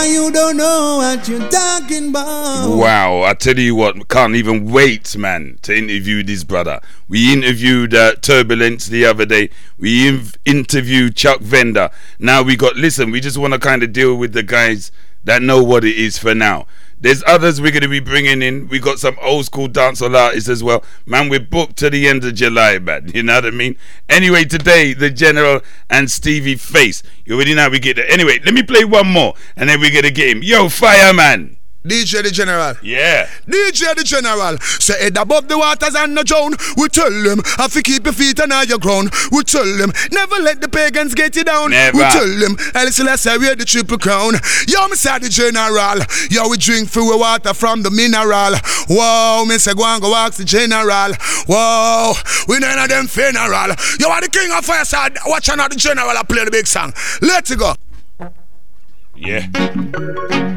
You 0.00 0.30
don't 0.32 0.56
know 0.56 0.96
what 0.98 1.28
you're 1.28 1.48
talking 1.50 2.08
about. 2.08 2.76
Wow, 2.76 3.22
I 3.22 3.34
tell 3.34 3.58
you 3.58 3.74
what, 3.74 4.08
can't 4.08 4.34
even 4.34 4.70
wait, 4.70 5.16
man, 5.16 5.58
to 5.62 5.76
interview 5.76 6.22
this 6.22 6.44
brother. 6.44 6.80
We 7.08 7.32
interviewed 7.32 7.94
uh, 7.94 8.14
Turbulence 8.16 8.86
the 8.86 9.04
other 9.04 9.26
day. 9.26 9.50
We 9.78 10.10
inv- 10.10 10.36
interviewed 10.44 11.16
Chuck 11.16 11.40
Fenda. 11.40 11.90
Now 12.18 12.42
we 12.42 12.56
got, 12.56 12.76
listen, 12.76 13.10
we 13.10 13.20
just 13.20 13.36
want 13.36 13.52
to 13.52 13.58
kind 13.58 13.82
of 13.82 13.92
deal 13.92 14.14
with 14.16 14.32
the 14.32 14.42
guys 14.42 14.92
that 15.24 15.42
know 15.42 15.62
what 15.62 15.84
it 15.84 15.96
is 15.96 16.18
for 16.18 16.34
now. 16.34 16.66
There's 17.02 17.24
others 17.26 17.60
we're 17.60 17.72
going 17.72 17.82
to 17.82 17.88
be 17.88 17.98
bringing 17.98 18.42
in. 18.42 18.68
We 18.68 18.78
got 18.78 19.00
some 19.00 19.16
old 19.20 19.44
school 19.44 19.68
dancehall 19.68 20.16
artists 20.16 20.48
as 20.48 20.62
well. 20.62 20.84
Man, 21.04 21.28
we're 21.28 21.40
booked 21.40 21.76
to 21.78 21.90
the 21.90 22.06
end 22.06 22.24
of 22.24 22.36
July, 22.36 22.78
man. 22.78 23.10
You 23.12 23.24
know 23.24 23.34
what 23.34 23.46
I 23.46 23.50
mean? 23.50 23.76
Anyway, 24.08 24.44
today, 24.44 24.94
the 24.94 25.10
General 25.10 25.62
and 25.90 26.08
Stevie 26.08 26.54
Face. 26.54 27.02
You 27.24 27.34
already 27.34 27.54
know 27.54 27.68
we 27.68 27.80
get 27.80 27.96
there. 27.96 28.08
Anyway, 28.08 28.38
let 28.44 28.54
me 28.54 28.62
play 28.62 28.84
one 28.84 29.08
more 29.08 29.34
and 29.56 29.68
then 29.68 29.80
we're 29.80 29.90
going 29.90 30.04
to 30.04 30.12
get 30.12 30.36
him. 30.36 30.44
Yo, 30.44 30.68
Fireman. 30.68 31.58
DJ 31.84 32.22
the 32.22 32.30
General. 32.30 32.76
Yeah. 32.82 33.26
DJ 33.46 33.94
the 33.96 34.04
General. 34.04 34.56
Say 34.58 35.02
head 35.02 35.16
above 35.16 35.48
the 35.48 35.58
waters 35.58 35.94
and 35.96 36.16
the 36.16 36.22
drown. 36.22 36.54
We 36.76 36.88
tell 36.88 37.10
them, 37.10 37.42
have 37.58 37.72
to 37.72 37.82
keep 37.82 38.04
your 38.04 38.12
feet 38.12 38.40
on 38.40 38.50
your 38.68 38.78
ground. 38.78 39.10
We 39.32 39.42
tell 39.42 39.64
them, 39.64 39.92
never 40.12 40.36
let 40.36 40.60
the 40.60 40.68
pagans 40.68 41.14
get 41.14 41.34
you 41.34 41.44
down. 41.44 41.70
Never. 41.70 41.98
We 41.98 42.04
tell 42.04 42.28
them, 42.38 42.56
let's 42.74 43.22
say 43.22 43.36
we're 43.36 43.56
the 43.56 43.64
triple 43.64 43.98
crown. 43.98 44.34
Yo, 44.68 44.86
me 44.88 44.96
say 44.96 45.18
the 45.18 45.28
General. 45.28 45.98
Yo, 46.30 46.48
we 46.48 46.56
drink 46.56 46.88
free 46.88 47.02
water 47.02 47.52
from 47.52 47.82
the 47.82 47.90
mineral. 47.90 48.54
Whoa, 48.88 49.44
me 49.44 49.58
say 49.58 49.74
go 49.74 49.84
and 49.84 50.00
go 50.00 50.14
ask 50.14 50.38
the 50.38 50.44
General. 50.44 51.14
Whoa, 51.48 52.12
we 52.48 52.58
none 52.60 52.78
of 52.78 52.88
them 52.88 53.06
funeral. 53.08 53.74
You 53.98 54.06
are 54.06 54.20
the 54.20 54.28
king 54.30 54.52
of 54.52 54.64
fireside. 54.64 55.18
Watch 55.26 55.48
out 55.48 55.70
the 55.70 55.76
General 55.76 56.16
I 56.16 56.22
play 56.22 56.44
the 56.44 56.50
big 56.50 56.66
song. 56.66 56.92
Let's 57.20 57.54
go. 57.56 57.74
Yeah. 59.24 59.46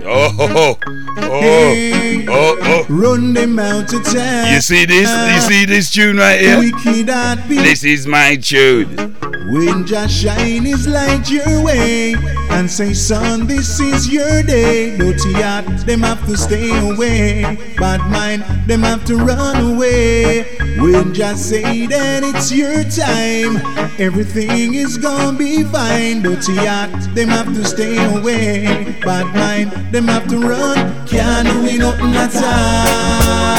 Oh, 0.08 0.36
oh, 0.40 0.80
oh, 1.18 1.40
Hey, 1.40 2.26
oh, 2.28 2.58
oh. 2.62 2.86
Run 2.90 3.34
them 3.34 3.60
out 3.60 3.94
of 3.94 4.04
town. 4.04 4.54
You 4.54 4.60
see 4.60 4.86
this? 4.86 5.08
You 5.08 5.42
see 5.42 5.66
this 5.66 5.92
tune 5.92 6.18
right 6.18 6.40
here? 6.40 6.58
Wicked 6.58 7.10
heart 7.10 7.40
beat. 7.48 7.62
This 7.62 7.84
is 7.84 8.08
my 8.08 8.36
tune. 8.38 9.16
When 9.52 9.86
just 9.86 10.16
shine 10.16 10.64
his 10.64 10.88
light 10.88 11.30
your 11.30 11.64
way 11.64 12.16
and 12.50 12.70
say, 12.70 12.94
son, 12.94 13.46
this 13.46 13.80
is 13.80 14.12
your 14.12 14.42
day. 14.42 14.98
Dirty 14.98 15.34
heart, 15.34 15.66
them 15.86 16.02
have 16.02 16.26
to 16.26 16.36
stay 16.36 16.70
away. 16.90 17.44
Bad 17.78 18.02
mind, 18.10 18.44
them 18.68 18.82
have 18.82 19.06
to 19.06 19.18
run 19.18 19.74
away. 19.76 20.58
When 20.80 21.14
just 21.14 21.48
say 21.50 21.86
that 21.88 22.24
it's 22.24 22.52
your 22.52 22.84
time, 22.86 23.58
everything 24.00 24.74
is 24.74 24.98
gonna 24.98 25.38
be 25.38 25.64
fine. 25.64 26.24
Dirty 26.24 26.56
heart, 26.56 26.92
them 27.14 27.30
have 27.30 27.54
to 27.54 27.64
stay 27.64 27.98
away. 28.18 28.55
Bad 28.64 29.36
mind, 29.36 29.72
them 29.94 30.08
have 30.08 30.28
to 30.30 30.40
run. 30.40 31.08
Can't 31.08 31.48
do 31.48 31.78
nothing 31.78 32.16
at 32.16 32.36
all. 32.36 33.56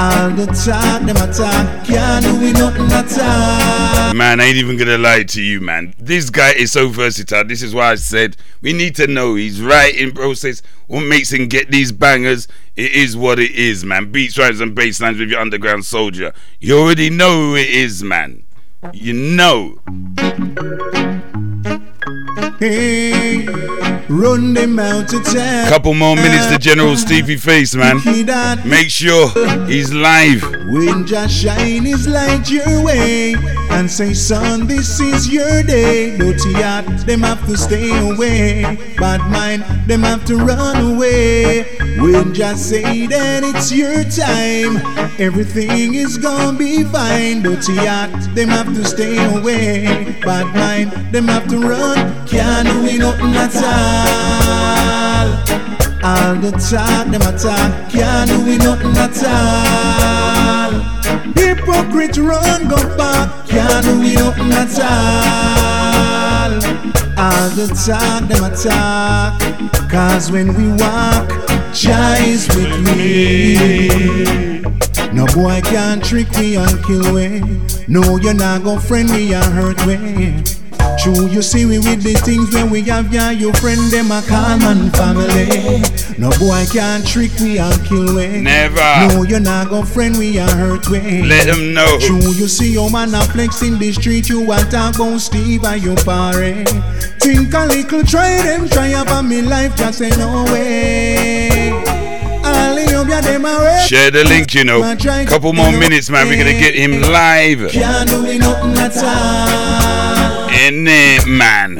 All 0.00 0.30
the 0.30 0.46
talk, 0.46 1.02
them 1.02 1.16
attack. 1.16 1.86
Can't 1.86 2.24
do 2.24 2.52
nothing 2.54 2.90
at 2.90 3.18
all. 3.18 4.14
Man, 4.14 4.40
I 4.40 4.44
ain't 4.46 4.56
even 4.56 4.78
gonna 4.78 4.96
lie 4.98 5.24
to 5.24 5.42
you, 5.42 5.60
man. 5.60 5.94
This 5.98 6.30
guy 6.30 6.52
is 6.52 6.72
so 6.72 6.88
versatile. 6.88 7.44
This 7.44 7.62
is 7.62 7.74
why 7.74 7.92
I 7.92 7.94
said 7.96 8.36
we 8.62 8.72
need 8.72 8.96
to 8.96 9.06
know 9.06 9.34
his 9.34 9.60
writing 9.60 10.12
process. 10.12 10.62
What 10.86 11.02
makes 11.02 11.30
him 11.30 11.48
get 11.48 11.70
these 11.70 11.92
bangers? 11.92 12.48
It 12.76 12.92
is 12.92 13.16
what 13.16 13.38
it 13.38 13.50
is, 13.50 13.84
man. 13.84 14.10
Beats, 14.10 14.38
rhymes, 14.38 14.60
and 14.60 14.74
bass 14.74 15.00
lines 15.00 15.18
with 15.18 15.28
your 15.28 15.40
underground 15.40 15.84
soldier. 15.84 16.32
You 16.60 16.78
already 16.78 17.10
know 17.10 17.50
who 17.50 17.56
it 17.56 17.68
is, 17.68 18.02
man. 18.02 18.42
You 18.94 19.12
know. 19.12 19.78
Hey, 22.58 23.46
run 24.08 24.52
them 24.54 24.78
out 24.78 25.12
of 25.14 25.24
town. 25.24 25.68
Couple 25.68 25.94
more 25.94 26.14
minutes 26.14 26.46
to 26.48 26.58
General 26.58 26.96
Stevie 26.96 27.36
Face, 27.36 27.74
man. 27.74 28.00
Make 28.68 28.90
sure 28.90 29.30
he's 29.66 29.92
live. 29.92 30.42
When 30.68 31.06
just 31.06 31.34
shine 31.34 31.84
his 31.84 32.06
light 32.06 32.50
your 32.50 32.84
way 32.84 33.34
and 33.70 33.90
say, 33.90 34.12
son, 34.12 34.66
this 34.66 35.00
is 35.00 35.32
your 35.32 35.62
day. 35.62 36.16
Dirty 36.18 36.52
heart, 36.52 36.86
them 37.06 37.22
have 37.22 37.44
to 37.46 37.56
stay 37.56 37.90
away. 38.10 38.62
Bad 38.98 39.20
mind, 39.30 39.64
them 39.88 40.02
have 40.02 40.24
to 40.26 40.36
run 40.36 40.94
away. 40.94 41.62
When 41.98 42.34
just 42.34 42.68
say 42.68 43.06
that 43.06 43.42
it's 43.42 43.72
your 43.72 44.04
time, 44.04 44.76
everything 45.18 45.94
is 45.94 46.18
gonna 46.18 46.56
be 46.56 46.84
fine. 46.84 47.42
Dirty 47.42 47.76
heart, 47.76 48.10
them 48.34 48.48
have 48.50 48.74
to 48.74 48.84
stay 48.84 49.16
away. 49.34 50.14
Bad 50.22 50.54
mind, 50.54 50.92
them 51.12 51.26
have 51.28 51.48
to 51.48 51.58
run. 51.58 52.19
Can't 52.26 52.68
do 52.68 52.98
nothing 52.98 53.34
at 53.34 53.56
all. 53.56 54.90
All 56.02 56.34
the 56.36 56.52
talk, 56.52 57.08
them 57.08 57.20
attack, 57.22 57.90
can't 57.90 58.30
do 58.30 58.44
we 58.44 58.56
nothing 58.56 58.96
at 58.96 59.22
all. 59.24 60.72
Hypocrite 61.34 62.16
run, 62.16 62.68
go 62.68 62.76
back, 62.96 63.46
can't 63.46 63.84
do 63.84 63.94
nothing 64.14 64.52
at 64.52 64.80
all. 64.80 66.52
All 67.18 67.50
the 67.50 67.66
talk, 67.84 68.28
them 68.28 68.44
attack, 68.44 69.90
cause 69.90 70.30
when 70.32 70.54
we 70.54 70.72
walk, 70.82 71.28
Jah 71.74 72.16
is 72.20 72.48
with 72.48 72.80
me. 72.96 74.60
No 75.12 75.26
boy 75.26 75.60
can 75.62 76.00
trick 76.00 76.30
me 76.38 76.56
and 76.56 76.82
kill 76.84 77.12
we. 77.14 77.40
No, 77.88 78.16
you're 78.16 78.32
not 78.32 78.62
gonna 78.64 78.80
friend 78.80 79.10
me 79.10 79.34
and 79.34 79.44
hurt 79.52 79.84
we. 79.86 80.59
True, 81.02 81.28
you 81.28 81.40
see 81.40 81.64
we 81.64 81.78
with 81.78 82.02
the 82.02 82.12
things 82.12 82.52
when 82.52 82.68
we 82.68 82.82
have 82.82 83.10
ya, 83.10 83.30
your 83.30 83.54
friend 83.54 83.80
them 83.90 84.12
a 84.12 84.20
man 84.60 84.90
family. 84.90 85.80
No 86.18 86.28
boy 86.38 86.66
can 86.70 87.02
trick 87.06 87.32
we 87.40 87.58
and 87.58 87.82
kill 87.86 88.14
we. 88.14 88.42
Never. 88.42 89.08
No, 89.08 89.22
you're 89.22 89.40
not 89.40 89.70
gonna 89.70 89.86
friend 89.86 90.18
we 90.18 90.36
and 90.36 90.50
hurt 90.50 90.90
we. 90.90 91.22
Let 91.22 91.46
them 91.46 91.72
know. 91.72 91.96
True, 92.00 92.32
you 92.36 92.46
see 92.46 92.70
your 92.70 92.90
man 92.90 93.14
a 93.14 93.22
flex 93.22 93.62
in 93.62 93.78
the 93.78 93.92
street, 93.92 94.28
you 94.28 94.42
want 94.42 94.70
talk 94.70 94.96
about 94.96 95.20
Steve 95.20 95.64
and 95.64 95.82
your 95.82 95.96
parent. 95.96 96.68
Think 97.18 97.54
a 97.54 97.64
little, 97.64 98.02
try 98.04 98.36
them, 98.42 98.68
try 98.68 98.92
up 98.92 99.08
on 99.08 99.26
me 99.26 99.40
life, 99.40 99.74
just 99.76 100.00
say 100.00 100.10
no 100.10 100.44
way. 100.52 101.70
All 102.44 102.74
the 102.74 103.06
ya 103.08 103.22
them 103.22 103.46
a. 103.46 103.80
Share 103.80 104.10
the 104.10 104.24
link, 104.24 104.54
you 104.54 104.64
know. 104.64 104.82
Couple 105.26 105.54
more 105.54 105.72
minutes, 105.72 106.10
man. 106.10 106.28
We're 106.28 106.36
gonna 106.36 106.58
get 106.58 106.74
him 106.74 107.00
live. 107.00 107.72
It, 110.52 111.26
man. 111.26 111.76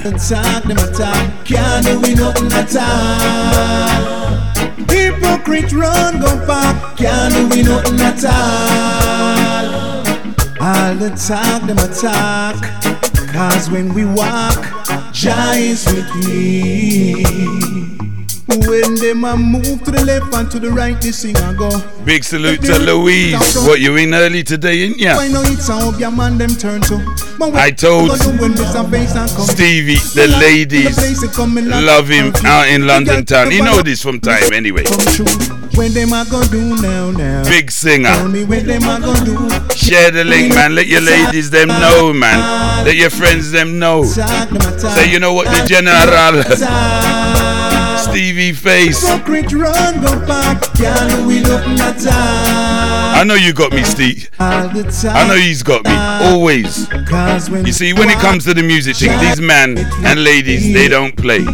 Hypocrite 4.88 5.72
run 5.72 6.20
go 6.20 6.46
can't 6.96 7.52
do 7.52 7.62
nothing 7.62 8.00
at 8.00 8.24
all. 8.24 8.70
All 10.62 10.94
the 10.94 11.10
talk 11.16 11.62
them 11.66 11.78
attack, 11.78 12.56
cause 13.32 13.70
when 13.70 13.94
we 13.94 14.04
walk, 14.04 14.62
Jah 15.12 15.52
is 15.54 15.86
with 15.86 16.26
me. 16.26 17.99
When 18.50 18.96
them 18.96 19.24
a 19.24 19.36
move 19.36 19.84
to 19.84 19.90
the 19.92 20.02
left 20.04 20.34
and 20.34 20.50
to 20.50 20.58
the 20.58 20.70
right, 20.70 21.00
this 21.00 21.22
thing 21.22 21.36
a 21.36 21.54
go. 21.54 21.70
Big 22.04 22.24
salute 22.24 22.62
to 22.62 22.78
Louise. 22.78 23.38
What, 23.66 23.78
you 23.80 23.94
in 23.96 24.12
early 24.12 24.42
today, 24.42 24.82
ain't 24.82 24.98
ya? 24.98 25.16
Why 25.16 25.28
know 25.28 25.42
it's 25.44 25.68
how 25.68 25.96
your 25.98 26.10
man 26.10 26.36
them 26.36 26.50
turn 26.50 26.80
to? 26.82 26.98
I 27.54 27.70
told 27.70 28.10
you 28.10 28.30
when 28.40 28.52
this 28.54 28.74
a 28.74 28.82
bass 28.82 29.14
and? 29.14 29.30
Stevie, 29.30 29.94
the 30.14 30.26
ladies 30.40 30.98
love 31.86 32.08
him 32.08 32.32
out 32.44 32.68
in 32.68 32.86
London 32.86 33.24
town. 33.24 33.52
You 33.52 33.62
know 33.62 33.82
this 33.82 34.02
from 34.02 34.18
time 34.18 34.52
anyway. 34.52 34.84
When 35.76 35.94
them 35.94 36.12
a 36.12 36.26
gonna 36.28 36.48
do 36.48 36.76
now 36.82 37.10
now? 37.12 37.44
Big 37.44 37.70
singer. 37.70 38.28
me 38.28 38.44
when 38.44 38.66
them 38.66 38.82
a 38.82 39.00
gonna 39.00 39.24
do? 39.24 39.74
Share 39.76 40.10
the 40.10 40.24
link, 40.24 40.54
man. 40.54 40.74
Let 40.74 40.88
your 40.88 41.00
ladies 41.00 41.50
them 41.50 41.68
know, 41.68 42.12
man. 42.12 42.84
Let 42.84 42.96
your 42.96 43.10
friends 43.10 43.52
them 43.52 43.78
know. 43.78 44.02
Talk 44.12 44.48
them 44.48 44.56
a 44.56 44.78
talk. 44.78 44.96
Say, 44.96 45.10
you 45.10 45.20
know 45.20 45.32
what, 45.32 45.46
the 45.46 45.64
general. 45.66 47.29
Stevie 48.10 48.52
Face. 48.52 49.06
Hypocrite 49.06 49.52
run 49.52 50.00
go 50.02 50.26
back, 50.26 50.62
can't 50.74 51.26
we 51.26 51.40
nothing 51.40 51.78
at 51.80 52.06
all. 52.06 53.20
I 53.20 53.24
know 53.24 53.34
you 53.34 53.52
got 53.52 53.72
me, 53.72 53.84
Steve. 53.84 54.28
All 54.40 54.68
the 54.68 54.82
time. 54.84 55.16
I 55.16 55.28
know 55.28 55.36
he's 55.36 55.62
got 55.62 55.84
me. 55.84 55.92
Always. 56.26 56.88
You 57.66 57.72
see, 57.72 57.92
when 57.92 58.08
it 58.10 58.18
comes 58.18 58.44
to 58.44 58.54
the 58.54 58.62
music 58.62 58.96
thing, 58.96 59.18
these 59.20 59.40
men 59.40 59.78
and 60.04 60.24
ladies, 60.24 60.72
they 60.72 60.88
don't 60.88 61.16
play. 61.16 61.44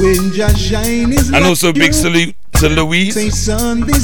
when 0.00 0.32
just 0.32 0.58
shine 0.58 1.12
And 1.34 1.44
also, 1.44 1.72
big 1.72 1.94
salute 1.94 2.34
to 2.60 2.68
Louise 2.68 3.16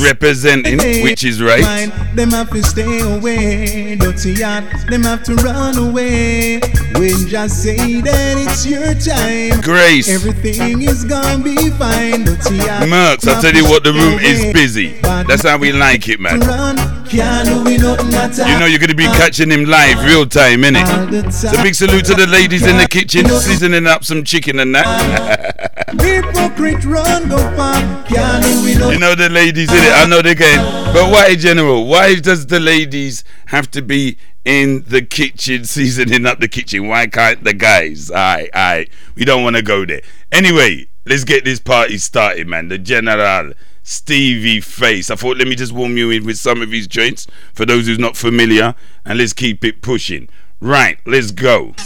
representing, 0.03 0.79
which 1.03 1.25
is 1.25 1.43
right. 1.43 1.63
Mind, 1.63 1.93
them 2.17 2.31
have 2.31 2.51
to 2.51 2.63
stay 2.63 3.01
away. 3.01 3.97
Dirty 3.97 4.43
heart, 4.43 4.65
them 4.89 5.03
have 5.05 5.23
to 5.25 5.35
run 5.37 5.79
away. 5.79 6.61
When 6.95 7.27
just 7.29 7.63
say 7.63 8.01
that 8.03 8.37
it's 8.37 8.67
your 8.67 8.95
time. 8.95 9.61
Grace. 9.63 10.09
Everything 10.09 10.83
is 10.83 11.05
gonna 11.05 11.43
be 11.43 11.71
fine. 11.71 12.25
Dirty 12.25 12.59
heart. 12.59 12.89
Mercs, 12.89 13.27
I 13.27 13.41
tell 13.41 13.55
you 13.55 13.65
what, 13.65 13.85
the 13.85 13.93
room 13.93 14.19
is 14.21 14.53
busy. 14.53 14.99
That's 15.01 15.43
how 15.43 15.57
we 15.57 15.73
like 15.73 16.09
it, 16.09 16.21
man. 16.21 16.41
Run, 16.41 16.77
can't 17.07 17.49
do 17.49 17.65
we 17.65 17.79
nothing 17.79 18.15
at 18.15 18.39
all. 18.39 18.49
You 18.49 18.59
know 18.59 18.67
you're 18.67 18.79
gonna 18.79 18.95
be 18.95 19.07
catching 19.07 19.51
him 19.51 19.65
live, 19.65 20.05
real 20.05 20.27
time, 20.27 20.63
innit? 20.63 21.33
So 21.33 21.51
big 21.63 21.75
salute 21.75 22.05
to 22.07 22.15
the 22.15 22.27
ladies 22.27 22.67
in 22.67 22.77
the 22.77 22.87
kitchen, 22.87 23.29
seasoning 23.29 23.87
up 23.87 24.05
some 24.05 24.25
chicken 24.25 24.61
and 24.61 24.75
that. 24.75 25.82
Hypocrite 26.01 26.85
run 26.85 27.29
go 27.29 27.39
far. 27.57 27.75
Can't 28.05 28.43
do 28.45 28.93
You 28.93 28.99
know 28.99 29.15
the 29.15 29.29
ladies 29.31 29.71
in 29.71 29.77
it. 29.77 29.93
I 29.93 30.07
know 30.07 30.23
they 30.23 30.35
can. 30.35 30.93
But 30.93 31.11
why, 31.11 31.35
General? 31.35 31.87
Why 31.87 32.15
does 32.17 32.47
the 32.47 32.61
ladies 32.61 33.25
have 33.47 33.71
to 33.73 33.83
be 33.83 34.17
in 34.45 34.85
the 34.87 35.03
kitchen 35.03 35.65
seasoning 35.75 36.27
up 36.27 36.41
the 36.41 36.49
kitchen? 36.49 36.89
Why 36.89 37.07
can't 37.07 37.45
the 37.45 37.55
guys? 37.55 38.11
Aye, 38.11 38.49
aye. 38.55 38.87
We 39.15 39.25
don't 39.25 39.43
want 39.43 39.57
to 39.57 39.63
go 39.63 39.85
there. 39.85 40.03
Anyway, 40.31 40.87
let's 41.07 41.25
get 41.25 41.45
this 41.45 41.61
party 41.61 41.99
started, 41.99 42.47
man. 42.47 42.69
The 42.69 42.79
General. 42.79 43.53
Stevie 43.85 44.61
Face. 44.61 45.11
I 45.11 45.17
thought 45.17 45.39
let 45.39 45.49
me 45.49 45.57
just 45.57 45.73
warm 45.73 45.97
you 45.97 46.11
in 46.11 46.25
with 46.25 46.39
some 46.39 46.63
of 46.63 46.71
his 46.71 46.87
joints 46.87 47.27
for 47.53 47.67
those 47.67 47.87
who's 47.87 47.99
not 47.99 48.17
familiar, 48.17 48.77
and 49.05 49.19
let's 49.19 49.33
keep 49.33 49.65
it 49.65 49.83
pushing. 49.83 50.29
Right, 50.61 50.99
let's 51.05 51.33
go. 51.33 51.75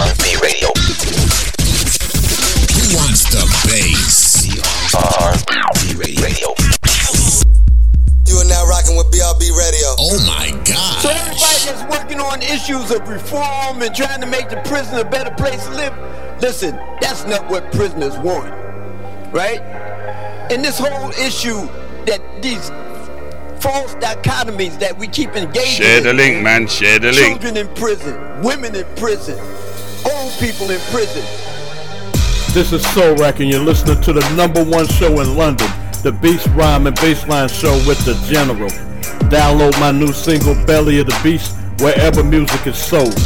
R&B 0.00 0.36
radio. 0.42 0.71
Who 3.32 3.38
wants 3.38 3.64
the 3.64 3.68
bass? 3.68 4.94
R&B 4.94 5.94
radio. 5.96 6.48
You 8.28 8.36
are 8.36 8.44
now 8.44 8.66
rocking 8.66 8.96
with 8.96 9.06
BRB 9.10 9.56
Radio. 9.56 9.88
Oh 9.98 10.18
my 10.26 10.50
God. 10.64 11.00
So 11.00 11.08
everybody 11.08 11.64
that's 11.64 11.82
working 11.90 12.20
on 12.20 12.42
issues 12.42 12.90
of 12.90 13.08
reform 13.08 13.80
and 13.80 13.94
trying 13.94 14.20
to 14.20 14.26
make 14.26 14.50
the 14.50 14.60
prison 14.66 14.98
a 14.98 15.08
better 15.08 15.34
place 15.34 15.64
to 15.66 15.74
live, 15.74 15.94
listen, 16.42 16.76
that's 17.00 17.24
not 17.24 17.48
what 17.48 17.72
prisoners 17.72 18.18
want, 18.18 18.50
right? 19.32 19.60
And 20.50 20.62
this 20.62 20.78
whole 20.78 21.10
issue 21.12 21.66
that 22.04 22.20
these 22.42 22.68
false 23.62 23.94
dichotomies 23.94 24.78
that 24.80 24.98
we 24.98 25.08
keep 25.08 25.30
engaging 25.36 25.84
Share 25.86 25.98
in, 25.98 26.04
the 26.04 26.12
link, 26.12 26.42
man. 26.42 26.66
Share 26.66 26.98
the 26.98 27.12
link. 27.12 27.40
Children 27.40 27.56
in 27.56 27.74
prison, 27.76 28.42
women 28.42 28.74
in 28.74 28.84
prison, 28.96 29.38
old 30.04 30.32
people 30.38 30.70
in 30.70 30.80
prison. 30.90 31.24
This 32.52 32.70
is 32.70 32.86
Soul 32.92 33.14
Rack, 33.16 33.40
and 33.40 33.48
you're 33.48 33.64
listening 33.64 33.98
to 34.02 34.12
the 34.12 34.20
number 34.34 34.62
one 34.62 34.86
show 34.86 35.20
in 35.22 35.36
London, 35.36 35.66
the 36.02 36.12
Beast 36.12 36.46
Rhyme 36.48 36.86
and 36.86 36.94
Bassline 36.96 37.48
Show 37.48 37.72
with 37.88 38.04
the 38.04 38.12
General. 38.30 38.68
Download 39.30 39.72
my 39.80 39.90
new 39.90 40.12
single, 40.12 40.54
Belly 40.66 40.98
of 40.98 41.06
the 41.06 41.18
Beast, 41.22 41.56
wherever 41.80 42.22
music 42.22 42.66
is 42.66 42.76
sold. 42.76 43.18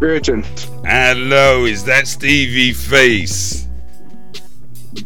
Greetings. 0.00 0.64
Hello, 0.84 1.66
is 1.66 1.84
that 1.84 2.08
Stevie 2.08 2.72
Face? 2.72 3.66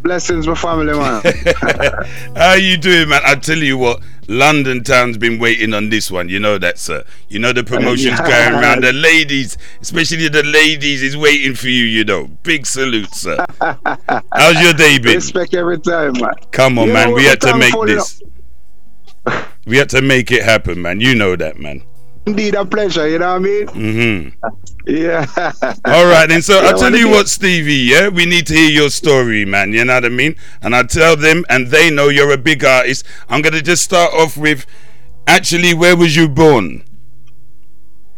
Blessings, 0.02 0.46
my 0.46 0.54
family, 0.54 0.92
man. 0.96 1.20
How 2.36 2.54
you 2.54 2.76
doing, 2.76 3.08
man? 3.08 3.20
I 3.24 3.34
tell 3.34 3.58
you 3.58 3.76
what, 3.76 4.00
London 4.28 4.84
town's 4.84 5.18
been 5.18 5.40
waiting 5.40 5.74
on 5.74 5.88
this 5.90 6.12
one. 6.12 6.28
You 6.28 6.38
know 6.38 6.58
that, 6.58 6.78
sir. 6.78 7.02
You 7.28 7.40
know 7.40 7.52
the 7.52 7.64
promotion's 7.74 8.20
Yeah. 8.20 8.28
going 8.50 8.62
around. 8.62 8.84
The 8.84 8.92
ladies, 8.92 9.58
especially 9.82 10.28
the 10.28 10.44
ladies, 10.44 11.02
is 11.02 11.16
waiting 11.16 11.56
for 11.56 11.68
you. 11.68 11.84
You 11.86 12.04
know, 12.04 12.28
big 12.44 12.64
salute, 12.64 13.12
sir. 13.12 13.44
How's 13.60 14.62
your 14.62 14.74
day 14.74 14.98
been? 15.00 15.16
Respect 15.16 15.54
every 15.54 15.80
time, 15.80 16.12
man. 16.20 16.34
Come 16.52 16.78
on, 16.78 16.86
You 16.86 16.92
man. 16.94 17.12
We 17.14 17.24
had 17.24 17.40
to 17.40 17.56
make 17.58 17.74
this. 17.84 18.22
We 19.66 19.76
had 19.76 19.90
to 19.90 20.02
make 20.02 20.30
it 20.30 20.44
happen, 20.44 20.80
man. 20.82 21.00
You 21.00 21.16
know 21.16 21.34
that, 21.34 21.58
man. 21.58 21.82
Indeed, 22.26 22.54
a 22.54 22.64
pleasure, 22.64 23.06
you 23.08 23.18
know 23.18 23.32
what 23.32 23.36
I 23.36 23.38
mean? 23.38 23.66
hmm 23.68 24.28
Yeah. 24.86 25.26
All 25.84 26.06
right, 26.06 26.30
and 26.30 26.44
So 26.44 26.60
Yeah, 26.60 26.68
I'll 26.68 26.78
tell 26.78 26.94
you 26.94 27.08
what, 27.08 27.28
Stevie. 27.28 27.72
Yeah, 27.74 28.08
we 28.08 28.26
need 28.26 28.46
to 28.48 28.54
hear 28.54 28.70
your 28.70 28.90
story, 28.90 29.44
man. 29.46 29.72
You 29.72 29.84
know 29.84 29.94
what 29.94 30.04
I 30.04 30.10
mean? 30.10 30.36
And 30.60 30.76
I 30.76 30.82
tell 30.82 31.16
them, 31.16 31.44
and 31.48 31.68
they 31.68 31.90
know 31.90 32.08
you're 32.10 32.32
a 32.32 32.38
big 32.38 32.64
artist. 32.64 33.06
I'm 33.28 33.40
gonna 33.40 33.62
just 33.62 33.82
start 33.82 34.12
off 34.12 34.36
with, 34.36 34.66
actually, 35.26 35.72
where 35.74 35.96
was 35.96 36.14
you 36.16 36.28
born? 36.28 36.84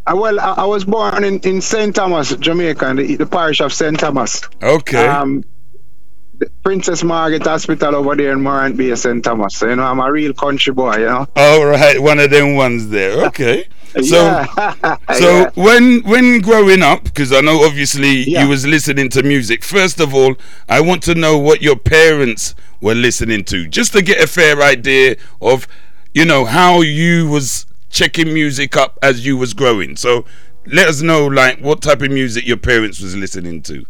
Uh, 0.05 0.15
well, 0.15 0.39
I, 0.39 0.53
I 0.53 0.65
was 0.65 0.85
born 0.85 1.23
in, 1.23 1.39
in 1.39 1.61
St. 1.61 1.93
Thomas, 1.95 2.35
Jamaica, 2.35 2.89
in 2.89 2.95
the, 2.97 3.15
the 3.17 3.25
parish 3.25 3.59
of 3.61 3.73
St. 3.73 3.99
Thomas. 3.99 4.41
Okay. 4.61 5.05
Um, 5.05 5.43
Princess 6.63 7.03
Margaret 7.03 7.43
Hospital 7.43 7.95
over 7.95 8.15
there 8.15 8.31
in 8.31 8.41
Morant 8.41 8.77
Bay, 8.77 8.93
St. 8.95 9.23
Thomas. 9.23 9.55
So, 9.57 9.67
you 9.69 9.75
know, 9.75 9.83
I'm 9.83 9.99
a 9.99 10.11
real 10.11 10.33
country 10.33 10.71
boy, 10.73 10.97
you 10.97 11.05
know? 11.05 11.27
All 11.35 11.65
right, 11.65 11.99
one 12.01 12.19
of 12.19 12.29
them 12.29 12.55
ones 12.55 12.89
there. 12.89 13.25
Okay. 13.27 13.67
So, 13.93 14.01
yeah. 14.23 14.97
so 15.13 15.29
Yeah. 15.39 15.49
when 15.55 16.01
when 16.03 16.39
growing 16.41 16.81
up, 16.81 17.03
because 17.05 17.31
I 17.31 17.41
know 17.41 17.63
obviously 17.65 18.29
Yeah. 18.29 18.43
you 18.43 18.49
was 18.49 18.65
listening 18.65 19.09
to 19.09 19.23
music. 19.23 19.63
First 19.63 19.99
of 19.99 20.13
all, 20.13 20.35
I 20.69 20.81
want 20.81 21.03
to 21.03 21.15
know 21.15 21.37
what 21.37 21.61
your 21.61 21.75
parents 21.77 22.53
were 22.81 22.95
listening 22.95 23.43
to, 23.45 23.67
just 23.67 23.93
to 23.93 24.01
get 24.01 24.21
a 24.23 24.27
fair 24.27 24.61
idea 24.61 25.15
of, 25.41 25.67
you 26.13 26.25
know, 26.25 26.45
how 26.45 26.81
you 26.81 27.27
was 27.27 27.65
checking 27.89 28.33
music 28.33 28.75
up 28.77 28.99
as 29.01 29.25
you 29.25 29.37
was 29.37 29.53
growing. 29.53 29.95
So, 29.95 30.25
let 30.65 30.87
us 30.89 31.01
know 31.01 31.25
like 31.25 31.59
what 31.59 31.81
type 31.81 32.01
of 32.01 32.11
music 32.11 32.45
your 32.45 32.57
parents 32.57 32.99
was 32.99 33.15
listening 33.15 33.61
to. 33.63 33.85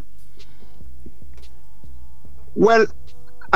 Well, 2.55 2.87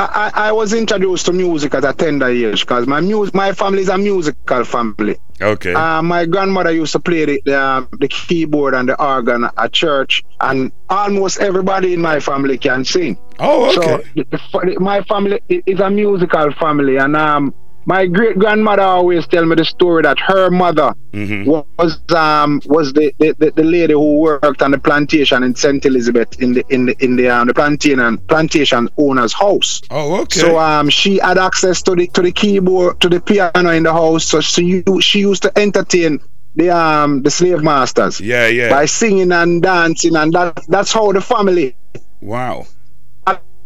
I, 0.02 0.30
I, 0.34 0.48
I 0.48 0.52
was 0.52 0.72
introduced 0.72 1.26
to 1.26 1.32
music 1.32 1.74
at 1.74 1.84
a 1.84 1.92
tender 1.92 2.26
age 2.26 2.60
because 2.62 2.86
my 2.86 3.00
mus- 3.00 3.32
my 3.34 3.52
family 3.52 3.82
is 3.82 3.88
a 3.88 3.98
musical 3.98 4.64
family. 4.64 5.16
Okay. 5.40 5.74
Uh, 5.74 6.02
my 6.02 6.24
grandmother 6.26 6.70
used 6.70 6.92
to 6.92 7.00
play 7.00 7.24
the, 7.24 7.42
the, 7.44 7.60
um, 7.60 7.88
the 7.98 8.08
keyboard 8.08 8.74
and 8.74 8.88
the 8.88 9.02
organ 9.02 9.48
at 9.56 9.72
church, 9.72 10.22
and 10.40 10.72
almost 10.88 11.40
everybody 11.40 11.94
in 11.94 12.00
my 12.00 12.20
family 12.20 12.58
can 12.58 12.84
sing. 12.84 13.16
oh, 13.40 13.72
So 13.72 13.82
okay. 13.94 14.24
the, 14.30 14.76
my 14.80 15.02
family 15.02 15.40
is 15.48 15.80
a 15.80 15.90
musical 15.90 16.52
family, 16.52 16.96
and 16.96 17.16
um, 17.16 17.54
my 17.84 18.06
great 18.06 18.38
grandmother 18.38 18.82
always 18.82 19.26
tell 19.26 19.44
me 19.44 19.56
the 19.56 19.64
story 19.64 20.02
that 20.02 20.18
her 20.20 20.50
mother 20.50 20.94
Mhm. 21.12 21.46
was 21.78 22.00
um 22.14 22.60
was 22.66 22.92
the, 22.92 23.12
the, 23.18 23.52
the, 23.54 23.62
lady 23.64 23.92
who 23.92 24.18
worked 24.18 24.62
on 24.62 24.70
the 24.70 24.78
plantation 24.78 25.42
in 25.42 25.54
Saint 25.54 25.84
Elizabeth 25.84 26.40
in 26.40 26.54
the 26.54 26.64
in 26.70 26.86
the 26.86 26.96
in 27.04 27.16
the 27.16 27.28
um, 27.28 27.48
the 27.48 27.54
plantation 27.54 28.18
plantation 28.18 28.88
owner's 28.96 29.32
house. 29.32 29.82
Oh, 29.90 30.22
okay. 30.22 30.40
So 30.40 30.58
um, 30.58 30.88
she 30.88 31.18
had 31.18 31.38
access 31.38 31.82
to 31.82 31.94
the 31.94 32.06
to 32.08 32.22
the 32.22 32.32
keyboard 32.32 33.00
to 33.00 33.08
the 33.08 33.20
piano 33.20 33.70
in 33.70 33.82
the 33.82 33.92
house. 33.92 34.24
So 34.24 34.40
she 34.40 34.82
she 35.00 35.20
used 35.20 35.42
to 35.42 35.52
entertain 35.58 36.20
the 36.54 36.70
um 36.70 37.22
the 37.22 37.30
slave 37.30 37.62
masters 37.62 38.20
yeah, 38.20 38.46
yeah. 38.46 38.70
by 38.70 38.86
singing 38.86 39.32
and 39.32 39.62
dancing, 39.62 40.16
and 40.16 40.32
that 40.32 40.64
that's 40.68 40.92
how 40.92 41.12
the 41.12 41.20
family. 41.20 41.76
Wow. 42.20 42.66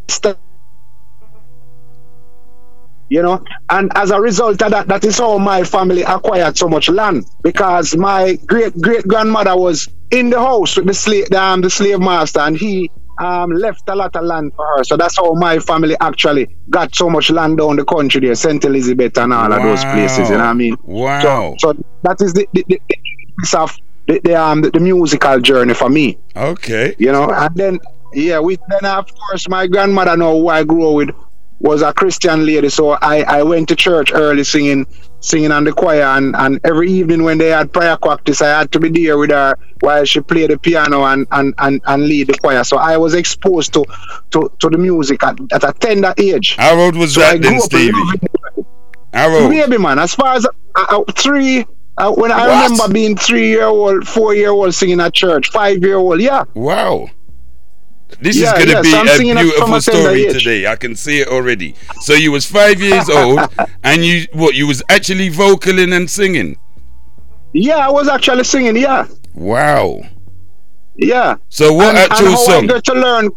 st- 0.08 0.36
You 3.08 3.22
know, 3.22 3.44
and 3.70 3.92
as 3.94 4.10
a 4.10 4.20
result 4.20 4.60
of 4.62 4.72
that, 4.72 4.88
that 4.88 5.04
is 5.04 5.18
how 5.18 5.38
my 5.38 5.62
family 5.62 6.02
acquired 6.02 6.58
so 6.58 6.68
much 6.68 6.88
land 6.88 7.24
because 7.42 7.96
my 7.96 8.34
great 8.46 8.76
great 8.76 9.06
grandmother 9.06 9.56
was 9.56 9.88
in 10.10 10.30
the 10.30 10.40
house 10.40 10.76
with 10.76 10.86
the 10.86 10.94
slave 10.94 11.32
um, 11.32 11.60
the 11.60 11.70
slave 11.70 12.00
master, 12.00 12.40
and 12.40 12.56
he 12.56 12.90
um, 13.18 13.50
left 13.50 13.88
a 13.88 13.94
lot 13.94 14.14
of 14.16 14.24
land 14.24 14.52
for 14.54 14.66
her. 14.66 14.84
So 14.84 14.96
that's 14.96 15.16
how 15.16 15.32
my 15.34 15.58
family 15.58 15.96
actually 16.00 16.48
got 16.68 16.94
so 16.94 17.08
much 17.08 17.30
land 17.30 17.58
down 17.58 17.76
the 17.76 17.84
country 17.84 18.20
there, 18.20 18.34
Saint 18.34 18.64
Elizabeth 18.64 19.16
and 19.18 19.32
all 19.32 19.52
of 19.52 19.62
those 19.62 19.84
places. 19.84 20.28
You 20.28 20.36
know 20.36 20.44
what 20.44 20.50
I 20.50 20.54
mean? 20.54 20.76
Wow. 20.82 21.54
So, 21.58 21.72
so 21.72 21.84
that 22.02 22.20
is 22.20 22.32
the 22.34 22.46
the, 22.52 22.64
the, 22.68 22.80
the 22.88 23.58
of 23.58 23.76
the, 24.06 24.20
the 24.20 24.34
um 24.34 24.62
the, 24.62 24.70
the 24.70 24.80
musical 24.80 25.40
journey 25.40 25.74
for 25.74 25.88
me. 25.88 26.18
Okay. 26.34 26.94
You 26.98 27.12
know, 27.12 27.30
and 27.30 27.54
then 27.54 27.78
yeah, 28.12 28.40
we 28.40 28.56
then 28.68 28.84
of 28.84 29.12
course 29.14 29.48
my 29.48 29.66
grandmother 29.66 30.16
know 30.16 30.40
who 30.40 30.48
I 30.48 30.64
grew 30.64 30.88
up 30.88 30.94
with 30.94 31.10
was 31.66 31.82
a 31.82 31.92
Christian 31.92 32.46
lady, 32.46 32.68
so 32.68 32.90
I 32.90 33.16
I 33.38 33.42
went 33.42 33.68
to 33.70 33.76
church 33.76 34.12
early 34.14 34.44
singing 34.44 34.86
singing 35.20 35.50
on 35.50 35.64
the 35.64 35.72
choir 35.72 36.02
and, 36.16 36.36
and 36.36 36.60
every 36.62 36.88
evening 36.92 37.24
when 37.24 37.38
they 37.38 37.48
had 37.48 37.72
prayer 37.72 37.96
practice 37.96 38.40
I 38.40 38.58
had 38.58 38.70
to 38.72 38.78
be 38.78 38.90
there 38.90 39.18
with 39.18 39.30
her 39.30 39.56
while 39.80 40.04
she 40.04 40.20
played 40.20 40.50
the 40.50 40.58
piano 40.58 41.04
and, 41.04 41.26
and, 41.32 41.52
and, 41.58 41.80
and 41.84 42.06
lead 42.06 42.28
the 42.28 42.34
choir. 42.34 42.62
So 42.62 42.76
I 42.76 42.96
was 42.98 43.14
exposed 43.14 43.72
to 43.74 43.84
to, 44.32 44.52
to 44.60 44.68
the 44.68 44.78
music 44.78 45.24
at, 45.24 45.36
at 45.52 45.64
a 45.64 45.72
tender 45.72 46.14
age. 46.16 46.54
How 46.56 46.78
old 46.78 46.96
was 46.96 47.14
So 47.14 47.22
I 47.22 47.38
that 47.38 47.42
grew 47.42 47.50
then, 47.50 47.60
Stevie? 47.60 47.92
How 49.12 49.34
old? 49.34 49.50
Baby 49.50 49.78
man, 49.78 49.98
as 49.98 50.14
far 50.14 50.34
as 50.34 50.46
uh, 50.46 50.50
uh, 50.76 51.02
three 51.12 51.66
uh, 51.98 52.12
when 52.12 52.30
I 52.30 52.46
What? 52.46 52.70
remember 52.70 52.92
being 52.92 53.16
three 53.16 53.48
year 53.48 53.64
old, 53.64 54.06
four 54.06 54.34
year 54.34 54.50
old 54.50 54.74
singing 54.74 55.00
at 55.00 55.14
church, 55.14 55.48
five 55.50 55.82
year 55.82 55.96
old, 55.96 56.20
yeah. 56.20 56.44
Wow. 56.54 57.08
This 58.20 58.40
Yeah, 58.40 58.48
is 58.48 58.52
going 58.52 58.68
to 58.68 58.74
yeah, 58.74 58.82
be 58.82 58.90
so 58.90 59.02
a 59.02 59.08
singing 59.08 59.38
it 59.38 59.46
from 59.54 59.74
beautiful 59.74 59.80
story 59.80 60.26
today. 60.26 60.66
I 60.66 60.76
can 60.76 60.94
see 60.96 61.20
it 61.20 61.28
already. 61.28 61.74
So 62.02 62.14
you 62.14 62.32
was 62.32 62.46
five 62.46 62.80
years 62.80 63.08
old, 63.10 63.40
and 63.82 64.04
you 64.04 64.26
what? 64.32 64.54
You 64.54 64.66
was 64.66 64.82
actually 64.88 65.30
vocaling 65.30 65.94
and 65.94 66.08
singing. 66.08 66.56
Yeah, 67.52 67.78
I 67.88 67.90
was 67.90 68.08
actually 68.08 68.44
singing, 68.44 68.76
yeah. 68.76 69.06
Wow. 69.34 70.02
Yeah. 70.96 71.36
So 71.48 71.72
what 71.72 71.96
and, 71.96 71.98
actual 71.98 72.28
and 72.28 72.36
how 72.36 72.36
song? 72.36 72.64
I 72.64 72.66
got 72.66 72.84
to 72.84 72.94
learn 72.94 73.30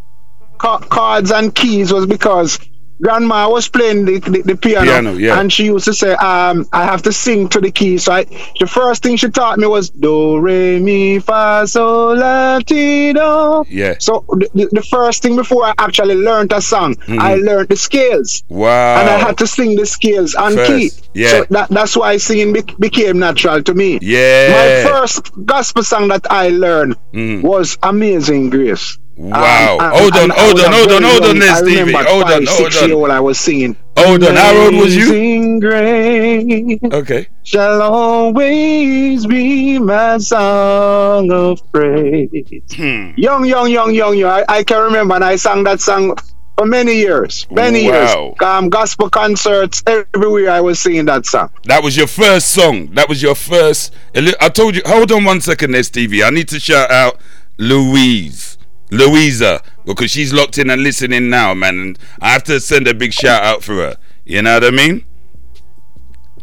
ca- 0.60 0.80
chords 0.80 1.32
and 1.32 1.54
keys 1.54 1.92
was 1.94 2.06
because 2.06 2.60
grandma 3.02 3.50
was 3.50 3.70
playing 3.70 4.06
the, 4.06 4.20
the, 4.20 4.42
the 4.42 4.56
piano, 4.58 4.86
Piano, 4.86 5.14
yeah. 5.14 5.40
and 5.40 5.52
she 5.52 5.66
used 5.66 5.86
to 5.86 5.94
say, 5.94 6.14
um, 6.14 6.68
I 6.74 6.84
have 6.86 7.02
to 7.04 7.12
sing 7.14 7.48
to 7.50 7.62
the 7.62 7.72
key. 7.72 7.98
So 7.98 8.12
I, 8.14 8.24
the 8.60 8.68
first 8.68 9.04
thing 9.04 9.16
she 9.18 9.30
taught 9.30 9.58
me 9.60 9.68
was 9.68 9.90
do 9.90 10.40
re 10.40 10.80
mi 10.80 11.20
fa 11.20 11.66
sol 11.68 12.16
la 12.18 12.60
ti 12.60 13.14
do. 13.14 13.64
Yeah. 13.70 13.96
So 14.00 14.26
the, 14.30 14.68
the- 14.72 14.80
first 14.90 15.22
thing 15.22 15.36
before 15.36 15.66
I 15.66 15.74
actually 15.78 16.16
learned 16.16 16.52
a 16.52 16.62
song, 16.62 16.96
I 17.08 17.36
learned 17.36 17.70
the 17.70 17.76
scales. 17.76 18.44
Wow. 18.50 19.00
And 19.00 19.10
I 19.10 19.18
had 19.20 19.38
to 19.38 19.48
sing 19.48 19.76
the 19.76 19.86
scales 19.86 20.34
on 20.36 20.54
First, 20.56 20.70
key. 20.72 20.92
yeah. 21.14 21.30
So 21.30 21.46
that, 21.52 21.70
that's 21.70 21.96
why 21.96 22.18
singing 22.18 22.54
be- 22.54 22.76
became 22.80 23.20
natural 23.20 23.62
to 23.64 23.74
me. 23.74 24.00
Yeah. 24.02 24.84
My 24.84 24.90
first 24.92 25.32
gospel 25.46 25.84
song 25.84 26.08
that 26.10 26.26
I 26.32 26.50
learned 26.50 26.96
Mm. 27.14 27.42
was 27.44 27.78
Amazing 27.84 28.50
Grace. 28.52 28.98
Wow. 29.22 29.78
Um, 29.82 29.92
Hold 30.00 30.14
on, 30.16 30.30
hold 30.30 30.60
on, 30.62 30.72
hold 30.72 30.92
on, 30.94 31.04
hold 31.04 31.24
on 31.26 31.42
I 31.44 31.54
Stevie. 31.56 31.92
Hold 31.92 32.24
on, 32.24 32.46
hold 32.48 32.76
on. 32.78 32.92
old 32.94 33.10
I 33.12 33.20
was 33.20 33.38
singing. 33.38 33.76
Hold 33.98 34.24
on, 34.24 34.36
how 34.38 34.56
old 34.56 34.76
was 34.76 34.96
you? 34.96 35.60
Grace 35.60 36.80
Okay. 36.94 37.28
shall 37.44 37.82
always 37.82 39.26
be 39.26 39.78
my 39.78 40.18
song 40.20 41.32
of 41.34 41.60
praise. 41.74 42.30
Hmm. 42.74 43.12
Young, 43.18 43.44
young, 43.46 43.70
young, 43.70 43.94
young, 43.94 44.16
young. 44.18 44.32
I, 44.32 44.46
I 44.48 44.64
can 44.64 44.84
remember, 44.84 45.16
and 45.16 45.26
I 45.26 45.36
sang 45.36 45.66
that 45.66 45.82
song 45.82 46.16
for 46.58 46.66
many 46.66 46.96
years. 46.96 47.46
Many 47.52 47.90
Wow. 47.90 48.36
years. 48.40 48.42
Um, 48.42 48.70
gospel 48.70 49.10
concerts 49.10 49.84
everywhere. 49.86 50.50
I 50.52 50.62
was 50.62 50.80
singing 50.80 51.06
that 51.06 51.26
song. 51.26 51.50
That 51.66 51.84
was 51.84 51.98
your 51.98 52.08
first 52.08 52.52
song. 52.52 52.88
That 52.94 53.10
was 53.10 53.22
your 53.22 53.36
first. 53.36 53.94
I 54.16 54.48
told 54.48 54.76
you. 54.78 54.82
Hold 54.86 55.12
on 55.12 55.26
one 55.26 55.42
second, 55.42 55.72
there, 55.72 55.84
Stevie. 55.84 56.24
I 56.24 56.30
need 56.30 56.48
to 56.50 56.60
shout 56.62 56.90
out 56.90 57.20
Louise, 57.58 58.58
Louisa, 58.92 59.62
because 59.86 60.12
she's 60.12 60.34
locked 60.34 60.58
in 60.58 60.70
and 60.70 60.82
listening 60.84 61.30
now, 61.30 61.54
man. 61.54 61.80
And 61.80 62.00
I 62.22 62.30
have 62.32 62.44
to 62.46 62.60
send 62.60 62.88
a 62.88 62.94
big 62.94 63.14
shout 63.14 63.44
out 63.44 63.64
for 63.64 63.76
her. 63.76 63.98
You 64.26 64.42
know 64.42 64.56
what 64.56 64.64
I 64.66 64.72
mean? 64.72 65.06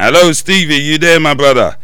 Hello, 0.01 0.33
Stevie. 0.33 0.77
You 0.77 0.99
there, 0.99 1.19
my 1.21 1.35
brother? 1.35 1.77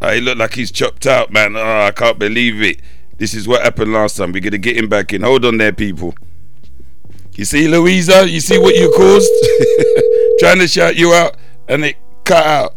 Uh, 0.00 0.12
he 0.12 0.20
look 0.20 0.38
like 0.38 0.54
he's 0.54 0.70
chopped 0.70 1.06
out, 1.06 1.32
man. 1.32 1.56
Oh, 1.56 1.80
I 1.82 1.90
can't 1.90 2.18
believe 2.18 2.62
it. 2.62 2.80
This 3.18 3.34
is 3.34 3.48
what 3.48 3.62
happened 3.62 3.92
last 3.92 4.16
time. 4.16 4.30
We're 4.32 4.40
gonna 4.40 4.58
get 4.58 4.76
him 4.76 4.88
back 4.88 5.12
in. 5.12 5.22
Hold 5.22 5.44
on 5.44 5.56
there, 5.58 5.72
people. 5.72 6.14
You 7.34 7.44
see, 7.44 7.66
Louisa, 7.68 8.28
you 8.28 8.40
see 8.40 8.58
what 8.58 8.74
you 8.76 8.92
caused? 8.96 9.28
Trying 10.38 10.58
to 10.60 10.68
shout 10.68 10.96
you 10.96 11.12
out 11.14 11.36
and 11.68 11.84
it 11.84 11.96
cut 12.24 12.46
out. 12.46 12.74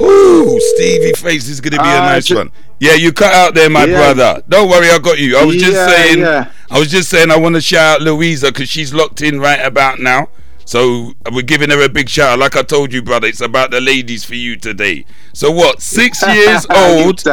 Whoo, 0.00 0.60
Stevie 0.60 1.12
Face 1.14 1.48
is 1.48 1.60
gonna 1.60 1.82
be 1.82 1.88
a 1.88 1.92
Uh, 2.00 2.06
nice 2.12 2.26
ju- 2.26 2.36
one. 2.36 2.50
Yeah, 2.80 2.94
you 2.94 3.12
cut 3.12 3.32
out 3.34 3.54
there, 3.54 3.68
my 3.68 3.84
Yeah. 3.86 3.96
brother. 4.14 4.42
Don't 4.48 4.68
worry, 4.70 4.88
I 4.90 4.98
got 4.98 5.18
you. 5.18 5.36
I 5.36 5.44
was 5.44 5.56
just 5.56 5.72
Yeah, 5.72 5.86
saying 5.88 6.18
yeah. 6.20 6.46
I 6.70 6.78
was 6.78 6.90
just 6.90 7.08
saying 7.08 7.30
I 7.30 7.36
want 7.36 7.54
to 7.56 7.60
shout 7.60 7.96
out 7.96 8.02
Louisa 8.02 8.46
because 8.52 8.68
she's 8.68 8.94
locked 8.94 9.20
in 9.22 9.40
right 9.40 9.60
about 9.64 9.98
now. 9.98 10.28
So 10.64 11.12
we're 11.32 11.42
giving 11.42 11.70
her 11.70 11.82
a 11.82 11.88
big 11.88 12.08
shout 12.08 12.30
out. 12.34 12.38
Like 12.38 12.54
I 12.56 12.62
told 12.62 12.92
you, 12.92 13.02
brother, 13.02 13.26
it's 13.26 13.40
about 13.40 13.70
the 13.70 13.80
ladies 13.80 14.24
for 14.24 14.34
you 14.34 14.56
today. 14.56 15.06
So 15.32 15.50
what? 15.50 15.80
Six 15.82 16.22
years 16.34 16.66
old. 16.70 17.24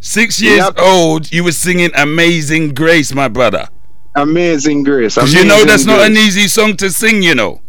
Six 0.00 0.40
years 0.40 0.58
Yep. 0.58 0.74
old. 0.78 1.32
You 1.32 1.42
were 1.42 1.52
singing 1.52 1.90
"Amazing 1.96 2.74
Grace," 2.74 3.12
my 3.14 3.28
brother. 3.28 3.66
Amazing 4.14 4.84
Grace. 4.84 5.14
Because 5.16 5.34
you 5.34 5.44
know 5.44 5.54
Amazing 5.54 5.66
that's 5.68 5.84
not 5.86 6.06
an 6.06 6.16
easy 6.16 6.46
song 6.48 6.76
to 6.76 6.90
sing. 6.90 7.22
You 7.22 7.34
know. 7.34 7.60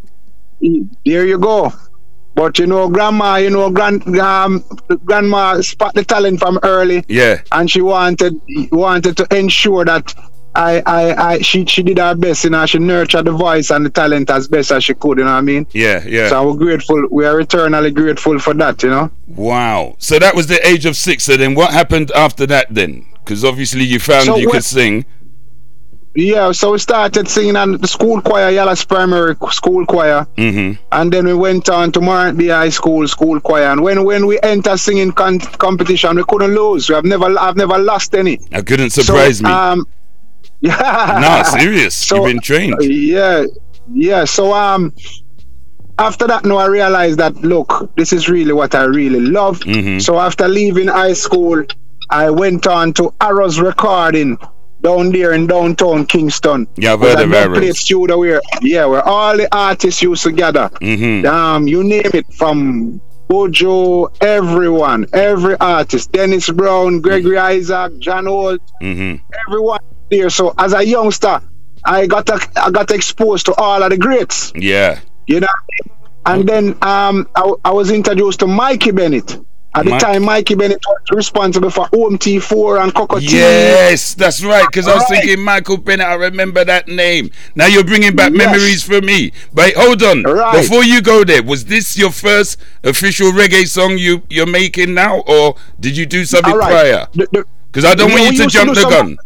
There 1.05 1.25
you 1.25 1.37
go. 1.39 1.71
But 2.37 2.59
you 2.59 2.67
know, 2.67 2.87
grandma, 2.87 3.37
you 3.37 3.49
know, 3.49 3.71
grand, 3.71 4.07
um, 4.19 4.63
grandma 5.05 5.59
spot 5.61 5.95
the 5.95 6.03
talent 6.05 6.39
from 6.39 6.59
early, 6.61 7.03
Yeah. 7.07 7.41
and 7.51 7.69
she 7.69 7.81
wanted 7.81 8.39
wanted 8.71 9.17
to 9.17 9.27
ensure 9.35 9.83
that 9.85 10.13
I, 10.53 10.81
I, 10.85 11.31
I, 11.33 11.39
she, 11.39 11.65
she 11.65 11.81
did 11.83 11.97
her 11.97 12.13
best, 12.15 12.43
you 12.43 12.51
know, 12.51 12.65
she 12.67 12.77
nurtured 12.79 13.25
the 13.25 13.31
voice 13.31 13.69
and 13.71 13.85
the 13.85 13.89
talent 13.89 14.29
as 14.29 14.47
best 14.47 14.71
as 14.71 14.83
she 14.83 14.93
could, 14.93 15.17
you 15.17 15.23
know 15.23 15.31
what 15.31 15.37
I 15.37 15.41
mean? 15.41 15.67
Yeah. 15.71 16.03
Yeah. 16.05 16.29
So 16.29 16.47
we're 16.51 16.57
grateful. 16.57 17.07
We 17.11 17.25
are 17.25 17.39
eternally 17.39 17.91
grateful 17.91 18.37
for 18.39 18.53
that, 18.55 18.81
you 18.83 18.89
know. 18.89 19.11
wow. 19.27 19.95
So 19.99 20.17
that 20.19 20.35
was 20.35 20.45
the 20.47 20.65
age 20.67 20.85
of 20.85 20.95
six. 20.95 21.23
So 21.25 21.37
then, 21.37 21.53
what 21.55 21.71
happened 21.71 22.11
after 22.15 22.45
that? 22.47 22.67
Then, 22.73 23.05
because 23.15 23.43
obviously 23.43 23.83
you 23.83 23.99
found 23.99 24.25
So 24.25 24.37
you 24.37 24.45
what- 24.47 24.53
could 24.53 24.63
sing. 24.63 25.05
Yeah, 26.19 26.51
so 26.51 26.71
we 26.71 26.79
started 26.79 27.27
singing 27.27 27.55
on 27.55 27.73
the 27.77 27.87
school 27.87 28.21
choir, 28.21 28.51
Yallahs 28.51 28.87
Primary 28.87 29.35
School 29.51 29.85
Choir, 29.85 30.25
Mm-hmm. 30.35 30.81
and 30.91 31.13
then 31.13 31.25
we 31.27 31.35
went 31.35 31.69
on 31.69 31.91
to 31.91 32.01
Morant 32.01 32.39
Bay 32.39 32.47
High 32.47 32.69
School 32.69 33.07
School 33.07 33.39
Choir. 33.39 33.65
And 33.71 33.83
when 33.83 34.03
when 34.03 34.25
we 34.25 34.39
enter 34.41 34.77
singing 34.77 35.11
con- 35.11 35.39
competition, 35.39 36.15
we 36.15 36.23
couldn't 36.27 36.55
lose. 36.55 36.89
We 36.89 36.95
have 36.95 37.05
never 37.05 37.37
I've 37.37 37.55
never 37.55 37.77
lost 37.77 38.15
any. 38.15 38.39
I 38.51 38.63
couldn't 38.63 38.89
surprise 38.89 39.37
so, 39.37 39.43
me. 39.43 39.51
Um, 39.51 39.85
yeah. 40.61 41.19
nah, 41.21 41.43
serious. 41.43 41.93
So, 41.95 42.15
You've 42.15 42.25
been 42.33 42.39
trained. 42.41 42.77
Yeah, 42.81 43.45
yeah. 43.93 44.25
So 44.25 44.53
um, 44.53 44.93
after 45.99 46.25
that, 46.25 46.45
no, 46.45 46.57
I 46.57 46.65
realized 46.65 47.19
that 47.19 47.35
look, 47.35 47.95
this 47.95 48.11
is 48.11 48.27
really 48.27 48.53
what 48.53 48.73
I 48.73 48.85
really 48.85 49.19
love. 49.19 49.59
Mhm. 49.59 50.01
So 50.01 50.17
after 50.17 50.47
leaving 50.47 50.87
high 50.87 51.13
school, 51.13 51.63
I 52.09 52.31
went 52.31 52.65
on 52.65 52.93
to 52.93 53.13
Arrows 53.21 53.59
Recording 53.59 54.39
down 54.81 55.11
there 55.11 55.33
in 55.33 55.47
downtown 55.47 56.05
Kingston. 56.05 56.67
Yeah, 56.77 56.93
I've 56.93 57.01
Was 57.01 57.15
heard 57.15 57.19
a 57.19 57.23
of 57.25 57.31
dub 57.31 57.53
plate 57.55 57.75
studio 57.75 58.17
where 58.19 58.41
yeah, 58.61 58.85
where 58.85 59.01
all 59.01 59.35
the 59.37 59.47
artists 59.55 60.01
used 60.01 60.23
to 60.23 60.31
gather. 60.31 60.69
Mm-hmm. 60.81 61.25
Um, 61.27 61.67
you 61.67 61.83
name 61.83 62.11
it 62.13 62.33
from. 62.33 63.01
Bojo, 63.29 64.05
everyone, 64.21 65.05
every 65.11 65.57
artist, 65.59 66.13
Dennis 66.13 66.49
Brown, 66.49 67.01
Gregory 67.01 67.37
Isaac, 67.37 67.99
John 67.99 68.25
Holt, 68.25 68.61
Mm-hmm. 68.81 69.21
everyone 69.49 69.79
there. 70.09 70.29
So 70.29 70.53
as 70.57 70.71
a 70.73 70.81
youngster, 70.81 71.41
I 71.83 72.07
got 72.07 72.29
a, 72.29 72.39
I 72.55 72.71
got 72.71 72.89
exposed 72.91 73.47
to 73.47 73.53
all 73.55 73.83
of 73.83 73.89
the 73.89 73.97
greats, 73.97 74.53
Yeah. 74.55 75.01
you 75.27 75.41
know. 75.41 75.47
And 76.25 76.47
then 76.47 76.77
um, 76.81 77.27
I, 77.35 77.51
I 77.65 77.71
was 77.71 77.91
introduced 77.91 78.39
to 78.39 78.47
Mikey 78.47 78.91
Bennett. 78.91 79.37
At 79.77 79.85
the 79.85 79.91
Mike- 79.91 80.01
time, 80.01 80.23
Mikey 80.23 80.55
Bennett 80.55 80.81
was 80.87 81.15
responsible 81.15 81.69
for 81.69 81.85
Home 81.93 82.17
T4 82.17 82.81
and 82.83 82.93
Cocoa 82.93 83.19
Tea. 83.19 83.27
Yes, 83.37 84.13
that's 84.15 84.43
right. 84.43 84.65
Because 84.65 84.87
I 84.87 84.93
was 84.95 85.03
Right. 85.09 85.21
thinking 85.21 85.43
Michael 85.43 85.77
Bennett. 85.77 86.07
I 86.07 86.15
remember 86.15 86.63
that 86.65 86.87
name. 86.87 87.29
Now 87.55 87.67
you're 87.67 87.83
bringing 87.83 88.15
back 88.15 88.31
Yes. 88.33 88.37
memories 88.37 88.83
for 88.83 89.01
me. 89.01 89.31
But 89.53 89.73
hold 89.75 90.01
on, 90.03 90.23
Right. 90.23 90.61
before 90.61 90.83
you 90.83 91.01
go 91.01 91.23
there, 91.23 91.43
was 91.43 91.65
this 91.65 91.97
your 91.97 92.11
first 92.11 92.57
official 92.83 93.31
reggae 93.31 93.67
song 93.67 93.97
you 93.97 94.21
you're 94.29 94.45
making 94.47 94.93
now, 94.93 95.23
or 95.27 95.55
did 95.79 95.95
you 95.95 96.05
do 96.05 96.25
something 96.25 96.53
right. 96.55 96.69
prior? 96.71 97.07
Because 97.71 97.85
I 97.85 97.93
don't 97.95 98.11
want 98.11 98.23
you 98.23 98.29
to 98.29 98.43
used 98.43 98.49
to 98.55 98.65
jump 98.65 98.73
the 98.75 98.81
some- 98.81 98.89
gun. 98.91 99.17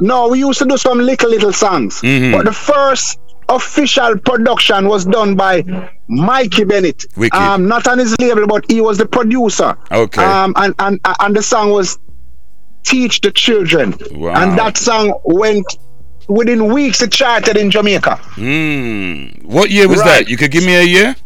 No, 0.00 0.28
we 0.28 0.38
used 0.38 0.60
to 0.60 0.64
do 0.64 0.76
some 0.76 0.98
little, 1.00 1.28
little 1.28 1.52
songs. 1.52 2.00
Mhm. 2.02 2.32
But 2.32 2.44
the 2.44 2.52
first 2.52 3.18
official 3.48 4.16
production 4.18 4.88
was 4.88 5.04
done 5.04 5.34
by 5.34 5.64
Mikey 6.08 6.64
Bennett. 6.64 7.04
Wicked. 7.16 7.38
Um, 7.38 7.68
not 7.68 7.86
on 7.86 7.98
his 7.98 8.18
label, 8.18 8.46
but 8.46 8.64
he 8.70 8.80
was 8.80 8.98
the 8.98 9.06
producer. 9.06 9.76
Okay. 9.92 10.22
Um, 10.24 10.54
and, 10.56 10.74
and, 10.78 11.00
and 11.20 11.36
the 11.36 11.42
song 11.42 11.70
was 11.70 11.98
Teach 12.84 13.20
the 13.20 13.30
Children. 13.30 13.94
Wow. 14.12 14.42
And 14.42 14.58
that 14.58 14.76
song 14.78 15.18
went 15.24 15.66
within 16.28 16.72
weeks, 16.72 17.02
it 17.02 17.12
charted 17.12 17.56
in 17.56 17.70
Jamaica. 17.70 18.16
Hmm. 18.16 19.26
What 19.46 19.70
year 19.70 19.88
was 19.88 19.98
Right. 20.00 20.24
that? 20.24 20.28
You 20.28 20.36
could 20.36 20.50
give 20.50 20.64
me 20.64 20.76
a 20.76 20.82
year. 20.82 21.16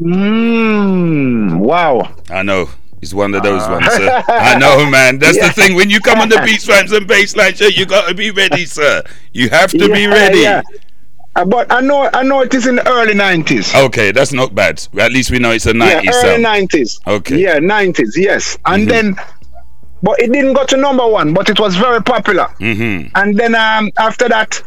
Mmm, 0.00 1.56
wow. 1.58 2.14
I 2.30 2.42
know. 2.42 2.68
It's 3.02 3.12
one 3.12 3.34
of 3.34 3.42
those 3.42 3.62
Ah. 3.62 3.72
ones, 3.72 3.86
sir. 3.92 4.22
I 4.28 4.56
know, 4.58 4.86
man. 4.88 5.18
That's 5.18 5.36
Yeah. 5.36 5.48
the 5.48 5.52
thing. 5.52 5.74
When 5.74 5.90
you 5.90 6.00
come 6.00 6.20
on 6.20 6.28
the 6.30 6.40
beats, 6.46 6.66
rhymes, 6.68 6.90
and 6.92 7.06
bassline 7.06 7.54
show, 7.56 7.66
you 7.66 7.84
got 7.86 8.08
to 8.08 8.14
be 8.14 8.30
ready, 8.30 8.64
sir. 8.64 9.02
You 9.32 9.50
have 9.50 9.70
to 9.72 9.88
be 9.92 10.06
ready. 10.06 10.40
yeah. 10.40 10.62
Uh, 11.36 11.44
but 11.44 11.70
I 11.72 11.80
know 11.80 12.08
I 12.12 12.22
know 12.22 12.40
it 12.42 12.54
is 12.54 12.66
in 12.66 12.76
the 12.76 12.88
early 12.88 13.14
90s. 13.14 13.74
Okay, 13.86 14.12
that's 14.12 14.32
not 14.32 14.54
bad. 14.54 14.86
At 14.98 15.10
least 15.12 15.30
we 15.30 15.38
know 15.40 15.50
it's 15.50 15.66
a 15.66 15.72
90s 15.72 16.04
yeah, 16.04 16.10
early 16.14 16.44
90s. 16.44 17.00
Okay. 17.06 17.38
Yeah, 17.38 17.58
90s, 17.58 18.16
yes. 18.16 18.56
And 18.66 18.84
Mhm. 18.86 18.88
then, 18.88 19.16
but 20.02 20.20
it 20.20 20.30
didn't 20.32 20.52
go 20.52 20.64
to 20.64 20.76
number 20.76 21.06
one, 21.06 21.34
but 21.34 21.50
it 21.50 21.58
was 21.58 21.74
very 21.76 22.00
popular. 22.02 22.46
Mm-hmm. 22.60 23.08
And 23.16 23.36
then 23.36 23.54
um, 23.56 23.90
after 23.98 24.28
that, 24.28 24.62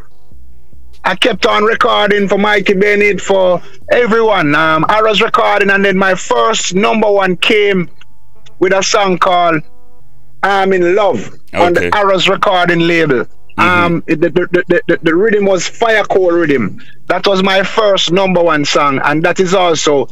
I 1.06 1.16
kept 1.16 1.46
on 1.46 1.64
recording 1.64 2.28
for 2.28 2.38
Mikey 2.38 2.74
Bennett, 2.74 3.22
for 3.22 3.62
everyone. 3.92 4.54
Um, 4.56 4.84
I 4.90 5.02
was 5.02 5.22
recording, 5.22 5.70
and 5.70 5.86
then 5.86 5.98
my 5.98 6.16
first 6.16 6.76
number 6.76 7.10
one 7.10 7.38
came 7.38 7.90
with 8.60 8.74
a 8.74 8.84
song 8.84 9.18
called 9.20 9.62
I'm 10.44 10.74
in 10.74 10.96
Love 10.96 11.32
on 11.54 11.74
the 11.74 11.96
Arrows 11.96 12.28
recording 12.28 12.82
label. 12.82 13.26
Um, 13.58 14.04
it- 14.08 14.22
the, 14.22 14.30
the, 14.30 14.64
the, 14.68 14.82
the, 14.88 15.00
the 15.04 15.16
rhythm 15.16 15.46
was 15.46 15.68
Fire 15.68 16.04
Core 16.04 16.36
Rhythm. 16.36 16.80
That 17.08 17.26
was 17.26 17.42
my 17.44 17.64
first 17.64 18.12
number 18.12 18.42
one 18.44 18.66
song, 18.66 19.00
and 19.04 19.24
that 19.24 19.40
is 19.40 19.54
also 19.54 20.08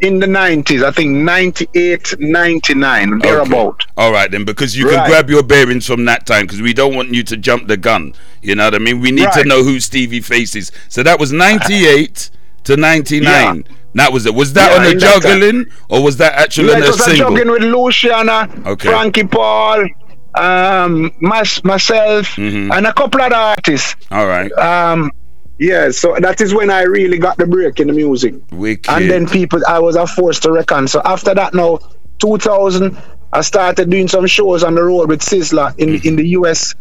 in 0.00 0.20
the 0.20 0.26
90s, 0.26 0.84
I 0.84 0.92
think 0.92 1.10
98, 1.10 2.14
99, 2.20 3.18
thereabout. 3.18 3.84
All 3.96 4.12
right, 4.12 4.30
then, 4.30 4.44
because 4.44 4.76
you 4.76 4.86
can 4.88 5.08
grab 5.08 5.28
your 5.28 5.42
bearings 5.42 5.86
from 5.86 6.04
that 6.04 6.24
time, 6.26 6.42
because 6.46 6.60
we 6.62 6.72
don't 6.72 6.94
want 6.94 7.12
you 7.12 7.22
to 7.24 7.36
jump 7.36 7.66
the 7.66 7.76
gun. 7.76 8.14
You 8.42 8.54
know 8.54 8.64
what 8.66 8.74
I 8.74 8.78
mean? 8.78 9.00
We 9.00 9.10
need 9.10 9.32
to 9.32 9.44
know 9.44 9.64
who 9.64 9.80
Stevie 9.80 10.20
Face 10.20 10.54
is. 10.54 10.70
So 10.88 11.02
that 11.02 11.18
was 11.18 11.32
98 11.32 12.30
to 12.64 12.76
99. 12.76 13.64
That 13.94 14.12
was 14.12 14.24
it. 14.24 14.34
Was 14.34 14.52
that 14.54 14.70
Yeah, 14.70 14.76
on 14.88 14.98
that 14.98 15.00
juggling, 15.22 15.66
or 15.90 16.02
was 16.02 16.16
that 16.18 16.32
actually 16.34 16.68
Yeah, 16.68 16.76
on 16.76 16.82
a 16.84 16.92
single? 16.92 17.30
juggling 17.36 17.50
with 17.50 17.62
Luciano, 17.62 18.48
Okay. 18.72 18.88
Frankie 18.88 19.24
Paul, 19.24 19.86
um, 20.34 21.10
mys- 21.20 21.62
myself, 21.64 22.26
Mhm. 22.36 22.70
and 22.76 22.86
a 22.86 22.92
couple 22.92 23.20
other 23.20 23.34
artists. 23.36 23.96
All 24.10 24.26
right. 24.26 24.50
Um, 24.52 25.10
Yeah, 25.58 25.90
so 25.92 26.16
that 26.18 26.40
is 26.40 26.52
when 26.52 26.70
I 26.70 26.82
really 26.82 27.18
got 27.18 27.36
the 27.36 27.46
break 27.46 27.78
in 27.78 27.86
the 27.86 27.92
music. 27.92 28.34
Wicked. 28.50 28.90
And 28.92 29.08
then 29.08 29.28
people, 29.28 29.60
I 29.68 29.78
was 29.78 29.94
a 29.94 30.08
forced 30.08 30.42
to 30.42 30.50
reckon. 30.50 30.88
So 30.88 31.00
after 31.04 31.34
that, 31.34 31.54
now 31.54 31.78
2000, 32.18 32.96
I 33.32 33.42
started 33.42 33.88
doing 33.88 34.08
some 34.08 34.26
shows 34.26 34.64
on 34.64 34.74
the 34.74 34.82
road 34.82 35.08
with 35.08 35.20
Sizzla 35.20 35.78
in 35.78 36.00
in 36.02 36.16
the 36.16 36.26
US 36.38 36.74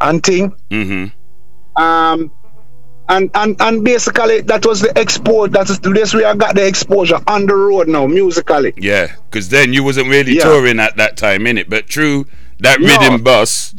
and 0.00 0.22
thing. 0.22 0.52
Mm-hmm. 0.70 1.82
Um, 1.82 2.30
and 3.08 3.30
and 3.34 3.56
and 3.60 3.82
basically 3.82 4.42
that 4.42 4.64
was 4.64 4.80
the 4.82 4.96
export. 4.96 5.52
That 5.52 5.68
is 5.70 5.80
the 5.80 5.90
place 5.90 6.14
where 6.14 6.26
I 6.28 6.34
got 6.34 6.54
the 6.54 6.66
exposure 6.66 7.18
on 7.26 7.46
the 7.46 7.56
road 7.56 7.88
now 7.88 8.06
musically. 8.06 8.72
Yeah, 8.76 9.08
because 9.30 9.48
then 9.48 9.72
you 9.72 9.82
wasn't 9.82 10.08
really 10.08 10.36
Yeah. 10.36 10.44
touring 10.44 10.78
at 10.78 10.96
that 10.98 11.16
time, 11.16 11.46
in 11.46 11.58
it. 11.58 11.68
But 11.68 11.88
true, 11.88 12.26
that 12.60 12.80
No. 12.80 12.86
rhythm 12.88 13.22
bus, 13.22 13.74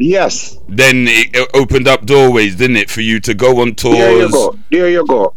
Yes, 0.00 0.56
then 0.68 1.08
it 1.08 1.30
it 1.34 1.48
opened 1.54 1.88
up 1.88 2.06
doorways, 2.06 2.54
didn't 2.56 2.76
it, 2.76 2.88
for 2.90 3.00
you 3.00 3.18
to 3.20 3.34
go 3.34 3.60
on 3.60 3.74
tours? 3.74 3.96
there 3.98 4.16
you 4.18 4.30
go. 4.30 4.58
There 4.70 4.88
you 4.90 5.06
go. 5.06 5.34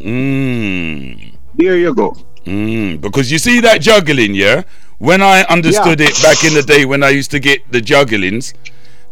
Mm. 0.00 1.32
There 1.54 1.76
you 1.78 1.94
go. 1.94 2.16
Mm, 2.46 3.00
because 3.00 3.30
you 3.32 3.38
see 3.38 3.60
that 3.60 3.80
juggling, 3.80 4.34
yeah. 4.34 4.62
When 4.98 5.22
I 5.22 5.42
understood 5.48 6.00
Yeah. 6.00 6.08
it 6.10 6.22
back 6.22 6.44
in 6.44 6.52
the 6.54 6.62
day, 6.62 6.84
when 6.84 7.02
I 7.02 7.08
used 7.10 7.30
to 7.30 7.38
get 7.38 7.60
the 7.72 7.80
jugglings, 7.80 8.52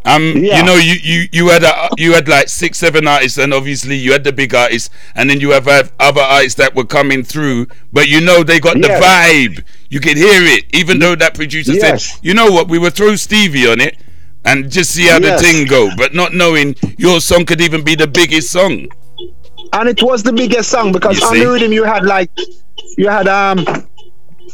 um, 0.04 0.36
Yeah. 0.36 0.58
you 0.58 0.64
know, 0.64 0.76
you 0.76 0.94
you 1.02 1.28
you 1.32 1.48
had 1.48 1.62
a, 1.64 1.88
you 1.98 2.12
had 2.14 2.28
like 2.28 2.48
six, 2.48 2.78
seven 2.78 3.06
artists, 3.06 3.38
and 3.38 3.52
obviously 3.52 3.96
you 3.96 4.12
had 4.12 4.24
the 4.24 4.32
big 4.32 4.54
artists, 4.54 4.90
and 5.14 5.28
then 5.28 5.40
you 5.40 5.50
have 5.50 5.64
had 5.66 5.90
other 6.00 6.20
artists 6.22 6.56
that 6.58 6.74
were 6.74 6.84
coming 6.84 7.22
through, 7.22 7.66
but 7.92 8.08
you 8.08 8.20
know 8.20 8.42
they 8.42 8.60
got 8.60 8.76
Yes. 8.78 8.86
the 8.86 9.04
vibe. 9.04 9.64
You 9.90 10.00
could 10.00 10.16
hear 10.16 10.42
it, 10.44 10.64
even 10.74 10.98
though 10.98 11.14
that 11.16 11.34
producer 11.34 11.72
Yes. 11.72 12.04
said, 12.12 12.18
"You 12.22 12.34
know 12.34 12.50
what? 12.50 12.68
We 12.68 12.78
will 12.78 12.90
throw 12.90 13.16
Stevie 13.16 13.66
on 13.68 13.80
it." 13.80 13.96
And 14.44 14.70
just 14.70 14.92
see 14.92 15.08
how 15.08 15.18
Yes. 15.18 15.40
the 15.42 15.46
thing 15.46 15.66
go, 15.66 15.90
but 15.96 16.14
not 16.14 16.32
knowing 16.32 16.76
your 16.96 17.20
song 17.20 17.44
could 17.44 17.60
even 17.60 17.82
be 17.82 17.94
the 17.94 18.06
biggest 18.06 18.50
song. 18.50 18.86
and 19.74 19.88
it 19.88 20.02
was 20.02 20.22
the 20.22 20.32
biggest 20.32 20.70
song 20.70 20.92
because 20.92 21.20
on 21.22 21.38
the 21.38 21.44
rhythm 21.46 21.72
you 21.72 21.84
had 21.84 22.02
like 22.06 22.30
you 22.96 23.06
had 23.08 23.28
um 23.28 23.58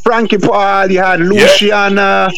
Frankie 0.03 0.37
Paul, 0.37 0.91
you 0.91 0.99
had 0.99 1.19
Luciano, 1.21 2.01
yeah, 2.01 2.29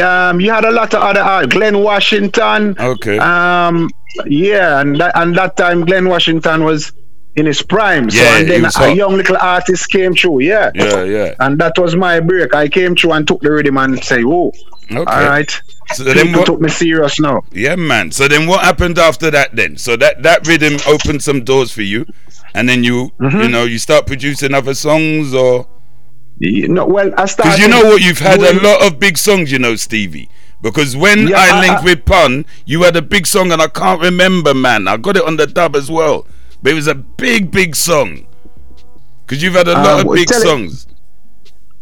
um, 0.00 0.40
you 0.40 0.50
had 0.50 0.64
a 0.64 0.70
lot 0.70 0.94
of 0.94 1.02
other 1.02 1.20
art, 1.20 1.50
Glenn 1.50 1.78
Washington. 1.82 2.76
Okay. 2.78 3.18
Um, 3.18 3.88
yeah, 4.26 4.80
and 4.80 4.96
that, 5.00 5.12
and 5.16 5.34
that 5.36 5.56
time 5.56 5.84
Glenn 5.84 6.08
Washington 6.08 6.64
was 6.64 6.92
in 7.34 7.46
his 7.46 7.62
prime. 7.62 8.10
So 8.10 8.22
Yeah, 8.22 8.38
and 8.38 8.48
then 8.50 8.64
a 8.64 8.70
hot. 8.70 8.94
young 8.94 9.16
little 9.16 9.36
artist 9.38 9.90
came 9.90 10.14
through. 10.14 10.40
Yeah, 10.42 10.70
yeah, 10.74 11.02
yeah. 11.04 11.34
and 11.40 11.58
that 11.60 11.78
was 11.78 11.96
my 11.96 12.20
break. 12.20 12.54
I 12.54 12.68
came 12.68 12.94
through 12.94 13.12
and 13.12 13.26
took 13.26 13.40
the 13.40 13.50
rhythm 13.50 13.78
and 13.78 14.02
say, 14.04 14.22
"Oh, 14.24 14.52
Okay. 14.90 14.98
all 14.98 15.04
right." 15.04 15.62
So 15.94 16.04
then 16.04 16.26
People 16.26 16.40
what? 16.40 16.46
took 16.46 16.60
me 16.60 16.68
serious 16.68 17.18
now. 17.18 17.42
Yeah, 17.52 17.76
man. 17.76 18.10
So 18.12 18.28
then, 18.28 18.46
what 18.46 18.60
happened 18.60 18.98
after 18.98 19.30
that? 19.30 19.56
Then, 19.56 19.76
so 19.78 19.96
that 19.96 20.22
that 20.22 20.46
rhythm 20.46 20.76
opened 20.86 21.22
some 21.22 21.42
doors 21.44 21.70
for 21.72 21.82
you, 21.82 22.04
and 22.54 22.68
then 22.68 22.84
you, 22.84 23.10
Mm-hmm. 23.18 23.40
you 23.40 23.48
know, 23.48 23.64
you 23.64 23.78
start 23.78 24.06
producing 24.06 24.52
other 24.54 24.74
songs, 24.74 25.32
or 25.34 25.66
You 26.38 26.68
know, 26.68 26.86
well, 26.86 27.12
I 27.16 27.26
started. 27.26 27.50
because 27.50 27.58
you 27.60 27.68
know 27.68 27.82
what, 27.90 28.02
you've 28.02 28.18
had 28.18 28.40
a 28.40 28.54
lot 28.60 28.84
of 28.86 28.98
big 28.98 29.16
songs, 29.16 29.52
you 29.52 29.58
know, 29.58 29.76
Stevie. 29.76 30.28
Because 30.60 30.96
when 30.96 31.28
Yeah, 31.28 31.38
I 31.38 31.48
I- 31.50 31.60
linked 31.60 31.82
I- 31.82 31.84
with 31.84 32.04
Pun, 32.04 32.44
you 32.66 32.82
had 32.82 32.96
a 32.96 33.02
big 33.02 33.26
song, 33.26 33.52
and 33.52 33.60
I 33.62 33.68
can't 33.68 34.00
remember, 34.00 34.54
man. 34.54 34.88
I 34.88 34.96
got 34.96 35.16
it 35.16 35.24
on 35.24 35.36
the 35.36 35.46
dub 35.46 35.76
as 35.76 35.90
well, 35.90 36.26
but 36.62 36.72
it 36.72 36.74
was 36.74 36.86
a 36.88 36.94
big, 36.94 37.50
big 37.50 37.74
song. 37.76 38.26
Because 39.26 39.42
you've 39.42 39.54
had 39.54 39.68
a 39.68 39.72
lot 39.74 40.00
Um, 40.00 40.08
of 40.08 40.14
big 40.14 40.26
tell 40.28 40.40
it- 40.40 40.44
songs, 40.46 40.86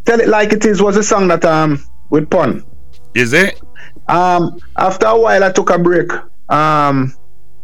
Tell 0.07 0.19
it 0.21 0.29
like 0.29 0.53
it 0.53 0.65
is 0.65 0.81
was 0.83 0.97
a 0.97 1.03
song 1.03 1.29
that 1.29 1.45
um 1.45 1.85
with 2.11 2.29
pun. 2.31 2.65
is 3.15 3.33
it? 3.33 3.61
Um, 4.09 4.59
after 4.77 5.07
a 5.07 5.19
while, 5.19 5.45
I 5.45 5.53
took 5.53 5.71
a 5.71 5.79
break. 5.79 6.11
Um, 6.49 7.15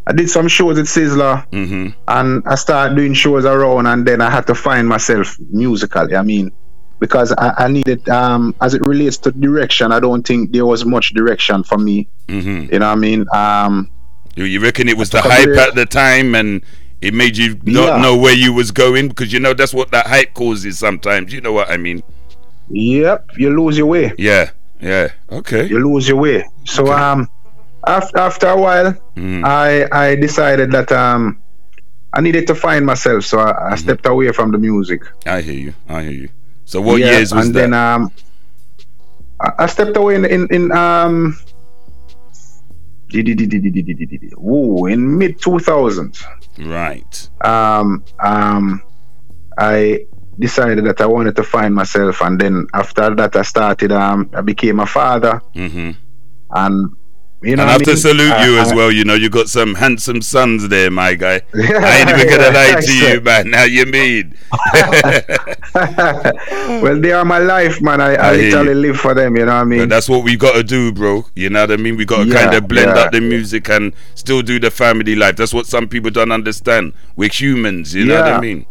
I 0.07 0.13
did 0.15 0.31
some 0.31 0.47
shows 0.49 0.77
with 0.77 0.87
Sizzla, 0.87 1.47
Mm-hmm. 1.51 1.89
and 2.09 2.43
I 2.47 2.55
started 2.55 2.95
doing 2.97 3.15
shows 3.15 3.45
around, 3.45 3.87
and 3.87 4.07
then 4.07 4.21
I 4.21 4.31
had 4.31 4.47
to 4.49 4.55
find 4.55 4.87
myself 4.89 5.37
musically. 5.51 6.15
I 6.15 6.23
mean, 6.23 6.53
because 6.99 7.33
I, 7.33 7.53
I 7.65 7.69
needed, 7.69 8.09
um, 8.09 8.55
as 8.61 8.75
it 8.75 8.83
relates 8.87 9.19
to 9.19 9.33
direction, 9.33 9.93
I 9.93 10.01
don't 10.01 10.27
think 10.27 10.53
there 10.53 10.67
was 10.67 10.85
much 10.85 11.13
direction 11.15 11.63
for 11.63 11.79
me. 11.79 12.09
Mm-hmm. 12.29 12.73
You 12.73 12.79
know 12.79 12.87
what 12.89 12.93
I 12.93 12.95
mean? 12.97 13.27
Um, 13.35 13.91
You, 14.37 14.45
you 14.45 14.61
reckon 14.61 14.89
it 14.89 14.97
was 14.97 15.11
the 15.11 15.21
hype 15.21 15.57
at 15.57 15.75
the 15.75 15.87
time 15.87 16.35
and 16.35 16.63
it 17.01 17.13
made 17.15 17.37
you 17.37 17.55
not 17.65 17.97
Yeah. 17.97 18.03
know 18.03 18.17
where 18.17 18.35
you 18.35 18.53
was 18.53 18.71
going 18.71 19.09
because 19.09 19.33
you 19.33 19.41
know 19.41 19.53
that's 19.55 19.73
what 19.75 19.91
that 19.93 20.07
hype 20.07 20.33
causes 20.35 20.79
sometimes. 20.79 21.33
You 21.33 21.41
know 21.41 21.53
what 21.53 21.71
I 21.71 21.77
mean? 21.77 22.03
yep, 22.69 23.25
you 23.37 23.51
lose 23.51 23.79
your 23.79 23.87
way. 23.87 24.13
Yeah, 24.19 24.51
yeah. 24.81 25.09
Okay. 25.31 25.67
You 25.67 25.79
lose 25.79 26.09
your 26.09 26.19
way. 26.19 26.45
So 26.65 26.83
Okay. 26.85 26.93
um, 26.93 27.29
after 27.87 28.19
after 28.19 28.47
a 28.49 28.57
while, 28.61 28.93
Mhm. 29.17 29.45
I 29.45 29.87
I 29.93 30.17
decided 30.17 30.73
that 30.73 30.91
um, 30.93 31.39
I 32.13 32.21
needed 32.21 32.47
to 32.49 32.55
find 32.55 32.85
myself. 32.85 33.25
So 33.25 33.39
I, 33.39 33.53
Mm-hmm. 33.53 33.73
I 33.73 33.77
stepped 33.77 34.07
away 34.07 34.33
from 34.33 34.51
the 34.53 34.59
music. 34.59 35.03
I 35.27 35.41
hear 35.43 35.55
you. 35.67 35.73
I 35.89 36.03
hear 36.03 36.19
you. 36.27 36.29
So 36.67 36.81
what 36.83 36.99
Yeah, 37.01 37.13
years 37.13 37.33
was 37.33 37.33
that? 37.33 37.41
and 37.47 37.55
that? 37.55 37.61
then 37.61 37.75
um, 37.75 38.13
I, 39.41 39.65
I 39.65 39.67
stepped 39.67 39.97
away 39.97 40.17
in 40.17 40.25
in, 40.25 40.47
in 40.51 40.73
um, 40.73 41.39
woo, 44.37 44.87
in 44.87 45.19
mid 45.19 45.41
two 45.41 45.59
thousands. 45.59 46.25
right. 46.59 47.29
Um, 47.45 48.05
um, 48.21 48.83
I 49.59 50.07
decided 50.39 50.85
that 50.85 51.01
I 51.01 51.07
wanted 51.07 51.37
to 51.37 51.43
find 51.43 51.75
myself, 51.75 52.21
and 52.23 52.39
then 52.41 52.67
after 52.75 53.15
that, 53.15 53.37
I 53.37 53.43
started. 53.43 53.93
Um, 53.93 54.31
I 54.35 54.41
became 54.43 54.81
a 54.81 54.87
father, 54.87 55.41
hmm 55.55 55.93
and 56.51 56.91
you 57.47 57.57
know, 57.57 57.63
and 57.63 57.71
I 57.71 57.73
have 57.73 57.81
what 57.83 57.91
to 57.91 57.97
salute 57.97 58.31
I- 58.33 58.47
you 58.47 58.59
as 58.59 58.75
well. 58.75 58.91
You 58.91 59.05
know, 59.05 59.15
you 59.15 59.31
got 59.31 59.49
some 59.49 59.75
handsome 59.75 60.21
sons 60.23 60.69
there, 60.69 60.91
my 60.91 61.15
guy. 61.15 61.41
I 61.55 62.01
ain't 62.01 62.11
even 62.11 62.29
gonna 62.29 62.51
lie 62.53 62.81
to 62.81 62.93
you, 62.97 63.21
man. 63.21 63.53
How 63.53 63.65
you 63.65 63.87
mean? 63.87 64.35
well, 65.75 67.01
they 67.01 67.13
are 67.13 67.25
my 67.25 67.39
life, 67.39 67.81
man. 67.83 68.01
I, 68.01 68.15
I, 68.15 68.29
I 68.29 68.37
literally 68.37 68.75
live 68.75 68.97
for 68.99 69.15
them. 69.15 69.37
You 69.37 69.47
know 69.47 69.55
what 69.55 69.61
I 69.61 69.65
mean? 69.65 69.79
But 69.81 69.89
that's 69.91 70.09
what 70.09 70.25
we 70.25 70.37
got 70.37 70.53
to 70.55 70.63
do, 70.63 70.93
bro. 70.93 71.25
You 71.35 71.51
know 71.51 71.61
what 71.63 71.73
I 71.73 71.77
mean? 71.77 71.97
We 71.97 72.05
got 72.05 72.25
to 72.25 72.29
Yeah, 72.29 72.45
kind 72.45 72.55
of 72.55 72.69
blend 72.69 72.89
yeah. 72.97 73.03
up 73.03 73.13
the 73.13 73.21
music 73.21 73.69
and 73.69 73.93
still 74.15 74.43
do 74.43 74.59
the 74.59 74.71
family 74.71 75.15
life. 75.15 75.37
That's 75.37 75.55
what 75.55 75.67
some 75.67 75.89
people 75.89 76.11
don't 76.11 76.33
understand. 76.33 76.93
We're 77.17 77.31
humans, 77.31 77.95
you 77.95 78.05
know 78.07 78.21
what 78.21 78.33
I 78.33 78.41
mean? 78.41 78.67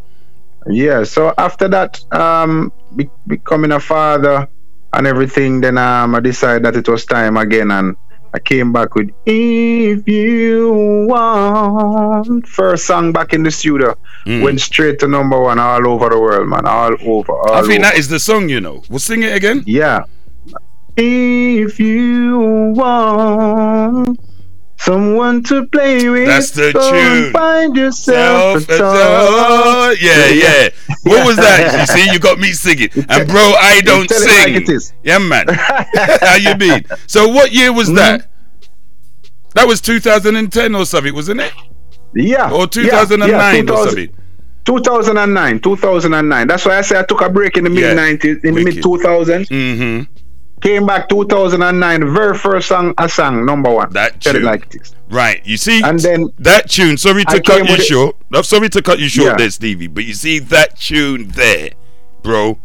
Yeah. 0.68 1.04
So 1.04 1.34
after 1.38 1.68
that, 1.70 2.02
um, 2.14 2.72
be- 2.96 3.10
becoming 3.28 3.72
a 3.72 3.80
father 3.80 4.48
and 4.94 5.08
everything, 5.08 5.62
then 5.62 5.78
um, 5.78 6.16
I 6.16 6.20
decided 6.22 6.64
that 6.64 6.76
it 6.76 6.88
was 6.88 7.06
time 7.06 7.38
again, 7.38 7.70
and 7.72 7.96
I 8.36 8.40
came 8.40 8.74
back 8.74 8.96
with 8.96 9.10
"If 9.26 10.06
You 10.08 11.08
Want." 11.08 12.46
First 12.48 12.86
song 12.86 13.14
back 13.14 13.34
in 13.34 13.44
the 13.44 13.52
studio, 13.52 13.96
Mm. 14.28 14.42
went 14.44 14.60
straight 14.60 15.00
to 15.00 15.08
number 15.08 15.40
one 15.40 15.58
all 15.60 15.88
over 15.88 16.10
the 16.10 16.20
world, 16.20 16.48
man. 16.50 16.66
All 16.66 16.92
over. 17.06 17.32
All 17.32 17.54
I 17.54 17.62
think 17.62 17.80
over. 17.80 17.84
that 17.92 17.98
is 17.98 18.10
the 18.10 18.20
song, 18.20 18.50
you 18.50 18.60
know. 18.60 18.84
We'll 18.90 19.00
sing 19.00 19.24
it 19.24 19.34
again. 19.36 19.64
Yeah. 19.66 20.04
If 20.98 21.80
you 21.80 22.40
want 22.76 24.20
someone 24.78 25.44
to 25.44 25.66
play 25.68 26.10
with, 26.10 26.28
That's 26.28 26.52
the 26.52 26.72
tune. 26.74 27.32
find 27.32 27.76
yourself 27.76 28.64
Self 28.64 28.70
a 28.70 28.78
dog. 28.84 29.96
Yeah, 30.02 30.28
yeah. 30.30 30.65
What 31.04 31.26
was 31.26 31.36
that? 31.38 31.80
You 31.80 31.86
see, 32.06 32.12
you 32.14 32.20
got 32.20 32.38
me 32.40 32.52
singing. 32.52 32.90
And 33.10 33.28
bro, 33.28 33.54
I 33.58 33.82
don't 33.84 34.10
sing. 34.10 34.54
like 34.54 34.62
it 34.64 34.70
is. 34.70 34.94
Yeah, 35.04 35.18
man. 35.18 35.46
How 35.50 36.36
you 36.36 36.56
mean? 36.58 36.84
So 37.08 37.28
what 37.28 37.52
year 37.52 37.74
was 37.74 37.88
Mm-hmm. 37.88 37.96
that? 37.98 38.28
That 39.56 39.68
was 39.68 39.80
2010 39.82 40.76
or 40.76 40.86
something, 40.86 41.14
wasn't 41.14 41.42
it? 41.42 41.54
Yeah. 42.14 42.52
Or 42.52 42.68
2009 42.68 43.30
yeah, 43.30 43.60
or 43.62 43.64
2000 43.64 43.88
something. 43.90 44.16
2009, 44.66 45.60
2009. 45.60 46.48
That's 46.48 46.66
why 46.66 46.78
I 46.78 46.82
say 46.82 47.00
I 47.00 47.04
took 47.04 47.22
a 47.22 47.30
break 47.30 47.56
in 47.58 47.64
the 47.64 47.70
mid 47.70 47.84
90s, 47.98 48.44
in 48.44 48.54
the 48.56 48.64
mid 48.64 48.76
2000s. 48.76 49.48
Mm-hmm. 49.48 50.15
Came 50.66 50.88
back 50.88 51.08
2009, 51.10 52.12
very 52.12 52.36
first 52.36 52.70
song 52.70 52.96
I 52.98 53.06
sang, 53.06 53.46
number 53.46 53.72
one. 53.72 53.92
That 53.94 54.20
tune. 54.20 54.42
like 54.42 54.66
it 54.74 54.82
is. 54.82 54.96
Right. 55.12 55.46
You 55.46 55.58
see 55.58 55.84
And 55.84 56.00
then 56.00 56.30
that 56.40 56.72
tune. 56.72 56.98
Sorry 56.98 57.24
to 57.26 57.36
I 57.36 57.40
cut 57.40 57.70
you 57.70 57.78
short. 57.78 58.16
I'm 58.34 58.42
sorry 58.42 58.70
to 58.70 58.82
cut 58.82 58.98
you 58.98 59.08
short 59.08 59.28
Yeah. 59.34 59.36
there, 59.38 59.52
Stevie. 59.52 59.86
But 59.86 60.06
you 60.06 60.16
see 60.16 60.40
that 60.40 60.80
tune 60.80 61.28
there, 61.30 61.70
bro. 62.24 62.58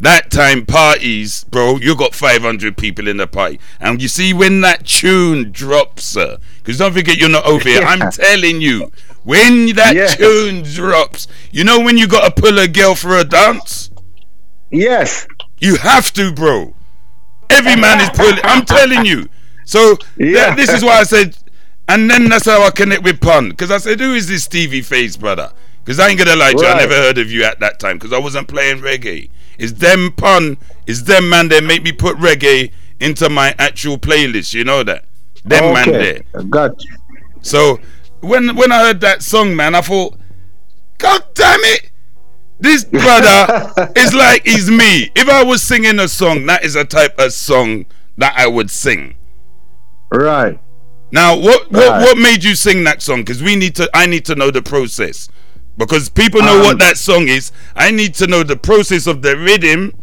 That 0.00 0.30
time 0.30 0.66
parties, 0.66 1.44
bro. 1.44 1.76
You 1.78 1.96
got 1.96 2.14
500 2.14 2.76
people 2.76 3.08
in 3.08 3.16
the 3.16 3.26
party, 3.26 3.58
and 3.80 4.02
you 4.02 4.08
see 4.08 4.34
when 4.34 4.60
that 4.60 4.84
tune 4.86 5.50
drops, 5.50 6.04
sir. 6.04 6.36
Because 6.58 6.76
don't 6.76 6.92
forget 6.92 7.16
you're 7.16 7.30
not 7.30 7.46
over 7.46 7.66
here. 7.66 7.82
I'm 7.82 8.10
telling 8.12 8.60
you, 8.60 8.92
when 9.24 9.74
that 9.76 9.94
Yeah. 9.96 10.08
tune 10.08 10.62
drops, 10.62 11.26
you 11.52 11.64
know 11.64 11.80
when 11.80 11.96
you 11.96 12.06
got 12.06 12.34
to 12.34 12.42
pull 12.42 12.58
a 12.58 12.68
girl 12.68 12.94
for 12.94 13.16
a 13.16 13.24
dance. 13.24 13.90
yes, 14.70 15.26
You 15.58 15.76
have 15.76 16.12
to, 16.14 16.32
bro. 16.32 16.74
Every 17.50 17.76
man 17.76 18.00
is 18.00 18.10
pulling. 18.10 18.38
I'm 18.44 18.64
telling 18.64 19.04
you. 19.04 19.28
So 19.64 19.96
Yeah. 20.16 20.50
that, 20.50 20.56
this 20.56 20.70
is 20.70 20.82
why 20.84 20.98
I 20.98 21.02
said, 21.04 21.36
and 21.88 22.10
then 22.10 22.28
that's 22.28 22.46
how 22.46 22.62
I 22.62 22.70
connect 22.70 23.02
with 23.02 23.20
Pun. 23.20 23.50
Because 23.50 23.70
I 23.70 23.78
said, 23.78 24.00
who 24.00 24.14
is 24.14 24.28
this 24.28 24.44
Stevie 24.44 24.82
Face, 24.82 25.16
brother? 25.16 25.52
Because 25.84 25.98
I 25.98 26.08
ain't 26.08 26.18
gonna 26.18 26.36
lie 26.36 26.52
to 26.52 26.58
you, 26.60 26.66
I 26.66 26.76
never 26.76 26.94
heard 26.94 27.18
of 27.18 27.30
you 27.30 27.42
at 27.44 27.58
that 27.60 27.80
time 27.80 27.96
because 27.98 28.12
I 28.12 28.18
wasn't 28.18 28.48
playing 28.48 28.78
reggae. 28.78 29.30
It's 29.58 29.72
them 29.72 30.12
Pun, 30.16 30.56
it's 30.86 31.02
them 31.02 31.28
man 31.28 31.48
that 31.48 31.64
make 31.64 31.82
me 31.82 31.92
put 31.92 32.16
reggae 32.16 32.72
into 33.00 33.28
my 33.28 33.54
actual 33.58 33.98
playlist. 33.98 34.54
You 34.54 34.64
know 34.64 34.82
that? 34.84 35.04
Them 35.44 35.72
man 35.74 35.90
there. 35.90 36.20
okay, 36.34 36.48
got 36.48 36.82
you. 36.84 36.96
So 37.42 37.78
when 38.20 38.54
when 38.56 38.70
I 38.72 38.86
heard 38.86 39.00
that 39.00 39.22
song, 39.22 39.56
man, 39.56 39.74
I 39.74 39.80
thought, 39.80 40.18
God 40.98 41.24
damn 41.34 41.60
it, 41.60 41.89
this 42.60 42.84
brother 43.04 43.72
is 43.96 44.12
like 44.14 44.46
he's 44.46 44.70
me. 44.70 45.10
If 45.14 45.28
I 45.28 45.42
was 45.42 45.62
singing 45.62 45.98
a 45.98 46.08
song, 46.08 46.46
that 46.46 46.64
is 46.64 46.76
a 46.76 46.84
type 46.84 47.18
of 47.18 47.32
song 47.32 47.86
that 48.18 48.34
I 48.36 48.46
would 48.46 48.70
sing. 48.70 49.16
Right. 50.12 50.58
Now, 51.12 51.36
what 51.36 51.70
what, 51.70 51.88
Right. 51.88 52.02
what 52.02 52.18
made 52.18 52.44
you 52.44 52.54
sing 52.54 52.84
that 52.84 53.02
song? 53.02 53.20
Because 53.20 53.42
we 53.42 53.56
need 53.56 53.74
to. 53.76 53.88
I 53.94 54.06
need 54.06 54.24
to 54.26 54.34
know 54.34 54.50
the 54.50 54.62
process. 54.62 55.28
Because 55.76 56.08
people 56.08 56.42
know 56.42 56.58
Um, 56.58 56.62
what 56.64 56.78
that 56.80 56.98
song 56.98 57.28
is. 57.28 57.52
I 57.74 57.90
need 57.90 58.14
to 58.16 58.26
know 58.26 58.42
the 58.42 58.56
process 58.56 59.06
of 59.06 59.22
the 59.22 59.36
rhythm. 59.36 59.94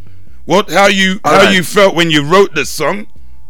What 0.46 0.70
how 0.72 0.88
you 0.88 1.20
how 1.24 1.34
Alright. 1.40 1.56
you 1.56 1.64
felt 1.64 1.94
when 1.96 2.10
you 2.10 2.24
wrote 2.24 2.56
the 2.56 2.66
song. 2.66 3.08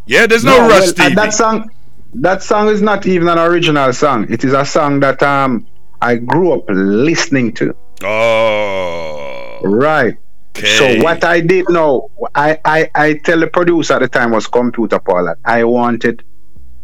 Yeah, 0.08 0.26
there's 0.26 0.44
no, 0.44 0.58
well, 0.58 0.70
rush, 0.70 0.84
uh, 0.84 0.88
Stevie. 0.88 1.16
that 1.16 1.34
song, 1.34 1.70
that 2.16 2.42
song 2.42 2.70
is 2.70 2.82
not 2.82 3.06
even 3.06 3.28
an 3.28 3.38
original 3.38 3.92
song. 3.94 4.26
It 4.30 4.44
is 4.44 4.54
a 4.54 4.66
song 4.66 5.00
that 5.02 5.22
um 5.24 5.68
I 6.02 6.16
grew 6.16 6.54
up 6.54 6.66
listening 6.70 7.54
to. 7.54 7.76
Oh, 8.04 9.60
Right. 9.64 10.16
okay. 10.58 10.68
So 10.78 11.04
what 11.04 11.24
I 11.24 11.42
did 11.42 11.70
know, 11.70 12.10
I, 12.36 12.60
I 12.66 12.90
I 12.96 13.14
tell 13.24 13.40
the 13.40 13.48
producer 13.48 13.94
at 13.96 14.02
the 14.02 14.08
time 14.08 14.32
was 14.32 14.48
Computer 14.48 15.00
Paul 15.00 15.26
that 15.26 15.38
I 15.46 15.64
wanted 15.64 16.24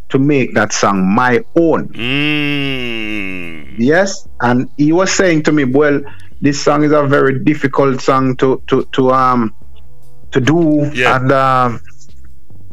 to 0.10 0.20
make 0.20 0.54
that 0.54 0.74
song 0.74 1.08
my 1.08 1.44
own. 1.56 1.88
Mm. 1.90 3.76
Yes, 3.80 4.28
and 4.42 4.70
he 4.78 4.92
was 4.92 5.12
saying 5.12 5.44
to 5.44 5.52
me, 5.52 5.64
"Well, 5.66 6.02
this 6.42 6.62
song 6.62 6.84
is 6.84 6.92
a 6.92 7.04
very 7.04 7.40
difficult 7.44 8.02
song 8.02 8.36
to 8.38 8.62
to 8.68 8.86
to 8.94 9.12
um 9.12 9.54
to 10.32 10.40
do, 10.42 10.90
Yeah. 10.94 11.16
and 11.18 11.32
um, 11.32 11.80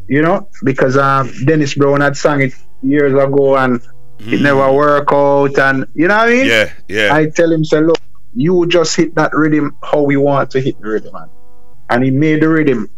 you 0.07 0.21
know 0.21 0.47
because 0.63 0.97
um 0.97 1.31
Dennis 1.45 1.73
Brown 1.75 2.01
had 2.01 2.15
sung 2.17 2.41
it 2.41 2.53
years 2.83 3.13
ago 3.13 3.57
and 3.57 3.81
it 4.19 4.39
never 4.41 4.71
worked 4.71 5.11
out, 5.11 5.57
and 5.57 5.85
you 5.95 6.07
know 6.07 6.17
what 6.17 6.27
I 6.29 6.31
mean? 6.31 6.45
Mm. 6.45 6.49
Yeah, 6.49 6.69
yeah. 6.87 7.15
I 7.15 7.25
tell 7.29 7.51
him, 7.51 7.65
say, 7.65 7.81
look, 7.81 7.97
you 8.33 8.65
just 8.67 8.95
hit 8.95 9.15
that 9.15 9.33
rhythm 9.33 9.77
how 9.83 10.01
we 10.03 10.17
want 10.17 10.51
to 10.51 10.61
hit 10.61 10.79
the 10.81 10.87
rhythm, 10.87 11.13
man. 11.13 11.29
And 11.89 12.03
he 12.03 12.11
made 12.11 12.41
the 12.41 12.49
rhythm 12.49 12.89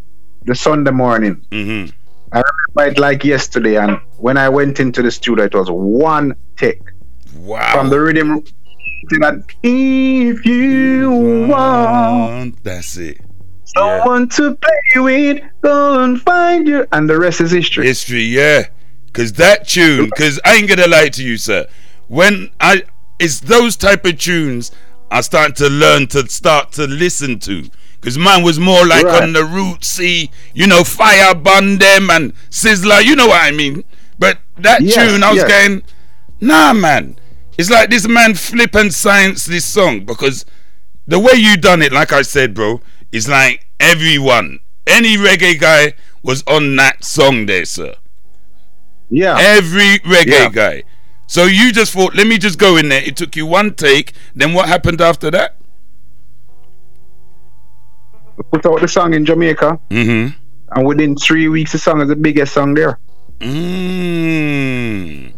the 0.44 0.54
Sunday 0.54 0.90
morning. 0.90 1.44
hmm 1.50 1.86
I 2.32 2.42
remember 2.76 2.92
it 2.92 2.98
like 2.98 3.24
yesterday, 3.24 3.76
and 3.76 3.98
when 4.18 4.36
I 4.36 4.48
went 4.48 4.80
into 4.80 5.02
the 5.02 5.10
studio, 5.10 5.44
it 5.44 5.54
was 5.54 5.70
one 5.70 6.34
take 6.56 6.80
Wow. 7.36 7.72
from 7.72 7.90
the 7.90 8.00
rhythm 8.00 8.42
to 8.42 9.18
that. 9.20 9.44
If 9.62 10.44
you 10.44 11.10
want 11.48 12.62
That's 12.64 12.96
it. 12.96 13.20
someone 13.64 14.28
to 14.30 14.56
play 14.56 15.02
with, 15.02 15.42
go 15.62 16.02
and 16.02 16.20
find 16.20 16.66
you, 16.66 16.86
and 16.92 17.08
the 17.08 17.18
rest 17.18 17.40
is 17.40 17.50
history. 17.52 17.86
History, 17.86 18.22
yeah. 18.24 18.64
Cause 19.12 19.32
that 19.34 19.68
tune, 19.68 20.10
cause 20.18 20.40
I 20.44 20.56
ain't 20.56 20.68
gonna 20.68 20.88
lie 20.88 21.08
to 21.10 21.22
you, 21.22 21.36
sir. 21.36 21.66
When 22.08 22.50
I 22.60 22.82
it's 23.20 23.38
those 23.40 23.76
type 23.76 24.04
of 24.04 24.18
tunes 24.18 24.72
I 25.14 25.20
start 25.20 25.54
to 25.56 25.68
learn 25.68 26.08
to 26.08 26.26
start 26.28 26.72
to 26.72 26.86
listen 26.88 27.38
to. 27.40 27.70
Cause 28.00 28.18
mine 28.18 28.42
was 28.42 28.58
more 28.58 28.84
like 28.84 29.04
Right. 29.04 29.22
on 29.22 29.32
the 29.32 29.42
rootsy, 29.42 30.28
you 30.52 30.66
know, 30.66 30.82
fire 30.84 31.34
bun 31.34 31.78
them 31.78 32.10
and 32.10 32.32
Sizzla, 32.50 33.02
you 33.04 33.14
know 33.16 33.28
what 33.28 33.40
I 33.42 33.50
mean. 33.52 33.84
But 34.18 34.38
that 34.58 34.82
Yes, 34.82 34.96
tune, 34.96 35.22
I 35.22 35.30
was 35.30 35.42
yes. 35.42 35.48
going, 35.50 35.82
nah, 36.40 36.72
man. 36.72 37.16
It's 37.56 37.70
like 37.70 37.88
this 37.90 38.08
man 38.08 38.34
flip 38.34 38.74
and 38.74 38.92
science 38.92 39.46
this 39.46 39.64
song 39.64 40.04
because 40.04 40.44
the 41.06 41.18
way 41.20 41.34
you 41.36 41.56
done 41.56 41.80
it, 41.80 41.92
like 41.92 42.12
I 42.12 42.22
said, 42.22 42.52
bro, 42.52 42.80
is 43.12 43.28
like 43.28 43.64
everyone, 43.78 44.58
any 44.86 45.16
reggae 45.16 45.58
guy 45.58 45.92
was 46.24 46.42
on 46.48 46.74
that 46.76 47.04
song 47.04 47.46
there, 47.46 47.64
sir. 47.64 47.94
Yeah, 49.10 49.36
Every 49.38 49.98
reggae 50.00 50.26
Yeah. 50.26 50.48
guy. 50.50 50.82
So 51.26 51.44
you 51.44 51.72
just 51.72 51.92
thought, 51.92 52.14
let 52.14 52.26
me 52.26 52.38
just 52.38 52.58
go 52.58 52.76
in 52.76 52.88
there. 52.88 53.02
It 53.02 53.16
took 53.16 53.34
you 53.36 53.46
one 53.46 53.74
take. 53.74 54.12
Then 54.34 54.52
what 54.52 54.68
happened 54.68 55.00
after 55.00 55.30
that? 55.30 55.56
we 58.36 58.42
put 58.50 58.66
out 58.66 58.80
the 58.80 58.88
song 58.88 59.14
in 59.14 59.24
Jamaica, 59.24 59.78
Mm-hmm. 59.90 60.36
and 60.76 60.86
within 60.86 61.14
three 61.16 61.46
weeks, 61.48 61.70
the 61.72 61.78
song 61.78 62.00
is 62.00 62.08
the 62.08 62.16
biggest 62.16 62.52
song 62.52 62.74
there. 62.74 62.98
Mm. 63.38 65.33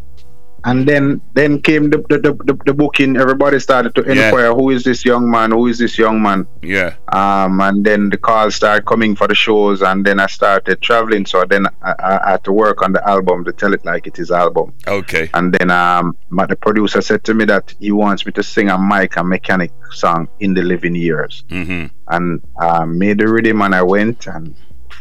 And 0.67 0.87
then 0.87 1.21
then 1.35 1.63
came 1.63 1.91
the 1.91 1.99
the, 2.11 2.19
the, 2.19 2.33
the, 2.49 2.55
the 2.67 2.75
booking. 2.75 3.17
Everybody 3.17 3.61
started 3.61 3.95
to 3.95 4.03
Yeah. 4.07 4.27
inquire, 4.27 4.53
who 4.53 4.71
is 4.71 4.83
this 4.83 5.05
young 5.05 5.31
man? 5.31 5.53
Who 5.53 5.69
is 5.69 5.79
this 5.79 5.97
young 5.97 6.21
man? 6.21 6.47
Yeah. 6.61 6.95
Um, 7.13 7.61
and 7.61 7.85
then 7.85 8.11
the 8.11 8.17
calls 8.19 8.57
started 8.57 8.85
coming 8.85 9.15
for 9.15 9.29
the 9.29 9.35
shows, 9.35 9.83
and 9.83 10.05
then 10.05 10.19
I 10.21 10.27
started 10.27 10.81
traveling. 10.83 11.25
So 11.25 11.45
then 11.45 11.67
I, 11.83 11.95
I, 11.99 12.21
I 12.27 12.31
had 12.33 12.45
to 12.45 12.53
work 12.53 12.83
on 12.83 12.93
the 12.93 13.09
album 13.09 13.45
to 13.45 13.53
tell 13.53 13.73
it 13.75 13.85
like 13.85 14.07
it 14.09 14.19
is 14.19 14.31
album. 14.33 14.75
Okay. 14.89 15.31
And 15.35 15.55
then 15.55 15.71
um, 15.71 16.17
my, 16.31 16.47
the 16.47 16.57
producer 16.57 17.01
said 17.01 17.23
to 17.25 17.35
me 17.35 17.45
that 17.47 17.73
he 17.79 17.93
wants 17.93 18.27
me 18.27 18.33
to 18.33 18.43
sing 18.43 18.69
a 18.69 18.77
Mike 18.77 19.17
and 19.17 19.29
Mechanic 19.29 19.71
song 19.93 20.27
in 20.41 20.53
the 20.55 20.63
living 20.63 20.97
years, 20.97 21.45
Mm-hmm. 21.49 21.87
and 22.09 22.43
um, 22.61 22.99
made 22.99 23.19
the 23.19 23.29
rhythm, 23.29 23.63
and 23.63 23.73
I 23.75 23.83
went 23.83 24.27
and 24.27 24.55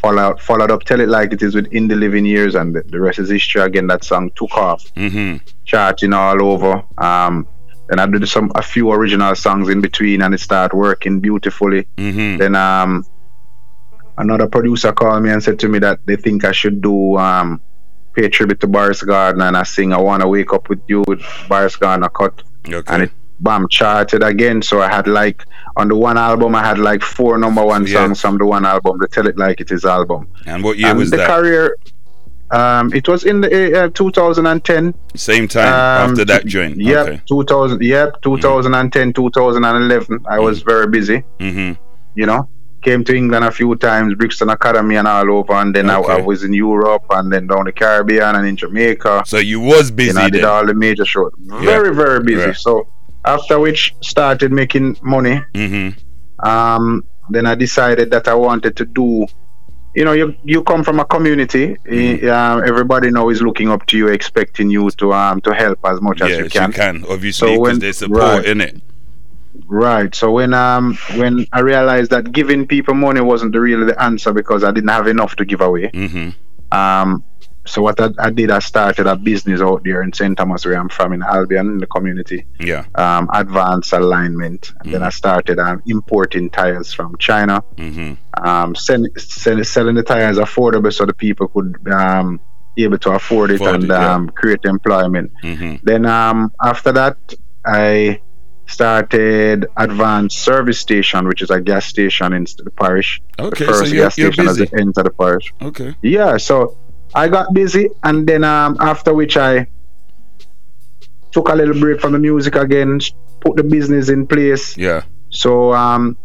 followed 0.06 0.40
followed 0.42 0.72
up, 0.72 0.84
tell 0.84 1.00
it 1.00 1.10
like 1.10 1.34
it 1.34 1.42
is 1.42 1.56
with 1.56 1.68
in 1.74 1.88
the 1.88 1.96
living 1.96 2.26
years, 2.26 2.54
and 2.56 2.76
the, 2.76 2.82
the 2.84 3.00
rest 3.00 3.20
is 3.20 3.30
history. 3.30 3.62
Again, 3.62 3.88
that 3.88 4.04
song 4.04 4.32
took 4.36 4.56
off 4.56 4.84
Mm-hmm. 4.96 5.38
charting 5.66 6.14
all 6.14 6.40
over. 6.52 6.84
Um, 6.98 7.48
then 7.88 8.00
I 8.00 8.06
did 8.08 8.28
some 8.28 8.52
a 8.56 8.62
few 8.62 8.92
original 8.92 9.36
songs 9.36 9.70
in 9.70 9.82
between, 9.82 10.22
and 10.22 10.34
it 10.34 10.40
started 10.40 10.76
working 10.76 11.20
beautifully. 11.20 11.88
Mm-hmm. 11.98 12.38
Then 12.38 12.56
um, 12.56 13.06
another 14.18 14.48
producer 14.48 14.92
called 14.92 15.24
me 15.24 15.30
and 15.32 15.42
said 15.44 15.60
to 15.60 15.68
me 15.68 15.80
that 15.80 16.00
they 16.06 16.16
think 16.16 16.46
I 16.46 16.52
should 16.52 16.82
do 16.82 17.18
um, 17.18 17.62
pay 18.14 18.30
tribute 18.30 18.60
to 18.62 18.68
Boris 18.68 19.02
Gardiner, 19.04 19.46
and 19.48 19.58
I 19.58 19.64
sing 19.64 19.92
"I 19.94 19.98
Wanna 19.98 20.28
Wake 20.28 20.54
Up 20.54 20.70
with 20.70 20.82
You" 20.88 21.04
with 21.08 21.22
Boris 21.50 21.76
Gardiner 21.76 22.10
cut, 22.10 22.44
and 22.94 23.04
it 23.04 23.12
bam 23.40 23.68
charted 23.70 24.24
again. 24.24 24.62
So 24.62 24.82
I 24.82 24.88
had 24.90 25.08
like 25.08 25.44
on 25.78 25.88
the 25.90 25.96
one 25.96 26.18
album, 26.18 26.56
I 26.56 26.64
had 26.64 26.78
like 26.80 27.02
four 27.04 27.38
number 27.38 27.64
one 27.64 27.86
Yeah. 27.86 27.94
songs 28.06 28.22
from 28.22 28.38
the 28.38 28.46
one 28.46 28.66
album. 28.66 28.98
The 29.00 29.08
Tell 29.08 29.28
It 29.28 29.38
Like 29.38 29.60
It 29.62 29.72
Is 29.72 29.86
album. 29.86 30.28
And 30.46 30.64
what 30.64 30.78
year 30.78 30.90
and 30.90 31.00
was 31.00 31.12
the 31.12 31.18
that? 31.18 31.28
career. 31.30 31.76
Um, 32.52 32.94
it 32.94 33.08
was 33.08 33.26
in 33.26 33.42
the 33.42 33.86
uh, 33.86 33.90
2010. 33.90 34.94
Same 35.16 35.48
time 35.48 35.68
Um, 35.68 36.12
after 36.12 36.26
that 36.26 36.46
joint. 36.46 36.78
Yep, 36.78 37.08
Okay. 37.08 37.22
2000. 37.28 37.82
Yep, 37.82 38.22
2010, 38.22 39.14
2011. 39.14 40.20
I 40.30 40.40
was 40.40 40.62
very 40.62 40.88
busy. 40.88 41.24
Mm-hmm. 41.40 41.74
You 42.14 42.26
know, 42.28 42.48
came 42.84 43.04
to 43.04 43.16
England 43.16 43.44
a 43.46 43.52
few 43.52 43.76
times, 43.76 44.14
Brixton 44.14 44.50
Academy 44.50 44.96
and 44.96 45.08
all 45.08 45.30
over, 45.34 45.54
and 45.54 45.76
then 45.76 45.90
I, 45.90 46.00
I 46.00 46.22
was 46.22 46.44
in 46.44 46.54
Europe 46.54 47.04
and 47.10 47.32
then 47.34 47.48
down 47.48 47.66
the 47.66 47.72
Caribbean 47.72 48.36
and 48.36 48.48
in 48.48 48.56
Jamaica. 48.56 49.24
So 49.26 49.38
you 49.40 49.60
was 49.60 49.90
busy 49.90 50.10
you 50.10 50.14
know, 50.14 50.22
I 50.22 50.30
did 50.30 50.44
all 50.44 50.66
the 50.66 50.76
major 50.76 51.04
shows. 51.04 51.32
Very, 51.40 51.94
very 51.96 52.24
busy. 52.24 52.42
Yeah. 52.48 52.54
So 52.54 52.88
after 53.26 53.60
which 53.60 53.96
started 54.02 54.52
making 54.52 54.98
money. 55.02 55.42
Mm-hmm. 55.54 56.48
Um, 56.48 57.04
then 57.30 57.46
I 57.46 57.56
decided 57.56 58.12
that 58.12 58.28
I 58.28 58.34
wanted 58.36 58.76
to 58.78 58.86
do. 58.86 59.26
You 59.96 60.04
know, 60.04 60.12
you 60.12 60.36
you 60.44 60.62
come 60.64 60.84
from 60.84 61.00
a 61.00 61.06
community. 61.06 61.76
Mm-hmm. 61.86 62.30
um, 62.30 62.64
everybody 62.68 63.10
now 63.12 63.30
is 63.30 63.42
looking 63.42 63.70
up 63.70 63.86
to 63.88 63.98
you, 63.98 64.10
expecting 64.10 64.70
you 64.70 64.90
to 64.92 65.14
um 65.14 65.42
to 65.42 65.54
help 65.54 65.80
as 65.86 66.02
much 66.02 66.22
as 66.22 66.30
you 66.38 66.50
can. 66.50 66.70
you 66.72 66.76
can. 66.76 67.06
Obviously, 67.10 67.48
So 67.48 67.54
because 67.54 67.62
when- 67.62 67.80
they 67.80 67.92
support 67.94 68.20
right. 68.22 68.46
in 68.46 68.62
it. 68.62 68.82
Right. 69.68 70.14
So 70.14 70.32
when 70.32 70.54
um 70.54 70.96
when 71.16 71.48
I 71.54 71.62
realized 71.62 72.12
that 72.12 72.32
giving 72.34 72.68
people 72.68 72.94
money 72.94 73.22
wasn't 73.22 73.54
the 73.54 73.62
really 73.62 73.86
the 73.86 74.00
answer 74.02 74.34
because 74.34 74.64
I 74.66 74.72
didn't 74.72 74.90
have 74.90 75.08
enough 75.08 75.36
to 75.38 75.46
give 75.46 75.62
away. 75.62 75.90
Mm-hmm. 75.94 76.78
Um 76.78 77.24
so 77.66 77.82
what 77.82 78.00
I, 78.00 78.10
I 78.20 78.30
did 78.30 78.52
I 78.52 78.60
started 78.60 79.08
a 79.08 79.16
business 79.16 79.62
out 79.62 79.84
there 79.84 80.02
in 80.04 80.14
St. 80.14 80.38
Thomas 80.38 80.66
where 80.66 80.78
I'm 80.80 80.90
from 80.90 81.14
in 81.14 81.24
Albion 81.24 81.68
in 81.68 81.78
the 81.80 81.88
community. 81.88 82.46
Yeah. 82.60 82.86
Um 82.96 83.30
advanced 83.34 83.94
alignment. 83.94 84.72
And 84.82 84.94
then 84.94 85.04
I 85.04 85.10
started 85.10 85.60
um, 85.60 85.82
importing 85.88 86.50
tires 86.50 86.94
from 86.94 87.18
China. 87.18 87.64
Mm-hmm. 87.76 88.48
Um 88.48 88.76
send, 88.76 89.10
send, 89.18 89.66
selling 89.66 89.96
the 89.96 90.04
tires 90.04 90.38
affordable 90.38 90.94
so 90.94 91.06
the 91.06 91.14
people 91.14 91.48
could 91.48 91.76
um 91.92 92.40
be 92.76 92.84
able 92.84 93.00
to 93.00 93.12
afford 93.12 93.52
it 93.52 93.56
Afford 93.56 93.76
and 93.76 93.84
it, 93.86 93.90
yeah. 93.90 94.14
um 94.14 94.30
create 94.30 94.66
employment. 94.66 95.32
Mm-hmm. 95.44 95.76
Then 95.84 96.06
um, 96.06 96.52
after 96.62 96.92
that, 96.92 97.18
I 97.66 98.22
started 98.68 99.68
Advanced 99.78 100.40
Service 100.40 100.80
Station, 100.80 101.28
which 101.28 101.42
is 101.42 101.50
a 101.50 101.62
gas 101.62 101.86
station 101.86 102.34
in 102.34 102.44
the 102.44 102.72
parish. 102.72 103.22
Okay, 103.40 103.66
the 103.66 103.74
so 103.74 103.86
you're, 103.86 104.04
gas 104.06 104.18
you're 104.18 104.34
station 104.34 104.46
busy. 104.48 104.64
it 104.64 104.74
enter 104.80 105.04
the 105.04 105.12
parish. 105.12 105.54
Okay. 105.62 105.96
Yeah, 106.02 106.38
so 106.38 106.78
I 107.16 107.28
got 107.30 107.54
busy, 107.54 107.90
and 108.04 108.28
then 108.28 108.44
um, 108.44 108.78
after 108.80 109.14
which 109.14 109.38
I 109.38 109.68
took 111.32 111.50
a 111.50 111.54
little 111.56 111.80
break 111.80 112.00
from 112.02 112.14
the 112.14 112.20
music 112.20 112.56
again, 112.56 113.00
put 113.42 113.56
the 113.56 113.64
business 113.64 114.10
in 114.10 114.28
place. 114.28 114.78
Yeah. 114.78 115.04
So 115.30 115.74
um, 115.74 116.18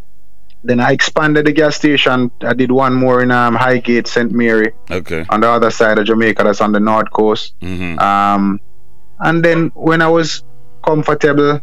then 0.64 0.80
I 0.80 0.92
expanded 0.92 1.46
the 1.46 1.52
gas 1.52 1.76
station. 1.76 2.30
I 2.42 2.54
did 2.54 2.70
one 2.70 2.94
more 2.94 3.22
in 3.22 3.30
um, 3.30 3.54
Highgate, 3.54 4.06
St. 4.06 4.30
Mary, 4.32 4.72
Okay. 4.90 5.24
on 5.30 5.40
the 5.40 5.48
other 5.48 5.70
side 5.70 5.98
of 5.98 6.06
Jamaica. 6.06 6.42
That's 6.44 6.60
on 6.60 6.72
the 6.72 6.80
north 6.80 7.10
coast. 7.12 7.54
Mm-hmm. 7.60 7.98
Um, 7.98 8.60
and 9.20 9.44
then 9.44 9.70
when 9.74 10.02
I 10.02 10.08
was 10.08 10.42
comfortable 10.84 11.60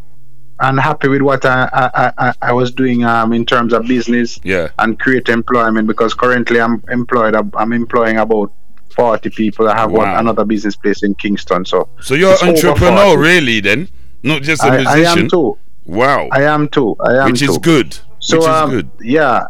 and 0.60 0.80
happy 0.80 1.08
with 1.08 1.22
what 1.22 1.46
I, 1.46 1.70
I, 1.72 2.12
I, 2.18 2.34
I 2.42 2.54
was 2.54 2.72
doing 2.72 3.04
um, 3.04 3.32
in 3.34 3.46
terms 3.46 3.74
of 3.74 3.86
business 3.88 4.40
Yeah. 4.44 4.70
and 4.80 5.00
create 5.00 5.30
employment, 5.30 5.88
because 5.88 6.14
currently 6.14 6.60
I'm 6.60 6.84
employed, 6.90 7.36
I'm 7.56 7.74
employing 7.74 8.18
about 8.18 8.52
40 8.96 9.30
people. 9.32 9.68
I 9.70 9.76
have 9.78 9.92
one 9.92 10.10
another 10.10 10.46
business 10.46 10.76
place 10.76 11.04
in 11.04 11.14
Kingston. 11.16 11.66
So 11.66 11.90
So 12.02 12.16
you're 12.16 12.36
an 12.42 12.50
entrepreneur, 12.50 13.18
really? 13.18 13.60
Then, 13.62 13.90
not 14.24 14.42
just 14.42 14.64
a 14.64 14.68
I, 14.68 14.78
musician. 14.78 15.06
I 15.06 15.12
am 15.22 15.30
too. 15.30 15.58
Wow. 15.86 16.28
I 16.32 16.44
am 16.44 16.68
too. 16.70 16.96
I 17.00 17.24
am 17.24 17.32
Which 17.32 17.40
too. 17.42 17.52
is 17.52 17.58
good. 17.60 17.98
So 18.20 18.38
Which 18.38 18.44
is 18.44 18.48
um, 18.54 18.70
good. 18.72 18.90
yeah. 19.02 19.48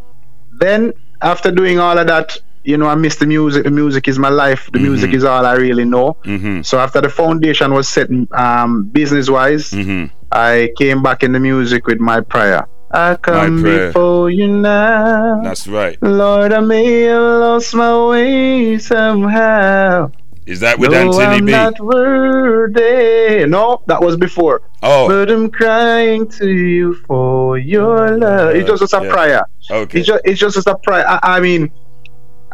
Then 0.60 0.94
after 1.22 1.52
doing 1.52 1.80
all 1.80 1.98
of 1.98 2.08
that, 2.08 2.38
you 2.64 2.76
know, 2.78 2.88
I 2.88 2.96
miss 2.96 3.16
the 3.16 3.26
music. 3.26 3.64
The 3.64 3.72
music 3.72 4.08
is 4.08 4.20
my 4.20 4.30
life. 4.30 4.70
The 4.74 4.80
music 4.80 5.14
is 5.14 5.24
all 5.24 5.46
I 5.46 5.54
really 5.54 5.86
know. 5.86 6.18
Mm-hmm. 6.26 6.62
So 6.64 6.80
after 6.80 7.00
the 7.00 7.10
foundation 7.10 7.74
was 7.74 7.88
set, 7.88 8.10
um, 8.34 8.86
business 8.90 9.30
wise, 9.30 9.72
Mm-hmm. 9.72 10.14
I 10.32 10.72
came 10.78 11.02
back 11.02 11.24
in 11.24 11.32
the 11.32 11.40
music 11.40 11.88
with 11.88 12.00
my 12.02 12.20
prayer. 12.20 12.68
I 12.92 13.16
come 13.16 13.62
before 13.64 14.30
you 14.30 14.48
now. 14.48 15.42
That's 15.44 15.68
right. 15.68 16.02
Lord, 16.02 16.54
I 16.54 16.62
may 16.62 17.02
have 17.02 17.22
lost 17.22 17.74
my 17.76 18.08
way 18.08 18.78
somehow. 18.78 20.12
Is 20.46 20.62
that 20.62 20.80
with 20.80 20.92
no, 20.92 21.00
Anthony 21.00 21.26
I'm 21.26 21.46
B? 21.46 21.52
not 21.52 21.78
worthy. 21.82 23.46
No, 23.46 23.82
that 23.88 24.02
was 24.02 24.16
before. 24.16 24.62
Oh, 24.82 25.10
But 25.10 25.30
I'm 25.30 25.50
crying 25.52 26.30
to 26.40 26.50
you 26.50 26.94
for 27.06 27.58
your 27.58 28.14
oh, 28.14 28.16
love. 28.16 28.56
It's 28.56 28.70
just 28.70 28.94
a 28.94 29.04
Yeah. 29.04 29.12
prayer. 29.12 29.42
okay. 29.70 30.00
It's 30.00 30.08
just, 30.08 30.22
it's 30.24 30.40
just 30.40 30.66
a 30.68 30.78
prayer. 30.84 31.06
I, 31.08 31.20
I 31.22 31.40
mean, 31.42 31.70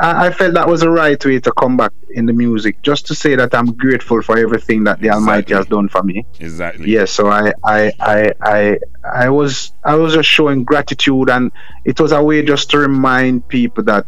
I, 0.04 0.28
I 0.28 0.32
felt 0.32 0.54
that 0.56 0.68
was 0.68 0.82
the 0.82 0.89
right 0.89 1.24
way 1.26 1.39
to 1.39 1.52
come 1.54 1.78
back 1.78 1.94
in 2.12 2.26
the 2.26 2.34
music, 2.34 2.82
just 2.84 3.08
to 3.08 3.16
say 3.16 3.36
that 3.36 3.56
I'm 3.56 3.70
grateful 3.84 4.22
for 4.22 4.38
everything 4.38 4.84
that 4.84 5.00
the 5.00 5.10
Almighty 5.10 5.54
has 5.54 5.66
done 5.66 5.88
for 5.89 6.04
me. 6.04 6.26
Exactly. 6.39 6.89
Yes, 6.92 7.10
so 7.12 7.28
I, 7.30 7.54
I, 7.63 7.92
I, 8.00 8.34
I, 8.42 8.78
I 9.26 9.30
was, 9.30 9.72
I 9.84 9.96
was 9.96 10.13
just 10.13 10.30
showing 10.30 10.63
gratitude, 10.63 11.30
and 11.30 11.52
it 11.86 12.00
was 12.00 12.12
a 12.12 12.22
way 12.22 12.44
just 12.44 12.70
to 12.72 12.80
remind 12.80 13.48
people 13.48 13.84
that, 13.86 14.06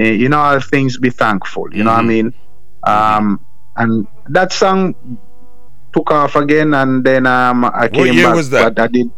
uh, 0.00 0.02
you 0.04 0.28
know, 0.30 0.38
all 0.38 0.60
things 0.60 0.98
be 0.98 1.10
thankful. 1.10 1.66
You 1.74 1.84
know 1.84 1.92
what 1.92 2.00
I 2.00 2.02
Mhm. 2.04 2.06
mean? 2.08 2.34
Um, 2.86 3.40
and 3.76 4.06
that 4.28 4.52
song 4.52 4.94
took 5.92 6.10
off 6.10 6.34
again, 6.36 6.72
and 6.74 7.04
then 7.04 7.26
um, 7.26 7.64
I 7.64 7.88
came 7.88 8.06
what 8.06 8.14
year 8.14 8.24
back. 8.26 8.36
was 8.36 8.50
that? 8.50 8.74
But 8.74 8.82
I 8.82 8.86
did. 8.88 9.10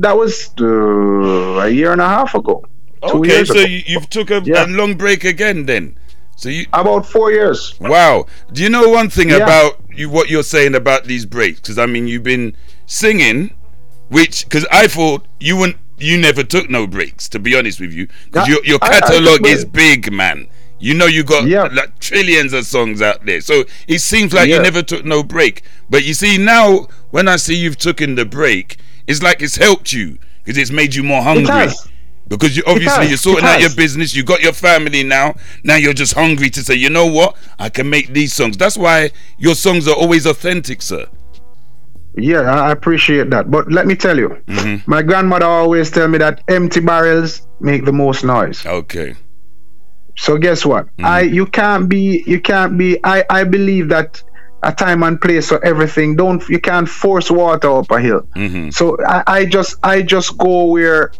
That 0.00 0.16
was 0.16 0.50
uh, 0.60 1.60
a 1.66 1.68
year 1.68 1.92
and 1.92 2.00
a 2.00 2.08
half 2.08 2.34
ago. 2.34 2.64
Okay, 3.10 3.44
so 3.44 3.54
ago. 3.54 3.62
you, 3.64 3.82
you've 3.86 4.08
took 4.10 4.30
a, 4.30 4.42
Yeah. 4.44 4.66
a 4.66 4.68
long 4.68 4.94
break 4.94 5.24
again 5.24 5.66
then. 5.66 5.96
So 6.36 6.48
you 6.48 6.66
About 6.72 7.06
four 7.06 7.30
years. 7.30 7.74
wow. 7.80 8.26
Do 8.52 8.62
you 8.62 8.68
know 8.68 8.88
one 8.88 9.08
thing 9.10 9.30
Yeah. 9.30 9.36
about 9.36 9.80
you 9.94 10.08
what 10.10 10.28
you're 10.30 10.42
saying 10.42 10.74
about 10.74 11.04
these 11.04 11.26
breaks? 11.26 11.60
Because 11.60 11.78
I 11.78 11.86
mean, 11.86 12.08
you've 12.08 12.24
been 12.24 12.56
singing, 12.86 13.54
which 14.08 14.44
because 14.44 14.66
I 14.70 14.86
thought 14.88 15.26
you 15.40 15.56
wouldn't, 15.56 15.78
you 15.98 16.18
never 16.18 16.42
took 16.42 16.68
no 16.68 16.86
breaks. 16.86 17.28
To 17.30 17.38
be 17.38 17.56
honest 17.56 17.80
with 17.80 17.92
you, 17.92 18.08
because 18.26 18.48
Yeah, 18.48 18.54
your 18.54 18.64
your 18.64 18.78
I- 18.82 18.86
I 18.88 19.00
catalog 19.00 19.46
is 19.46 19.64
big, 19.64 20.12
man. 20.12 20.48
You 20.80 20.92
know 20.94 21.06
you 21.06 21.22
got 21.22 21.46
Yeah. 21.46 21.68
like 21.72 21.98
trillions 22.00 22.52
of 22.52 22.66
songs 22.66 23.00
out 23.00 23.24
there, 23.24 23.40
so 23.40 23.64
it 23.86 24.00
seems 24.00 24.32
like 24.34 24.48
you 24.50 24.58
never 24.60 24.82
took 24.82 25.04
no 25.04 25.22
break. 25.22 25.62
But 25.88 26.04
you 26.04 26.14
see 26.14 26.36
now, 26.36 26.88
when 27.10 27.28
I 27.28 27.36
see 27.36 27.54
you've 27.54 27.78
taken 27.78 28.16
the 28.16 28.24
break, 28.24 28.76
it's 29.06 29.22
like 29.22 29.40
it's 29.40 29.56
helped 29.56 29.92
you 29.92 30.18
because 30.44 30.58
it's 30.58 30.72
made 30.72 30.94
you 30.94 31.02
more 31.04 31.20
It 31.20 31.24
hungry. 31.24 31.46
has. 31.54 31.88
Because 32.28 32.56
you 32.56 32.62
obviously 32.66 33.08
you're 33.08 33.18
sorting 33.18 33.44
out 33.44 33.60
your 33.60 33.74
business, 33.74 34.14
you 34.16 34.24
got 34.24 34.40
your 34.42 34.54
family 34.54 35.02
now. 35.02 35.34
Now 35.62 35.76
you're 35.76 35.92
just 35.92 36.14
hungry 36.14 36.48
to 36.50 36.62
say, 36.62 36.74
you 36.74 36.88
know 36.88 37.06
what, 37.06 37.36
I 37.58 37.68
can 37.68 37.88
make 37.90 38.08
these 38.08 38.32
songs. 38.32 38.56
That's 38.56 38.78
why 38.78 39.10
your 39.38 39.54
songs 39.54 39.86
are 39.86 39.94
always 39.94 40.24
authentic, 40.26 40.80
sir. 40.82 41.06
Yeah, 42.16 42.40
I 42.42 42.70
appreciate 42.70 43.30
that. 43.30 43.50
But 43.50 43.70
let 43.72 43.86
me 43.86 43.94
tell 43.96 44.16
you, 44.18 44.28
Mm-hmm. 44.46 44.90
my 44.90 45.02
grandmother 45.02 45.46
always 45.46 45.90
tell 45.90 46.08
me 46.08 46.18
that 46.18 46.42
empty 46.48 46.80
barrels 46.80 47.46
make 47.60 47.84
the 47.84 47.92
most 47.92 48.24
noise. 48.24 48.64
Okay. 48.64 49.16
So 50.16 50.38
guess 50.38 50.64
what? 50.64 50.86
Mm-hmm. 50.86 51.04
I 51.06 51.20
you 51.22 51.44
can't 51.46 51.88
be 51.88 52.22
you 52.26 52.40
can't 52.40 52.78
be 52.78 52.98
I 53.04 53.24
I 53.28 53.44
believe 53.44 53.88
that 53.88 54.22
a 54.62 54.72
time 54.72 55.02
and 55.02 55.20
place 55.20 55.48
for 55.48 55.62
everything. 55.64 56.14
Don't 56.16 56.48
you 56.48 56.60
can't 56.60 56.88
force 56.88 57.30
water 57.32 57.68
up 57.70 57.90
a 57.90 58.00
hill. 58.00 58.22
Mm-hmm. 58.36 58.70
So 58.70 58.96
I, 59.04 59.24
I 59.26 59.44
just 59.44 59.76
I 59.82 60.02
just 60.02 60.38
go 60.38 60.66
where 60.66 61.10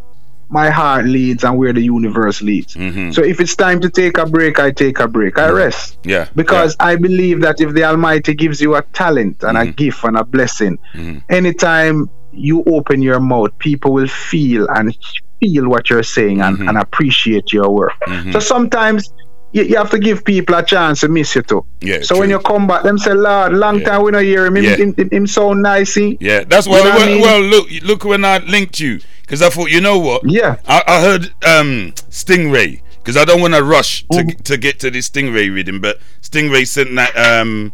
my 0.48 0.70
heart 0.70 1.06
leads 1.06 1.42
and 1.44 1.58
where 1.58 1.72
the 1.72 1.80
universe 1.82 2.42
leads. 2.42 2.74
Mm-hmm. 2.74 3.10
So 3.12 3.22
if 3.22 3.40
it's 3.40 3.56
time 3.56 3.80
to 3.80 3.90
take 3.90 4.18
a 4.18 4.26
break, 4.26 4.58
I 4.60 4.70
take 4.70 5.00
a 5.00 5.08
break. 5.08 5.38
I 5.38 5.48
rest. 5.50 5.98
Yeah. 6.04 6.28
Because 6.36 6.76
I 6.78 6.96
believe 6.96 7.40
that 7.40 7.60
if 7.60 7.72
the 7.74 7.84
Almighty 7.84 8.34
gives 8.34 8.60
you 8.60 8.74
a 8.76 8.82
talent 8.82 9.42
and 9.42 9.56
a 9.58 9.66
gift 9.66 10.04
and 10.04 10.16
a 10.16 10.24
blessing, 10.24 10.78
Mhm. 10.94 11.22
anytime 11.30 12.08
you 12.32 12.62
open 12.66 13.00
your 13.02 13.20
mouth, 13.20 13.50
people 13.58 13.92
will 13.92 14.08
feel 14.08 14.66
and 14.68 14.96
feel 15.40 15.68
what 15.68 15.88
you're 15.90 16.02
saying 16.02 16.40
and, 16.40 16.58
Mhm. 16.58 16.68
and 16.68 16.78
appreciate 16.78 17.52
your 17.52 17.70
work. 17.70 17.92
Mhm. 18.06 18.32
So 18.32 18.38
sometimes 18.40 19.12
you, 19.52 19.62
you 19.62 19.76
have 19.76 19.90
to 19.90 19.98
give 20.00 20.24
people 20.24 20.54
a 20.56 20.64
chance 20.64 21.00
to 21.00 21.08
miss 21.08 21.34
you 21.36 21.42
too. 21.42 21.64
Yeah, 21.80 22.00
so 22.02 22.18
when 22.18 22.28
you 22.28 22.38
come 22.40 22.66
back, 22.66 22.82
them 22.82 22.98
say, 22.98 23.12
Lord, 23.14 23.52
long 23.54 23.78
Yeah. 23.80 23.84
time 23.88 24.02
we 24.02 24.10
not 24.10 24.22
hear 24.22 24.46
him. 24.46 24.56
Him, 24.56 24.64
Yeah. 24.64 24.76
him, 24.76 24.94
him, 24.96 25.08
him 25.10 25.26
sound 25.28 25.62
nice. 25.62 25.94
he." 25.94 26.16
Yeah, 26.20 26.42
that's 26.46 26.66
why. 26.66 26.78
You 26.78 26.84
know 26.84 26.90
what 26.90 27.02
I 27.02 27.06
well, 27.06 27.12
mean? 27.14 27.22
well, 27.22 27.40
look, 27.42 27.66
look 27.84 28.04
when 28.04 28.24
I 28.24 28.38
linked 28.38 28.80
you 28.80 28.98
because 29.24 29.42
I 29.42 29.48
thought, 29.50 29.70
you 29.70 29.80
know 29.80 29.98
what? 29.98 30.22
Yeah. 30.28 30.56
I, 30.66 30.82
I 30.86 31.00
heard 31.00 31.24
um, 31.46 31.92
Stingray 32.10 32.80
because 32.98 33.16
I 33.16 33.24
don't 33.24 33.40
want 33.40 33.54
to 33.54 33.62
rush 33.62 34.02
to 34.12 34.18
Mhm. 34.22 34.42
to 34.44 34.56
get 34.56 34.78
to 34.80 34.90
the 34.90 35.00
Stingray 35.00 35.52
rhythm, 35.52 35.80
but 35.80 35.98
Stingray 36.22 36.66
sent 36.66 36.94
that 36.96 37.16
um, 37.16 37.72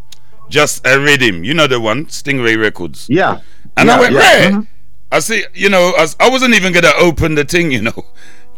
just 0.49 0.87
a 0.87 0.99
rhythm. 0.99 1.45
You 1.45 1.55
know 1.55 1.67
the 1.67 1.81
one, 1.81 2.07
Stingray 2.07 2.61
Records. 2.61 3.07
Yeah. 3.09 3.41
And 3.77 3.89
Yeah, 3.89 3.97
I 3.97 4.01
went, 4.01 4.15
yeah, 4.15 4.51
mhm. 4.51 4.67
I 5.13 5.19
see, 5.21 5.45
you 5.55 5.69
know, 5.69 5.93
I, 5.97 6.07
I 6.21 6.29
wasn't 6.29 6.55
even 6.55 6.73
gonna 6.73 6.93
open 6.99 7.35
the 7.35 7.45
thing, 7.45 7.71
you 7.77 7.83
know. 7.83 8.05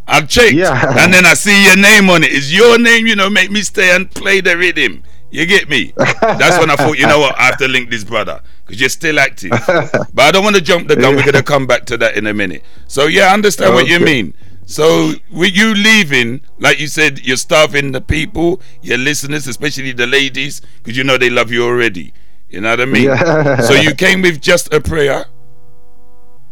I 0.07 0.21
checked, 0.23 0.53
Yeah. 0.55 0.99
and 0.99 1.13
then 1.15 1.25
I 1.25 1.35
see 1.35 1.65
your 1.65 1.77
name 1.77 2.11
on 2.11 2.23
it. 2.25 2.33
It's 2.33 2.53
your 2.53 2.79
name, 2.79 3.07
you 3.07 3.15
know, 3.17 3.31
make 3.31 3.51
me 3.51 3.63
stay 3.63 3.95
and 3.95 4.11
play 4.11 4.41
the 4.41 4.57
rhythm. 4.57 5.03
You 5.31 5.47
get 5.47 5.69
me? 5.71 5.95
That's 6.21 6.59
when 6.59 6.71
I 6.71 6.77
thought, 6.77 6.99
you 6.99 7.07
know 7.07 7.21
what, 7.21 7.39
I 7.39 7.45
have 7.45 7.57
to 7.59 7.69
link 7.69 7.89
this 7.89 8.05
brother 8.05 8.43
because 8.73 8.81
you're 8.81 8.89
still 8.89 9.21
active. 9.21 9.51
but 10.15 10.19
I 10.19 10.31
don't 10.31 10.43
want 10.43 10.57
to 10.57 10.63
jump 10.63 10.89
the 10.89 10.97
gun. 10.97 11.15
We're 11.15 11.27
gonna 11.27 11.43
come 11.43 11.67
back 11.67 11.85
to 11.87 11.99
that 11.99 12.17
in 12.17 12.27
a 12.27 12.33
minute. 12.33 12.65
So 12.89 13.07
yeah, 13.07 13.27
I 13.27 13.35
understand 13.35 13.75
what 13.75 13.87
you 13.87 14.01
mean. 14.01 14.33
So 14.65 15.13
with 15.31 15.55
you 15.55 15.75
leaving, 15.75 16.41
like 16.59 16.81
you 16.81 16.87
said, 16.87 17.21
you're 17.21 17.37
starving 17.37 17.93
the 17.93 18.01
people, 18.01 18.63
your 18.81 18.97
listeners, 18.97 19.47
especially 19.47 19.93
the 19.93 20.07
ladies, 20.07 20.63
because 20.79 20.97
you 20.97 21.05
know 21.05 21.19
they 21.19 21.29
love 21.29 21.51
you 21.51 21.67
already. 21.67 22.15
You 22.49 22.63
know 22.63 22.71
what 22.71 22.81
I 22.81 22.87
mean? 22.87 23.05
Yeah. 23.05 23.61
So 23.61 23.75
you 23.75 23.95
came 23.95 24.23
with 24.23 24.41
just 24.41 24.73
a 24.73 24.81
prayer. 24.81 25.27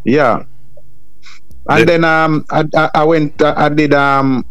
Yeah. 0.04 0.44
And 1.70 1.88
then 1.88 2.04
um 2.04 2.44
I, 2.50 2.90
I, 2.94 3.04
went 3.04 3.40
I, 3.40 3.66
I 3.66 3.68
did 3.70 3.94
um 3.94 4.44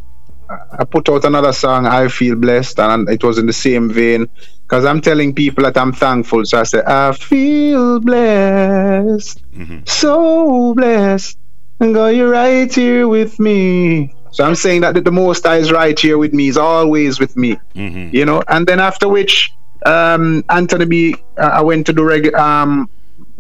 I 0.50 0.86
put 0.86 1.08
out 1.10 1.24
another 1.24 1.54
song 1.54 1.86
I 1.86 2.08
feel 2.08 2.36
blessed 2.36 2.80
and 2.80 3.08
it 3.10 3.24
was 3.24 3.38
in 3.38 3.46
the 3.46 3.54
same 3.54 3.92
vein 3.92 4.28
because 4.70 4.86
I'm 4.86 5.02
telling 5.02 5.34
people 5.34 5.64
that 5.64 5.78
I'm 5.78 5.92
thankful 5.92 6.46
so 6.46 6.60
I 6.60 6.64
say, 6.64 6.82
I 6.86 7.12
feel 7.14 8.00
blessed 8.00 9.44
Mhm. 9.56 9.88
so 9.90 10.74
blessed 10.76 11.38
and 11.80 11.94
God 11.94 12.10
you're 12.10 12.30
right 12.30 12.72
here 12.74 13.08
with 13.08 13.40
me 13.40 14.14
so 14.32 14.44
I'm 14.46 14.56
saying 14.56 14.82
that 14.82 14.94
the 15.04 15.12
Most 15.12 15.44
High 15.46 15.58
is 15.58 15.72
right 15.72 15.98
here 16.00 16.18
with 16.20 16.34
me 16.34 16.44
he's 16.46 16.58
always 16.58 17.20
with 17.20 17.36
me 17.36 17.58
Mm-hmm. 17.76 18.16
you 18.16 18.26
know 18.26 18.44
and 18.48 18.68
then 18.68 18.80
after 18.80 19.08
which 19.10 19.52
um 19.86 20.44
Anthony 20.50 20.86
B 20.86 21.16
uh, 21.38 21.50
I 21.60 21.62
went 21.62 21.86
to 21.88 21.94
do 21.94 22.04
reg- 22.04 22.36
um 22.36 22.90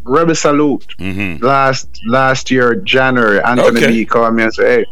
Rebel 0.04 0.36
Salute 0.36 0.88
Mm-hmm. 1.00 1.46
last 1.46 1.88
last 2.08 2.50
year 2.50 2.76
January 2.76 3.40
Anthony 3.44 3.78
Okay. 3.84 3.88
B 3.88 4.06
called 4.06 4.34
me 4.36 4.44
and 4.44 4.54
said 4.54 4.66
hey 4.80 4.86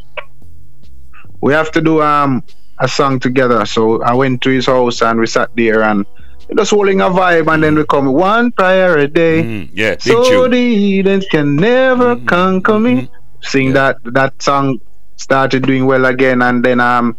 we 1.42 1.54
have 1.54 1.72
to 1.72 1.82
do 1.82 2.02
um 2.02 2.44
a 2.80 2.88
song 2.88 3.20
together 3.20 3.66
so 3.66 4.04
I 4.04 4.14
went 4.14 4.42
to 4.42 4.50
his 4.52 4.68
house 4.68 5.02
and 5.02 5.20
we 5.20 5.26
sat 5.26 5.50
there 5.56 5.82
and 5.84 6.06
just 6.56 6.72
holding 6.72 7.02
a 7.02 7.06
vibe 7.10 7.52
and 7.54 7.64
then 7.64 7.76
we 7.76 7.84
come 7.86 8.08
one 8.14 8.52
prayer 8.52 8.98
a 8.98 9.08
day 9.08 9.44
Mm, 9.44 9.70
yeah, 9.74 9.96
so 10.00 10.48
the 10.48 10.58
heathens 10.76 11.26
can 11.30 11.56
never 11.56 12.16
Mhm, 12.16 12.26
conquer 12.28 12.80
me 12.80 12.94
mhm. 12.96 13.10
sing 13.42 13.68
Yeah. 13.68 13.74
that 13.74 14.14
that 14.14 14.42
song 14.42 14.80
started 15.18 15.64
doing 15.64 15.86
well 15.86 16.06
again 16.06 16.42
and 16.42 16.64
then 16.64 16.80
um 16.80 17.16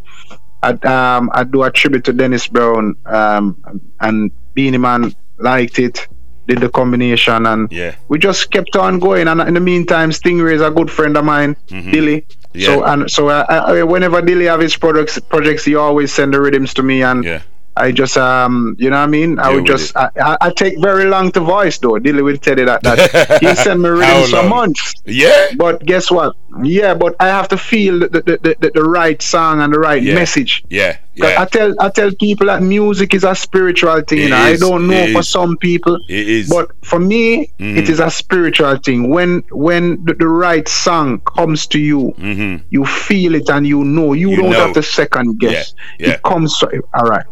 I 0.62 0.70
um 0.96 1.30
I 1.32 1.44
do 1.44 1.62
a 1.62 1.70
tribute 1.70 2.04
to 2.04 2.12
Dennis 2.12 2.46
Brown 2.48 2.94
um 3.06 3.56
and 4.00 4.30
Beenie 4.54 4.78
Man 4.78 5.12
liked 5.38 5.78
it 5.78 6.08
did 6.48 6.60
the 6.60 6.68
combination 6.70 7.44
and 7.46 7.70
Yeah. 7.70 7.94
we 8.08 8.18
just 8.18 8.50
kept 8.50 8.74
on 8.76 8.98
going 8.98 9.28
and 9.28 9.40
in 9.42 9.54
the 9.54 9.60
meantime 9.60 10.10
Stingray 10.10 10.54
is 10.54 10.62
a 10.62 10.70
good 10.70 10.90
friend 10.90 11.16
of 11.16 11.24
mine 11.24 11.54
Mhm. 11.70 11.92
Dilly 11.92 12.26
so 12.64 12.82
and 12.84 13.10
so 13.10 13.28
I, 13.28 13.42
I, 13.42 13.82
whenever 13.82 14.22
Dilly 14.22 14.46
have 14.46 14.60
his 14.60 14.74
projects 14.74 15.18
projects 15.20 15.64
he 15.66 15.74
always 15.76 16.12
send 16.12 16.32
the 16.34 16.40
rhythms 16.40 16.72
to 16.74 16.82
me 16.82 17.02
and 17.02 17.22
Yeah. 17.24 17.42
I 17.78 17.92
just 17.92 18.16
um 18.18 18.76
you 18.78 18.90
know 18.90 18.96
what 18.98 19.02
I 19.04 19.06
mean 19.06 19.38
I 19.38 19.48
Deal 19.48 19.54
would 19.56 19.66
just 19.66 19.96
I, 19.96 20.10
I, 20.20 20.36
I 20.46 20.50
take 20.50 20.80
very 20.80 21.04
long 21.06 21.30
to 21.32 21.40
voice 21.40 21.78
though 21.78 21.98
Dilly 21.98 22.22
will 22.22 22.36
tell 22.36 22.58
you 22.58 22.66
that 22.66 22.82
that 22.82 23.40
he 23.40 23.54
sent 23.54 23.80
me 23.80 23.88
rhythms 23.88 24.30
for 24.30 24.42
months 24.42 24.94
Yeah. 25.04 25.52
but 25.56 25.84
guess 25.84 26.10
what 26.10 26.36
yeah 26.62 26.94
but 26.94 27.14
I 27.20 27.28
have 27.28 27.48
to 27.48 27.58
feel 27.58 28.00
the 28.00 28.08
the, 28.08 28.56
the, 28.60 28.70
the, 28.74 28.82
right 28.82 29.20
song 29.22 29.60
and 29.62 29.72
the 29.72 29.78
right 29.78 30.02
Yeah. 30.02 30.14
message 30.14 30.64
Yeah. 30.68 30.96
'Cause 31.20 31.30
I 31.30 31.32
Yeah. 31.40 31.44
tell 31.46 31.74
I 31.80 31.88
tell 31.90 32.10
people 32.12 32.46
that 32.46 32.62
music 32.62 33.12
is 33.12 33.24
a 33.24 33.34
spiritual 33.34 34.00
thing. 34.02 34.18
You 34.18 34.28
know. 34.30 34.36
I 34.36 34.56
don't 34.56 34.86
know 34.86 34.94
it 35.08 35.12
for 35.12 35.18
is. 35.20 35.28
some 35.28 35.56
people, 35.56 35.96
It 36.08 36.28
is. 36.28 36.48
but 36.48 36.70
for 36.84 37.00
me, 37.00 37.50
Mhm. 37.58 37.76
it 37.76 37.88
is 37.90 37.98
a 37.98 38.08
spiritual 38.08 38.76
thing. 38.86 39.10
When 39.10 39.42
when 39.50 40.04
the, 40.04 40.14
the 40.14 40.28
right 40.28 40.66
song 40.68 41.18
comes 41.36 41.66
to 41.74 41.78
you, 41.90 42.14
Mm-hmm. 42.18 42.66
you 42.70 42.86
feel 42.86 43.34
it 43.34 43.48
and 43.50 43.66
you 43.66 43.82
know. 43.84 44.12
You, 44.12 44.30
You 44.30 44.36
don't 44.36 44.50
know. 44.52 44.60
have 44.66 44.74
to 44.74 44.82
second 44.82 45.40
guess. 45.40 45.74
Yeah, 45.98 46.06
yeah. 46.06 46.14
It 46.14 46.22
comes. 46.22 46.62
All 46.62 47.08
right. 47.14 47.26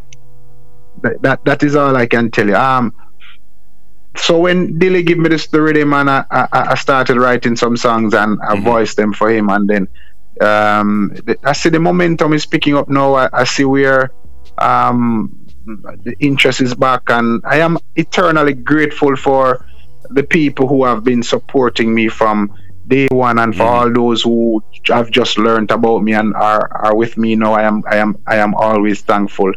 That, 1.21 1.45
that 1.45 1.63
is 1.63 1.77
all 1.77 1.97
I 1.97 2.07
can 2.07 2.31
tell 2.31 2.49
you. 2.49 2.57
Um, 2.57 2.95
so 4.17 4.39
when 4.41 4.79
Dilly 4.79 5.03
give 5.03 5.19
me 5.19 5.29
this 5.29 5.47
the 5.49 5.61
rhythm 5.61 5.93
and 5.93 6.09
I, 6.11 6.25
I, 6.31 6.49
I 6.53 6.75
started 6.75 7.19
writing 7.19 7.57
some 7.57 7.77
songs 7.77 8.15
and 8.15 8.39
I 8.43 8.57
voiced 8.57 8.97
them 8.97 9.13
for 9.13 9.31
him 9.31 9.51
and 9.51 9.69
then 9.69 9.89
um, 10.41 11.13
the- 11.25 11.39
I 11.45 11.53
see 11.53 11.69
the 11.69 11.81
momentum 11.81 12.33
is 12.33 12.47
picking 12.47 12.77
up 12.77 12.89
now. 12.89 13.15
I, 13.15 13.29
I 13.33 13.45
see 13.45 13.65
where 13.65 14.11
um, 14.59 15.47
the 15.67 16.15
interest 16.21 16.61
is 16.61 16.75
back 16.75 17.03
and 17.09 17.43
I 17.45 17.59
am 17.59 17.79
eternally 17.95 18.55
grateful 18.55 19.17
for 19.17 19.67
the 20.11 20.23
people 20.23 20.69
who 20.69 20.85
have 20.85 21.05
been 21.05 21.23
supporting 21.23 21.95
me 21.95 22.09
from 22.09 22.55
day 22.87 23.09
one 23.11 23.39
and 23.39 23.55
for 23.57 23.65
all 23.65 23.93
those 23.93 24.23
who 24.23 24.63
have 24.89 25.11
just 25.11 25.39
learned 25.39 25.71
about 25.71 26.03
me 26.03 26.13
and 26.15 26.35
are, 26.35 26.71
are 26.85 26.95
with 26.95 27.17
me 27.17 27.35
now 27.35 27.53
I 27.53 27.63
am 27.65 27.83
I 27.91 27.97
am 27.97 28.17
I 28.27 28.37
am 28.37 28.55
always 28.55 29.01
thankful. 29.03 29.53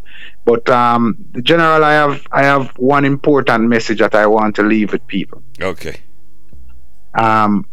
But 0.46 0.68
um 0.70 1.16
general 1.44 1.84
I 1.84 1.94
have 1.94 2.26
I 2.32 2.44
have 2.44 2.70
one 2.78 3.06
important 3.06 3.66
message 3.66 4.00
that 4.00 4.16
I 4.16 4.26
want 4.28 4.56
to 4.56 4.64
leave 4.64 4.92
with 4.92 5.06
people. 5.08 5.44
Okay. 5.62 5.98
um 7.14 7.66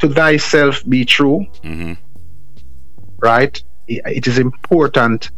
to 0.00 0.08
thyself 0.12 0.82
be 0.88 1.04
true. 1.04 1.46
Hmm 1.62 1.94
right? 3.20 3.60
It 3.88 4.26
is 4.26 4.38
important. 4.38 5.30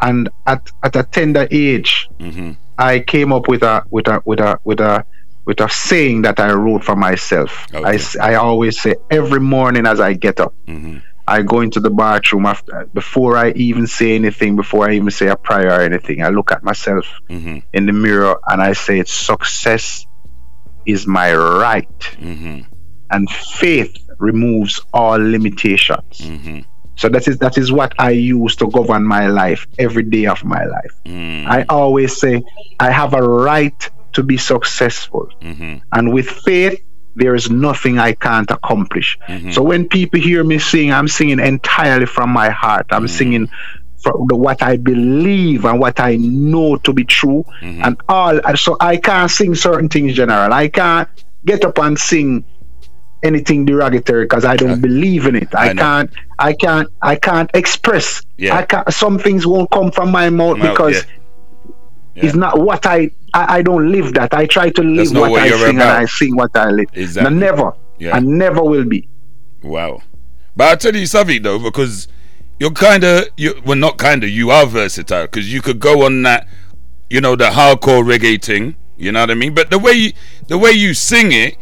And 0.00 0.28
at 0.46 0.70
at 0.82 0.94
a 0.96 1.02
tender 1.02 1.48
age 1.50 2.08
hmm 2.20 2.52
I 2.78 3.00
came 3.00 3.32
up 3.32 3.48
with 3.48 3.62
a 3.62 3.82
with 3.90 4.08
a 4.08 4.22
with 4.24 4.40
a 4.40 4.58
with 4.64 4.80
a 4.80 5.04
with 5.46 5.60
a 5.60 5.68
saying 5.68 6.22
that 6.22 6.40
I 6.40 6.52
wrote 6.52 6.84
for 6.84 6.96
myself. 6.96 7.66
Okay. 7.74 7.84
I, 7.84 7.94
s- 7.94 8.16
I 8.16 8.34
always 8.36 8.80
say 8.80 8.94
every 9.10 9.40
morning 9.40 9.86
as 9.86 10.00
I 10.00 10.14
get 10.14 10.40
up, 10.40 10.54
hmm 10.66 10.98
I 11.26 11.40
go 11.40 11.60
into 11.60 11.80
the 11.80 11.88
bathroom 11.88 12.44
after 12.44 12.86
before 12.92 13.34
I 13.38 13.52
even 13.52 13.86
say 13.86 14.14
anything, 14.14 14.56
before 14.56 14.86
I 14.90 14.92
even 14.96 15.10
say 15.10 15.28
a 15.28 15.36
prayer 15.36 15.68
or 15.68 15.80
anything. 15.80 16.22
I 16.22 16.28
look 16.28 16.52
at 16.52 16.62
myself 16.62 17.06
hmm 17.28 17.58
in 17.72 17.86
the 17.86 17.92
mirror 17.94 18.36
and 18.46 18.60
I 18.60 18.74
say, 18.74 19.02
"Success 19.04 20.06
is 20.84 21.06
my 21.06 21.34
right, 21.34 22.02
hmm 22.18 22.60
and 23.10 23.30
faith 23.30 23.96
removes 24.18 24.80
all 24.92 25.18
limitations." 25.18 26.20
hmm 26.20 26.58
So 26.96 27.08
that 27.08 27.26
is 27.26 27.38
that 27.38 27.56
is 27.58 27.72
what 27.72 27.92
I 27.98 28.10
use 28.10 28.54
to 28.56 28.66
govern 28.68 29.04
my 29.04 29.26
life 29.26 29.66
every 29.78 30.04
day 30.04 30.26
of 30.26 30.44
my 30.44 30.64
life. 30.76 30.94
mm 31.06 31.46
I 31.46 31.64
always 31.68 32.20
say 32.20 32.42
I 32.78 32.90
have 32.90 33.14
a 33.14 33.22
right 33.22 33.80
to 34.14 34.22
be 34.22 34.36
successful. 34.36 35.28
hmm 35.42 35.76
And 35.92 36.12
with 36.12 36.28
faith, 36.28 36.80
there 37.16 37.34
is 37.34 37.50
nothing 37.50 37.98
I 37.98 38.12
can't 38.12 38.50
accomplish. 38.50 39.18
Mhm. 39.28 39.52
So 39.54 39.62
when 39.62 39.88
people 39.88 40.20
hear 40.20 40.42
me 40.42 40.58
sing, 40.58 40.92
I'm 40.92 41.08
singing 41.08 41.38
entirely 41.38 42.06
from 42.06 42.30
my 42.30 42.50
heart. 42.50 42.86
I'm 42.90 43.06
singing 43.06 43.48
from 44.02 44.26
the, 44.28 44.36
what 44.36 44.62
I 44.62 44.76
believe 44.76 45.64
and 45.64 45.78
what 45.78 46.00
I 46.00 46.16
know 46.16 46.76
to 46.78 46.92
be 46.92 47.04
true. 47.04 47.44
And 47.62 47.96
all 48.08 48.40
so 48.56 48.76
I 48.80 48.96
can't 48.96 49.30
sing 49.30 49.54
certain 49.54 49.88
things 49.88 50.14
general. 50.14 50.52
I 50.52 50.68
can't 50.68 51.08
get 51.46 51.64
up 51.64 51.78
and 51.78 51.98
sing 51.98 52.44
anything 53.22 53.64
derogatory 53.64 54.24
because 54.24 54.44
I 54.44 54.56
don't 54.56 54.80
believe 54.80 55.26
in 55.26 55.36
it. 55.36 55.54
I, 55.54 55.70
I 55.70 55.74
can't 55.74 56.10
I 56.38 56.52
can't 56.52 56.88
I 57.00 57.14
can't 57.16 57.50
express. 57.54 58.22
Yeah. 58.36 58.56
I 58.58 58.62
can't 58.64 58.92
some 58.92 59.18
things 59.18 59.46
won't 59.46 59.70
come 59.70 59.90
from 59.92 60.10
my 60.10 60.28
mouth 60.30 60.58
Mouth, 60.58 60.70
because 60.70 60.96
yeah. 60.96 61.10
Yeah. 62.16 62.24
it's 62.26 62.34
not 62.36 62.58
what 62.60 62.84
I, 62.86 63.10
I 63.34 63.56
I 63.58 63.62
don't 63.62 63.90
live 63.90 64.14
that. 64.14 64.32
I 64.32 64.46
try 64.46 64.70
to 64.70 64.82
live 64.82 65.12
what, 65.12 65.32
I 65.32 65.50
sing 65.50 65.58
about. 65.58 65.68
and 65.68 65.82
I 65.82 66.04
sing 66.06 66.36
what 66.36 66.56
I 66.56 66.70
live. 66.70 66.86
Exactly. 66.94 67.26
And 67.26 67.40
never. 67.40 67.72
Yeah. 67.98 68.16
I 68.16 68.20
never 68.20 68.62
will 68.62 68.84
be. 68.84 69.08
Wow. 69.62 70.02
But 70.56 70.64
I'll 70.64 70.76
tell 70.76 70.96
you 70.96 71.06
something 71.06 71.42
though, 71.42 71.58
because 71.58 72.08
you're 72.58 72.70
kind 72.70 73.04
of, 73.04 73.28
you 73.36 73.60
well, 73.66 73.76
not 73.76 73.98
kind 73.98 74.24
of, 74.24 74.30
you 74.30 74.50
are 74.50 74.66
versatile 74.66 75.24
because 75.24 75.52
you 75.52 75.60
could 75.60 75.80
go 75.80 76.04
on 76.06 76.22
that, 76.22 76.46
you 77.10 77.20
know, 77.20 77.36
the 77.36 77.50
hardcore 77.50 78.04
reggae 78.04 78.40
thing. 78.40 78.76
You 78.96 79.10
know 79.10 79.20
what 79.20 79.30
I 79.30 79.34
mean? 79.34 79.54
But 79.54 79.70
the 79.70 79.78
way 79.78 79.92
you, 79.92 80.12
the 80.46 80.56
way 80.56 80.70
you 80.70 80.94
sing 80.94 81.32
it 81.32 81.56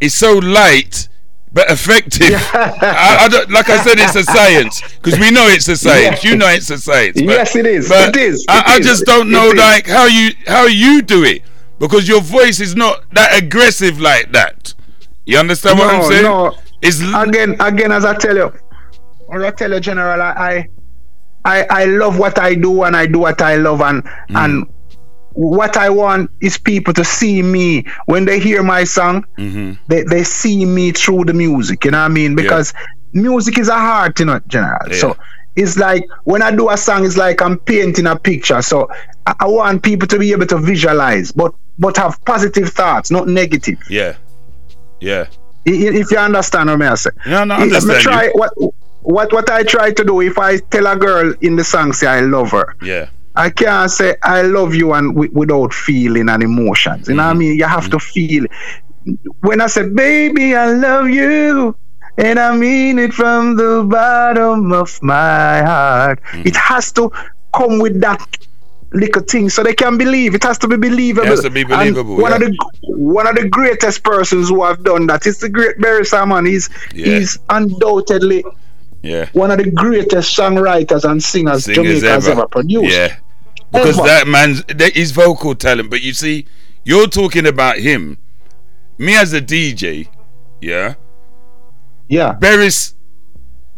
is 0.00 0.14
so 0.14 0.34
light 0.38 1.08
but 1.52 1.70
effective. 1.70 2.32
I, 2.52 3.28
I 3.30 3.44
like 3.50 3.68
I 3.68 3.82
said, 3.82 3.98
it's 3.98 4.14
a 4.16 4.22
science 4.24 4.80
because 5.02 5.18
we 5.18 5.30
know 5.30 5.46
it's 5.48 5.68
a 5.68 5.76
science. 5.76 6.22
Yeah. 6.22 6.30
You 6.30 6.36
know 6.36 6.48
it's 6.48 6.70
a 6.70 6.78
science. 6.78 7.16
But, 7.20 7.24
Yes, 7.30 7.56
it 7.56 7.66
is. 7.66 7.88
But 7.88 8.10
It 8.10 8.22
is. 8.22 8.44
I, 8.48 8.58
It 8.58 8.66
I 8.66 8.78
is. 8.78 8.86
just 8.86 9.04
don't 9.06 9.28
It 9.28 9.32
know 9.32 9.48
is. 9.48 9.54
like 9.54 9.86
how 9.86 10.06
you 10.06 10.30
how 10.46 10.66
you 10.66 11.02
do 11.02 11.24
it 11.24 11.42
because 11.78 12.06
your 12.08 12.20
voice 12.20 12.60
is 12.60 12.76
not 12.76 13.04
that 13.14 13.42
aggressive 13.42 14.00
like 14.00 14.32
that. 14.32 14.74
You 15.26 15.38
understand 15.38 15.78
what 15.78 15.94
I'm 15.94 16.02
saying? 16.04 16.22
no. 16.24 16.54
It's 16.82 17.00
Again, 17.14 17.56
again, 17.60 17.92
as 17.92 18.04
I 18.06 18.14
tell 18.14 18.34
you, 18.36 18.52
as 19.32 19.42
I 19.42 19.50
tell 19.50 19.70
you, 19.72 19.80
General, 19.80 20.20
I, 20.22 20.66
I, 21.44 21.66
I 21.68 21.84
love 21.84 22.18
what 22.18 22.38
I 22.38 22.54
do 22.54 22.84
and 22.84 22.96
I 22.96 23.06
do 23.06 23.18
what 23.18 23.42
I 23.42 23.56
love 23.56 23.80
and 23.82 24.02
Mm. 24.02 24.44
and 24.44 24.66
what 25.32 25.76
I 25.76 25.90
want 25.90 26.30
is 26.40 26.58
people 26.58 26.92
to 26.94 27.04
see 27.04 27.42
me 27.42 27.84
when 28.06 28.24
they 28.24 28.38
hear 28.40 28.62
my 28.62 28.84
song. 28.84 29.24
Mhm. 29.38 29.78
They 29.88 30.02
they 30.02 30.24
see 30.24 30.64
me 30.64 30.92
through 30.92 31.24
the 31.26 31.34
music. 31.34 31.84
You 31.84 31.92
know 31.92 31.98
what 31.98 32.04
I 32.04 32.08
mean? 32.08 32.34
Because 32.34 32.72
music 33.12 33.58
is 33.58 33.68
a 33.68 33.78
heart, 33.78 34.18
you 34.20 34.26
know, 34.26 34.40
General. 34.48 34.88
Yeah. 34.88 34.96
So 34.96 35.16
it's 35.56 35.76
like 35.76 36.04
when 36.24 36.42
I 36.42 36.50
do 36.54 36.70
a 36.70 36.76
song, 36.76 37.04
it's 37.04 37.16
like 37.16 37.42
I'm 37.42 37.58
painting 37.58 38.06
a 38.06 38.16
picture. 38.16 38.62
So 38.62 38.88
I, 39.26 39.34
I 39.40 39.46
want 39.48 39.82
people 39.82 40.08
to 40.08 40.18
be 40.18 40.32
able 40.32 40.46
to 40.46 40.58
visualize, 40.58 41.32
but 41.32 41.54
but 41.78 41.96
have 41.96 42.22
positive 42.24 42.68
thoughts, 42.70 43.10
not 43.10 43.26
negative. 43.28 43.78
Yeah. 43.88 44.16
Yeah. 45.00 45.26
If 45.64 46.10
you 46.10 46.18
understand 46.18 46.68
what 46.70 46.82
I 46.82 46.94
say. 46.94 47.10
No, 47.26 47.44
no, 47.44 47.54
I 47.54 47.62
understand 47.62 47.98
me 47.98 48.02
try 48.02 48.24
you. 48.24 48.32
what 48.34 48.52
what 49.02 49.32
what 49.32 49.50
I 49.50 49.62
try 49.62 49.92
to 49.92 50.04
do 50.04 50.20
if 50.20 50.38
I 50.38 50.58
tell 50.58 50.86
a 50.86 50.96
girl 50.96 51.34
in 51.40 51.56
the 51.56 51.64
song 51.64 51.92
say 51.92 52.06
I 52.06 52.20
love 52.20 52.50
her. 52.50 52.74
Yeah. 52.82 53.08
I 53.36 53.50
can't 53.50 53.90
say 53.90 54.16
I 54.22 54.42
love 54.42 54.74
you 54.74 54.92
and 54.92 55.14
wi- 55.14 55.30
without 55.32 55.72
feeling 55.72 56.28
and 56.28 56.42
emotions. 56.42 57.08
You 57.08 57.14
know 57.14 57.22
Mm-hmm. 57.22 57.28
what 57.28 57.36
I 57.36 57.38
mean? 57.38 57.58
You 57.58 57.64
have 57.64 57.88
to 57.90 57.98
feel. 57.98 58.46
When 59.40 59.60
I 59.60 59.66
say 59.68 59.88
baby, 59.88 60.54
I 60.54 60.72
love 60.72 61.08
you, 61.08 61.76
and 62.18 62.38
I 62.38 62.54
mean 62.56 62.98
it 62.98 63.14
from 63.14 63.56
the 63.56 63.84
bottom 63.88 64.72
of 64.72 64.98
my 65.02 65.62
heart. 65.62 66.20
Mm-hmm. 66.22 66.48
It 66.48 66.56
has 66.56 66.92
to 66.92 67.10
come 67.54 67.78
with 67.78 68.00
that 68.00 68.20
little 68.92 69.22
thing 69.22 69.48
so 69.48 69.62
they 69.62 69.74
can 69.74 69.96
believe. 69.96 70.34
It 70.34 70.42
has 70.42 70.58
to 70.58 70.68
be 70.68 70.76
believable. 70.76 71.26
It 71.26 71.30
has 71.30 71.42
to 71.42 71.50
be 71.50 71.62
believable, 71.64 72.16
one 72.16 72.32
of 72.32 72.40
the 72.40 72.56
one 72.82 73.26
of 73.26 73.36
the 73.36 73.48
greatest 73.48 74.02
persons 74.02 74.48
who 74.48 74.64
have 74.64 74.82
done 74.82 75.06
that 75.06 75.26
is 75.26 75.38
the 75.38 75.48
great 75.48 75.78
Beres 75.78 76.10
Hammond. 76.10 76.46
He's 76.48 76.68
Yeah. 76.92 77.06
he's 77.18 77.38
undoubtedly 77.48 78.44
Yeah. 79.02 79.28
one 79.32 79.50
of 79.50 79.58
the 79.58 79.70
greatest 79.70 80.36
songwriters 80.36 81.08
and 81.10 81.22
singers, 81.22 81.64
Singers 81.64 81.84
Jamaica 82.00 82.08
has 82.10 82.28
ever. 82.28 82.40
ever 82.40 82.48
produced. 82.48 82.94
Yeah. 82.96 83.16
Because 83.72 83.98
Ever. 83.98 84.08
that 84.08 84.26
man's 84.26 84.64
that 84.64 84.94
his 84.94 85.12
vocal 85.12 85.54
talent, 85.54 85.90
but 85.90 86.02
you 86.02 86.12
see, 86.12 86.46
you're 86.84 87.06
talking 87.06 87.46
about 87.46 87.78
him. 87.78 88.18
Me 88.98 89.16
as 89.16 89.32
a 89.32 89.40
DJ, 89.40 90.08
yeah. 90.60 90.94
Yeah. 92.08 92.36
Beres, 92.40 92.94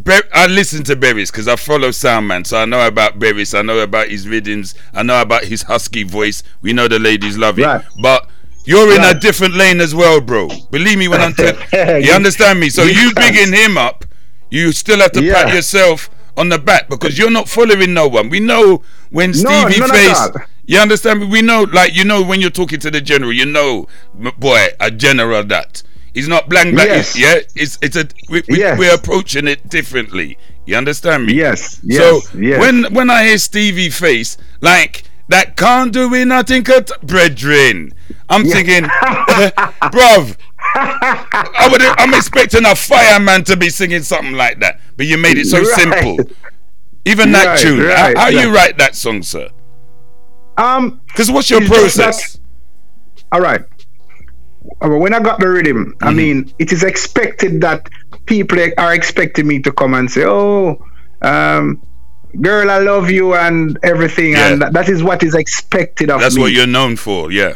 Ber- 0.02 0.22
I 0.32 0.46
listen 0.46 0.82
to 0.84 0.96
Beres 0.96 1.30
because 1.30 1.46
I 1.46 1.56
follow 1.56 1.90
Soundman, 1.90 2.46
so 2.46 2.56
I 2.58 2.64
know 2.64 2.86
about 2.86 3.18
Beres. 3.18 3.56
I 3.56 3.62
know 3.62 3.78
about 3.80 4.08
his 4.08 4.26
rhythms. 4.26 4.74
I 4.94 5.02
know 5.02 5.20
about 5.20 5.44
his 5.44 5.62
husky 5.62 6.02
voice. 6.04 6.42
We 6.62 6.72
know 6.72 6.88
the 6.88 6.98
ladies 6.98 7.36
love 7.36 7.58
it. 7.58 7.66
Right. 7.66 7.84
But 8.00 8.28
you're 8.64 8.94
in 8.94 9.02
a 9.04 9.18
different 9.18 9.54
lane 9.54 9.80
as 9.80 9.94
well, 9.94 10.20
bro. 10.20 10.48
Believe 10.70 10.98
me 10.98 11.08
when 11.08 11.20
I'm 11.20 11.34
telling 11.34 11.60
you. 11.72 12.06
You- 12.08 12.12
understand 12.14 12.58
me? 12.58 12.70
So 12.70 12.82
you 12.84 13.12
bigging 13.14 13.52
him 13.52 13.76
up, 13.76 14.04
you 14.52 14.72
still 14.72 15.00
have 15.00 15.12
to 15.12 15.20
pat 15.32 15.54
yourself 15.54 16.10
on 16.36 16.48
the 16.48 16.58
back 16.58 16.88
because 16.88 17.18
you're 17.18 17.30
not 17.30 17.48
following 17.48 17.92
no 17.94 18.06
one. 18.08 18.28
We 18.28 18.40
know 18.40 18.82
when 19.10 19.30
No, 19.30 19.36
Stevie 19.38 19.80
none 19.80 19.90
at 19.90 19.96
Face. 19.96 20.18
all. 20.20 20.32
You 20.66 20.78
understand? 20.78 21.30
We 21.30 21.42
know, 21.42 21.62
like 21.64 21.94
you 21.94 22.04
know, 22.04 22.22
when 22.22 22.40
you're 22.40 22.50
talking 22.62 22.78
to 22.80 22.90
the 22.90 23.00
general, 23.00 23.32
you 23.32 23.46
know, 23.46 23.88
boy, 24.38 24.68
a 24.78 24.90
general 24.90 25.42
that 25.44 25.82
he's 26.14 26.28
not 26.28 26.48
blank 26.48 26.74
black. 26.74 26.86
Yes. 26.88 27.18
Yeah, 27.18 27.38
it's 27.56 27.78
it's 27.82 27.96
a 27.96 28.06
we, 28.30 28.42
we, 28.48 28.58
Yes. 28.58 28.78
we're 28.78 28.94
approaching 28.94 29.48
it 29.48 29.68
differently. 29.68 30.38
You 30.66 30.76
understand 30.76 31.26
me? 31.26 31.34
Yes, 31.34 31.80
yes, 31.82 31.98
so 31.98 32.38
yes. 32.38 32.60
when 32.60 32.94
when 32.94 33.10
I 33.10 33.24
hear 33.26 33.38
Stevie 33.38 33.90
Face, 33.90 34.36
like 34.60 35.04
that 35.28 35.56
can't 35.56 35.92
do 35.92 36.12
it, 36.14 36.26
nothing, 36.26 36.62
cut, 36.62 36.90
brethren. 37.02 37.92
I'm 38.28 38.44
thinking, 38.44 38.84
bruv. 39.92 40.36
I 40.74 41.68
would, 41.70 41.82
I'm 41.82 42.14
expecting 42.14 42.64
a 42.64 42.74
fireman 42.74 43.44
to 43.44 43.56
be 43.56 43.68
singing 43.68 44.02
something 44.02 44.32
like 44.34 44.60
that, 44.60 44.80
but 44.96 45.06
you 45.06 45.18
made 45.18 45.38
it 45.38 45.46
so 45.46 45.58
Right. 45.58 45.66
simple. 45.68 46.18
Even 47.04 47.32
that 47.32 47.46
Right, 47.46 47.58
tune. 47.58 47.80
How- 47.80 47.86
right, 48.04 48.16
how 48.18 48.28
you 48.28 48.46
right. 48.48 48.54
write 48.54 48.78
that 48.78 48.94
song, 48.94 49.22
sir? 49.22 49.48
Um. 50.56 51.00
Because 51.08 51.30
what's 51.30 51.50
your 51.50 51.62
process? 51.66 52.38
All 53.32 53.40
right. 53.40 53.62
Uh, 54.80 54.88
When 54.90 55.12
I 55.14 55.20
got 55.20 55.40
the 55.40 55.48
rhythm, 55.48 55.94
Mm-hmm. 55.96 56.08
I 56.08 56.12
mean, 56.12 56.52
it 56.58 56.72
is 56.72 56.84
expected 56.84 57.60
that 57.62 57.88
people 58.26 58.58
are 58.78 58.94
expecting 58.94 59.46
me 59.48 59.60
to 59.60 59.72
come 59.72 59.94
and 59.94 60.10
say, 60.10 60.24
"Oh, 60.24 60.84
um, 61.22 61.82
girl, 62.40 62.70
I 62.70 62.78
love 62.78 63.10
you," 63.10 63.34
and 63.34 63.78
everything, 63.82 64.32
Yeah. 64.32 64.48
and 64.48 64.62
that- 64.62 64.72
that 64.74 64.88
is 64.88 65.02
what 65.02 65.22
is 65.22 65.34
expected 65.34 66.10
of 66.10 66.20
That's 66.20 66.36
me. 66.36 66.42
That's 66.42 66.50
what 66.50 66.52
you're 66.56 66.66
known 66.68 66.96
for, 66.96 67.32
yeah. 67.32 67.54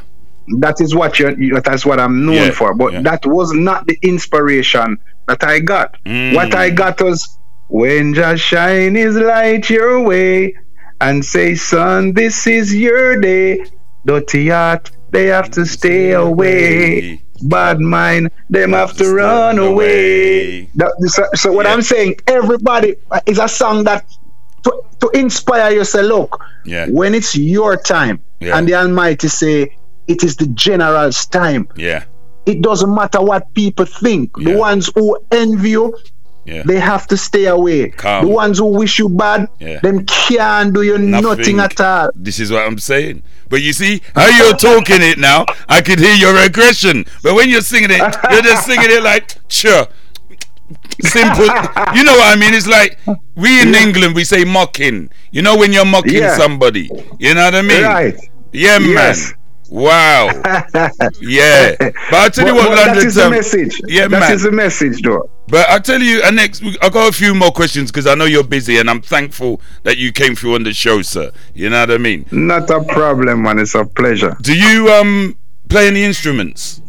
That 0.61 0.81
is 0.81 0.95
what 0.95 1.19
you 1.19 1.35
you- 1.39 1.61
that's 1.61 1.85
what 1.85 1.99
I'm 2.01 2.25
known 2.27 2.35
Yeah, 2.37 2.51
for. 2.51 2.75
But 2.75 2.93
yeah. 2.93 3.03
that 3.03 3.27
was 3.27 3.53
not 3.53 3.87
the 3.87 3.99
inspiration 4.03 4.99
that 5.29 5.43
I 5.45 5.61
got. 5.61 5.97
Mm. 6.05 6.35
What 6.35 6.55
I 6.55 6.71
got 6.71 7.01
was 7.03 7.39
when 7.69 8.15
just 8.15 8.43
shine 8.43 8.95
his 8.95 9.17
light 9.17 9.69
your 9.71 10.01
way, 10.03 10.55
and 11.01 11.25
say, 11.25 11.55
Son, 11.57 12.13
this 12.15 12.47
is 12.47 12.75
your 12.75 13.21
day. 13.21 13.65
Dirty 14.07 14.49
heart, 14.49 14.91
they 15.11 15.27
have 15.27 15.51
to 15.51 15.67
stay 15.67 16.13
away. 16.13 17.21
Bad 17.43 17.81
mind, 17.81 18.31
them 18.49 18.73
have 18.73 18.97
to 18.97 19.13
run 19.13 19.59
away. 19.59 20.71
That- 20.77 20.93
so, 21.07 21.25
so 21.35 21.53
what 21.53 21.67
Yeah. 21.67 21.73
I'm 21.75 21.83
saying, 21.83 22.17
everybody 22.27 22.97
uh, 23.11 23.21
is 23.27 23.39
a 23.39 23.49
song 23.49 23.85
that 23.85 24.07
to, 24.63 24.73
to 25.01 25.11
inspire 25.11 25.73
you. 25.73 25.85
Say, 25.85 26.03
look, 26.03 26.41
Yeah. 26.65 26.87
when 26.89 27.15
it's 27.15 27.37
your 27.37 27.77
time, 27.77 28.21
Yeah. 28.41 28.57
and 28.57 28.67
the 28.69 28.75
Almighty 28.77 29.29
say 29.29 29.77
it 30.09 30.23
is 30.25 30.37
the 30.37 30.47
general's 30.49 31.27
time. 31.27 31.69
Yeah. 31.77 32.05
It 32.47 32.63
doesn't 32.63 32.95
matter 32.95 33.21
what 33.21 33.53
people 33.55 33.85
think. 33.87 34.31
Yeah. 34.39 34.53
The 34.53 34.59
ones 34.59 34.91
who 34.95 35.19
envy 35.33 35.71
you, 35.71 35.97
Yeah. 36.45 36.63
they 36.65 36.79
have 36.79 37.09
to 37.09 37.17
stay 37.17 37.47
away. 37.47 37.91
Calm. 37.91 38.25
The 38.27 38.31
ones 38.31 38.59
who 38.59 38.67
wish 38.67 38.99
you 39.01 39.09
bad, 39.09 39.49
Yeah. 39.59 39.81
them 39.81 40.07
can't 40.07 40.73
do 40.73 40.83
you 40.83 40.97
nothing, 40.97 41.59
at 41.59 41.81
all. 41.81 42.11
This 42.15 42.39
is 42.39 42.53
what 42.53 42.63
I'm 42.65 42.79
saying. 42.79 43.23
But 43.49 43.63
you 43.63 43.73
see 43.73 44.01
how 44.15 44.29
you're 44.29 44.57
talking 44.57 45.03
it 45.03 45.19
now. 45.19 45.45
I 45.69 45.81
could 45.83 45.99
hear 45.99 46.15
your 46.15 46.37
aggression. 46.37 47.05
But 47.23 47.35
when 47.35 47.49
you're 47.51 47.63
singing 47.63 47.91
it, 47.91 47.99
you're 48.31 48.43
just 48.43 48.65
singing 48.67 48.91
it 48.91 49.03
like 49.03 49.35
sure. 49.49 49.87
Simple. 51.01 51.45
You 51.95 52.03
know 52.05 52.17
what 52.17 52.33
I 52.33 52.37
mean? 52.39 52.55
It's 52.55 52.67
like 52.67 52.99
we 53.37 53.61
in 53.63 53.75
England 53.75 54.15
we 54.15 54.25
say 54.25 54.45
mocking. 54.45 55.11
You 55.31 55.43
know 55.43 55.57
when 55.57 55.73
you're 55.73 55.85
mocking 55.85 56.15
Yeah. 56.23 56.37
somebody. 56.37 56.91
You 57.19 57.35
know 57.35 57.45
what 57.45 57.55
I 57.55 57.63
mean? 57.63 57.83
Right. 57.85 58.17
Yeah, 58.53 58.79
Yes. 58.79 59.29
man. 59.31 59.39
Wow. 59.71 60.29
Yeah. 61.21 61.75
But 62.11 62.15
I 62.15 62.29
tell 62.29 62.47
you 62.47 62.55
what, 62.55 62.71
that 62.77 62.87
London 62.89 63.07
is 63.07 63.15
the 63.17 63.23
Town- 63.23 63.31
message. 63.33 63.81
Yeah, 63.87 64.07
That 64.09 64.21
man. 64.21 64.33
is 64.33 64.43
the 64.43 64.53
message, 64.53 65.03
though. 65.03 65.29
But 65.49 65.69
I 65.69 65.79
tell 65.79 66.01
you, 66.01 66.23
and 66.23 66.37
next 66.37 66.63
I 66.83 66.89
got 66.89 67.09
a 67.09 67.13
few 67.13 67.35
more 67.35 67.51
questions 67.51 67.91
because 67.91 68.07
I 68.07 68.15
know 68.15 68.25
you're 68.25 68.45
busy, 68.45 68.79
and 68.79 68.89
I'm 68.91 69.01
thankful 69.03 69.61
that 69.85 69.97
you 69.99 70.13
came 70.13 70.35
through 70.35 70.55
on 70.57 70.63
the 70.65 70.73
show, 70.73 71.03
sir. 71.03 71.31
You 71.55 71.71
know 71.71 71.81
what 71.81 71.91
I 71.91 71.99
mean? 71.99 72.27
Not 72.33 72.69
a 72.71 72.83
problem, 72.85 73.43
man. 73.43 73.59
It's 73.59 73.75
a 73.75 73.85
pleasure. 73.85 74.37
Do 74.41 74.57
you 74.57 74.89
um 74.93 75.37
play 75.69 75.87
any 75.89 76.03
instruments? 76.05 76.81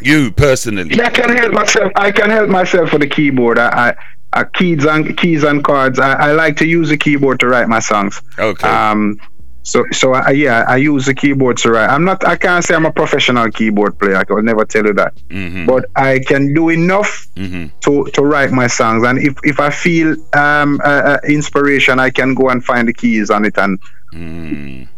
You 0.00 0.30
personally? 0.32 0.94
Yeah, 0.94 1.06
I 1.06 1.10
can 1.10 1.36
help 1.36 1.52
myself. 1.52 1.92
I 1.96 2.10
can 2.12 2.30
help 2.30 2.48
myself 2.48 2.92
with 2.92 3.00
the 3.02 3.08
keyboard. 3.08 3.58
I, 3.58 3.90
I, 3.90 4.40
I 4.40 4.44
keys 4.44 4.84
and 4.84 5.16
keys 5.16 5.42
and 5.42 5.64
cards. 5.64 5.98
I, 5.98 6.12
I 6.12 6.32
like 6.32 6.56
to 6.58 6.66
use 6.66 6.88
the 6.90 6.96
keyboard 6.96 7.40
to 7.40 7.48
write 7.48 7.68
my 7.68 7.80
songs. 7.80 8.20
Okay. 8.38 8.68
Um, 8.68 9.18
so 9.62 9.84
so 9.92 10.14
I, 10.14 10.30
yeah, 10.30 10.64
I 10.66 10.76
use 10.76 11.06
the 11.06 11.14
keyboard 11.14 11.58
to 11.58 11.70
write. 11.72 11.90
I'm 11.90 12.04
not. 12.04 12.26
I 12.26 12.36
can't 12.36 12.64
say 12.64 12.74
I'm 12.74 12.86
a 12.86 12.92
professional 12.92 13.50
keyboard 13.50 13.98
player. 13.98 14.16
I 14.16 14.24
will 14.32 14.42
never 14.42 14.64
tell 14.64 14.86
you 14.86 14.94
that. 14.94 15.14
Mhm. 15.28 15.66
But 15.66 15.86
I 15.94 16.20
can 16.20 16.54
do 16.54 16.70
enough 16.70 17.26
Mhm. 17.36 17.70
to 17.80 18.06
to 18.14 18.22
write 18.22 18.50
my 18.50 18.66
songs. 18.66 19.04
And 19.04 19.18
if 19.18 19.34
if 19.44 19.60
I 19.60 19.70
feel 19.70 20.16
um 20.34 20.80
uh, 20.82 21.18
inspiration, 21.28 21.98
I 22.00 22.10
can 22.10 22.34
go 22.34 22.48
and 22.48 22.64
find 22.64 22.88
the 22.88 22.94
keys 22.94 23.30
on 23.30 23.44
it 23.44 23.58
and 23.58 23.78
Mm. 24.14 24.88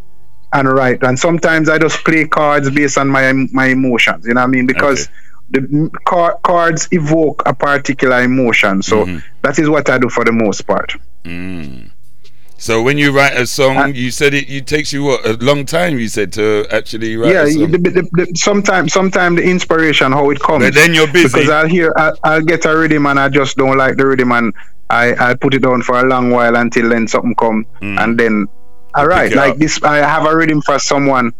and 0.53 0.69
write. 0.73 1.03
And 1.03 1.19
sometimes 1.19 1.69
I 1.69 1.79
just 1.79 2.05
play 2.05 2.27
cards 2.29 2.71
based 2.71 2.97
on 2.97 3.09
my 3.09 3.33
my 3.53 3.67
emotions. 3.67 4.25
You 4.27 4.35
know 4.35 4.41
what 4.43 4.47
I 4.49 4.51
mean? 4.51 4.67
Because 4.67 5.09
the 5.51 5.91
car- 6.07 6.39
cards 6.45 6.87
evoke 6.93 7.43
a 7.45 7.53
particular 7.53 8.23
emotion. 8.23 8.83
So 8.83 9.05
Mhm. 9.05 9.23
that 9.43 9.59
is 9.59 9.69
what 9.69 9.91
I 9.91 9.99
do 9.99 10.09
for 10.09 10.25
the 10.25 10.31
most 10.33 10.65
part. 10.65 10.95
Mm. 11.25 11.90
So 12.61 12.83
when 12.83 12.99
you 12.99 13.11
write 13.11 13.33
a 13.41 13.47
song, 13.47 13.77
Uh, 13.79 13.87
you 13.87 14.11
said 14.11 14.35
it. 14.35 14.45
It 14.51 14.67
takes 14.67 14.93
you 14.93 15.03
what 15.05 15.25
a 15.27 15.33
long 15.41 15.65
time. 15.65 15.99
You 15.99 16.09
said 16.09 16.31
to 16.35 16.67
actually 16.71 17.17
write. 17.17 17.33
yeah, 17.33 17.45
a 17.45 17.51
song. 17.51 17.71
the, 17.73 17.79
the, 17.79 18.03
the, 18.13 18.25
sometimes 18.37 18.93
sometimes 18.93 19.37
the 19.41 19.45
inspiration 19.49 20.13
how 20.13 20.29
it 20.29 20.39
comes. 20.41 20.65
But 20.67 20.75
then 20.75 20.93
you're 20.93 21.11
busy. 21.11 21.29
because 21.33 21.49
I'll 21.49 21.67
hear 21.67 21.91
I, 21.97 22.13
I'll 22.23 22.43
get 22.53 22.67
a 22.67 22.77
rhythm 22.77 23.07
and 23.07 23.19
I 23.19 23.31
just 23.31 23.57
don't 23.57 23.79
like 23.79 23.97
the 23.97 24.07
rhythm 24.07 24.31
and 24.33 24.53
I 24.91 25.05
I 25.31 25.35
put 25.35 25.55
it 25.55 25.63
down 25.63 25.81
for 25.83 25.99
a 25.99 26.05
long 26.07 26.31
while 26.31 26.55
until 26.55 26.91
then 26.91 27.09
something 27.09 27.35
come 27.35 27.65
Mm. 27.81 27.97
and 28.03 28.21
then 28.21 28.35
all 28.95 29.07
right 29.07 29.33
like 29.33 29.53
up. 29.53 29.59
this 29.59 29.83
I 29.83 29.97
have 30.15 30.27
a 30.27 30.37
rhythm 30.37 30.61
for 30.61 30.79
someone 30.79 31.33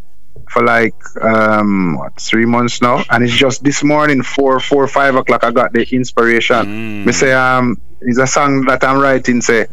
for 0.49 0.63
like 0.65 0.95
um 1.21 1.99
what 1.99 2.19
three 2.19 2.47
months 2.47 2.81
now 2.81 3.05
and 3.11 3.23
it's 3.25 3.35
just 3.37 3.63
this 3.63 3.83
morning 3.85 4.23
four 4.23 4.59
four 4.59 4.89
five 4.89 5.15
o'clock 5.17 5.45
I 5.45 5.51
got 5.51 5.73
the 5.75 5.83
inspiration. 5.95 6.65
Mm. 6.65 7.05
Me 7.07 7.13
say 7.13 7.33
um 7.35 7.77
it's 8.01 8.19
a 8.19 8.27
song 8.27 8.65
that 8.67 8.83
I'm 8.85 8.99
writing 8.99 9.43
say 9.43 9.67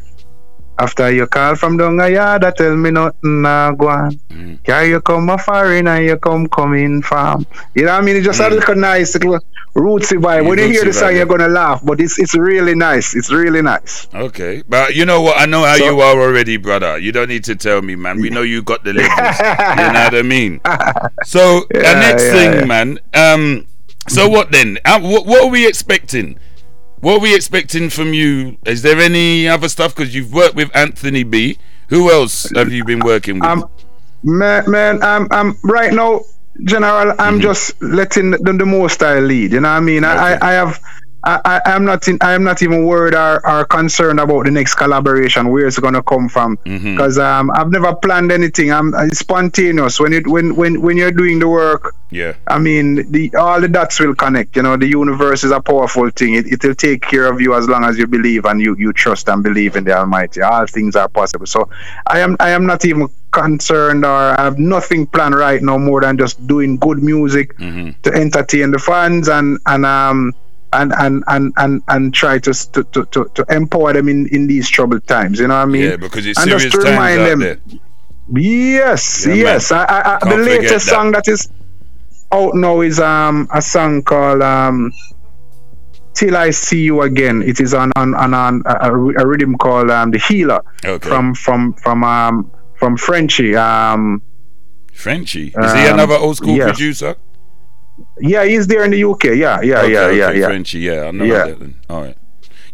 after 0.80 1.12
you 1.12 1.28
call 1.28 1.56
from 1.56 1.78
down 1.78 2.00
a 2.00 2.10
yard, 2.10 2.44
I 2.44 2.52
tell 2.52 2.76
me 2.76 2.92
nothing 2.92 3.42
nah 3.42 3.72
go 3.72 3.90
on. 3.90 4.12
Mm. 4.30 4.88
You 4.90 5.02
come 5.02 5.30
a 5.30 5.38
foreign 5.38 5.88
and 5.88 6.06
you 6.06 6.18
come 6.18 6.48
coming 6.48 7.02
from? 7.02 7.46
You 7.74 7.86
know 7.86 7.94
what 7.94 8.04
I 8.04 8.06
mean? 8.06 8.18
It's 8.18 8.26
just 8.26 8.40
a 8.40 8.50
little 8.50 8.76
nice 8.76 9.14
little 9.16 9.40
rootsy 9.76 10.22
vibe. 10.22 10.44
Yeah, 10.44 10.50
when 10.50 10.60
you 10.60 10.68
hear 10.68 10.86
the 10.86 10.94
song, 10.94 11.16
you're 11.16 11.26
gonna 11.26 11.48
laugh, 11.48 11.84
but 11.84 12.00
it's 12.00 12.20
it's 12.20 12.36
really 12.36 12.76
nice. 12.76 13.16
It's 13.16 13.32
really 13.32 13.62
nice. 13.62 14.08
Okay, 14.14 14.64
but 14.68 14.96
you 14.96 15.06
know 15.06 15.22
what? 15.22 15.40
I 15.40 15.46
know 15.46 15.64
how 15.64 15.78
So- 15.78 15.86
you 15.86 16.00
are 16.02 16.20
already, 16.20 16.58
brother. 16.58 16.98
You 16.98 17.12
don't 17.12 17.30
need 17.30 17.44
to 17.46 17.56
tell 17.56 17.82
me, 17.82 17.96
man. 17.96 18.22
We 18.22 18.30
know 18.30 18.42
you 18.42 18.62
got 18.62 18.84
the 18.84 18.94
levels. 18.94 19.40
you 19.40 19.94
know 19.94 20.04
what 20.06 20.16
I 20.16 20.22
mean? 20.22 20.62
So 21.26 21.66
the 21.72 21.82
next 21.82 22.26
yeah, 22.26 22.32
thing, 22.34 22.54
yeah. 22.60 22.66
man. 22.66 23.00
Um, 23.14 23.68
so 24.08 24.30
what 24.30 24.52
then? 24.52 24.78
Uh, 24.86 25.00
what, 25.00 25.26
what 25.26 25.44
are 25.46 25.50
we 25.50 25.68
expecting? 25.68 26.40
What 27.00 27.16
are 27.18 27.20
we 27.20 27.36
expecting 27.36 27.90
from 27.90 28.14
you? 28.14 28.58
Is 28.66 28.82
there 28.82 28.98
any 29.00 29.48
other 29.48 29.70
stuff? 29.70 29.96
Because 29.96 30.14
you've 30.16 30.34
worked 30.34 30.56
with 30.56 30.76
Anthony 30.76 31.24
B. 31.24 31.58
Who 31.90 32.12
else 32.12 32.50
have 32.56 32.72
you 32.72 32.84
been 32.84 33.04
working 33.04 33.40
with? 33.40 33.50
Um, 33.50 33.66
man, 34.24 34.70
man, 34.70 35.02
I'm 35.04 35.28
I'm 35.32 35.56
right 35.64 35.94
now, 35.94 36.22
General. 36.66 37.14
I'm 37.20 37.40
Mm-hmm. 37.40 37.42
just 37.42 37.82
letting 37.82 38.32
the, 38.32 38.38
the 38.38 38.66
most 38.66 38.96
style 38.96 39.22
lead. 39.22 39.54
You 39.54 39.62
know 39.62 39.70
what 39.70 39.78
I 39.78 39.80
mean? 39.82 40.04
Okay. 40.04 40.14
I, 40.14 40.38
I 40.42 40.54
have. 40.54 40.80
I, 41.24 41.42
I, 41.44 41.62
I'm 41.74 41.84
not 41.84 42.08
in, 42.08 42.18
I'm 42.22 42.44
not 42.44 42.62
even 42.62 42.86
worried 42.86 43.14
or, 43.16 43.46
or 43.46 43.66
concerned 43.66 44.20
about 44.20 44.46
the 44.46 44.52
next 44.52 44.76
collaboration 44.76 45.50
where 45.50 45.66
it's 45.68 45.80
gonna 45.80 46.04
come 46.04 46.30
from 46.30 46.58
because 46.64 47.18
um, 47.18 47.52
I've 47.52 47.70
never 47.72 47.94
planned 47.96 48.32
anything. 48.32 48.72
I'm 48.72 48.94
it's 48.96 49.20
spontaneous 49.20 50.00
when 50.00 50.14
it 50.14 50.28
when 50.28 50.56
when 50.56 50.80
when 50.82 50.96
you're 50.96 51.12
doing 51.12 51.40
the 51.40 51.48
work. 51.50 51.96
yeah. 52.12 52.34
I 52.48 52.60
mean, 52.60 53.12
the 53.12 53.34
all 53.36 53.60
the 53.60 53.68
dots 53.68 54.00
will 54.00 54.14
connect. 54.16 54.56
You 54.56 54.62
know, 54.62 54.78
the 54.78 54.88
universe 54.88 55.44
is 55.44 55.52
a 55.52 55.60
powerful 55.60 56.10
thing. 56.12 56.36
It 56.36 56.48
it 56.48 56.64
will 56.64 56.76
take 56.76 57.02
care 57.02 57.26
of 57.26 57.42
you 57.42 57.56
as 57.56 57.68
long 57.68 57.84
as 57.84 57.98
you 57.98 58.08
believe 58.08 58.46
and 58.46 58.62
you 58.62 58.76
you 58.78 58.94
trust 58.94 59.28
and 59.28 59.44
believe 59.44 59.76
in 59.76 59.84
the 59.86 59.94
Almighty. 59.98 60.42
All 60.42 60.66
things 60.68 60.96
are 60.96 61.10
possible. 61.10 61.48
So, 61.48 61.68
I 62.06 62.20
am 62.20 62.38
I 62.40 62.52
am 62.52 62.66
not 62.68 62.86
even 62.86 63.10
concerned 63.32 64.06
or 64.06 64.40
I 64.40 64.44
have 64.44 64.60
nothing 64.60 65.08
planned 65.08 65.36
right 65.36 65.62
now 65.62 65.78
more 65.78 66.02
than 66.02 66.18
just 66.18 66.46
doing 66.48 66.78
good 66.78 67.04
music 67.04 67.58
Mhm. 67.58 67.96
to 68.04 68.14
entertain 68.14 68.72
the 68.72 68.80
fans 68.80 69.28
and 69.28 69.58
and 69.66 69.86
um. 69.86 70.34
And, 70.74 70.92
and, 70.98 71.24
and, 71.28 71.54
and, 71.56 71.82
and 71.88 72.14
try 72.14 72.40
to, 72.40 72.54
to, 72.54 72.84
to, 72.84 73.06
to, 73.34 73.46
empower 73.50 73.94
them 73.94 74.10
in, 74.10 74.28
in 74.28 74.48
these 74.48 74.70
troubled 74.70 75.08
times. 75.08 75.40
You 75.40 75.48
know 75.48 75.56
what 75.56 75.62
I 75.62 75.66
mean? 75.66 75.84
Yeah, 75.84 75.96
because 75.96 76.26
it's 76.26 76.38
and 76.38 76.46
serious 76.50 76.64
just 76.64 76.76
to 76.76 76.82
times 76.82 76.92
remind 76.92 77.20
out 77.22 77.26
them, 77.30 77.40
there. 77.40 77.60
Yes, 78.30 79.26
Yeah, 79.26 79.34
man. 79.34 79.38
yes. 79.44 79.72
I, 79.72 79.84
I, 79.86 80.20
I, 80.22 80.30
the 80.30 80.38
latest 80.44 80.86
that. 80.86 80.92
song 80.92 81.12
that 81.14 81.28
is 81.30 81.50
out 82.34 82.54
now 82.56 82.82
is 82.82 83.00
um 83.00 83.48
a 83.54 83.62
song 83.62 84.04
called 84.04 84.42
um 84.42 84.92
Till 86.14 86.36
I 86.36 86.50
See 86.50 86.82
You 86.82 87.02
Again. 87.04 87.42
It 87.42 87.62
is 87.62 87.74
on 87.74 87.92
on, 87.96 88.14
on, 88.16 88.34
on 88.34 88.62
a, 88.66 88.92
a 88.92 89.26
rhythm 89.26 89.56
called 89.58 89.90
um 89.90 90.12
The 90.12 90.20
Healer 90.20 90.62
Okay. 90.84 91.08
from 91.08 91.34
from 91.36 91.74
from 91.76 92.04
um 92.04 92.52
from 92.76 92.98
Frenchy. 92.98 93.56
Um 93.56 94.22
Frenchie. 94.94 95.54
Is 95.58 95.74
he 95.74 95.88
Um, 95.88 95.94
another 95.94 96.16
old 96.16 96.36
school 96.38 96.58
yes. 96.58 96.68
producer? 96.72 97.16
Yeah, 98.20 98.44
he's 98.46 98.68
there 98.68 98.84
in 98.84 98.92
the 98.92 99.04
UK. 99.04 99.24
Yeah, 99.26 99.62
yeah, 99.62 99.80
Okay, 99.82 99.94
yeah, 99.94 100.00
okay, 100.06 100.18
yeah, 100.18 100.32
yeah. 100.32 100.46
Frenchie, 100.48 100.80
yeah, 100.80 101.06
I 101.06 101.12
know 101.12 101.24
Yeah. 101.26 101.46
that. 101.48 101.60
Then. 101.60 101.76
All 101.90 102.02
right. 102.02 102.18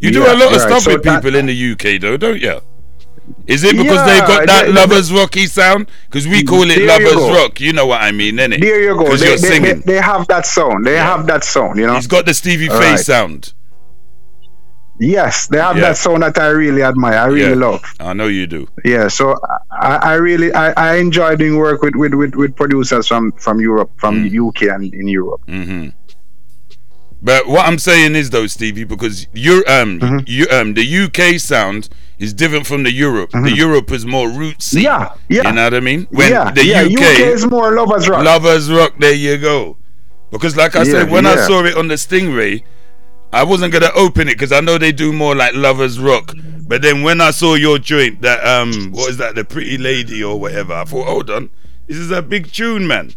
You 0.00 0.10
do 0.10 0.20
Yeah, 0.20 0.34
a 0.34 0.36
lot 0.36 0.54
of 0.54 0.60
stuff 0.60 0.82
so 0.82 0.92
with 0.92 1.02
that- 1.04 1.22
people 1.22 1.34
in 1.38 1.46
the 1.46 1.54
UK, 1.54 1.98
though, 1.98 2.16
don't 2.16 2.40
you? 2.40 2.60
Is 3.46 3.64
it 3.64 3.74
because 3.74 3.96
Yeah, 3.96 4.04
they've 4.06 4.26
got 4.28 4.46
that 4.46 4.66
they- 4.66 4.72
they- 4.72 4.78
lovers 4.78 5.10
rocky 5.10 5.46
sound? 5.46 5.86
Because 6.10 6.28
we 6.28 6.42
call 6.44 6.64
it 6.64 6.76
There 6.76 6.80
you 6.80 6.86
lovers 7.14 7.36
rock. 7.38 7.58
You 7.58 7.72
know 7.72 7.86
what 7.86 8.02
I 8.02 8.12
mean, 8.12 8.36
innit? 8.36 8.60
There 8.60 8.82
you 8.82 8.94
go. 8.94 9.04
Because 9.04 9.20
They, 9.20 9.28
you're 9.28 9.36
they, 9.38 9.48
they, 9.48 9.54
singing. 9.54 9.82
they 9.86 9.96
have 9.96 10.26
that 10.28 10.44
sound. 10.46 10.84
They 10.84 10.92
Yeah. 10.94 11.16
have 11.16 11.26
that 11.28 11.42
sound, 11.42 11.78
you 11.78 11.86
know. 11.86 11.94
He's 11.94 12.06
got 12.06 12.26
the 12.26 12.34
Stevie 12.34 12.68
All 12.68 12.78
Faye 12.78 12.90
right. 12.90 12.98
sound. 13.00 13.53
Yes, 15.00 15.48
they 15.48 15.58
have 15.58 15.76
Yeah. 15.76 15.88
that 15.90 15.96
sound 15.96 16.22
that 16.22 16.38
I 16.38 16.48
really 16.50 16.82
admire. 16.82 17.18
I 17.18 17.26
really 17.26 17.48
Yeah. 17.58 17.66
love. 17.66 17.82
I 17.98 18.12
know 18.12 18.28
you 18.28 18.46
do. 18.46 18.68
Yeah, 18.84 19.08
so 19.08 19.34
I, 19.72 19.96
I 19.96 20.14
really 20.14 20.52
I, 20.52 20.70
I 20.70 20.96
enjoy 20.98 21.34
doing 21.36 21.56
work 21.56 21.82
with, 21.82 21.96
with, 21.96 22.14
with, 22.14 22.34
with 22.36 22.54
producers 22.54 23.08
from, 23.08 23.32
from 23.32 23.60
Europe, 23.60 23.90
from 23.96 24.24
Mm. 24.30 24.48
UK 24.48 24.62
and 24.74 24.94
in 24.94 25.08
Europe. 25.08 25.40
Mm-hmm. 25.48 25.88
But 27.22 27.46
what 27.48 27.66
I'm 27.66 27.78
saying 27.78 28.14
is 28.16 28.30
though, 28.30 28.46
Stevie, 28.46 28.84
because 28.84 29.26
you 29.32 29.64
um 29.66 29.98
Mm-hmm. 30.00 30.18
you 30.26 30.46
um 30.50 30.74
the 30.74 30.84
UK 31.04 31.40
sound 31.40 31.88
is 32.18 32.32
different 32.34 32.66
from 32.66 32.82
the 32.84 32.92
Europe. 32.92 33.30
The 33.32 33.50
Europe 33.50 33.90
is 33.90 34.04
more 34.06 34.28
rootsy. 34.28 34.82
Mm-hmm. 34.84 34.84
Yeah, 34.84 35.08
yeah. 35.28 35.48
You 35.48 35.54
know 35.56 35.64
what 35.64 35.74
I 35.74 35.80
mean? 35.80 36.06
When 36.10 36.30
yeah, 36.30 36.50
the 36.52 36.64
yeah, 36.64 36.82
UK, 36.82 37.18
is 37.34 37.46
more 37.46 37.72
lovers 37.74 38.08
rock. 38.08 38.24
Lovers 38.24 38.70
Rock, 38.70 38.92
there 38.98 39.14
you 39.14 39.38
go. 39.38 39.76
Because, 40.30 40.56
like 40.56 40.76
I 40.76 40.84
said, 40.84 41.06
Yeah, 41.08 41.12
when 41.12 41.26
I 41.26 41.36
saw 41.36 41.64
it 41.64 41.76
on 41.76 41.88
the 41.88 41.94
Stingray, 41.94 42.62
I 43.34 43.42
wasn't 43.42 43.72
gonna 43.72 43.90
open 43.96 44.28
it 44.28 44.34
because 44.34 44.52
I 44.52 44.60
know 44.60 44.78
they 44.78 44.92
do 44.92 45.12
more 45.12 45.34
like 45.34 45.54
Lovers 45.54 45.98
Rock. 45.98 46.32
But 46.66 46.82
then 46.82 47.02
when 47.02 47.20
I 47.20 47.32
saw 47.32 47.54
your 47.56 47.78
joint, 47.78 48.22
that 48.22 48.46
um, 48.46 48.92
what 48.92 49.10
is 49.10 49.16
that, 49.18 49.34
the 49.34 49.44
Pretty 49.44 49.76
Lady 49.76 50.22
or 50.22 50.38
whatever, 50.38 50.72
I 50.72 50.84
thought, 50.84 51.08
hold 51.08 51.30
on, 51.30 51.50
this 51.88 51.96
is 51.98 52.10
a 52.10 52.22
big 52.22 52.50
tune, 52.52 52.86
man. 52.86 53.12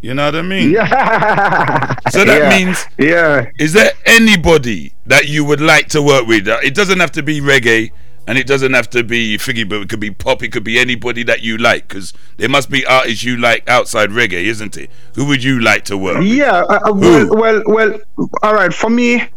You 0.00 0.14
know 0.14 0.26
what 0.26 0.36
I 0.36 0.42
mean? 0.42 0.70
yeah. 0.70 1.94
So 2.10 2.24
that 2.24 2.42
yeah. 2.42 2.56
means, 2.64 2.86
yeah. 2.98 3.50
is 3.58 3.72
there 3.72 3.90
anybody 4.06 4.94
that 5.06 5.28
you 5.28 5.44
would 5.44 5.60
like 5.60 5.88
to 5.88 6.00
work 6.02 6.26
with? 6.26 6.46
Uh, 6.48 6.58
It 6.62 6.74
doesn't 6.74 7.00
have 7.00 7.12
to 7.12 7.22
be 7.22 7.40
reggae. 7.40 7.90
And 8.28 8.36
it 8.36 8.46
doesn't 8.46 8.74
have 8.74 8.90
to 8.90 9.02
be 9.02 9.38
Figgy, 9.38 9.66
but 9.66 9.80
it 9.80 9.88
could 9.88 10.00
be 10.00 10.10
pop. 10.10 10.42
It 10.42 10.52
could 10.52 10.62
be 10.62 10.78
anybody 10.78 11.22
that 11.22 11.40
you 11.40 11.56
like, 11.56 11.88
because 11.88 12.12
there 12.36 12.50
must 12.50 12.68
be 12.68 12.84
artists 12.84 13.24
you 13.24 13.38
like 13.38 13.66
outside 13.66 14.10
reggae, 14.10 14.44
isn't 14.44 14.76
it? 14.76 14.90
Who 15.14 15.24
would 15.28 15.42
you 15.42 15.60
like 15.60 15.86
to 15.86 15.96
work? 15.96 16.18
with? 16.18 16.26
Yeah, 16.26 16.60
uh, 16.60 16.90
uh, 16.90 16.92
well, 16.92 17.28
well, 17.30 17.62
well. 17.66 18.00
All 18.42 18.52
right. 18.52 18.70
For 18.70 18.90
me, 18.90 19.30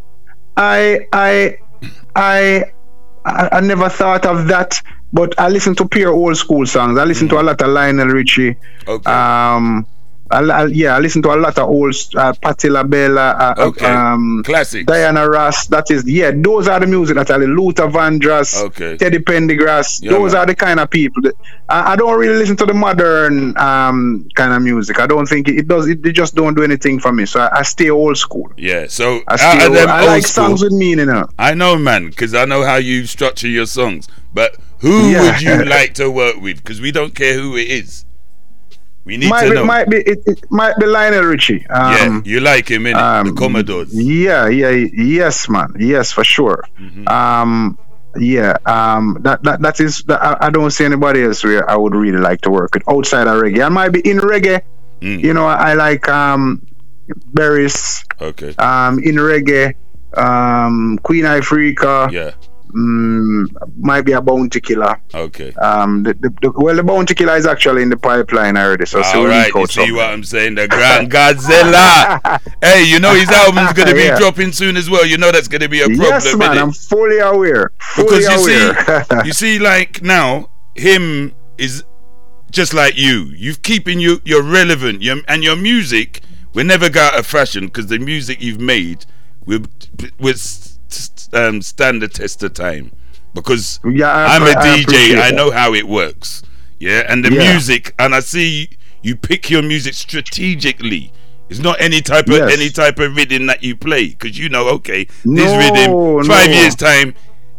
I, 0.58 1.08
I, 1.14 1.58
I, 2.16 2.64
I, 3.26 3.62
never 3.62 3.90
thought 3.90 4.26
of 4.26 4.48
that. 4.48 4.82
But 5.14 5.40
I 5.40 5.50
listen 5.50 5.76
to 5.76 5.88
pure 5.88 6.12
old 6.12 6.38
school 6.38 6.66
songs. 6.66 6.98
I 6.98 7.04
listen 7.04 7.28
to 7.30 7.40
a 7.40 7.44
lot 7.44 7.62
of 7.62 7.70
Lionel 7.70 8.08
Richie. 8.08 8.54
Mm-hmm. 8.54 8.90
Okay. 8.90 9.12
Um, 9.12 9.86
I, 10.32 10.40
I- 10.64 10.66
yeah, 10.68 10.96
I 10.96 11.00
listen 11.00 11.22
to 11.24 11.30
a 11.34 11.36
lot 11.36 11.58
of 11.58 11.70
old 11.70 11.96
uh, 12.16 12.34
Patti 12.42 12.70
LaBelle. 12.70 13.18
Uh, 13.18 13.54
Okay. 13.58 13.86
Um, 13.86 14.42
Classics. 14.46 14.86
Diana 14.86 15.28
Ross. 15.30 15.68
That 15.68 15.92
is, 15.92 16.08
yeah, 16.10 16.32
those 16.34 16.68
are 16.68 16.80
the 16.80 16.88
music 16.88 17.16
that 17.18 17.30
I. 17.30 17.38
Luther 17.38 17.88
Vandross. 17.88 18.62
Okay. 18.64 18.98
Teddy 18.98 19.20
Pendergrass. 19.20 20.02
Yeah, 20.02 20.12
those 20.12 20.34
man. 20.34 20.42
are 20.42 20.46
the 20.46 20.56
kind 20.56 20.80
of 20.80 20.90
people. 20.90 21.22
That, 21.24 21.34
I, 21.70 21.94
I 21.94 21.96
don't 21.96 22.18
really 22.20 22.36
listen 22.40 22.56
to 22.58 22.66
the 22.66 22.74
modern 22.74 23.58
um, 23.58 24.28
kind 24.36 24.54
of 24.54 24.62
music. 24.62 25.00
I 25.00 25.08
don't 25.08 25.26
think 25.28 25.48
it, 25.48 25.58
it 25.60 25.68
does. 25.68 25.88
It, 25.88 26.02
they 26.02 26.12
just 26.12 26.36
don't 26.36 26.56
do 26.56 26.64
anything 26.64 27.00
for 27.00 27.12
me. 27.12 27.26
So 27.26 27.40
I, 27.42 27.60
I 27.60 27.62
stay 27.64 27.90
old 27.90 28.18
school. 28.18 28.52
Yeah. 28.58 28.88
So 28.88 29.22
I, 29.28 29.36
stay 29.36 29.66
of 29.66 29.74
them 29.74 29.90
I 29.90 30.02
old 30.02 30.08
like 30.10 30.24
school, 30.26 30.46
songs 30.48 30.62
with 30.64 30.74
meaning. 30.74 31.08
You 31.08 31.14
know. 31.14 31.30
I 31.40 31.54
know, 31.54 31.78
man, 31.78 32.08
because 32.10 32.34
I 32.34 32.46
know 32.46 32.64
how 32.64 32.76
you 32.76 33.06
structure 33.06 33.48
your 33.48 33.66
songs. 33.66 34.08
But 34.34 34.56
who 34.80 35.10
Yeah. 35.10 35.22
would 35.34 35.42
you 35.42 35.66
like 35.70 35.94
to 35.96 36.10
work 36.10 36.38
with? 36.38 36.58
Because 36.58 36.80
we 36.80 36.92
don't 36.92 37.14
care 37.16 37.34
who 37.40 37.58
it 37.58 37.68
is. 37.70 38.06
We 39.04 39.18
need 39.18 39.30
might 39.30 39.44
to 39.46 39.50
be, 39.50 39.56
know. 39.56 39.66
might 39.66 39.90
be 39.90 39.98
it, 39.98 40.20
it 40.26 40.52
might 40.52 40.78
be 40.78 40.86
Lionel 40.86 41.24
Richie. 41.24 41.66
Um, 41.68 41.94
yeah, 41.94 42.22
you 42.24 42.40
like 42.40 42.70
him, 42.70 42.84
innit? 42.84 42.96
um, 42.96 43.28
the 43.28 43.34
Commodores. 43.34 43.90
Yeah, 43.94 44.48
yeah, 44.48 44.70
yes, 44.70 45.50
man, 45.50 45.74
yes, 45.80 46.12
for 46.12 46.24
sure. 46.24 46.64
Mm-hmm. 46.80 47.08
Um, 47.08 47.80
yeah, 48.18 48.58
um, 48.66 49.18
that 49.22 49.42
that 49.44 49.62
that 49.62 49.80
is. 49.80 50.04
That, 50.04 50.22
I, 50.22 50.48
I 50.48 50.50
don't 50.52 50.70
see 50.70 50.86
anybody 50.86 51.24
else 51.24 51.44
where 51.44 51.68
I 51.70 51.76
would 51.76 51.96
really 51.96 52.20
like 52.20 52.42
to 52.42 52.52
work 52.52 52.76
with 52.76 52.88
outside 52.88 53.28
of 53.28 53.42
reggae. 53.42 53.66
I 53.66 53.70
might 53.70 53.90
be 53.90 54.02
in 54.02 54.20
reggae. 54.20 54.62
Mm. 55.00 55.24
You 55.24 55.34
know, 55.34 55.48
I, 55.48 55.72
I 55.72 55.74
like 55.74 56.08
um, 56.08 56.62
Beres. 57.34 58.06
Okay. 58.22 58.54
Um, 58.58 59.00
in 59.00 59.16
reggae, 59.16 59.74
um, 60.16 61.00
Queen 61.02 61.24
Ifrica. 61.24 62.12
Yeah. 62.12 62.32
Mm, 62.72 63.48
might 63.78 64.02
be 64.02 64.14
a 64.14 64.22
Bounty 64.22 64.62
Killer. 64.62 65.02
Okay. 65.14 65.54
Um, 65.56 66.04
the, 66.04 66.14
the, 66.14 66.30
the, 66.42 66.52
well, 66.56 66.76
the 66.76 66.84
Bounty 66.84 67.14
Killer 67.14 67.36
is 67.36 67.46
actually 67.46 67.82
in 67.84 67.90
the 67.90 67.98
pipeline 67.98 68.56
already. 68.58 68.86
So 68.86 69.00
All 69.00 69.04
so 69.04 69.26
right, 69.26 69.54
you 69.54 69.68
see 69.68 69.92
what 69.92 70.06
I'm 70.10 70.24
saying? 70.24 70.56
The 70.56 70.68
Grand 70.68 71.12
Godzilla. 71.12 72.40
hey, 72.64 72.86
you 72.86 73.00
know 73.00 73.14
his 73.14 73.30
album's 73.30 73.74
gonna 73.74 73.94
be 73.94 74.04
Yeah. 74.04 74.18
dropping 74.18 74.52
soon 74.54 74.78
as 74.78 74.90
well. 74.90 75.06
You 75.06 75.18
know 75.18 75.32
that's 75.32 75.48
gonna 75.48 75.70
be 75.70 75.82
a 75.82 75.86
problem. 75.88 76.02
Yes, 76.02 76.36
man. 76.36 76.58
I'm 76.58 76.72
fully 76.72 77.20
aware. 77.20 77.72
Fully 77.80 78.20
because 78.20 78.24
you 78.48 78.54
aware. 78.54 79.06
see, 79.06 79.16
you 79.26 79.34
see, 79.34 79.60
like 79.60 80.02
now, 80.02 80.50
him 80.76 81.34
is 81.58 81.84
just 82.52 82.74
like 82.74 82.98
you. 82.98 83.26
You've 83.36 83.62
keeping 83.62 84.00
you, 84.00 84.22
you're 84.26 84.44
relevant, 84.44 85.02
you 85.02 85.22
and 85.28 85.44
your 85.44 85.56
music 85.56 86.22
will 86.54 86.66
never 86.66 86.90
go 86.90 87.02
out 87.02 87.18
of 87.20 87.26
fashion 87.26 87.66
because 87.66 87.88
the 87.88 88.00
music 88.00 88.42
you've 88.42 88.60
made 88.62 89.06
will 89.46 89.64
will 90.20 90.34
um, 91.34 91.62
stand 91.62 92.02
the 92.02 92.08
test 92.08 92.44
of 92.44 92.54
time. 92.54 92.92
Because 93.34 93.80
Yeah, 93.90 94.10
I 94.12 94.36
I'm 94.36 94.44
a 94.44 94.52
I 94.58 94.78
DJ, 94.84 95.14
I 95.16 95.30
that. 95.30 95.36
know 95.36 95.52
how 95.52 95.74
it 95.74 95.88
works. 95.88 96.44
Yeah, 96.80 97.06
and 97.08 97.24
the 97.24 97.32
Yeah. 97.32 97.54
music, 97.54 97.94
and 98.00 98.14
I 98.16 98.20
see 98.20 98.70
you 99.02 99.16
pick 99.16 99.50
your 99.50 99.62
music 99.62 99.94
strategically. 99.94 101.12
It's 101.50 101.60
not 101.60 101.80
any 101.82 102.02
type 102.02 102.28
of 102.28 102.34
Yes. 102.36 102.54
any 102.54 102.70
type 102.70 103.00
of 103.00 103.16
rhythm 103.16 103.46
that 103.48 103.64
you 103.64 103.76
play 103.76 104.08
because 104.10 104.38
you 104.38 104.50
know, 104.50 104.68
okay, 104.70 105.06
this 105.06 105.52
No, 105.52 105.58
rhythm, 105.58 106.26
five 106.26 106.50
no. 106.50 106.54
years 106.62 106.76
time, 106.76 107.14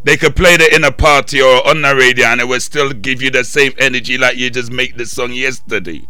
they 0.05 0.16
could 0.16 0.35
play 0.35 0.57
that 0.57 0.72
in 0.74 0.85
a 0.85 0.93
party 0.93 1.41
or 1.41 1.66
on 1.68 1.83
the 1.83 1.95
radio, 1.95 2.26
and 2.26 2.41
it 2.41 2.49
will 2.49 2.61
still 2.61 2.93
give 2.93 3.22
you 3.22 3.30
the 3.30 3.45
same 3.45 3.72
energy 3.78 4.18
like 4.18 4.37
you 4.37 4.51
just 4.51 4.72
make 4.72 4.97
the 4.97 5.07
song 5.07 5.33
yesterday. 5.33 6.03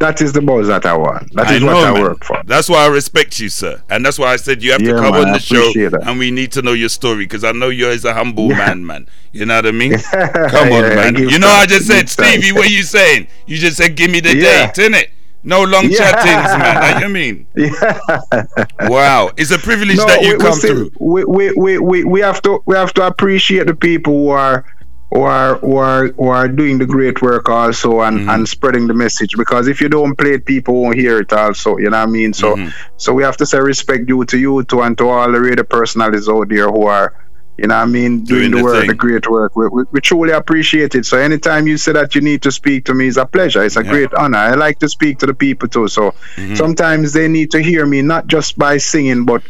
That 0.00 0.20
is 0.20 0.32
the 0.32 0.40
buzz 0.42 0.66
that 0.66 0.84
I 0.86 0.96
want. 0.96 1.32
That 1.34 1.46
I 1.48 1.54
is 1.54 1.60
know, 1.62 1.66
what 1.74 1.86
I 1.86 1.92
man. 1.92 2.02
work 2.02 2.24
for. 2.24 2.42
That's 2.44 2.68
why 2.68 2.84
I 2.84 2.88
respect 2.88 3.38
you, 3.38 3.48
sir, 3.48 3.80
and 3.88 4.04
that's 4.04 4.18
why 4.18 4.32
I 4.32 4.36
said 4.36 4.62
you 4.62 4.72
have 4.72 4.80
to 4.80 4.92
come 4.92 5.12
man, 5.12 5.26
on 5.28 5.32
the 5.32 5.38
show, 5.38 5.72
that. 5.90 6.00
and 6.06 6.18
we 6.18 6.30
need 6.30 6.50
to 6.52 6.62
know 6.62 6.72
your 6.72 6.88
story 6.88 7.24
because 7.24 7.44
I 7.44 7.52
know 7.52 7.68
you're 7.68 7.90
as 7.92 8.04
a 8.04 8.12
humble 8.12 8.48
man, 8.48 8.84
man. 8.84 9.06
You 9.32 9.46
know 9.46 9.54
what 9.56 9.66
I 9.66 9.70
mean? 9.70 9.92
Come 10.10 10.70
Yeah, 10.70 10.76
on, 10.78 10.84
I 10.84 10.94
man. 10.96 11.16
You 11.16 11.38
know, 11.38 11.46
I 11.48 11.64
just 11.66 11.86
said. 11.86 12.08
Stevie, 12.08 12.50
what 12.52 12.66
are 12.66 12.70
you 12.72 12.82
saying? 12.82 13.28
You 13.46 13.58
just 13.58 13.76
said, 13.76 13.94
give 13.96 14.10
me 14.10 14.18
the 14.18 14.34
Yeah. 14.36 14.72
date, 14.72 14.90
innit? 14.90 15.10
No 15.44 15.62
long 15.62 15.84
Yeah. 15.88 15.98
chattings, 16.10 16.58
man. 16.58 17.00
You 17.02 17.08
mean? 17.08 17.46
Wow, 18.88 19.30
it's 19.36 19.50
a 19.50 19.58
privilege 19.58 19.96
No, 19.98 20.06
that 20.06 20.22
you 20.22 20.28
we, 20.30 20.34
we 20.36 20.40
come 20.40 20.52
still- 20.54 20.74
through. 20.76 20.90
We, 21.00 21.24
we, 21.24 21.52
we, 21.52 21.78
we, 21.78 22.04
we 22.04 22.20
have 22.20 22.42
to 22.42 22.62
we 22.66 22.74
have 22.76 22.92
to 22.94 23.06
appreciate 23.06 23.66
the 23.66 23.74
people 23.74 24.12
who 24.12 24.28
are 24.30 24.64
who 25.12 25.22
are 25.22 25.56
who 25.58 25.76
are 25.76 26.08
who 26.08 26.28
are 26.28 26.46
doing 26.48 26.78
the 26.78 26.86
great 26.86 27.20
work 27.20 27.48
also 27.48 28.00
and, 28.00 28.20
Mm-hmm. 28.20 28.28
and 28.30 28.48
spreading 28.48 28.86
the 28.86 28.94
message 28.94 29.36
because 29.36 29.66
if 29.68 29.80
you 29.80 29.88
don't 29.88 30.16
play 30.16 30.34
it 30.34 30.44
people 30.44 30.80
won't 30.82 30.96
hear 30.96 31.18
it 31.20 31.32
also 31.32 31.78
you 31.78 31.90
know 31.90 31.98
what 31.98 32.08
I 32.08 32.12
mean 32.12 32.32
so 32.32 32.54
Mm-hmm. 32.56 32.68
so 32.96 33.12
we 33.12 33.22
have 33.24 33.36
to 33.38 33.46
say 33.46 33.58
respect 33.60 34.06
due 34.06 34.24
to 34.26 34.38
you 34.38 34.62
too 34.64 34.82
and 34.82 34.96
to 34.98 35.08
all 35.08 35.30
the 35.32 35.40
radio 35.40 35.64
personalities 35.64 36.28
out 36.28 36.48
there 36.48 36.68
who 36.70 36.86
are 36.86 37.12
you 37.58 37.66
know 37.66 37.74
what 37.76 37.82
I 37.82 37.86
mean 37.86 38.24
Doing 38.24 38.50
doing, 38.50 38.50
the, 38.52 38.56
the 38.58 38.62
work 38.64 38.86
the 38.86 38.94
great 38.94 39.28
work 39.28 39.56
we, 39.56 39.66
we, 39.68 39.82
we 39.92 40.00
truly 40.00 40.30
appreciate 40.32 40.94
it 40.94 41.04
so 41.04 41.18
anytime 41.18 41.66
you 41.66 41.76
say 41.76 41.92
that 41.92 42.14
you 42.14 42.20
need 42.20 42.42
to 42.42 42.52
speak 42.52 42.84
to 42.86 42.94
me 42.94 43.08
it's 43.08 43.16
a 43.16 43.26
pleasure 43.26 43.62
it's 43.64 43.76
a 43.76 43.84
Yeah. 43.84 43.90
great 43.90 44.14
honor 44.14 44.38
I 44.38 44.54
like 44.54 44.78
to 44.78 44.88
speak 44.88 45.18
to 45.18 45.26
the 45.26 45.34
people 45.34 45.68
too 45.68 45.88
so 45.88 46.12
Mm-hmm. 46.36 46.54
sometimes 46.54 47.12
they 47.12 47.26
need 47.28 47.50
to 47.50 47.60
hear 47.60 47.84
me 47.84 48.00
not 48.02 48.28
just 48.28 48.56
by 48.58 48.76
singing 48.78 49.24
but 49.24 49.42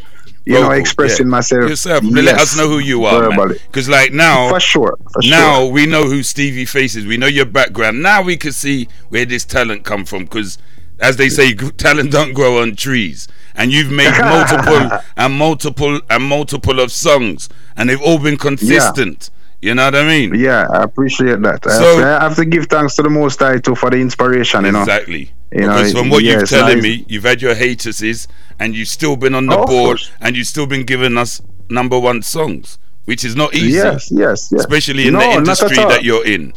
you 0.45 0.53
know 0.53 0.71
expressing 0.71 1.27
yeah. 1.27 1.31
myself 1.31 1.69
Yourself. 1.69 2.03
Let 2.03 2.39
us 2.39 2.57
know 2.57 2.67
who 2.67 2.79
you 2.79 3.05
are. 3.05 3.49
Because 3.49 3.87
like 3.89 4.11
now, 4.11 4.49
for 4.49 4.59
sure 4.59 4.97
for 5.11 5.21
now 5.23 5.59
sure 5.61 5.71
we 5.71 5.85
know 5.85 6.05
who 6.05 6.23
Stevie 6.23 6.65
Face 6.65 6.95
is. 6.95 7.05
We 7.05 7.17
know 7.17 7.27
your 7.27 7.45
background. 7.45 8.01
Now 8.01 8.21
we 8.21 8.37
can 8.37 8.51
see 8.51 8.87
where 9.09 9.25
this 9.25 9.45
talent 9.45 9.83
come 9.83 10.05
from. 10.05 10.23
Because 10.23 10.57
as 10.99 11.17
they 11.17 11.29
say, 11.29 11.53
talent 11.53 12.11
don't 12.11 12.33
grow 12.33 12.61
on 12.61 12.75
trees. 12.75 13.27
And 13.55 13.71
you've 13.71 13.91
made 13.91 14.11
multiple 14.19 14.99
and 15.17 15.33
multiple 15.33 15.99
and 16.09 16.23
multiple 16.23 16.79
of 16.79 16.91
songs, 16.91 17.49
and 17.75 17.89
they've 17.89 18.01
all 18.01 18.19
been 18.19 18.37
consistent. 18.37 19.29
You 19.61 19.75
know 19.75 19.85
what 19.85 19.95
I 19.95 20.07
mean? 20.07 20.33
yeah 20.33 20.67
I 20.71 20.81
appreciate 20.81 21.39
that 21.43 21.67
I, 21.67 21.77
So- 21.77 21.83
have 21.83 21.97
to, 21.97 22.05
I 22.05 22.23
have 22.23 22.35
to 22.37 22.45
give 22.45 22.65
thanks 22.65 22.95
to 22.95 23.03
the 23.03 23.11
most 23.11 23.39
high 23.39 23.59
too 23.59 23.75
for 23.75 23.91
the 23.91 23.97
inspiration 23.97 24.65
you 24.65 24.71
know 24.71 24.85
You 25.51 25.61
know, 25.61 25.67
because 25.75 25.91
from 25.93 26.09
what 26.09 26.23
you're 26.23 26.45
telling 26.45 26.81
me, 26.81 27.05
you've 27.09 27.23
had 27.25 27.41
your 27.41 27.55
haterses, 27.55 28.27
and 28.59 28.75
you've 28.75 28.87
still 28.87 29.15
been 29.17 29.35
on 29.35 29.47
the 29.47 29.57
Of 29.57 29.67
board, 29.67 29.99
and 30.21 30.35
you've 30.35 30.47
still 30.47 30.65
been 30.65 30.83
giving 30.85 31.17
us 31.17 31.41
number 31.69 31.99
one 31.99 32.21
songs, 32.21 32.77
which 33.05 33.23
is 33.25 33.35
not 33.35 33.53
easy. 33.53 33.71
yes 33.77 34.09
yes 34.11 34.49
yes 34.51 34.61
Especially 34.61 35.07
in 35.07 35.13
No, 35.13 35.19
the 35.19 35.31
industry 35.37 35.75
that 35.75 36.03
you're 36.03 36.25
in. 36.25 36.53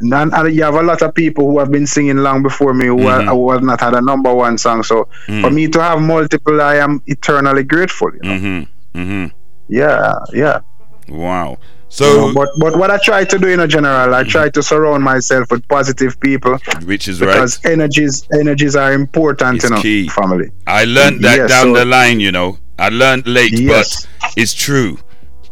and, 0.00 0.32
and 0.32 0.54
you 0.54 0.62
have 0.62 0.74
a 0.74 0.82
lot 0.82 1.02
of 1.02 1.14
people 1.14 1.44
who 1.50 1.58
have 1.58 1.70
been 1.70 1.86
singing 1.86 2.16
long 2.18 2.42
before 2.42 2.72
me 2.72 2.86
who, 2.86 2.96
Mm-hmm. 2.96 3.28
are, 3.28 3.34
who 3.34 3.50
have 3.52 3.62
not 3.62 3.80
had 3.80 3.94
a 3.94 4.00
number 4.00 4.32
one 4.34 4.56
song. 4.56 4.82
So 4.82 5.08
Mm. 5.28 5.42
for 5.42 5.50
me 5.50 5.68
to 5.68 5.82
have 5.82 6.00
multiple, 6.00 6.60
I 6.60 6.76
am 6.76 7.02
eternally 7.06 7.64
grateful. 7.64 8.10
You 8.14 8.20
know? 8.22 8.30
Mm-hmm. 8.38 8.98
Mm-hmm. 9.00 9.36
Yeah, 9.68 10.14
yeah. 10.32 10.60
Wow. 11.08 11.58
You 11.90 11.96
So, 11.96 12.26
know, 12.28 12.34
but 12.34 12.48
but 12.58 12.78
what 12.78 12.90
I 12.90 12.98
try 12.98 13.24
to 13.24 13.38
do 13.38 13.48
in 13.48 13.58
a 13.60 13.66
general, 13.66 14.14
I 14.14 14.20
mm-hmm. 14.20 14.30
try 14.30 14.48
to 14.48 14.62
surround 14.62 15.02
myself 15.02 15.50
with 15.50 15.66
positive 15.66 16.18
people 16.20 16.56
which 16.84 17.08
is 17.08 17.20
right. 17.20 17.26
because 17.34 17.58
energies 17.64 18.28
energies 18.32 18.76
are 18.76 18.92
important. 18.92 19.56
It's 19.56 19.64
you 19.64 19.70
know, 19.70 19.82
key. 19.82 20.08
family. 20.08 20.50
I 20.68 20.84
learned 20.84 21.22
that 21.24 21.36
Yes, 21.36 21.50
down 21.50 21.74
so- 21.74 21.78
the 21.80 21.84
line, 21.84 22.20
you 22.20 22.30
know. 22.32 22.58
I 22.78 22.88
learned 22.90 23.26
late, 23.26 23.52
Yes. 23.58 24.06
but 24.20 24.32
it's 24.36 24.54
true. 24.54 24.98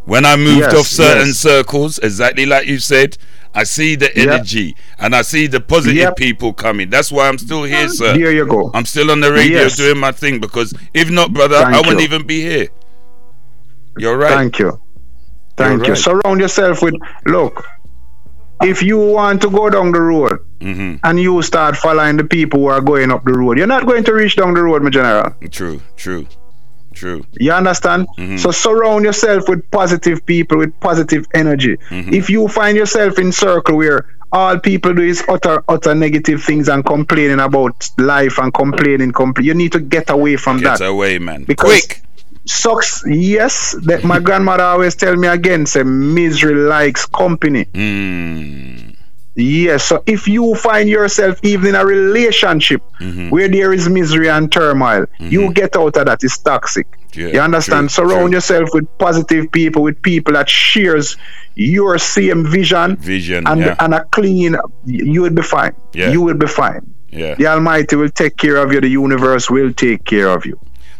When 0.05 0.24
I 0.24 0.36
moved 0.36 0.61
Yes, 0.61 0.74
off 0.74 0.86
certain 0.86 1.34
circles, 1.34 1.99
exactly 1.99 2.47
like 2.47 2.66
you 2.66 2.78
said, 2.78 3.18
I 3.55 3.64
see 3.64 3.97
the 3.97 4.11
Yep. 4.14 4.28
energy 4.28 4.76
and 5.01 5.14
I 5.16 5.22
see 5.22 5.49
the 5.49 5.61
positive 5.61 5.97
Yep. 5.97 6.16
people 6.16 6.53
coming. 6.55 6.89
That's 6.89 7.11
why 7.11 7.28
I'm 7.28 7.36
still 7.39 7.64
here, 7.64 7.89
sir. 7.89 8.16
There 8.16 8.32
you 8.32 8.47
go. 8.47 8.70
I'm 8.74 8.84
still 8.86 9.11
on 9.11 9.20
the 9.20 9.32
radio 9.32 9.62
Yes. 9.62 9.76
doing 9.76 9.99
my 9.99 10.12
thing 10.12 10.39
because 10.39 10.72
if 10.95 11.11
not, 11.11 11.32
brother, 11.34 11.57
Thank 11.61 11.74
I 11.74 11.80
wouldn't 11.80 12.01
even 12.03 12.22
be 12.26 12.41
here. 12.43 12.68
You're 13.99 14.16
right. 14.16 14.30
Thank 14.32 14.61
you. 14.61 14.80
Thank 15.59 15.86
you. 15.86 15.92
right. 15.94 15.98
Surround 15.98 16.40
yourself 16.40 16.82
with 16.82 16.94
look. 17.26 17.64
If 18.61 18.82
you 18.82 18.98
want 18.98 19.42
to 19.42 19.50
go 19.50 19.70
down 19.70 19.92
the 19.92 20.00
road 20.00 20.38
hmm 20.61 20.96
and 21.04 21.20
you 21.20 21.40
start 21.42 21.76
following 21.76 22.16
the 22.16 22.24
people 22.24 22.59
who 22.61 22.66
are 22.66 22.80
going 22.80 23.12
up 23.12 23.24
the 23.24 23.32
road, 23.32 23.56
you're 23.59 23.68
not 23.68 23.86
going 23.86 24.02
to 24.04 24.12
reach 24.12 24.34
down 24.34 24.54
the 24.54 24.62
road, 24.62 24.82
my 24.82 24.90
general. 24.90 25.30
True, 25.50 25.80
true, 25.96 26.26
true. 26.92 27.24
You 27.34 27.52
understand? 27.52 28.09
Mm-hmm. 28.18 28.38
So 28.38 28.50
surround 28.50 29.04
yourself 29.04 29.48
with 29.48 29.70
positive 29.70 30.26
people 30.26 30.59
with 30.59 30.78
positive 30.80 31.26
energy. 31.34 31.76
Mm-hmm. 31.76 32.12
If 32.12 32.28
you 32.30 32.48
find 32.48 32.76
yourself 32.76 33.20
in 33.20 33.30
circle 33.30 33.76
where 33.76 34.06
all 34.32 34.59
people 34.59 34.92
do 34.92 35.02
is 35.02 35.22
utter 35.28 35.62
utter 35.68 35.94
negative 35.94 36.42
things 36.42 36.68
and 36.68 36.84
complaining 36.84 37.38
about 37.38 37.88
life 37.96 38.38
and 38.38 38.52
complaining, 38.52 39.12
compl- 39.12 39.44
you 39.44 39.54
need 39.54 39.70
to 39.72 39.80
get 39.80 40.11
away 40.11 40.34
from 40.34 40.59
Get 40.59 40.80
that. 40.80 40.88
away, 40.88 41.20
man. 41.20 41.44
Because- 41.44 41.70
Quick. 41.86 42.02
Sucks, 42.49 43.03
yes. 43.07 43.76
That 43.82 44.05
my 44.05 44.18
grandmother 44.20 44.62
always 44.72 44.94
tell 44.96 45.16
me 45.16 45.28
again, 45.28 45.66
say 45.66 45.82
misery 45.82 46.55
likes 46.55 47.07
company. 47.07 47.66
Mm. 47.66 48.96
Yes. 49.34 49.84
So 49.84 50.03
if 50.07 50.26
you 50.26 50.55
find 50.57 50.88
yourself 50.88 51.38
even 51.44 51.68
in 51.68 51.74
a 51.76 51.84
relationship 51.86 52.82
Mm-hmm. 53.01 53.30
where 53.30 53.46
there 53.49 53.72
is 53.72 53.88
misery 53.88 54.28
and 54.28 54.51
turmoil, 54.51 55.07
you 55.20 55.53
get 55.53 55.76
out 55.76 55.96
of 55.96 56.07
that. 56.07 56.24
It's 56.24 56.36
toxic. 56.38 56.88
Yeah, 57.14 57.28
you 57.28 57.40
understand? 57.40 57.90
true, 57.90 58.09
Surround 58.09 58.26
true. 58.30 58.36
yourself 58.38 58.70
with 58.72 58.86
positive 58.99 59.53
people, 59.53 59.82
with 59.84 60.03
people 60.03 60.34
that 60.34 60.49
shares 60.49 61.16
your 61.55 61.96
same 61.99 62.44
vision, 62.44 62.96
Vision, 62.96 63.46
and 63.46 63.61
yeah. 63.61 63.76
and 63.78 63.94
a 63.94 64.03
clean. 64.07 64.57
You 64.84 65.22
will 65.22 65.30
be 65.30 65.42
fine. 65.42 65.76
Yeah. 65.94 66.11
You 66.11 66.22
will 66.22 66.34
be 66.34 66.49
fine. 66.49 66.92
Yeah. 67.11 67.36
The 67.36 67.46
Almighty 67.46 67.94
will 67.94 68.09
take 68.11 68.36
care 68.36 68.57
of 68.57 68.72
you. 68.72 68.80
The 68.80 68.88
universe 68.88 69.49
will 69.49 69.72
take 69.72 70.05
care 70.05 70.28
of 70.28 70.44
you. 70.44 70.59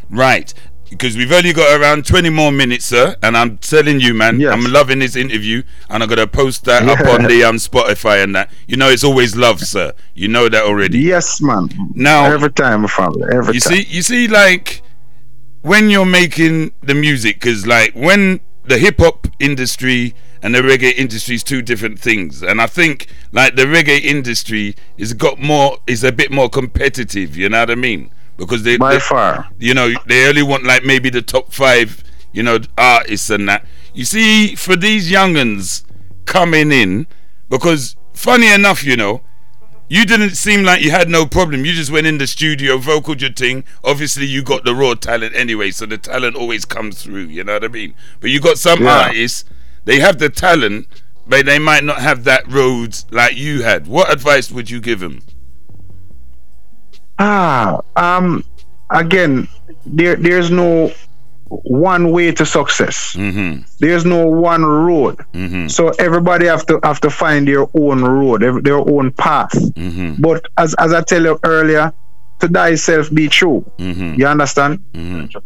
Right. 0.09 0.55
Because 0.91 1.17
we've 1.17 1.33
only 1.33 1.53
got 1.53 1.81
around 1.81 2.07
20 2.07 2.31
more 2.31 2.51
minutes, 2.51 2.85
sir. 2.87 3.15
And 3.23 3.37
I'm 3.37 3.59
telling 3.59 4.01
you, 4.01 4.15
man, 4.15 4.41
Yes. 4.41 4.53
I'm 4.53 4.65
loving 4.73 4.99
this 5.01 5.17
interview. 5.17 5.63
And 5.91 6.03
I'm 6.03 6.09
going 6.09 6.19
to 6.19 6.27
post 6.27 6.65
that 6.65 6.83
up 6.89 7.01
on 7.07 7.25
the 7.25 7.45
um, 7.45 7.57
Spotify 7.57 8.23
and 8.23 8.35
that. 8.35 8.51
You 8.67 8.77
know, 8.77 8.89
it's 8.89 9.05
always 9.05 9.37
love, 9.37 9.61
sir. 9.61 9.93
You 10.15 10.29
know 10.29 10.49
that 10.49 10.65
already. 10.65 10.99
Yes, 11.01 11.41
man. 11.41 11.69
Now- 11.95 12.25
every 12.33 12.51
time, 12.53 12.87
family. 12.89 13.25
Every 13.33 13.55
You 13.55 13.61
time. 13.61 13.75
see, 13.77 13.83
you 13.89 14.03
see, 14.03 14.29
like, 14.29 14.83
when 15.63 15.91
you're 15.91 16.07
making 16.07 16.73
the 16.83 16.95
music, 16.95 17.37
because, 17.41 17.67
like, 17.67 17.93
when 17.95 18.41
the 18.65 18.79
hip 18.79 18.99
hop 19.01 19.27
industry 19.39 20.15
and 20.43 20.55
the 20.55 20.61
reggae 20.61 20.95
industry 20.95 21.35
is 21.35 21.43
two 21.43 21.63
different 21.63 21.99
things. 21.99 22.43
And 22.43 22.61
I 22.61 22.67
think, 22.67 23.09
like, 23.33 23.57
the 23.57 23.65
reggae 23.65 24.01
industry 24.01 24.75
is 24.97 25.13
got 25.13 25.39
more, 25.41 25.79
is 25.87 26.05
a 26.05 26.13
bit 26.13 26.31
more 26.31 26.49
competitive, 26.49 27.37
you 27.37 27.49
know 27.49 27.61
what 27.61 27.71
I 27.71 27.75
mean? 27.75 28.11
Because 28.39 28.63
they, 28.63 28.79
By 28.79 28.95
they- 28.95 29.01
far. 29.01 29.49
you 29.59 29.75
know, 29.75 29.93
they 30.07 30.27
only 30.29 30.43
want 30.43 30.65
like 30.65 30.85
maybe 30.85 31.11
the 31.11 31.21
top 31.23 31.53
five, 31.53 32.03
you 32.33 32.43
know, 32.43 32.59
artists 32.79 33.29
and 33.29 33.47
that. 33.49 33.67
You 33.93 34.05
see, 34.07 34.55
for 34.55 34.77
these 34.77 35.11
younguns 35.11 35.83
coming 36.25 36.73
in, 36.73 37.07
because 37.51 37.97
funny 38.15 38.51
enough, 38.51 38.85
you 38.85 38.97
know, 38.97 39.23
you 39.91 40.05
didn't 40.05 40.37
seem 40.37 40.63
like 40.65 40.83
you 40.83 40.91
had 40.91 41.09
no 41.09 41.27
problem. 41.27 41.65
You 41.65 41.73
just 41.73 41.91
went 41.91 42.07
in 42.07 42.19
the 42.19 42.27
studio, 42.27 42.79
vocaled 42.79 43.21
your 43.23 43.33
thing. 43.33 43.65
Obviously, 43.83 44.27
you 44.27 44.43
got 44.43 44.65
the 44.65 44.75
raw 44.75 44.95
talent 44.95 45.35
anyway, 45.35 45.71
so 45.71 45.87
the 45.87 45.99
talent 45.99 46.37
always 46.37 46.65
comes 46.65 47.03
through. 47.03 47.25
You 47.25 47.43
know 47.43 47.55
what 47.55 47.65
I 47.65 47.69
mean? 47.69 47.95
But 48.21 48.31
you 48.31 48.39
got 48.41 48.59
some 48.59 48.85
Yeah. 48.85 49.07
artists, 49.07 49.45
they 49.87 49.99
have 49.99 50.19
the 50.19 50.29
talent, 50.29 50.87
but 51.27 51.47
they 51.47 51.59
might 51.59 51.85
not 51.85 52.01
have 52.01 52.25
that 52.25 52.47
road 52.53 52.97
like 53.11 53.37
you 53.37 53.63
had. 53.63 53.87
What 53.87 54.13
advice 54.13 54.51
would 54.53 54.69
you 54.71 54.81
give 54.81 55.01
them? 55.01 55.23
Ah, 57.19 57.81
um, 57.97 58.45
again, 58.91 59.49
there 59.87 60.17
there's 60.17 60.51
no 60.51 60.93
one 61.49 62.13
way 62.13 62.31
to 62.33 62.45
success. 62.45 63.15
Mm-hmm. 63.17 63.63
There's 63.81 64.05
no 64.05 64.27
one 64.27 64.65
road. 64.65 65.17
Mm-hmm. 65.33 65.69
So 65.69 65.89
everybody 65.99 66.47
have 66.47 66.67
to 66.67 66.79
have 66.83 67.01
to 67.01 67.11
find 67.11 67.49
their 67.49 67.67
own 67.75 68.03
road, 68.05 68.65
their 68.65 68.77
own 68.79 69.13
path. 69.13 69.53
Mm-hmm. 69.53 70.21
But 70.23 70.47
as 70.57 70.75
as 70.79 70.93
I 70.93 71.03
tell 71.03 71.23
you 71.25 71.39
earlier, 71.45 71.93
to 72.41 72.49
thyself 72.49 73.13
be 73.13 73.29
true. 73.29 73.65
Mm-hmm. 73.79 74.21
You 74.21 74.27
understand? 74.27 74.81
Mm-hmm. 74.93 75.39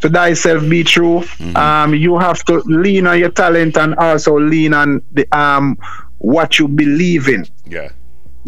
To 0.00 0.08
thyself 0.08 0.68
be 0.68 0.84
true. 0.84 1.24
Um, 1.56 1.94
you 1.94 2.18
have 2.18 2.44
to 2.44 2.58
lean 2.66 3.06
on 3.06 3.18
your 3.18 3.30
talent 3.30 3.76
and 3.76 3.94
also 3.96 4.38
lean 4.38 4.74
on 4.74 5.02
the 5.12 5.26
um 5.36 5.76
what 6.18 6.58
you 6.58 6.68
believe 6.68 7.28
in. 7.28 7.46
Yeah. 7.66 7.90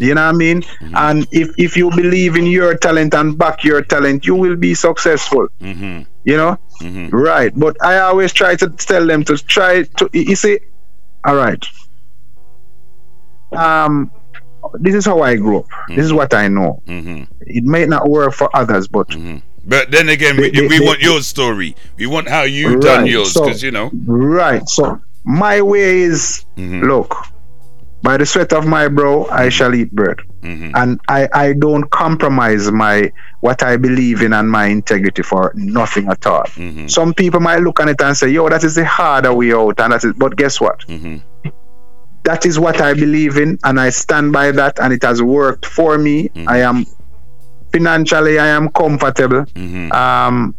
You 0.01 0.15
know 0.15 0.25
what 0.25 0.35
I 0.35 0.37
mean? 0.37 0.63
And 0.95 1.27
if 1.31 1.49
if 1.57 1.77
you 1.77 1.89
believe 1.91 2.35
in 2.35 2.45
your 2.47 2.75
talent 2.75 3.13
and 3.13 3.37
back 3.37 3.63
your 3.63 3.81
talent, 3.83 4.25
you 4.25 4.35
will 4.35 4.55
be 4.55 4.73
successful. 4.73 5.47
Mm-hmm. 5.61 6.01
You 6.23 6.37
know, 6.37 6.57
Mhm. 6.81 7.09
right? 7.13 7.51
But 7.55 7.77
I 7.83 7.99
always 7.99 8.33
try 8.33 8.55
to 8.55 8.67
tell 8.69 9.05
them 9.05 9.23
to 9.25 9.37
try 9.37 9.83
to. 9.83 10.09
You 10.13 10.35
see, 10.35 10.59
all 11.23 11.35
right. 11.35 11.63
Um, 13.51 14.11
this 14.79 14.95
is 14.95 15.05
how 15.05 15.21
I 15.21 15.35
grew 15.35 15.59
up. 15.59 15.65
This 15.89 16.05
is 16.05 16.13
what 16.13 16.33
I 16.33 16.47
know. 16.47 16.81
Mm-hmm. 16.87 17.23
It 17.41 17.63
may 17.63 17.85
not 17.85 18.09
work 18.09 18.33
for 18.33 18.49
others, 18.55 18.87
but 18.87 19.07
But 19.63 19.91
then 19.91 20.09
again, 20.09 20.37
we, 20.37 20.49
They- 20.49 20.61
we 20.67 20.79
they- 20.79 20.85
want 20.85 21.01
your 21.01 21.21
story. 21.21 21.75
We 21.97 22.07
want 22.07 22.27
how 22.27 22.43
you 22.43 22.79
done 22.79 23.03
Right, 23.03 23.11
yours, 23.11 23.33
so- 23.33 23.43
because 23.45 23.61
you 23.61 23.69
know. 23.71 23.91
right. 24.07 24.67
So 24.67 24.99
my 25.23 25.61
way 25.61 26.01
is 26.01 26.43
Mhm. 26.57 26.81
look. 26.87 27.13
By 28.03 28.17
the 28.17 28.25
sweat 28.25 28.51
of 28.53 28.65
my 28.65 28.87
brow, 28.87 29.27
I 29.31 29.49
shall 29.49 29.73
eat 29.75 29.91
bread. 29.91 30.17
Mhm. 30.43 30.71
and 30.73 30.99
I, 31.07 31.29
I 31.31 31.53
don't 31.53 31.87
compromise 31.91 32.71
my 32.71 33.11
what 33.41 33.61
I 33.61 33.77
believe 33.77 34.23
in 34.23 34.33
and 34.33 34.49
my 34.49 34.65
integrity 34.65 35.21
for 35.21 35.51
nothing 35.53 36.07
at 36.09 36.25
all. 36.25 36.45
Mhm. 36.57 36.89
Some 36.89 37.13
people 37.13 37.39
might 37.39 37.59
look 37.61 37.79
on 37.79 37.89
it 37.89 38.01
and 38.01 38.17
say, 38.17 38.29
"Yo, 38.29 38.49
that 38.49 38.63
is 38.63 38.73
the 38.73 38.83
harder 38.85 39.31
way 39.35 39.53
out," 39.53 39.79
and 39.79 39.93
that 39.93 40.03
is. 40.03 40.13
But 40.17 40.35
guess 40.35 40.59
what? 40.59 40.79
Mhm. 40.87 41.21
That 42.23 42.45
is 42.47 42.57
what 42.59 42.81
I 42.81 42.95
believe 42.95 43.37
in, 43.37 43.59
and 43.63 43.79
I 43.79 43.89
stand 43.91 44.31
by 44.33 44.49
that, 44.51 44.79
and 44.79 44.91
it 44.93 45.03
has 45.03 45.21
worked 45.21 45.65
for 45.67 45.97
me. 45.99 46.29
Mm-hmm. 46.29 46.49
I 46.49 46.57
am 46.61 46.85
financially, 47.71 48.39
I 48.39 48.47
am 48.47 48.69
comfortable. 48.69 49.45
Mhm. 49.55 49.93
Um, 49.93 50.55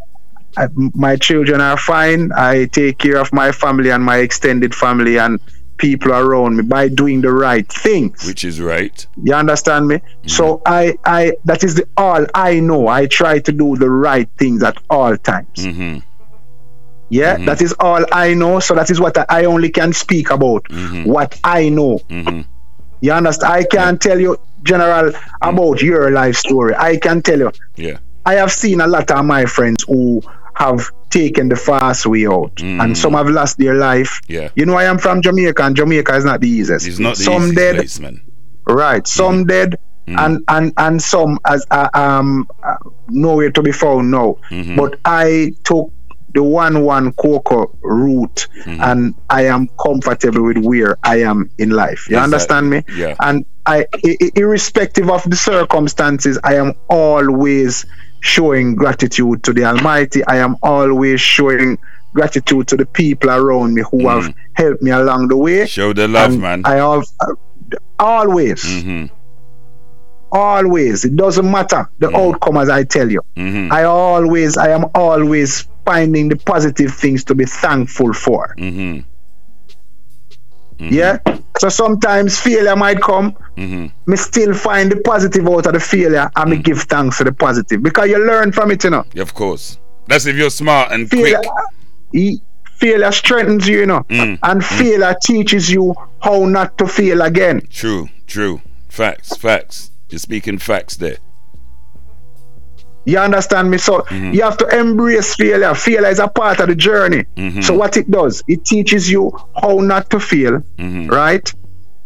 I, 0.57 0.69
my 0.95 1.17
children 1.17 1.61
are 1.61 1.77
fine. 1.77 2.31
I 2.37 2.67
take 2.67 2.99
care 2.99 3.17
of 3.17 3.33
my 3.33 3.51
family 3.53 3.91
and 3.91 4.05
my 4.05 4.19
extended 4.19 4.75
family 4.75 5.19
and 5.19 5.41
people 5.83 6.13
around 6.13 6.57
me 6.57 6.63
by 6.63 6.89
doing 6.89 7.21
the 7.21 7.33
right 7.33 7.69
things. 7.71 8.25
Which 8.25 8.45
is 8.45 8.61
right. 8.61 9.05
You 9.21 9.35
understand 9.35 9.89
me? 9.89 10.01
So 10.27 10.63
I, 10.65 10.97
I, 11.05 11.33
that 11.45 11.65
is 11.65 11.75
the 11.75 11.89
all 11.97 12.25
I 12.35 12.61
know. 12.61 12.87
I 12.87 13.07
try 13.09 13.41
to 13.41 13.53
do 13.53 13.77
the 13.77 13.91
right 13.91 14.29
things 14.39 14.63
at 14.63 14.79
all 14.89 15.17
times. 15.17 15.59
Mm-hmm. 15.59 15.99
Yeah, 17.11 17.37
that 17.45 17.61
is 17.61 17.75
all 17.81 18.07
I 18.13 18.33
know. 18.35 18.61
So 18.61 18.75
that 18.77 18.91
is 18.91 19.01
what 19.01 19.19
I, 19.29 19.45
only 19.45 19.71
can 19.71 19.93
speak 19.93 20.31
about. 20.31 20.65
What 21.05 21.39
I 21.45 21.69
know. 21.69 21.99
Mm-hmm. 22.09 22.43
You 23.01 23.13
understand? 23.13 23.53
I 23.53 23.65
can't 23.65 24.01
tell 24.01 24.21
you 24.21 24.39
general 24.63 25.13
about 25.43 25.83
your 25.83 26.13
life 26.13 26.37
story. 26.37 26.75
I 26.77 26.97
can 26.97 27.21
tell 27.21 27.39
you. 27.39 27.51
Yeah. 27.77 27.99
I 28.25 28.35
have 28.35 28.53
seen 28.53 28.81
a 28.81 28.87
lot 28.87 29.11
of 29.11 29.25
my 29.25 29.47
friends 29.47 29.83
who 29.83 30.23
have 30.55 30.91
taken 31.11 31.49
the 31.49 31.57
fast 31.57 32.07
way 32.07 32.27
out, 32.27 32.61
and 32.63 32.97
some 32.97 33.13
have 33.15 33.29
lost 33.29 33.59
their 33.59 33.75
life. 33.75 34.21
Yeah. 34.29 34.49
You 34.55 34.67
know, 34.67 34.75
I 34.75 34.85
am 34.85 34.99
from 34.99 35.21
Jamaica, 35.23 35.63
and 35.63 35.77
Jamaica 35.77 36.15
is 36.17 36.25
not 36.25 36.41
the 36.41 36.49
easiest. 36.49 36.87
It's 36.87 36.99
not 36.99 37.17
the 37.17 37.25
some 37.25 37.43
easiest 37.43 37.57
dead, 37.57 37.75
place, 37.77 38.01
man. 38.01 38.23
right 38.67 39.07
some 39.07 39.45
dead 39.45 39.77
and 40.07 40.43
and 40.49 40.73
and 40.77 41.01
some 41.01 41.39
as 41.47 41.65
uh, 41.71 41.89
um 41.95 42.47
uh, 42.63 42.75
nowhere 43.09 43.51
to 43.51 43.63
be 43.63 43.71
found 43.73 44.11
now 44.11 44.37
but 44.77 44.99
i 45.05 45.53
took 45.65 45.93
the 46.35 46.43
one 46.43 46.83
one 46.83 47.13
cocoa 47.13 47.67
route 47.83 48.49
and 48.67 49.15
i 49.31 49.43
am 49.47 49.69
comfortable 49.81 50.43
with 50.43 50.59
where 50.59 50.97
i 51.05 51.21
am 51.21 51.49
in 51.59 51.71
life 51.71 52.09
you 52.11 52.17
understand 52.17 52.69
me 52.69 52.83
Yeah. 52.97 53.15
and 53.21 53.45
i- 53.65 53.87
irrespective 54.35 55.09
of 55.09 55.23
the 55.29 55.37
circumstances 55.37 56.37
i 56.43 56.55
am 56.57 56.73
always 56.89 57.87
showing 58.23 58.75
gratitude 58.75 59.43
to 59.43 59.53
the 59.53 59.65
almighty 59.65 60.25
i 60.27 60.37
am 60.37 60.57
always 60.63 61.21
showing 61.21 61.77
gratitude 62.15 62.67
to 62.69 62.77
the 62.77 62.87
people 62.87 63.29
around 63.31 63.75
me 63.75 63.83
who 63.91 64.07
have 64.09 64.33
helped 64.55 64.83
me 64.83 64.91
along 64.91 65.29
the 65.29 65.37
way 65.37 65.67
Show 65.67 65.93
the 65.93 66.07
love, 66.09 66.31
and 66.33 66.41
man. 66.41 66.63
I 66.65 66.79
al- 66.79 67.05
always, 67.99 68.63
Mm-hmm. 68.65 69.07
always. 70.31 71.05
It 71.05 71.17
doesn't 71.17 71.51
matter 71.51 71.89
the 71.99 72.15
outcome, 72.17 72.57
as 72.59 72.69
I 72.69 72.85
tell 72.85 73.11
you. 73.11 73.23
Mm-hmm. 73.37 73.73
I 73.73 73.85
always, 73.85 74.57
I 74.57 74.71
am 74.71 74.85
always 74.95 75.67
finding 75.85 76.29
the 76.29 76.37
positive 76.37 76.93
things 76.95 77.25
to 77.25 77.35
be 77.35 77.45
thankful 77.47 78.13
for. 78.13 78.55
Mm-hmm. 78.59 79.01
Yeah. 80.79 81.19
So 81.63 81.69
sometimes 81.69 82.41
failure 82.41 82.75
might 82.75 83.01
come. 83.01 83.37
Mm-hmm. 83.57 84.11
Me 84.11 84.17
still 84.17 84.53
find 84.53 84.91
the 84.91 84.97
positive 84.97 85.47
out 85.47 85.65
of 85.67 85.75
the 85.75 85.79
failure, 85.79 86.29
and 86.35 86.51
me 86.51 86.57
give 86.57 86.81
thanks 86.83 87.19
for 87.19 87.23
the 87.23 87.31
positive 87.33 87.81
because 87.81 88.11
you 88.11 88.19
learn 88.19 88.51
from 88.51 88.73
it, 88.73 88.83
you 88.83 88.91
know. 88.91 89.05
Of 89.17 89.33
course. 89.33 89.79
That's 90.09 90.27
if 90.27 90.35
you're 90.35 90.51
smart 90.51 90.91
and 90.91 91.09
Failure, 91.09 91.39
quick. 92.11 92.41
failure 92.81 93.13
strengthens 93.13 93.69
you, 93.69 93.79
you 93.79 93.87
know, 93.87 94.01
Mm. 94.09 94.41
and 94.43 94.65
failure 94.65 95.15
teaches 95.23 95.71
you 95.71 95.95
how 96.21 96.47
not 96.47 96.77
to 96.79 96.87
fail 96.89 97.23
again. 97.23 97.63
True, 97.71 98.09
true. 98.27 98.61
Facts, 98.89 99.37
facts. 99.37 99.93
You're 100.09 100.19
speaking 100.19 100.59
facts 100.59 100.97
there. 100.97 101.19
You 103.05 103.19
understand 103.19 103.71
me? 103.71 103.79
So 103.79 104.03
Mm-hmm. 104.03 104.33
you 104.33 104.43
have 104.43 104.57
to 104.59 104.67
embrace 104.79 105.35
failure. 105.35 105.75
Failure 105.75 106.09
is 106.09 106.19
a 106.21 106.29
part 106.29 106.61
of 106.61 106.69
the 106.69 106.75
journey. 106.77 107.25
Mhm. 107.37 107.63
So 107.65 107.75
what 107.75 107.97
it 107.97 108.11
does, 108.11 108.43
it 108.47 108.65
teaches 108.65 109.11
you 109.11 109.33
how 109.61 109.79
not 109.79 110.09
to 110.11 110.21
fail, 110.21 110.63
Mhm. 110.79 111.11
right? 111.11 111.53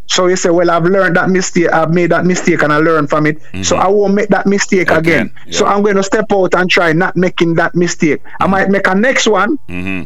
So 0.08 0.28
you 0.28 0.36
say, 0.36 0.50
well, 0.50 0.70
I've 0.70 0.84
learned 0.84 1.16
that 1.16 1.28
mistake. 1.30 1.70
I've 1.72 1.90
made 1.92 2.10
that 2.12 2.24
mistake, 2.24 2.62
and 2.62 2.72
I 2.72 2.78
learned 2.78 3.10
from 3.10 3.26
it. 3.26 3.38
So 3.62 3.76
I 3.76 3.88
won't 3.88 4.14
make 4.14 4.28
that 4.28 4.46
mistake 4.46 4.88
Again, 4.90 4.98
again. 4.98 5.26
Mm-hmm. 5.30 5.50
yeah. 5.50 5.58
So 5.58 5.66
I'm 5.66 5.82
going 5.82 5.96
to 5.96 6.02
step 6.04 6.26
out 6.32 6.54
and 6.54 6.70
try 6.70 6.92
not 6.92 7.16
making 7.16 7.54
that 7.56 7.74
mistake. 7.74 8.22
I 8.40 8.46
might 8.46 8.70
make 8.70 8.86
a 8.86 8.94
next 8.94 9.26
one, 9.26 9.58
Mm-hmm. 9.68 10.02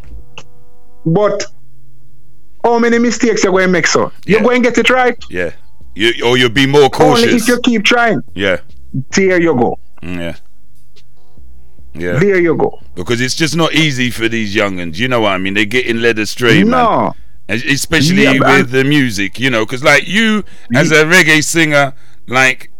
but 1.07 1.45
how 2.65 2.79
many 2.79 2.99
mistakes 2.99 3.45
you're 3.45 3.53
going 3.53 3.67
to 3.67 3.73
make? 3.73 3.87
So 3.87 4.11
you're 4.27 4.41
going 4.43 4.63
to 4.63 4.69
get 4.71 4.79
it 4.79 4.91
right. 4.91 5.17
Yeah. 5.31 5.51
You, 5.95 6.25
or 6.25 6.37
you'll 6.39 6.51
be 6.51 6.67
more 6.67 6.83
Only 6.83 6.91
cautious. 6.91 7.43
if 7.43 7.49
you 7.49 7.61
keep 7.63 7.85
trying. 7.85 8.23
Yeah. 8.35 8.59
There 9.15 9.41
you 9.41 9.55
go. 9.55 9.79
Mm, 10.03 10.17
Yeah. 10.19 10.35
Yeah. 11.95 12.19
There 12.19 12.41
you 12.41 12.57
go. 12.57 12.79
Because 12.95 13.21
it's 13.21 13.35
just 13.35 13.57
not 13.57 13.75
easy 13.75 14.11
for 14.11 14.29
these 14.29 14.55
youngins. 14.55 14.99
You 14.99 15.09
know 15.09 15.21
what 15.21 15.31
I 15.33 15.39
mean? 15.39 15.55
They're 15.55 15.65
getting 15.65 16.01
led 16.01 16.19
astray, 16.19 16.63
man. 16.63 16.71
No. 16.71 17.15
Es- 17.49 17.65
especially 17.65 18.25
Yeah, 18.25 18.39
with 18.39 18.71
the 18.71 18.85
music, 18.85 19.41
you 19.41 19.51
know, 19.51 19.65
because 19.67 19.83
like 19.83 20.07
you 20.07 20.45
as 20.75 20.93
a 20.93 21.05
reggae 21.05 21.43
singer, 21.43 21.95
like 22.29 22.71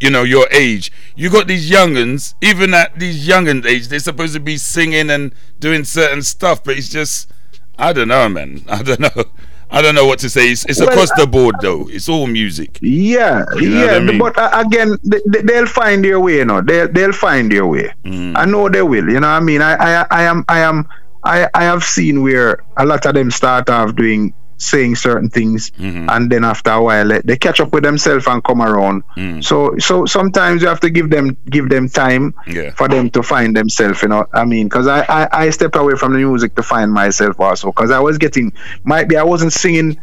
you 0.00 0.10
know 0.10 0.22
your 0.22 0.46
age, 0.52 0.92
you 1.16 1.30
got 1.30 1.46
these 1.46 1.70
younguns. 1.70 2.34
Even 2.42 2.74
at 2.74 2.98
these 2.98 3.26
young'uns' 3.26 3.64
age, 3.64 3.88
they're 3.88 3.98
supposed 3.98 4.34
to 4.34 4.40
be 4.40 4.58
singing 4.58 5.08
and 5.10 5.32
doing 5.58 5.82
certain 5.84 6.22
stuff, 6.22 6.62
but 6.62 6.76
it's 6.76 6.90
just 6.90 7.32
I 7.78 7.92
don't 7.94 8.08
know, 8.08 8.28
man. 8.28 8.64
I 8.68 8.82
don't 8.82 9.00
know. 9.00 9.24
I 9.70 9.82
don't 9.82 9.94
know 9.94 10.06
what 10.06 10.18
to 10.20 10.30
say. 10.30 10.50
It's, 10.50 10.64
it's 10.66 10.80
Well, 10.80 10.88
across 10.88 11.10
the 11.16 11.26
board 11.26 11.56
though. 11.60 11.88
It's 11.90 12.08
all 12.08 12.26
music. 12.26 12.78
Yeah, 12.80 13.44
You 13.56 13.68
know 13.70 13.84
yeah, 13.84 13.92
I 13.92 14.00
mean? 14.00 14.18
but 14.18 14.38
uh, 14.38 14.50
again, 14.54 14.96
they, 15.04 15.20
they- 15.26 15.42
they'll 15.42 15.66
find 15.66 16.02
their 16.04 16.18
way. 16.20 16.36
You 16.36 16.44
know, 16.46 16.60
they'll 16.62 16.88
they'll 16.88 17.12
find 17.12 17.52
their 17.52 17.66
way. 17.66 17.92
Mm. 18.04 18.36
I 18.36 18.44
know 18.46 18.68
they 18.68 18.82
will. 18.82 19.08
You 19.08 19.20
know, 19.20 19.28
what 19.28 19.36
I 19.36 19.40
mean, 19.40 19.60
I 19.62 19.74
I, 19.74 20.06
I 20.10 20.22
am 20.24 20.44
I 20.48 20.58
am 20.60 20.88
I 21.24 21.48
I 21.54 21.64
have 21.64 21.84
seen 21.84 22.22
where 22.22 22.58
a 22.76 22.86
lot 22.86 23.04
of 23.04 23.14
them 23.14 23.30
start 23.30 23.68
off 23.68 23.94
doing 23.94 24.32
saying 24.58 24.96
certain 24.96 25.30
things, 25.30 25.70
Mm-hmm. 25.78 26.08
and 26.10 26.30
then 26.30 26.44
after 26.44 26.70
a 26.72 26.82
while 26.82 27.06
they, 27.08 27.20
they 27.24 27.36
catch 27.36 27.60
up 27.60 27.72
with 27.72 27.84
themselves 27.84 28.26
and 28.26 28.42
come 28.44 28.60
around. 28.60 29.04
Mm. 29.16 29.42
So 29.42 29.78
so 29.78 30.04
sometimes 30.04 30.62
you 30.62 30.68
have 30.68 30.80
to 30.80 30.90
give 30.90 31.10
them 31.10 31.36
give 31.48 31.68
them 31.68 31.88
time 31.88 32.34
Yeah. 32.46 32.72
for 32.74 32.88
them 32.88 33.08
to 33.10 33.22
find 33.22 33.56
themselves. 33.56 34.02
You 34.02 34.08
know, 34.08 34.26
I 34.34 34.44
mean, 34.44 34.66
because 34.68 34.86
I, 34.86 35.00
I 35.08 35.28
I 35.46 35.50
stepped 35.50 35.76
away 35.76 35.94
from 35.94 36.12
the 36.12 36.18
music 36.18 36.54
to 36.56 36.62
find 36.62 36.92
myself 36.92 37.38
also 37.40 37.68
because 37.68 37.90
I 37.90 38.00
was 38.00 38.18
getting 38.18 38.52
might 38.84 39.08
be 39.08 39.16
I 39.16 39.22
wasn't 39.22 39.52
singing 39.52 39.98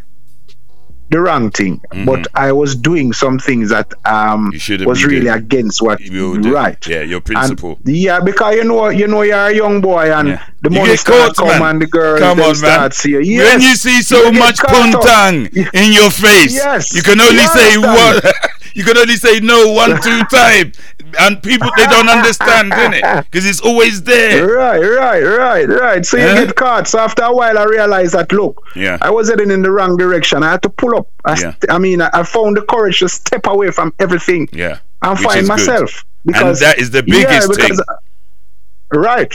the 1.11 1.19
wrong 1.21 1.51
thing, 1.51 1.81
but 2.05 2.25
I 2.33 2.51
was 2.51 2.75
doing 2.75 3.13
some 3.13 3.37
things 3.37 3.69
that 3.69 3.93
um 4.05 4.51
Mm-hmm. 4.51 4.85
Was 4.85 5.05
really 5.05 5.21
doing. 5.29 5.33
against 5.35 5.81
what 5.81 5.99
You 6.01 6.33
right. 6.51 6.81
Yeah, 6.87 7.01
your 7.01 7.17
And- 7.17 7.25
principle. 7.25 7.79
yeah, 7.85 8.19
because 8.19 8.55
you 8.55 8.63
know, 8.63 8.89
you 8.89 9.07
know, 9.07 9.21
you're 9.21 9.37
a 9.47 9.53
young 9.53 9.81
boy, 9.81 10.11
and 10.11 10.29
Yeah. 10.29 10.41
the 10.63 10.69
You 10.71 10.77
money 10.79 10.91
get 10.93 10.99
start 10.99 11.35
caught, 11.35 11.35
come 11.37 11.59
man. 11.59 11.69
and 11.69 11.81
the 11.83 11.87
girls 11.87 12.19
Come 12.19 12.39
on, 12.41 12.59
man. 12.61 12.79
you. 13.21 13.41
When 13.43 13.61
you 13.61 13.75
see 13.75 14.01
so 14.01 14.17
You 14.25 14.31
much 14.31 14.57
puntang 14.57 15.35
in 15.81 15.93
your 15.93 16.09
face, 16.09 16.53
Yes. 16.65 16.93
you 16.95 17.03
can 17.03 17.21
only 17.21 17.41
You 17.41 17.47
say 17.49 17.75
understand? 17.77 18.33
you 18.75 18.83
can 18.83 18.97
only 18.97 19.15
say 19.15 19.39
no 19.39 19.71
one, 19.71 19.99
two 20.03 20.21
times, 20.25 20.77
and 21.21 21.41
people 21.41 21.69
they 21.77 21.85
don't 21.87 22.09
understand, 22.09 22.71
innit? 22.71 23.23
Because 23.23 23.45
it's 23.47 23.61
always 23.61 24.03
there. 24.03 24.45
Right, 24.47 24.79
right, 24.79 25.21
right, 25.23 25.67
right. 25.67 26.05
So 26.05 26.17
you 26.17 26.23
Eh? 26.25 26.45
get 26.45 26.55
caught. 26.55 26.87
So 26.87 26.99
after 26.99 27.23
a 27.23 27.33
while, 27.33 27.57
I 27.57 27.63
realized 27.63 28.13
that 28.13 28.31
look, 28.31 28.61
Yeah. 28.75 28.97
I 29.01 29.09
was 29.09 29.29
heading 29.29 29.49
in 29.49 29.61
the 29.63 29.71
wrong 29.71 29.97
direction. 29.97 30.43
I 30.43 30.51
had 30.51 30.61
to 30.63 30.69
pull 30.69 30.95
up. 30.97 31.07
I, 31.25 31.39
Yeah. 31.39 31.53
I 31.69 31.77
mean, 31.79 32.01
I, 32.01 32.09
I 32.13 32.23
found 32.23 32.57
the 32.57 32.61
courage 32.63 32.99
to 32.99 33.09
step 33.09 33.47
away 33.47 33.71
from 33.71 33.93
everything 33.99 34.47
Yeah, 34.51 34.79
and 35.01 35.17
which 35.17 35.27
find 35.27 35.39
is 35.41 35.47
good. 35.47 35.57
myself. 35.57 36.05
and 36.25 36.55
that 36.57 36.77
is 36.77 36.91
the 36.91 37.01
biggest 37.03 37.29
yeah, 37.31 37.47
because, 37.55 37.77
thing. 37.77 38.99
Right. 39.01 39.33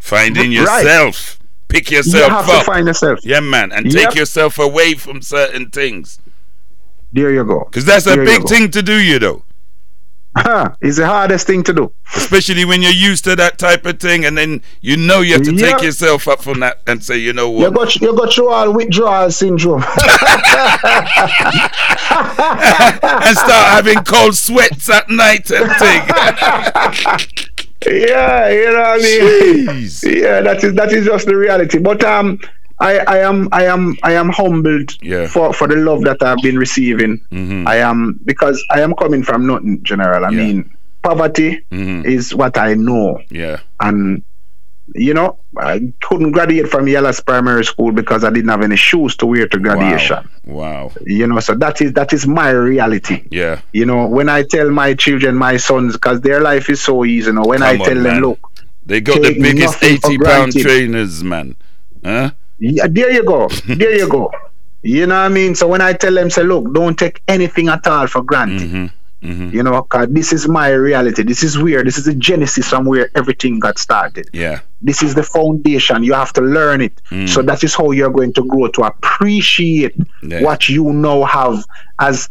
Finding 0.00 0.52
yourself. 0.52 1.38
Right. 1.40 1.48
Pick 1.68 1.90
yourself. 1.90 2.24
You 2.30 2.36
have 2.36 2.48
up. 2.48 2.58
to 2.60 2.64
find 2.64 2.86
yourself. 2.86 3.20
yeah, 3.24 3.40
man, 3.40 3.72
and 3.72 3.92
Yep. 3.92 3.94
take 4.10 4.14
yourself 4.14 4.58
away 4.58 4.94
from 4.94 5.22
certain 5.22 5.70
things. 5.70 6.20
There 7.14 7.30
you 7.32 7.44
go. 7.44 7.64
Because 7.64 7.84
that's 7.86 8.06
a 8.06 8.10
There 8.10 8.24
you 8.24 8.38
big 8.40 8.48
thing 8.48 8.70
to 8.72 8.82
do, 8.82 8.98
you 9.00 9.18
know. 9.20 9.42
it's 10.82 10.96
the 10.96 11.06
hardest 11.06 11.46
thing 11.46 11.62
to 11.62 11.72
do. 11.72 11.92
Especially 12.16 12.64
when 12.64 12.82
you're 12.82 12.90
used 12.90 13.22
to 13.22 13.36
that 13.36 13.56
type 13.56 13.86
of 13.86 14.00
thing, 14.00 14.24
and 14.24 14.36
then 14.36 14.62
you 14.80 14.96
know 14.96 15.20
you 15.20 15.34
have 15.34 15.42
to 15.44 15.54
Yeah. 15.54 15.70
take 15.70 15.82
yourself 15.82 16.26
up 16.26 16.42
from 16.42 16.58
that 16.60 16.80
and 16.88 17.02
say, 17.04 17.16
you 17.18 17.32
know 17.32 17.48
what? 17.48 17.60
You 17.62 17.70
got 17.70 17.96
you 18.00 18.16
got 18.16 18.32
through 18.34 18.48
all 18.50 18.72
withdrawal 18.72 19.30
syndrome. 19.30 19.84
and 22.14 23.36
start 23.36 23.66
having 23.76 23.98
cold 24.04 24.34
sweats 24.34 24.88
at 24.90 25.08
night 25.08 25.50
and 25.50 25.70
thing. 25.76 26.02
yeah, 28.08 28.48
you 28.48 28.64
know 28.72 28.80
what 28.80 28.86
I 28.86 28.96
mean. 28.98 29.66
Jeez. 29.68 30.02
Yeah, 30.20 30.40
that 30.40 30.64
is 30.64 30.74
that 30.74 30.92
is 30.92 31.06
just 31.06 31.26
the 31.26 31.36
reality. 31.36 31.78
But 31.78 32.02
um, 32.04 32.40
I 32.84 32.92
I 33.16 33.18
am 33.30 33.48
I 33.52 33.64
am 33.74 33.96
I 34.02 34.12
am 34.22 34.28
humbled 34.28 34.90
Yeah. 35.02 35.26
for 35.26 35.52
for 35.58 35.66
the 35.68 35.76
love 35.76 36.02
that 36.08 36.22
I've 36.22 36.42
been 36.42 36.58
receiving. 36.58 37.20
Mhm. 37.32 37.66
I 37.66 37.76
am 37.90 38.20
because 38.24 38.62
I 38.70 38.80
am 38.86 38.92
coming 38.94 39.22
from 39.22 39.46
nothing, 39.46 39.80
general. 39.82 40.24
I 40.24 40.30
Yeah. 40.30 40.38
mean, 40.42 40.58
poverty 41.02 41.50
Mhm. 41.72 42.04
is 42.04 42.34
what 42.34 42.58
I 42.58 42.74
know, 42.74 43.18
Yeah. 43.30 43.58
and 43.80 44.22
you 44.94 45.14
know, 45.14 45.38
I 45.56 45.80
couldn't 46.06 46.32
graduate 46.32 46.68
from 46.68 46.84
Yallahs 46.84 47.24
Primary 47.24 47.64
School 47.64 47.90
because 47.92 48.22
I 48.22 48.28
didn't 48.28 48.50
have 48.50 48.60
any 48.60 48.76
shoes 48.76 49.16
to 49.16 49.24
wear 49.26 49.46
to 49.48 49.58
graduation. 49.58 50.18
Wow. 50.44 50.92
You 51.06 51.26
know, 51.26 51.40
so 51.40 51.54
that 51.54 51.80
is 51.80 51.94
that 51.94 52.12
is 52.12 52.26
my 52.26 52.50
reality. 52.50 53.22
Yeah. 53.30 53.60
You 53.72 53.86
know, 53.86 54.06
when 54.08 54.28
I 54.28 54.42
tell 54.42 54.68
my 54.70 54.92
children, 54.92 55.36
my 55.36 55.56
sons, 55.56 55.94
because 55.94 56.20
their 56.20 56.40
life 56.42 56.68
is 56.68 56.80
so 56.82 57.02
easy. 57.06 57.28
You 57.28 57.32
know, 57.36 57.46
when 57.52 57.62
I 57.62 57.78
on, 57.78 57.84
tell 57.88 58.02
them, 58.02 58.18
look, 58.20 58.38
They 58.84 59.00
got 59.00 59.22
the 59.22 59.32
biggest 59.40 59.82
80 59.82 60.18
pound 60.18 60.52
trainers, 60.52 61.24
man. 61.24 61.56
Huh? 62.04 62.30
Yeah, 62.58 62.86
there 62.88 63.10
you 63.12 63.24
go, 63.24 63.48
there 63.66 63.96
you 63.96 64.08
go. 64.08 64.30
You 64.82 65.06
know 65.06 65.14
what 65.14 65.30
I 65.30 65.34
mean? 65.34 65.54
So 65.54 65.66
when 65.68 65.80
I 65.80 65.94
tell 65.94 66.12
them, 66.14 66.28
say, 66.28 66.42
look, 66.42 66.72
don't 66.74 66.98
take 66.98 67.22
anything 67.26 67.68
at 67.68 67.86
all 67.86 68.06
for 68.06 68.22
granted. 68.22 68.68
hmm 68.70 68.86
hmm 69.22 69.48
You 69.50 69.62
know, 69.62 69.80
because 69.82 70.08
this 70.10 70.32
is 70.34 70.46
my 70.46 70.68
reality. 70.68 71.22
This 71.22 71.42
is 71.42 71.56
where 71.56 71.82
this 71.82 71.96
is 71.96 72.04
the 72.04 72.14
genesis 72.14 72.68
from 72.68 72.84
where 72.84 73.08
everything 73.16 73.58
got 73.60 73.78
started. 73.78 74.28
Yeah. 74.34 74.60
This 74.82 75.02
is 75.02 75.14
the 75.14 75.22
foundation. 75.22 76.04
You 76.04 76.12
have 76.12 76.34
to 76.34 76.42
learn 76.42 76.82
it. 76.82 77.00
Mm. 77.10 77.26
So 77.30 77.40
that 77.40 77.64
is 77.64 77.74
how 77.74 77.92
you're 77.92 78.10
going 78.10 78.34
to 78.34 78.44
grow 78.44 78.68
to 78.68 78.82
appreciate 78.82 79.94
Yeah. 80.22 80.42
what 80.42 80.68
you 80.68 80.92
now 80.92 81.24
have 81.24 81.64
as 81.98 82.28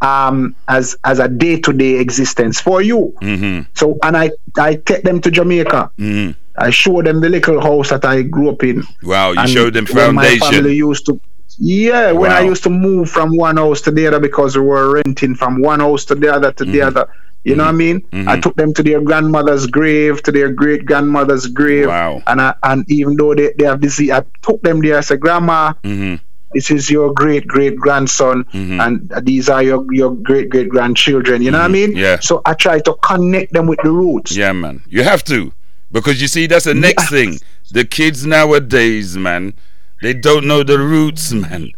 um 0.00 0.56
as 0.66 0.96
as 1.04 1.20
a 1.20 1.28
day 1.28 1.60
to 1.60 1.72
day 1.72 2.00
existence 2.00 2.60
for 2.60 2.82
you. 2.82 3.14
hmm 3.20 3.60
So 3.74 3.96
and 4.02 4.16
I 4.16 4.32
I 4.58 4.74
take 4.74 5.04
them 5.04 5.20
to 5.20 5.30
Jamaica. 5.30 5.92
hmm 5.96 6.30
I 6.58 6.70
showed 6.70 7.06
them 7.06 7.20
the 7.20 7.28
little 7.28 7.60
house 7.60 7.90
that 7.90 8.04
I 8.04 8.22
grew 8.22 8.50
up 8.50 8.62
in. 8.62 8.82
Wow. 9.02 9.32
You 9.32 9.46
showed 9.48 9.74
them 9.74 9.86
when 9.86 10.14
My 10.14 10.36
family 10.38 10.74
used 10.76 11.06
to, 11.06 11.20
yeah, 11.58 12.12
when 12.12 12.30
I 12.32 12.40
used 12.40 12.62
to 12.64 12.70
move 12.70 13.10
from 13.10 13.36
one 13.36 13.56
house 13.56 13.80
to 13.82 13.90
the 13.90 14.06
other 14.06 14.20
because 14.20 14.56
we 14.56 14.62
were 14.64 14.94
renting 14.94 15.34
from 15.34 15.60
one 15.62 15.80
house 15.80 16.04
to 16.06 16.14
the 16.14 16.32
other 16.32 16.52
to 16.52 16.64
Mm-hmm. 16.64 16.72
the 16.72 16.82
other. 16.82 17.08
You 17.44 17.56
know 17.56 17.64
what 17.64 17.70
I 17.70 17.72
mean? 17.72 18.02
I 18.12 18.38
took 18.38 18.54
them 18.54 18.72
to 18.74 18.82
their 18.84 19.00
grandmother's 19.00 19.66
grave, 19.66 20.22
to 20.24 20.30
their 20.32 20.48
great 20.52 20.84
grandmother's 20.86 21.46
grave. 21.48 21.88
Wow. 21.88 22.22
And 22.26 22.40
I, 22.40 22.54
and 22.62 22.88
even 22.88 23.16
though 23.16 23.34
they, 23.34 23.52
they 23.58 23.64
have 23.64 23.80
disease, 23.80 24.10
I 24.12 24.22
took 24.42 24.62
them 24.62 24.80
there. 24.80 24.98
I 24.98 25.00
said, 25.00 25.20
Grandma, 25.20 25.74
hmm 25.84 26.16
this 26.54 26.70
is 26.70 26.90
your 26.90 27.14
great 27.14 27.48
great 27.48 27.76
grandson, 27.78 28.44
Mhm. 28.52 28.78
and 28.86 29.24
these 29.26 29.48
are 29.48 29.62
your, 29.62 29.86
your 29.90 30.14
great 30.14 30.50
great 30.50 30.68
grandchildren. 30.68 31.40
You 31.40 31.50
know 31.50 31.56
what 31.58 31.64
I 31.64 31.68
mean? 31.68 31.92
Mm-hmm. 31.92 31.98
Yeah. 31.98 32.20
So 32.20 32.42
I 32.44 32.52
try 32.52 32.78
to 32.80 32.92
connect 33.02 33.54
them 33.54 33.66
with 33.66 33.78
the 33.82 33.90
roots. 33.90 34.36
Yeah, 34.36 34.52
man. 34.52 34.82
You 34.86 35.02
have 35.02 35.24
to. 35.24 35.50
Because 35.92 36.20
you 36.20 36.28
see, 36.28 36.46
that's 36.46 36.64
the 36.64 36.74
next 36.74 37.10
thing. 37.10 37.38
The 37.70 37.84
kids 37.84 38.26
nowadays, 38.26 39.16
man, 39.16 39.54
they 40.00 40.14
don't 40.14 40.46
know 40.46 40.62
the 40.62 40.78
roots, 40.78 41.32
man. 41.32 41.70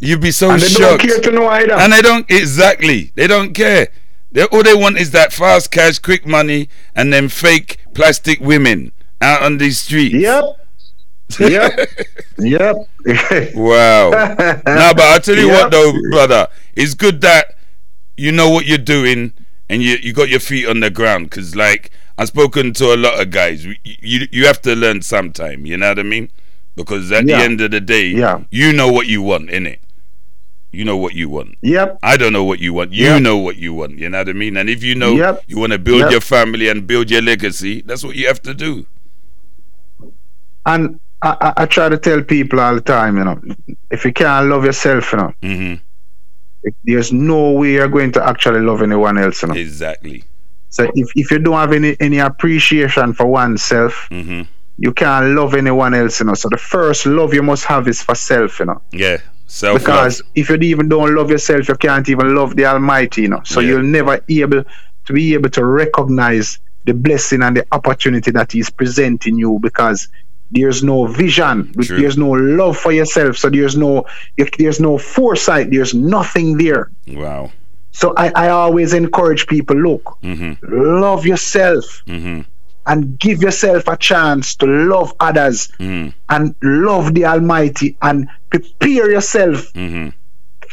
You'd 0.00 0.20
be 0.20 0.30
so 0.30 0.50
and 0.50 0.60
they 0.60 0.66
shocked. 0.68 1.02
don't 1.02 1.08
care 1.08 1.20
to 1.20 1.30
know 1.32 1.46
either. 1.48 1.72
And 1.72 1.92
they 1.92 2.02
don't 2.02 2.30
exactly. 2.30 3.12
They 3.14 3.26
don't 3.26 3.54
care. 3.54 3.88
They, 4.32 4.44
all 4.44 4.62
they 4.62 4.74
want 4.74 4.98
is 4.98 5.12
that 5.12 5.32
fast 5.32 5.70
cash, 5.70 5.98
quick 5.98 6.26
money, 6.26 6.68
and 6.94 7.12
then 7.12 7.28
fake 7.28 7.78
plastic 7.94 8.40
women 8.40 8.92
out 9.22 9.42
on 9.42 9.56
these 9.58 9.78
streets. 9.80 10.14
Yep. 10.14 10.44
Yep. 11.40 11.88
yep. 12.38 12.76
Wow. 13.54 14.10
no, 14.66 14.92
but 14.94 15.00
I'll 15.00 15.20
tell 15.20 15.36
you 15.36 15.46
Yep. 15.48 15.62
what, 15.62 15.70
though, 15.70 15.92
brother, 16.10 16.48
it's 16.74 16.94
good 16.94 17.20
that 17.22 17.54
you 18.16 18.32
know 18.32 18.50
what 18.50 18.66
you're 18.66 18.78
doing 18.78 19.32
and 19.68 19.82
you 19.82 19.96
you 20.02 20.12
got 20.12 20.28
your 20.28 20.40
feet 20.40 20.66
on 20.66 20.80
the 20.80 20.90
ground. 20.90 21.30
Because, 21.30 21.56
like, 21.56 21.90
I've 22.18 22.28
spoken 22.28 22.72
to 22.74 22.94
a 22.94 22.96
lot 22.96 23.20
of 23.20 23.30
guys. 23.30 23.64
You, 23.64 23.74
you 23.84 24.26
you 24.32 24.46
have 24.46 24.60
to 24.62 24.74
learn 24.74 25.02
sometime. 25.02 25.66
You 25.66 25.76
know 25.76 25.88
what 25.88 25.98
I 25.98 26.02
mean? 26.02 26.30
Because 26.74 27.10
at 27.12 27.26
Yeah. 27.26 27.38
the 27.38 27.44
end 27.44 27.60
of 27.60 27.70
the 27.70 27.80
day, 27.80 28.06
Yeah. 28.08 28.40
you 28.50 28.72
know 28.72 28.90
what 28.90 29.06
you 29.06 29.22
want, 29.22 29.50
innit? 29.50 29.78
You 30.72 30.84
know 30.84 30.96
what 30.96 31.14
you 31.14 31.28
want. 31.30 31.56
Yep. 31.62 31.98
I 32.02 32.16
don't 32.16 32.32
know 32.32 32.44
what 32.44 32.58
you 32.60 32.74
want. 32.74 32.92
You 32.92 33.04
Yep. 33.06 33.22
know 33.22 33.36
what 33.38 33.56
you 33.56 33.72
want. 33.72 33.98
You 33.98 34.08
know 34.10 34.18
what 34.18 34.28
I 34.28 34.32
mean? 34.34 34.56
And 34.56 34.68
if 34.68 34.82
you 34.82 34.94
know 34.94 35.14
Yep. 35.14 35.44
you 35.46 35.58
want 35.58 35.72
to 35.72 35.78
build 35.78 36.00
Yep. 36.00 36.10
your 36.10 36.20
family 36.20 36.68
and 36.68 36.86
build 36.86 37.10
your 37.10 37.22
legacy, 37.22 37.82
that's 37.86 38.04
what 38.04 38.14
you 38.16 38.26
have 38.26 38.42
to 38.42 38.52
do. 38.54 38.86
And 40.66 41.00
I, 41.22 41.36
I, 41.40 41.52
I 41.62 41.66
try 41.66 41.88
to 41.88 41.96
tell 41.96 42.22
people 42.22 42.60
all 42.60 42.74
the 42.74 42.80
time, 42.80 43.16
you 43.16 43.24
know, 43.24 43.40
if 43.90 44.04
you 44.04 44.12
can't 44.12 44.48
love 44.48 44.64
yourself, 44.64 45.12
you 45.12 45.18
know, 45.18 45.32
mm-hmm. 45.42 46.70
there's 46.84 47.12
no 47.12 47.52
way 47.52 47.72
you're 47.72 47.88
going 47.88 48.12
to 48.12 48.26
actually 48.26 48.60
love 48.60 48.82
anyone 48.82 49.16
else, 49.16 49.42
you 49.42 49.48
know. 49.48 49.54
Exactly. 49.54 50.24
So 50.68 50.90
if, 50.94 51.08
if 51.16 51.30
you 51.30 51.38
don't 51.38 51.54
have 51.54 51.72
any, 51.72 51.96
any 52.00 52.18
appreciation 52.18 53.12
for 53.14 53.26
oneself, 53.26 54.08
hmm 54.10 54.42
you 54.78 54.92
can't 54.92 55.34
love 55.34 55.54
anyone 55.54 55.94
else, 55.94 56.20
you 56.20 56.26
know. 56.26 56.34
So 56.34 56.50
the 56.50 56.58
first 56.58 57.06
love 57.06 57.32
you 57.32 57.42
must 57.42 57.64
have 57.64 57.88
is 57.88 58.02
for 58.02 58.14
self, 58.14 58.58
you 58.58 58.66
know. 58.66 58.82
Yeah. 58.92 59.16
Self 59.46 59.78
Because 59.78 60.20
if 60.34 60.50
you 60.50 60.56
even 60.56 60.90
don't 60.90 61.14
love 61.14 61.30
yourself, 61.30 61.66
you 61.68 61.76
can't 61.76 62.06
even 62.10 62.34
love 62.34 62.56
the 62.56 62.66
Almighty, 62.66 63.22
you 63.22 63.28
know. 63.28 63.40
So 63.44 63.60
Yeah. 63.60 63.68
you'll 63.68 63.84
never 63.84 64.20
able 64.28 64.64
to 65.06 65.12
be 65.14 65.32
able 65.32 65.48
to 65.48 65.64
recognize 65.64 66.58
the 66.84 66.92
blessing 66.92 67.42
and 67.42 67.56
the 67.56 67.66
opportunity 67.72 68.30
that 68.32 68.52
He's 68.52 68.68
presenting 68.68 69.38
you 69.38 69.58
because 69.62 70.08
there's 70.50 70.82
no 70.84 71.06
vision, 71.06 71.72
True. 71.80 71.98
there's 71.98 72.18
no 72.18 72.32
love 72.32 72.76
for 72.76 72.92
yourself, 72.92 73.38
so 73.38 73.48
there's 73.48 73.78
no 73.78 74.04
there's 74.58 74.78
no 74.78 74.98
foresight, 74.98 75.70
there's 75.70 75.94
nothing 75.94 76.58
there. 76.58 76.90
Wow. 77.08 77.50
So 77.96 78.12
I, 78.14 78.30
I 78.34 78.48
always 78.50 78.92
encourage 78.92 79.46
people, 79.46 79.76
look, 79.76 80.18
hmm 80.22 80.52
love 80.62 81.24
yourself. 81.26 82.02
hmm 82.06 82.40
and 82.88 83.18
give 83.18 83.42
yourself 83.42 83.88
a 83.88 83.96
chance 83.96 84.54
to 84.54 84.64
love 84.66 85.12
others 85.18 85.68
Mm. 85.80 86.12
and 86.28 86.54
love 86.62 87.14
the 87.14 87.24
Almighty 87.26 87.96
and 88.00 88.28
prepare 88.48 89.10
yourself 89.10 89.72
Mhm. 89.74 90.12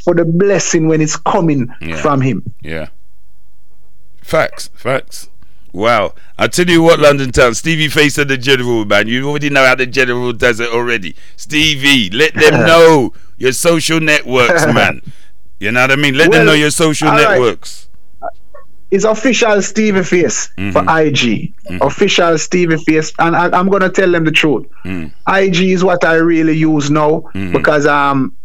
for 0.04 0.14
the 0.14 0.24
blessing 0.24 0.88
when 0.88 1.02
it's 1.02 1.16
coming 1.16 1.74
Yeah. 1.82 1.96
from 2.04 2.22
Him. 2.22 2.44
Yeah. 2.62 2.90
Facts, 4.22 4.70
facts. 4.76 5.30
Wow. 5.74 6.14
I 6.38 6.48
tell 6.48 6.70
you 6.70 6.84
what, 6.84 7.00
London 7.00 7.32
Town, 7.32 7.56
Stevie 7.56 7.88
Face 7.88 8.20
of 8.20 8.28
the 8.28 8.38
General, 8.38 8.86
man. 8.86 9.08
You 9.08 9.28
already 9.28 9.50
know 9.50 9.66
how 9.66 9.74
the 9.76 9.88
General 9.88 10.34
does 10.34 10.60
it 10.60 10.70
already. 10.70 11.16
Stevie, 11.36 12.12
let 12.16 12.36
them 12.36 12.54
know 12.68 13.12
your 13.38 13.54
social 13.54 14.00
networks, 14.00 14.68
man. 14.68 15.02
You 15.64 15.72
know 15.72 15.80
what 15.80 15.91
I 15.91 15.95
mean? 15.95 16.16
Let 16.16 16.32
them 16.32 16.45
know 16.45 16.53
your 16.53 16.72
social 16.72 17.07
all 17.07 17.16
right. 17.16 17.39
networks. 17.39 17.88
It's 18.91 19.05
official 19.05 19.61
Stevie 19.61 20.03
Face 20.03 20.47
for 20.47 20.53
mm-hmm. 20.61 21.07
IG. 21.07 21.55
Mm-hmm. 21.55 21.82
Official 21.82 22.38
Stevie 22.38 22.78
Face, 22.78 23.14
and 23.18 23.34
I, 23.34 23.45
I'm 23.57 23.70
gonna 23.70 23.89
tell 23.89 24.11
them 24.11 24.26
the 24.26 24.32
truth. 24.32 24.68
Mm-hmm. 24.86 25.34
IG 25.34 25.70
is 25.72 25.84
what 25.86 26.03
I 26.03 26.16
really 26.16 26.57
use 26.57 26.91
now 26.91 27.24
because 27.34 27.88
um 27.88 28.36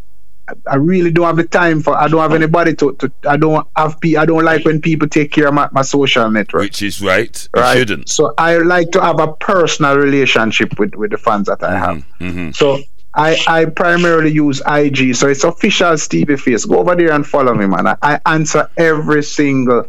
I- 0.66 0.76
really 0.76 1.10
don't 1.10 1.26
have 1.26 1.36
the 1.36 1.44
time 1.44 1.82
for. 1.82 1.94
I 1.98 2.06
don't 2.06 2.20
have 2.20 2.32
anybody 2.32 2.74
to. 2.76 2.94
to 2.94 3.12
I 3.28 3.36
don't 3.36 3.66
have. 3.76 4.00
pe- 4.00 4.14
I 4.16 4.24
don't 4.24 4.44
like 4.44 4.64
when 4.64 4.80
people 4.80 5.08
take 5.08 5.32
care 5.32 5.48
of 5.48 5.54
my, 5.54 5.68
my 5.72 5.82
social 5.82 6.30
network. 6.30 6.62
Which 6.62 6.82
is 6.82 7.02
right. 7.02 7.48
Right? 7.54 7.76
shouldn't. 7.76 8.08
So 8.08 8.32
I 8.38 8.58
like 8.58 8.92
to 8.92 9.02
have 9.02 9.18
a 9.18 9.32
personal 9.34 9.96
relationship 9.98 10.78
with 10.78 10.94
with 10.94 11.10
the 11.10 11.18
fans 11.18 11.48
that 11.48 11.62
I 11.64 11.76
have. 11.76 12.04
Mhm. 12.20 12.54
So 12.54 12.78
I 13.18 13.36
I 13.46 13.64
primarily 13.66 14.30
use 14.30 14.62
IG. 14.66 15.14
So 15.16 15.28
it's 15.28 15.44
official 15.44 15.98
Stevie 15.98 16.36
Face. 16.36 16.64
Go 16.64 16.78
over 16.78 16.94
there 16.94 17.12
and 17.12 17.26
follow 17.26 17.52
me, 17.54 17.66
man. 17.66 17.86
I, 17.88 17.96
I 18.02 18.20
answer 18.26 18.70
every 18.76 19.22
single 19.24 19.84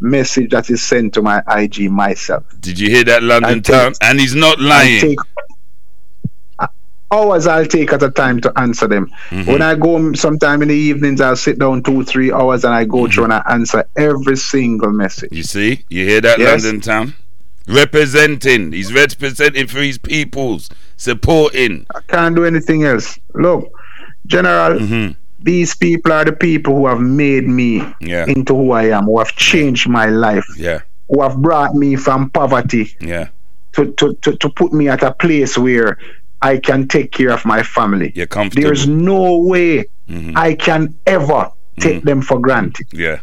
message 0.00 0.50
that 0.50 0.68
is 0.68 0.82
sent 0.82 1.14
to 1.14 1.22
my 1.22 1.42
IG 1.48 1.90
myself. 1.90 2.44
Did 2.60 2.78
you 2.78 2.90
hear 2.90 3.04
that, 3.04 3.22
London 3.22 3.62
Town? 3.62 3.94
And 4.02 4.18
he's 4.20 4.34
not 4.34 4.60
lying. 4.60 5.00
take 5.00 5.18
hours 7.12 7.46
I'll 7.46 7.64
take 7.66 7.92
at 7.92 8.02
a 8.02 8.10
time 8.10 8.40
to 8.40 8.52
answer 8.58 8.88
them. 8.88 9.10
Mm-hmm. 9.30 9.50
When 9.50 9.62
I 9.62 9.76
go 9.76 10.12
sometime 10.14 10.60
in 10.62 10.68
the 10.68 10.74
evenings, 10.74 11.20
I'll 11.20 11.36
sit 11.36 11.58
down 11.58 11.82
two, 11.84 12.04
three 12.04 12.32
hours 12.32 12.64
and 12.64 12.74
I 12.74 12.84
go 12.84 12.96
Mm-hmm. 13.04 13.12
through 13.12 13.24
and 13.24 13.32
I 13.32 13.42
answer 13.48 13.84
every 13.96 14.36
single 14.36 14.90
message. 14.90 15.30
You 15.32 15.44
see? 15.44 15.84
You 15.88 16.04
hear 16.04 16.20
that, 16.22 16.38
Yes. 16.40 16.64
London 16.64 16.80
Town? 16.80 17.14
Representing. 17.66 18.72
He's 18.72 18.92
representing 18.92 19.66
for 19.66 19.80
his 19.80 19.98
peoples. 19.98 20.70
Supporting. 20.96 21.86
I 21.94 22.00
can't 22.08 22.34
do 22.36 22.44
anything 22.44 22.84
else. 22.84 23.18
Look, 23.34 23.70
General, 24.26 24.78
Mm-hmm. 24.78 25.12
these 25.40 25.74
people 25.76 26.12
are 26.12 26.24
the 26.24 26.32
people 26.32 26.74
who 26.74 26.86
have 26.86 27.00
made 27.00 27.46
me 27.46 27.82
Yeah. 28.00 28.24
into 28.26 28.54
who 28.56 28.72
I 28.72 28.84
am, 28.90 29.04
who 29.04 29.18
have 29.18 29.32
changed 29.36 29.88
my 29.88 30.06
life, 30.06 30.46
Yeah. 30.56 30.80
who 31.08 31.22
have 31.22 31.36
brought 31.38 31.74
me 31.74 31.96
from 31.96 32.30
poverty 32.30 32.96
Yeah. 33.00 33.28
to, 33.74 33.92
to, 33.92 34.14
to, 34.22 34.36
to 34.36 34.48
put 34.48 34.72
me 34.72 34.88
at 34.88 35.02
a 35.02 35.12
place 35.12 35.56
where 35.58 35.98
I 36.42 36.58
can 36.58 36.88
take 36.88 37.12
care 37.12 37.30
of 37.30 37.44
my 37.44 37.62
family. 37.62 38.12
You're 38.14 38.26
comfortable. 38.26 38.62
There's 38.64 38.86
no 38.88 39.36
way 39.38 39.84
Mhm. 40.08 40.32
I 40.36 40.54
can 40.54 40.94
ever 41.06 41.50
take 41.80 42.02
them 42.04 42.22
for 42.22 42.38
granted. 42.40 42.86
Yeah. 42.92 43.20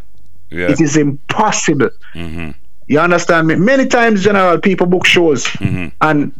Yeah. 0.51 0.69
It 0.69 0.79
is 0.81 0.95
impossible. 0.97 1.89
Mm-hmm. 2.13 2.51
You 2.87 2.99
understand 2.99 3.47
me? 3.47 3.55
Many 3.55 3.87
times, 3.87 4.23
General, 4.23 4.59
people 4.59 4.87
book 4.87 5.05
shows 5.05 5.45
Mm-hmm. 5.45 5.87
and 6.01 6.33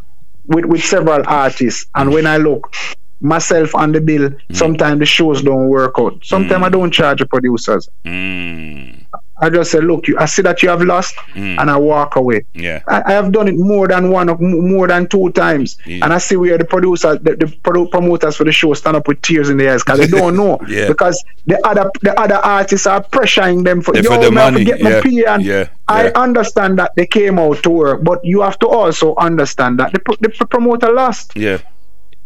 with, 0.45 0.65
with 0.65 0.83
several 0.83 1.23
artists. 1.25 1.85
And 1.95 2.11
when 2.11 2.27
I 2.27 2.37
look 2.37 2.73
myself 3.21 3.73
on 3.75 3.91
the 3.93 4.01
bill, 4.01 4.29
Mm-hmm. 4.29 4.53
sometimes 4.53 4.99
the 4.99 5.05
shows 5.05 5.41
don't 5.41 5.67
work 5.69 5.95
out. 5.97 6.19
Sometimes 6.23 6.63
I 6.63 6.69
don't 6.69 6.91
charge 6.91 7.19
the 7.19 7.25
producers. 7.25 7.87
Mm. 8.05 9.02
I 9.41 9.49
just 9.49 9.71
say, 9.71 9.81
look, 9.81 10.07
you, 10.07 10.17
I 10.19 10.25
see 10.25 10.43
that 10.43 10.61
you 10.61 10.69
have 10.69 10.81
lost, 10.81 11.15
Mm. 11.33 11.59
and 11.59 11.69
I 11.69 11.77
walk 11.77 12.15
away. 12.17 12.45
Yeah. 12.53 12.81
I, 12.87 13.01
I 13.07 13.11
have 13.13 13.31
done 13.31 13.47
it 13.47 13.57
more 13.57 13.87
than 13.87 14.11
one, 14.11 14.29
or 14.29 14.37
more 14.37 14.87
than 14.87 15.07
two 15.07 15.31
times, 15.31 15.77
Yeah. 15.85 16.03
and 16.05 16.13
I 16.13 16.19
see 16.19 16.35
where 16.35 16.57
the 16.57 16.65
producers, 16.65 17.17
the, 17.21 17.35
the 17.35 17.47
promoters 17.87 18.35
for 18.37 18.43
the 18.43 18.51
show 18.51 18.73
stand 18.75 18.95
up 18.95 19.07
with 19.07 19.21
tears 19.21 19.49
in 19.49 19.57
their 19.57 19.73
eyes 19.73 19.83
because 19.83 19.99
they 19.99 20.07
don't 20.19 20.35
know. 20.37 20.59
Yeah. 20.67 20.87
Because 20.87 21.23
the 21.47 21.59
other 21.67 21.89
the 22.01 22.17
other 22.19 22.35
artists 22.35 22.85
are 22.85 23.01
pressuring 23.03 23.63
them 23.63 23.81
for, 23.81 23.95
yo, 23.95 24.03
for 24.03 24.17
the 24.23 24.31
man, 24.31 24.53
have 24.53 24.77
to 24.77 24.83
money. 24.83 24.93
Yeah. 24.95 25.01
pay 25.01 25.23
and 25.25 25.43
Yeah. 25.43 25.67
I 25.87 26.09
understand 26.09 26.77
that 26.79 26.95
they 26.95 27.07
came 27.07 27.39
out 27.39 27.63
to 27.63 27.69
work, 27.71 28.03
but 28.03 28.23
you 28.23 28.41
have 28.41 28.59
to 28.59 28.67
also 28.67 29.15
understand 29.15 29.79
that 29.79 29.91
the, 29.93 30.17
the 30.21 30.29
promoter 30.45 30.91
lost. 30.93 31.35
Yeah. 31.35 31.57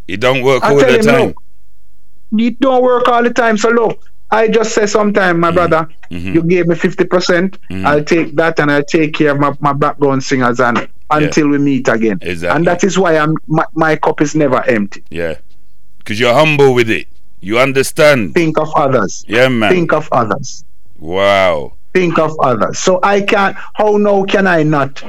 It 0.08 0.20
don't 0.20 0.42
work 0.44 0.64
I 0.64 0.74
all 0.74 0.80
tell 0.80 0.92
the 0.92 1.00
him, 1.00 1.06
time. 1.06 1.28
look, 1.28 1.44
it 2.38 2.60
don't 2.60 2.84
work 2.84 3.08
all 3.08 3.24
the 3.24 3.32
time. 3.34 3.58
So 3.58 3.70
look, 3.70 4.00
I 4.30 4.48
just 4.50 4.74
say 4.76 4.86
sometime, 4.88 5.40
my 5.40 5.52
brother, 5.52 5.88
Mhm. 6.12 6.34
you 6.36 6.44
gave 6.44 6.68
me 6.68 6.76
fifty 6.76 7.06
percent. 7.06 7.58
Mhm. 7.72 7.86
I'll 7.86 8.04
take 8.04 8.36
that 8.36 8.60
and 8.60 8.70
I'll 8.72 8.84
take 8.84 9.14
care 9.14 9.32
of 9.32 9.40
my, 9.40 9.54
my 9.62 9.74
background 9.74 10.24
singers 10.24 10.60
and 10.60 10.88
until 11.10 11.48
we 11.48 11.58
meet 11.58 11.88
again. 11.88 12.18
Exactly. 12.22 12.56
And 12.58 12.68
that 12.68 12.84
is 12.84 12.98
why 13.00 13.18
I'm 13.18 13.36
my, 13.48 13.66
my 13.74 13.96
cup 13.96 14.20
is 14.22 14.36
never 14.36 14.62
empty. 14.68 15.04
Yeah. 15.10 15.36
Because 16.00 16.20
you're 16.20 16.34
humble 16.34 16.74
with 16.74 16.90
it. 16.90 17.08
You 17.40 17.60
understand. 17.60 18.34
Think 18.34 18.58
of 18.58 18.70
others. 18.76 19.24
Yeah, 19.28 19.48
man. 19.48 19.72
Think 19.72 19.94
of 19.94 20.10
others. 20.12 20.66
Wow. 21.00 21.74
Think 21.94 22.20
of 22.20 22.36
others. 22.42 22.80
So 22.80 23.00
I 23.04 23.22
can't. 23.22 23.56
How 23.76 23.98
now 23.98 24.24
can 24.26 24.48
I 24.48 24.64
not 24.64 25.04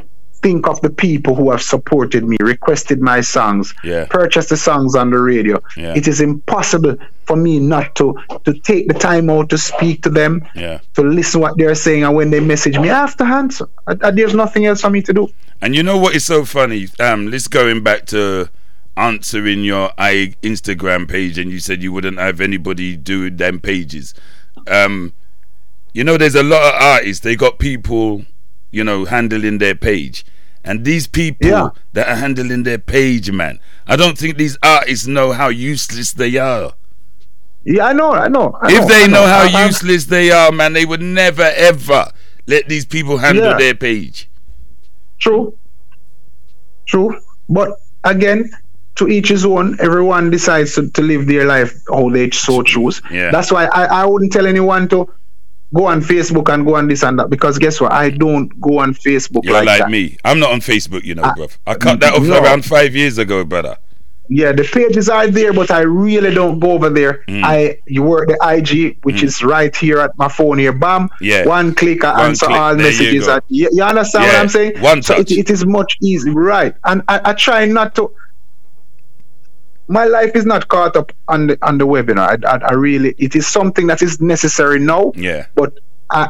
think 0.49 0.66
of 0.66 0.80
the 0.80 0.88
people 0.90 1.34
who 1.34 1.51
have 1.51 1.61
supported 1.62 2.24
me, 2.24 2.36
requested 2.40 3.01
my 3.03 3.20
songs, 3.20 3.74
Yeah. 3.84 4.07
purchased 4.09 4.49
the 4.49 4.57
songs 4.57 4.94
on 4.94 5.11
the 5.11 5.18
radio? 5.18 5.62
Yeah. 5.76 5.94
It 5.94 6.09
is 6.09 6.20
impossible 6.20 6.96
for 7.26 7.36
me 7.36 7.59
not 7.61 7.94
to 7.96 8.07
to 8.46 8.53
take 8.70 8.88
the 8.88 8.94
time 8.94 9.28
out 9.28 9.51
to 9.51 9.59
speak 9.59 10.03
to 10.07 10.11
them, 10.11 10.42
Yeah. 10.55 10.78
to 10.94 11.03
listen 11.03 11.40
what 11.42 11.55
they're 11.59 11.74
saying, 11.74 12.03
and 12.05 12.14
when 12.16 12.30
they 12.30 12.40
message 12.40 12.78
me, 12.78 12.88
I 12.88 13.01
have 13.07 13.16
to 13.18 13.24
answer. 13.24 13.66
I, 13.86 13.92
I- 14.03 14.11
there's 14.16 14.34
nothing 14.34 14.64
else 14.66 14.80
for 14.80 14.90
me 14.90 15.03
to 15.03 15.12
do. 15.12 15.28
And 15.61 15.74
you 15.76 15.82
know 15.82 15.99
what 15.99 16.14
is 16.14 16.24
so 16.24 16.44
funny? 16.44 16.88
Um, 16.99 17.30
let's 17.30 17.49
going 17.49 17.82
back 17.82 18.07
to 18.07 18.49
answering 18.96 19.64
your 19.64 19.90
I 19.99 20.34
Instagram 20.42 21.07
page, 21.09 21.36
and 21.38 21.51
you 21.51 21.59
said 21.61 21.82
you 21.82 21.92
wouldn't 21.92 22.18
have 22.18 22.40
anybody 22.40 22.96
do 22.96 23.28
them 23.30 23.61
pages. 23.61 24.14
Um, 24.66 25.12
you 25.92 26.05
know, 26.05 26.16
there's 26.16 26.34
a 26.34 26.42
lot 26.42 26.62
of 26.74 26.80
artists. 26.80 27.22
They 27.22 27.36
got 27.36 27.59
people, 27.59 28.24
you 28.70 28.84
know, 28.84 29.05
handling 29.05 29.59
their 29.59 29.74
page, 29.74 30.24
and 30.68 30.84
these 30.84 31.06
people 31.06 31.48
Yeah. 31.48 31.68
that 31.94 32.08
are 32.08 32.14
handling 32.16 32.62
their 32.64 32.78
page, 32.78 33.30
man. 33.30 33.58
I 33.86 33.96
don't 33.96 34.18
think 34.18 34.36
these 34.36 34.58
artists 34.62 35.06
know 35.06 35.32
how 35.32 35.48
useless 35.48 36.12
they 36.12 36.36
are. 36.36 36.72
Yeah, 37.64 37.86
I 37.86 37.92
know, 37.94 38.12
I 38.12 38.28
know. 38.28 38.56
I 38.60 38.72
if 38.72 38.86
they 38.86 39.04
I 39.04 39.06
know, 39.06 39.26
how 39.26 39.48
I- 39.58 39.66
useless 39.66 40.04
they 40.06 40.30
are, 40.30 40.52
man, 40.52 40.74
they 40.74 40.84
would 40.84 41.00
never 41.02 41.50
ever 41.56 42.10
let 42.46 42.68
these 42.68 42.84
people 42.84 43.18
handle 43.18 43.44
Yeah. 43.52 43.58
their 43.58 43.74
page. 43.74 44.28
True. 45.18 45.56
True. 46.86 47.18
But 47.48 47.70
again, 48.04 48.50
to 48.96 49.08
each 49.08 49.28
his 49.28 49.44
own. 49.44 49.76
Everyone 49.80 50.28
decides 50.30 50.74
to, 50.74 50.90
to 50.90 51.02
live 51.02 51.26
their 51.26 51.44
life 51.46 51.72
how 51.88 52.08
they 52.10 52.30
so 52.30 52.62
choose. 52.62 53.00
Yeah. 53.10 53.30
That's 53.30 53.52
why 53.52 53.66
I, 53.66 53.84
I 54.02 54.04
wouldn't 54.06 54.32
tell 54.32 54.46
anyone 54.46 54.88
to 54.88 55.08
go 55.74 55.86
on 55.86 56.00
Facebook 56.00 56.52
and 56.52 56.64
go 56.64 56.76
on 56.76 56.88
this 56.88 57.02
and 57.02 57.18
that 57.18 57.28
because 57.30 57.58
guess 57.58 57.80
what? 57.80 57.92
I 57.92 58.10
don't 58.10 58.48
go 58.60 58.78
on 58.78 58.94
Facebook 58.94 59.44
You're 59.44 59.62
like, 59.64 59.80
like, 59.80 59.90
me. 59.90 60.16
I'm 60.24 60.38
not 60.38 60.52
on 60.52 60.60
Facebook, 60.60 61.04
you 61.04 61.14
know, 61.14 61.22
Ah, 61.24 61.34
bruv. 61.36 61.56
I 61.66 61.74
cut 61.74 62.00
that 62.00 62.14
off 62.14 62.22
no. 62.22 62.42
around 62.42 62.64
five 62.64 62.94
years 62.96 63.18
ago, 63.18 63.44
brother. 63.44 63.76
Yeah, 64.30 64.52
the 64.52 64.62
pages 64.62 65.08
are 65.08 65.26
there, 65.26 65.54
but 65.54 65.70
I 65.70 65.80
really 65.80 66.34
don't 66.34 66.60
go 66.60 66.72
over 66.72 66.90
there. 66.90 67.24
Mm. 67.28 67.42
I 67.44 67.78
you 67.86 68.02
work 68.02 68.28
the 68.28 68.36
IG, 68.42 68.98
which 69.02 69.22
is 69.22 69.42
right 69.42 69.74
here 69.74 70.00
at 70.00 70.10
my 70.18 70.28
phone 70.28 70.58
here. 70.58 70.72
Bam, 70.74 71.08
Yeah. 71.22 71.46
one 71.46 71.74
click, 71.74 72.04
I 72.04 72.12
One 72.12 72.20
answer 72.30 72.44
click, 72.44 72.58
all 72.58 72.74
there 72.76 72.84
messages. 72.84 73.26
And- 73.26 73.42
You, 73.48 73.70
you 73.72 73.82
understand 73.82 74.26
what 74.26 74.34
I'm 74.36 74.48
saying? 74.48 74.80
one 74.82 75.02
So 75.02 75.14
it, 75.14 75.28
touch. 75.28 75.32
it 75.32 75.48
is 75.48 75.64
much 75.64 75.96
easier, 76.02 76.34
right? 76.34 76.74
And 76.84 77.02
I, 77.08 77.20
I 77.24 77.32
try 77.32 77.64
not 77.64 77.94
to. 77.94 78.12
My 79.89 80.05
life 80.05 80.32
is 80.36 80.45
not 80.45 80.68
caught 80.68 80.97
up 80.97 81.12
on 81.28 81.47
the 81.49 81.59
on 81.62 81.78
the 81.78 81.86
webinar. 81.86 82.45
I, 82.45 82.57
I, 82.57 82.59
I 82.68 82.72
really, 82.74 83.14
it 83.18 83.34
is 83.34 83.47
something 83.47 83.86
that 83.89 84.03
is 84.03 84.20
necessary 84.20 84.78
now, 84.78 85.12
Yeah. 85.16 85.47
but 85.55 85.78
I. 86.11 86.28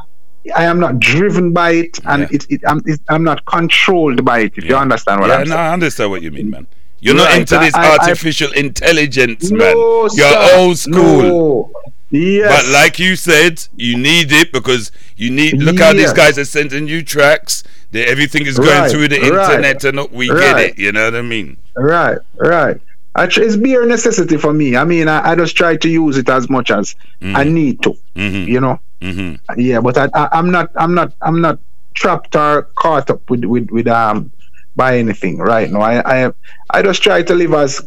I 0.57 0.65
am 0.65 0.81
not 0.81 0.99
driven 0.99 1.53
by 1.53 1.73
it, 1.73 1.99
and 2.07 2.23
Yeah. 2.23 2.29
it, 2.37 2.47
it, 2.49 2.61
I'm, 2.67 2.81
it, 2.87 3.01
I'm 3.11 3.23
not 3.23 3.45
controlled 3.45 4.25
by 4.25 4.39
it. 4.39 4.53
If 4.57 4.65
you 4.65 4.77
understand 4.77 5.21
what 5.21 5.29
yeah, 5.29 5.35
I'm 5.35 5.41
no, 5.49 5.57
saying. 5.57 5.61
I 5.61 5.73
understand 5.75 6.11
what 6.11 6.23
you 6.23 6.31
mean, 6.31 6.49
man. 6.49 6.67
You're 7.01 7.17
not 7.17 7.29
Right, 7.29 7.41
into 7.41 7.57
I- 7.59 7.65
this 7.67 7.75
I- 7.75 7.99
artificial 7.99 8.51
intelligence, 8.53 9.51
man. 9.51 9.59
No, 9.77 10.09
You're 10.15 10.31
sir. 10.31 10.49
old 10.57 10.79
school. 10.79 11.23
No. 11.23 11.73
Yes. 12.11 12.49
But 12.65 12.73
like 12.73 12.99
you 12.99 13.15
said, 13.17 13.63
you 13.77 13.99
need 13.99 14.33
it 14.33 14.51
because 14.53 14.91
you 15.17 15.31
need. 15.31 15.61
Look 15.61 15.79
how 15.81 15.93
these 15.93 16.15
guys 16.15 16.39
are 16.39 16.47
sending 16.47 16.89
you 16.89 17.03
tracks. 17.03 17.63
That 17.91 18.09
everything 18.09 18.47
is 18.47 18.57
going 18.59 18.69
Right, 18.71 18.91
through 18.91 19.09
the 19.09 19.19
right, 19.21 19.51
internet, 19.51 19.85
and 19.85 20.11
we 20.13 20.29
get 20.29 20.59
it. 20.61 20.79
You 20.79 20.93
know 20.93 21.05
what 21.07 21.15
I 21.17 21.23
mean? 21.23 21.59
Right, 21.77 22.19
right. 22.39 22.81
I 23.15 23.27
tr- 23.27 23.43
it's 23.43 23.57
bare 23.57 23.85
necessity 23.87 24.37
for 24.37 24.53
me. 24.53 24.77
I 24.77 24.85
mean, 24.85 25.09
I, 25.09 25.31
I 25.31 25.35
just 25.35 25.57
try 25.57 25.77
to 25.77 25.89
use 25.89 26.17
it 26.17 26.29
as 26.29 26.49
much 26.49 26.71
as 26.71 26.95
I 27.23 27.45
need 27.45 27.83
to. 27.83 27.97
Mhm. 28.15 28.47
You 28.47 28.61
know. 28.61 28.81
hmm 29.03 29.35
Yeah, 29.57 29.81
but 29.81 29.97
I, 29.99 30.09
I, 30.15 30.29
I'm 30.33 30.51
not. 30.51 30.71
I'm 30.77 30.95
not. 30.95 31.13
I'm 31.23 31.41
not 31.41 31.59
trapped 31.95 32.37
or 32.37 32.63
caught 32.77 33.11
up 33.11 33.29
with 33.31 33.45
with 33.45 33.71
with 33.71 33.89
um 33.89 34.31
by 34.77 34.99
anything 34.99 35.39
right 35.39 35.71
now. 35.71 35.81
I 35.81 36.27
I 36.27 36.33
I 36.71 36.83
just 36.83 37.03
try 37.03 37.23
to 37.23 37.35
live 37.35 37.55
as 37.55 37.81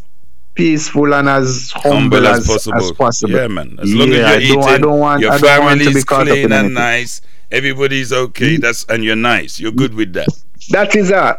peaceful 0.54 1.14
and 1.14 1.30
as 1.30 1.72
humble, 1.72 2.18
Humble 2.18 2.28
as, 2.28 2.40
as, 2.40 2.48
possible. 2.48 2.78
as 2.78 2.92
possible. 2.92 3.34
Yeah, 3.34 3.48
man. 3.48 3.80
As 3.82 3.94
long 3.94 4.12
Yeah, 4.12 4.30
I 4.32 4.36
as 4.36 4.44
you're 4.50 4.56
don't- 4.58 4.64
eating, 4.64 4.76
I 4.76 4.78
don't 4.80 5.00
want- 5.00 5.22
your 5.22 5.32
I 5.32 5.38
don't 5.38 5.64
want 5.64 5.82
to 5.82 5.94
be 5.94 6.04
caught 6.04 6.22
up 6.28 6.28
clean 6.28 6.46
in 6.46 6.52
and 6.52 6.54
anything. 6.54 6.74
nice. 6.74 7.22
Everybody's 7.52 8.12
okay. 8.12 8.58
That's 8.58 8.86
and 8.90 9.04
you're 9.04 9.16
nice. 9.16 9.60
You're 9.62 9.72
good 9.72 9.94
with 9.94 10.12
that. 10.14 10.28
That 10.72 10.96
is 10.96 11.10
that. 11.10 11.38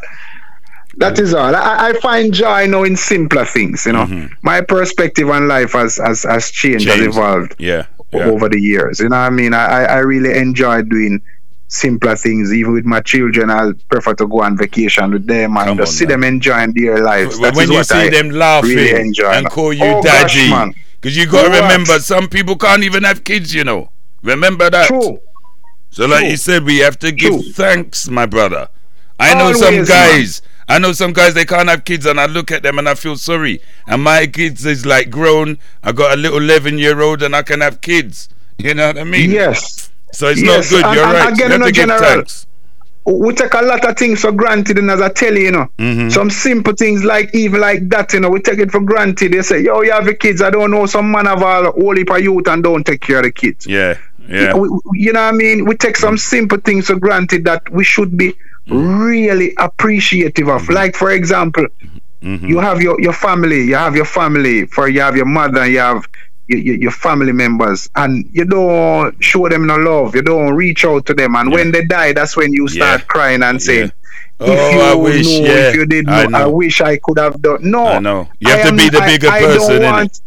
That 0.98 1.18
is 1.18 1.32
all. 1.34 1.54
I, 1.54 1.88
I 1.88 1.92
find 2.00 2.32
joy 2.34 2.66
now 2.66 2.82
in 2.84 2.96
simpler 2.96 3.44
things. 3.44 3.86
You 3.86 3.92
know, 3.92 4.28
my 4.42 4.60
perspective 4.60 5.28
on 5.30 5.48
life 5.48 5.72
has 5.72 5.96
has, 5.96 6.22
has 6.24 6.50
changed, 6.50 6.86
has 6.88 6.98
Mm-hmm. 6.98 7.08
Evolved 7.08 7.54
Yeah. 7.58 7.86
yeah. 8.12 8.24
over 8.26 8.48
the 8.48 8.60
years. 8.60 9.00
You 9.00 9.08
know 9.08 9.16
what 9.16 9.22
I 9.26 9.30
mean? 9.30 9.54
I, 9.54 9.84
I 9.84 9.98
really 9.98 10.36
enjoy 10.38 10.82
doing 10.82 11.22
simpler 11.68 12.14
things. 12.16 12.52
Even 12.52 12.72
with 12.74 12.84
my 12.84 13.00
children, 13.00 13.48
I 13.50 13.72
prefer 13.88 14.12
to 14.14 14.26
go 14.28 14.42
on 14.42 14.58
vacation 14.58 15.12
with 15.12 15.26
them 15.26 15.56
and 15.56 15.66
Come 15.66 15.76
just 15.78 15.92
on, 15.92 15.96
see 15.96 16.04
man. 16.04 16.20
them 16.20 16.24
enjoying 16.24 16.74
their 16.74 17.02
lives. 17.02 17.38
when 17.38 17.54
That 17.54 17.62
is 17.62 17.68
you 17.70 17.74
what 17.76 17.86
see 17.86 17.94
I 17.96 18.08
them 18.10 18.30
laughing 18.30 18.76
really 18.76 19.00
enjoy. 19.00 19.30
and 19.30 19.48
call 19.48 19.72
you 19.72 19.84
oh, 19.84 20.02
daddy, 20.02 20.74
because 21.00 21.16
you 21.16 21.26
got 21.26 21.44
to 21.44 21.62
remember, 21.62 21.98
some 22.00 22.28
people 22.28 22.56
can't 22.56 22.82
even 22.84 23.04
have 23.04 23.24
kids. 23.24 23.54
You 23.54 23.64
know, 23.64 23.90
remember 24.22 24.68
that. 24.68 24.88
True. 24.88 25.20
So, 25.90 26.06
like 26.06 26.20
True. 26.20 26.28
you 26.30 26.36
said, 26.36 26.64
we 26.64 26.78
have 26.78 26.98
to 27.00 27.12
give 27.12 27.32
True. 27.32 27.52
thanks, 27.52 28.08
my 28.10 28.26
brother. 28.26 28.68
I 29.18 29.34
know 29.34 29.52
some 29.54 29.72
Always, 29.74 29.88
guys. 29.88 30.42
I 30.68 30.78
know 30.78 30.92
some 30.92 31.12
guys 31.12 31.34
they 31.34 31.44
can't 31.44 31.68
have 31.68 31.84
kids, 31.84 32.06
and 32.06 32.18
I 32.20 32.26
look 32.26 32.50
at 32.50 32.62
them 32.62 32.78
and 32.78 32.88
I 32.88 32.94
feel 32.94 33.16
sorry. 33.16 33.60
And 33.86 34.02
my 34.02 34.26
kids 34.26 34.64
is 34.64 34.86
like 34.86 35.10
grown. 35.10 35.58
I 35.82 35.92
got 35.92 36.12
a 36.12 36.16
little 36.16 36.38
eleven 36.38 36.78
year 36.78 37.00
old, 37.00 37.22
and 37.22 37.34
I 37.36 37.42
can 37.42 37.60
have 37.60 37.80
kids. 37.80 38.28
You 38.58 38.74
know 38.74 38.86
what 38.88 38.98
I 38.98 39.04
mean? 39.04 39.30
Yes. 39.30 39.90
So 40.12 40.28
it's 40.28 40.40
Yes, 40.42 40.70
not 40.70 40.76
good. 40.78 40.84
and- 40.86 40.94
You're 40.94 41.04
and 41.04 41.12
right. 41.14 41.32
again, 41.32 41.46
you 41.46 41.52
have 41.52 41.60
no 41.60 41.66
to 41.66 41.72
give 41.72 41.82
general. 41.88 42.00
thanks. 42.00 42.46
we 43.04 43.34
take 43.34 43.54
a 43.54 43.62
lot 43.62 43.84
of 43.84 43.96
things 43.96 44.20
for 44.20 44.30
granted 44.30 44.78
and 44.78 44.88
as 44.88 45.00
I 45.00 45.08
tell 45.08 45.34
you, 45.34 45.40
you 45.46 45.50
know, 45.50 45.66
Mm-hmm. 45.78 46.10
some 46.10 46.30
simple 46.30 46.72
things 46.74 47.02
like 47.02 47.34
even 47.34 47.60
like 47.60 47.88
that, 47.88 48.12
you 48.12 48.20
know, 48.20 48.28
we 48.30 48.38
take 48.40 48.60
it 48.60 48.70
for 48.70 48.80
granted. 48.80 49.32
They 49.32 49.42
say, 49.42 49.60
yo, 49.60 49.80
you 49.82 49.90
have 49.90 50.04
the 50.04 50.14
kids. 50.14 50.40
I 50.40 50.50
don't 50.50 50.70
know, 50.70 50.86
some 50.86 51.10
man 51.10 51.26
have 51.26 51.42
all 51.42 51.72
whole 51.72 51.96
heap 51.96 52.10
of 52.10 52.20
youth 52.20 52.46
and 52.46 52.62
don't 52.62 52.84
take 52.86 53.00
care 53.00 53.16
of 53.18 53.24
the 53.24 53.32
kids. 53.32 53.66
Yeah, 53.66 53.98
yeah. 54.28 54.54
We- 54.54 54.68
you 54.94 55.12
know 55.12 55.22
what 55.24 55.34
I 55.34 55.36
mean? 55.36 55.64
We 55.64 55.74
take 55.74 55.96
some 55.96 56.16
simple 56.16 56.58
things 56.58 56.86
for 56.86 56.94
granted 56.94 57.44
that 57.46 57.68
we 57.72 57.82
should 57.82 58.16
be 58.16 58.34
really 58.68 59.54
appreciative 59.58 60.48
of. 60.48 60.62
Mm-hmm. 60.62 60.72
Like, 60.72 60.96
for 60.96 61.10
example, 61.12 61.66
mm-hmm. 62.22 62.46
you 62.46 62.58
have 62.60 62.80
your, 62.80 63.00
your 63.00 63.12
family, 63.12 63.62
you 63.64 63.74
have 63.74 63.96
your 63.96 64.04
family, 64.04 64.66
for 64.66 64.88
you 64.88 65.00
have 65.00 65.16
your 65.16 65.26
mother, 65.26 65.66
you 65.66 65.78
have 65.80 66.06
your, 66.48 66.58
your, 66.60 66.76
your 66.76 66.90
family 66.90 67.32
members, 67.32 67.88
and 67.96 68.28
you 68.32 68.44
don't 68.44 69.22
show 69.22 69.48
them 69.48 69.66
no 69.66 69.76
love, 69.76 70.14
you 70.14 70.22
don't 70.22 70.54
reach 70.54 70.84
out 70.84 71.06
to 71.06 71.14
them, 71.14 71.34
and 71.36 71.50
when 71.50 71.72
they 71.72 71.84
die, 71.84 72.12
that's 72.12 72.36
when 72.36 72.52
you 72.52 72.68
start 72.68 73.00
Yeah. 73.00 73.06
crying 73.06 73.42
and 73.42 73.60
saying, 73.62 73.92
Yeah. 74.40 74.46
if 74.46 74.58
Oh, 74.58 74.70
you 74.70 74.80
I 74.80 74.94
wish, 74.94 75.26
know, 75.26 75.44
yeah, 75.46 75.68
if 75.68 75.74
you 75.76 75.86
did 75.86 76.08
I 76.08 76.26
know, 76.26 76.38
I, 76.38 76.40
know. 76.42 76.50
wish 76.50 76.80
I 76.80 76.96
could 76.98 77.18
have 77.18 77.40
done. 77.40 77.58
No, 77.70 77.86
I 77.86 77.98
know. 78.00 78.28
You 78.40 78.48
have 78.50 78.58
I 78.60 78.62
to 78.62 78.68
am- 78.68 78.76
be 78.76 78.88
the 78.88 78.98
I- 79.00 79.06
bigger 79.06 79.28
I 79.28 79.40
person, 79.40 79.80
don't 79.82 79.92
want, 79.92 80.20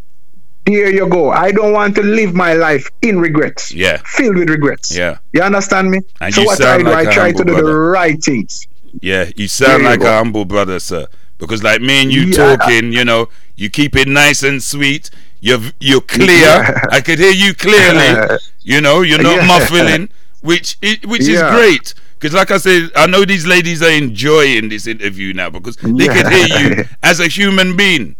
There 0.66 0.89
you 0.89 1.07
go. 1.07 1.30
I 1.30 1.51
don't 1.51 1.74
want 1.74 1.95
to 1.95 2.01
live 2.03 2.34
my 2.34 2.53
life 2.53 2.89
in 3.03 3.20
regrets. 3.20 3.72
Yeah. 3.72 4.01
Filled 4.05 4.38
with 4.38 4.49
regrets. 4.49 4.95
Yeah. 4.95 5.20
You 5.32 5.41
understand 5.43 5.91
me? 5.91 5.99
And 6.22 6.34
so 6.34 6.41
you 6.41 6.47
what 6.47 6.61
I 6.63 6.78
do, 6.80 6.84
like 6.86 7.07
I 7.07 7.13
try 7.13 7.32
to 7.32 7.38
do 7.43 7.53
the 7.55 7.61
brother. 7.61 7.89
right 7.91 8.22
things. 8.24 8.68
Yeah, 9.01 9.30
you 9.36 9.47
sound 9.47 9.72
There 9.72 9.80
you 9.82 9.86
like 9.86 9.99
go. 9.99 10.07
a 10.07 10.18
humble 10.18 10.45
brother, 10.45 10.80
sir. 10.80 11.05
Because 11.38 11.61
like 11.61 11.82
me 11.82 12.01
and 12.01 12.11
you 12.11 12.22
Yeah. 12.24 12.55
talking, 12.55 12.93
you 12.93 13.05
know, 13.05 13.30
you 13.55 13.70
keep 13.70 13.95
it 13.95 14.07
nice 14.07 14.41
and 14.41 14.63
sweet. 14.63 15.09
You're 15.41 15.59
you're 15.80 16.01
clear. 16.01 16.30
Yeah. 16.30 16.82
I 16.91 17.01
could 17.01 17.20
hear 17.20 17.32
you 17.32 17.53
clearly. 17.53 18.38
you 18.61 18.82
know, 18.82 19.01
you're 19.01 19.22
not 19.22 19.36
Yeah. 19.41 19.45
muffling, 19.47 20.09
which 20.41 20.78
which 21.05 21.22
is 21.22 21.28
Yeah. 21.30 21.55
great. 21.55 21.93
Because 22.18 22.34
like 22.34 22.49
I 22.49 22.57
said, 22.57 22.89
I 22.95 23.05
know 23.05 23.24
these 23.26 23.45
ladies 23.45 23.84
are 23.84 23.91
enjoying 23.91 24.70
this 24.70 24.88
interview 24.88 25.34
now 25.34 25.49
because 25.51 25.76
they 25.76 26.07
can 26.07 26.32
hear 26.32 26.47
you 26.59 26.76
Yeah. 26.78 26.84
as 27.03 27.20
a 27.20 27.28
human 27.28 27.76
being. 27.76 28.16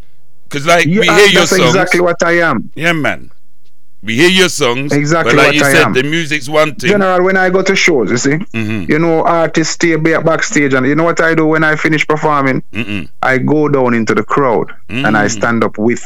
Because 0.56 0.68
like 0.68 0.86
Yeah, 0.86 1.00
we 1.02 1.06
hear 1.08 1.26
your 1.28 1.42
that's 1.42 1.50
songs. 1.50 1.64
exactly 1.64 2.00
what 2.00 2.24
I 2.24 2.40
am. 2.40 2.72
Yeah, 2.76 2.94
man. 2.94 3.30
We 4.02 4.16
hear 4.16 4.30
your 4.30 4.48
songs. 4.50 4.94
Exactly 4.94 5.32
But 5.34 5.38
like 5.38 5.48
what 5.48 5.56
you 5.56 5.64
I 5.66 5.72
said, 5.74 5.82
am. 5.88 5.94
the 5.94 6.04
music's 6.04 6.48
one 6.48 6.76
thing. 6.76 6.92
General, 6.92 7.24
when 7.24 7.36
I 7.36 7.50
go 7.50 7.62
to 7.64 7.76
shows, 7.76 8.10
you 8.12 8.18
see, 8.18 8.38
Mhm. 8.54 8.88
you 8.88 9.00
know, 9.00 9.24
artists 9.26 9.74
stay 9.74 9.96
ba- 9.98 10.22
backstage, 10.22 10.74
and 10.74 10.86
you 10.86 10.96
know 10.96 11.04
what 11.04 11.20
I 11.20 11.34
do 11.36 11.46
when 11.48 11.64
I 11.66 11.76
finish 11.76 12.08
performing? 12.08 12.64
Mm-mm. 12.74 13.10
I 13.22 13.40
go 13.40 13.68
down 13.68 13.94
into 13.96 14.14
the 14.16 14.24
crowd 14.24 14.72
and 14.88 15.18
I 15.18 15.26
Mm. 15.26 15.32
stand 15.32 15.64
up 15.66 15.78
with 15.78 16.04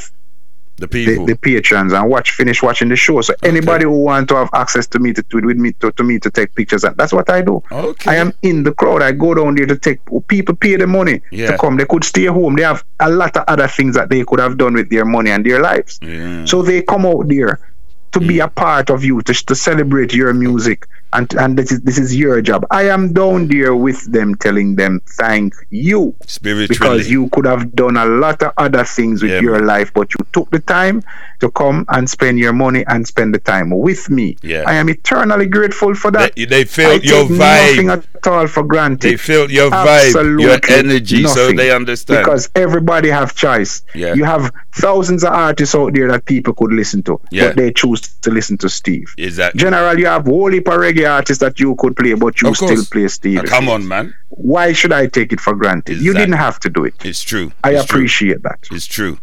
The 0.79 0.87
the, 0.87 1.05
people. 1.05 1.25
the 1.25 1.35
patrons 1.35 1.93
and 1.93 2.09
watch 2.09 2.31
finish 2.31 2.63
watching 2.63 2.89
the 2.89 2.95
show. 2.95 3.21
So 3.21 3.33
anybody 3.43 3.83
who 3.85 4.03
want 4.03 4.29
to 4.29 4.35
have 4.35 4.49
access 4.53 4.87
to 4.87 4.99
me 4.99 5.13
to, 5.13 5.21
to 5.23 5.41
with 5.41 5.57
me 5.57 5.73
to, 5.73 5.91
to 5.91 6.03
me 6.03 6.19
to 6.19 6.29
take 6.31 6.55
pictures, 6.55 6.83
and 6.83 6.95
that's 6.97 7.11
what 7.13 7.29
I 7.29 7.41
do. 7.41 7.61
Okay. 7.71 8.11
I 8.11 8.15
am 8.15 8.33
in 8.41 8.63
the 8.63 8.71
crowd. 8.73 9.01
I 9.01 9.11
go 9.11 9.33
down 9.33 9.55
there 9.55 9.65
to 9.65 9.77
take 9.77 9.99
people 10.27 10.55
pay 10.55 10.75
the 10.77 10.87
money 10.87 11.21
Yeah. 11.31 11.51
to 11.51 11.57
come. 11.57 11.77
They 11.77 11.85
could 11.85 12.03
stay 12.03 12.25
home. 12.25 12.55
They 12.55 12.63
have 12.63 12.83
a 12.99 13.09
lot 13.09 13.35
of 13.37 13.43
other 13.47 13.67
things 13.67 13.95
that 13.95 14.09
they 14.09 14.23
could 14.23 14.39
have 14.39 14.57
done 14.57 14.73
with 14.73 14.89
their 14.89 15.05
money 15.05 15.31
and 15.31 15.45
their 15.45 15.61
lives. 15.61 15.99
Yeah. 16.01 16.45
So 16.45 16.61
they 16.61 16.81
come 16.81 17.05
out 17.05 17.27
there 17.27 17.59
to 18.11 18.19
Mm. 18.19 18.27
be 18.27 18.39
a 18.39 18.47
part 18.47 18.89
of 18.89 19.03
you, 19.03 19.21
to, 19.21 19.33
to 19.45 19.53
celebrate 19.53 20.13
your 20.15 20.33
music, 20.33 20.87
and 21.13 21.33
and 21.35 21.57
this 21.57 21.71
is 21.71 21.81
this 21.81 21.97
is 21.97 22.15
your 22.15 22.41
job. 22.41 22.65
I 22.71 22.89
am 22.89 23.13
down 23.13 23.47
there 23.47 23.75
with 23.75 24.11
them, 24.11 24.35
telling 24.35 24.75
them 24.75 25.01
thank 25.17 25.53
you 25.69 26.15
Spiritually. 26.25 26.67
because 26.67 27.09
you 27.09 27.29
could 27.29 27.45
have 27.45 27.73
done 27.75 27.97
a 27.97 28.05
lot 28.05 28.41
of 28.43 28.53
other 28.57 28.83
things 28.83 29.21
with 29.23 29.31
Yeah, 29.31 29.41
your 29.41 29.59
life, 29.61 29.91
but 29.93 30.13
you 30.13 30.25
took 30.33 30.49
the 30.51 30.59
time 30.59 31.01
to 31.39 31.49
come 31.51 31.85
and 31.89 32.09
spend 32.09 32.37
your 32.37 32.51
money 32.53 32.83
and 32.85 33.07
spend 33.07 33.33
the 33.33 33.39
time 33.39 33.69
with 33.71 34.09
me. 34.09 34.35
Yeah. 34.43 34.63
I 34.67 34.73
am 34.75 34.89
eternally 34.89 35.45
grateful 35.45 35.95
for 35.95 36.11
that. 36.11 36.35
They, 36.35 36.45
they 36.45 36.65
felt 36.65 37.03
your 37.03 37.29
nothing 37.29 37.87
vibe. 37.87 38.05
at 38.15 38.27
all 38.27 38.47
for 38.47 38.63
granted. 38.63 39.09
They 39.09 39.15
felt 39.17 39.49
your 39.49 39.71
vibe, 39.71 40.41
your 40.41 40.51
Absolutely 40.51 40.75
energy, 40.75 41.23
so 41.27 41.51
they 41.53 41.71
understand. 41.71 42.25
Because 42.25 42.49
everybody 42.55 43.09
have 43.09 43.35
choice. 43.35 43.83
Yeah. 43.95 44.13
You 44.15 44.25
have 44.25 44.51
thousands 44.75 45.23
of 45.23 45.31
artists 45.31 45.73
out 45.75 45.93
there 45.93 46.09
that 46.11 46.25
people 46.25 46.53
could 46.53 46.73
listen 46.73 47.03
to, 47.03 47.21
Yeah. 47.31 47.47
but 47.47 47.55
they 47.55 47.71
choose 47.71 48.01
to 48.01 48.31
listen 48.31 48.57
to 48.59 48.69
Steve. 48.69 49.13
exactly. 49.17 49.59
General, 49.59 49.97
you 49.97 50.07
have 50.07 50.25
whole 50.25 50.51
heap 50.51 50.67
of 50.67 50.73
reggae 50.73 50.98
artists 51.05 51.41
that 51.41 51.59
you 51.59 51.75
could 51.75 51.95
play, 51.95 52.13
but 52.13 52.41
you 52.41 52.53
still 52.55 52.83
play 52.85 53.07
Steve. 53.07 53.39
Uh, 53.39 53.43
come 53.43 53.69
on, 53.69 53.87
man. 53.87 54.13
Why 54.29 54.73
should 54.73 54.91
I 54.93 55.07
take 55.07 55.33
it 55.33 55.39
for 55.39 55.55
granted? 55.55 55.99
You 56.01 56.13
didn't 56.13 56.33
have 56.37 56.59
to 56.61 56.69
do 56.69 56.85
it. 56.85 56.93
It's 57.05 57.21
true. 57.21 57.51
I 57.63 57.71
It's 57.75 57.85
true. 57.85 57.97
appreciate 57.99 58.41
that. 58.43 58.59
It's 58.71 58.85
true. 58.85 59.19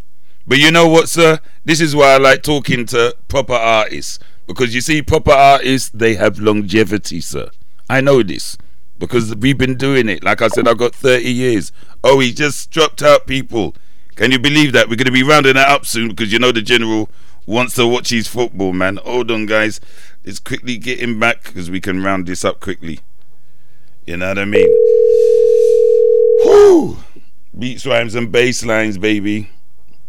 But 0.47 0.59
you 0.59 0.71
know 0.71 0.89
what, 0.89 1.09
sir? 1.09 1.41
This 1.65 1.81
is 1.81 1.97
why 1.97 2.13
I 2.15 2.19
like 2.19 2.43
talking 2.43 2.87
to 2.87 3.17
proper 3.29 3.55
artists. 3.55 4.19
Because 4.47 4.75
you 4.75 4.81
see, 4.81 5.03
proper 5.03 5.33
artists, 5.33 5.91
they 5.91 6.15
have 6.15 6.39
longevity, 6.39 7.21
sir. 7.21 7.51
I 7.91 8.01
know 8.01 8.23
this. 8.23 8.57
Because 8.99 9.35
we've 9.35 9.59
been 9.59 9.77
doing 9.77 10.09
it. 10.09 10.23
Like 10.23 10.41
I 10.43 10.49
said, 10.49 10.69
I've 10.69 10.79
got 10.79 10.95
30 10.95 11.25
years. 11.31 11.73
Oh, 12.05 12.21
he 12.21 12.33
just 12.33 12.71
dropped 12.71 13.03
out, 13.03 13.27
people. 13.27 13.75
Can 14.15 14.31
you 14.33 14.39
believe 14.39 14.73
that? 14.73 14.89
We're 14.89 14.97
going 14.97 15.07
to 15.07 15.13
be 15.13 15.23
rounding 15.25 15.55
that 15.55 15.69
up 15.69 15.85
soon 15.85 16.09
because 16.11 16.33
you 16.33 16.39
know 16.39 16.53
the 16.53 16.63
general 16.63 17.11
wants 17.47 17.75
to 17.77 17.87
watch 17.87 18.11
his 18.11 18.29
football, 18.29 18.73
man. 18.73 18.97
Hold 18.99 19.31
on, 19.31 19.47
guys. 19.47 19.81
Let's 20.25 20.39
quickly 20.41 20.77
get 20.77 20.99
him 21.01 21.19
back 21.21 21.45
because 21.45 21.71
we 21.71 21.81
can 21.81 22.03
round 22.03 22.27
this 22.27 22.45
up 22.45 22.61
quickly. 22.61 23.01
You 24.07 24.17
know 24.17 24.29
what 24.29 24.39
I 24.39 24.45
mean? 24.45 24.69
Whew. 26.43 26.99
Beats, 27.59 27.87
rhymes, 27.87 28.15
and 28.15 28.31
bass 28.31 28.65
lines, 28.65 28.99
baby. 28.99 29.51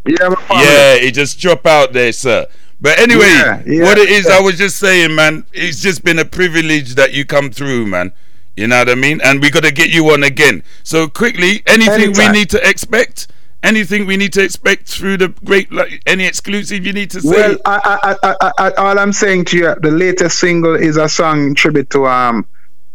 Yeah. 0.06 0.34
Yeah, 0.52 0.94
it 0.96 1.14
just 1.14 1.40
drop 1.40 1.66
out 1.66 1.94
there, 1.94 2.12
sir. 2.12 2.48
But 2.80 3.00
anyway, 3.00 3.26
Yeah, 3.28 3.64
yeah, 3.66 3.84
what 3.84 3.98
it 3.98 4.10
is, 4.10 4.28
yeah. 4.28 4.38
I 4.38 4.42
was 4.42 4.58
just 4.58 4.78
saying, 4.78 5.16
man, 5.16 5.46
it's 5.52 5.82
just 5.82 6.04
been 6.04 6.20
a 6.20 6.26
privilege 6.26 6.96
that 6.96 7.14
you 7.14 7.26
come 7.26 7.50
through, 7.50 7.88
man. 7.88 8.12
You 8.56 8.68
know 8.68 8.80
what 8.80 8.90
I 8.90 8.96
mean? 8.96 9.20
And 9.24 9.42
we 9.42 9.50
got 9.50 9.64
to 9.64 9.72
get 9.72 9.90
you 9.90 10.10
on 10.12 10.24
again. 10.24 10.64
So 10.84 11.08
quickly, 11.08 11.62
anything 11.68 12.04
Anytime. 12.16 12.34
we 12.34 12.40
need 12.40 12.50
to 12.52 12.68
expect? 12.70 13.28
Anything 13.64 14.06
we 14.06 14.18
need 14.18 14.34
to 14.34 14.44
expect 14.44 14.88
through 14.88 15.18
the 15.18 15.30
great, 15.44 15.72
like 15.72 16.02
any 16.06 16.26
exclusive 16.26 16.86
you 16.86 16.94
need 16.94 17.10
to 17.12 17.22
say? 17.22 17.30
Well, 17.30 17.58
I, 17.66 18.00
I, 18.04 18.30
I, 18.30 18.36
I, 18.40 18.52
I, 18.58 18.72
all 18.74 19.00
I'm 19.00 19.12
saying 19.12 19.46
to 19.46 19.58
you, 19.58 19.76
the 19.82 19.92
latest 19.92 20.40
single 20.40 20.76
is 20.76 20.98
a 20.98 21.10
song 21.10 21.56
tribute 21.56 21.90
to 21.90 22.06
um 22.06 22.46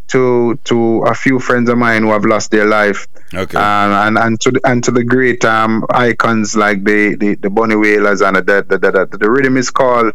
to 0.08 0.58
to 0.64 1.02
a 1.02 1.14
few 1.14 1.40
friends 1.40 1.68
of 1.68 1.78
mine 1.78 2.02
who 2.02 2.10
have 2.10 2.24
lost 2.24 2.50
their 2.50 2.66
life, 2.66 3.08
okay. 3.34 3.56
um, 3.56 3.92
and 3.92 4.18
and 4.18 4.40
to 4.42 4.50
the, 4.50 4.60
and 4.64 4.84
to 4.84 4.90
the 4.90 5.02
great 5.02 5.44
um 5.44 5.84
icons 5.90 6.54
like 6.54 6.84
the 6.84 7.16
the, 7.16 7.34
the 7.36 7.50
Bunny 7.50 7.76
Wailers 7.76 8.20
and 8.20 8.36
the 8.36 8.42
the, 8.42 8.78
the, 8.78 8.90
the 8.90 9.18
the 9.18 9.30
rhythm 9.30 9.56
is 9.56 9.70
called 9.70 10.12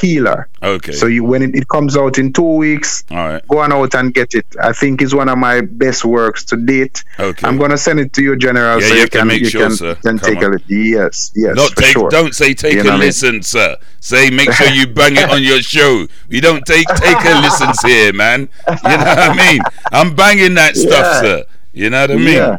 Healer. 0.00 0.48
okay. 0.62 0.92
So 0.92 1.06
you 1.06 1.24
when 1.24 1.42
it, 1.42 1.54
it 1.54 1.68
comes 1.68 1.96
out 1.96 2.18
in 2.18 2.32
two 2.32 2.42
weeks, 2.56 3.04
All 3.10 3.16
right. 3.16 3.48
go 3.48 3.58
on 3.58 3.72
out 3.72 3.94
and 3.94 4.12
get 4.12 4.34
it. 4.34 4.46
I 4.62 4.72
think 4.72 5.02
it's 5.02 5.14
one 5.14 5.28
of 5.28 5.38
my 5.38 5.60
best 5.62 6.04
works 6.04 6.44
to 6.46 6.56
date. 6.56 7.02
Okay. 7.18 7.46
I'm 7.46 7.58
gonna 7.58 7.76
send 7.78 8.00
it 8.00 8.12
to 8.14 8.22
you, 8.22 8.36
General, 8.36 8.80
Yeah, 8.80 8.88
so 8.88 8.94
you 8.94 9.08
can 9.08 9.26
make 9.28 9.40
you 9.42 9.48
sure, 9.50 9.68
can, 9.68 9.76
sir. 9.76 9.94
can 9.96 10.18
take 10.18 10.42
a 10.42 10.46
on. 10.46 10.52
look. 10.52 10.62
Yes, 10.68 11.32
yes, 11.34 11.54
Not 11.56 11.72
take, 11.76 11.92
sure. 11.92 12.08
don't 12.10 12.34
say 12.34 12.54
take 12.54 12.74
You 12.74 12.80
a 12.82 12.88
I 12.88 12.90
mean? 12.92 13.00
listen, 13.00 13.42
sir. 13.42 13.76
Say 14.00 14.30
make 14.30 14.52
sure 14.52 14.68
you 14.68 14.86
bang 14.86 15.16
it 15.16 15.30
on 15.30 15.42
your 15.42 15.62
show. 15.62 16.06
We 16.28 16.40
don't 16.40 16.64
take 16.66 16.86
take 16.88 17.24
a 17.24 17.40
listens 17.42 17.80
here, 17.82 18.12
man. 18.12 18.48
You 18.68 18.74
know 18.90 18.96
what 18.98 19.18
I 19.18 19.36
mean? 19.52 19.60
I'm 19.92 20.14
banging 20.14 20.54
that 20.54 20.76
stuff, 20.76 20.92
Yeah. 20.92 21.20
sir. 21.20 21.44
You 21.72 21.90
know 21.90 22.00
what 22.02 22.10
I 22.10 22.16
mean? 22.16 22.34
Yeah. 22.34 22.56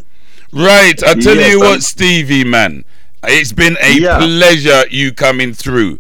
Right. 0.51 1.01
I 1.03 1.13
tell 1.15 1.35
Yes, 1.35 1.51
you 1.53 1.61
I'm- 1.61 1.69
what, 1.71 1.83
Stevie, 1.83 2.43
man. 2.43 2.83
It's 3.27 3.51
been 3.51 3.75
a 3.81 3.99
pleasure 4.19 4.83
you 4.91 5.11
coming 5.11 5.53
through. 5.53 5.99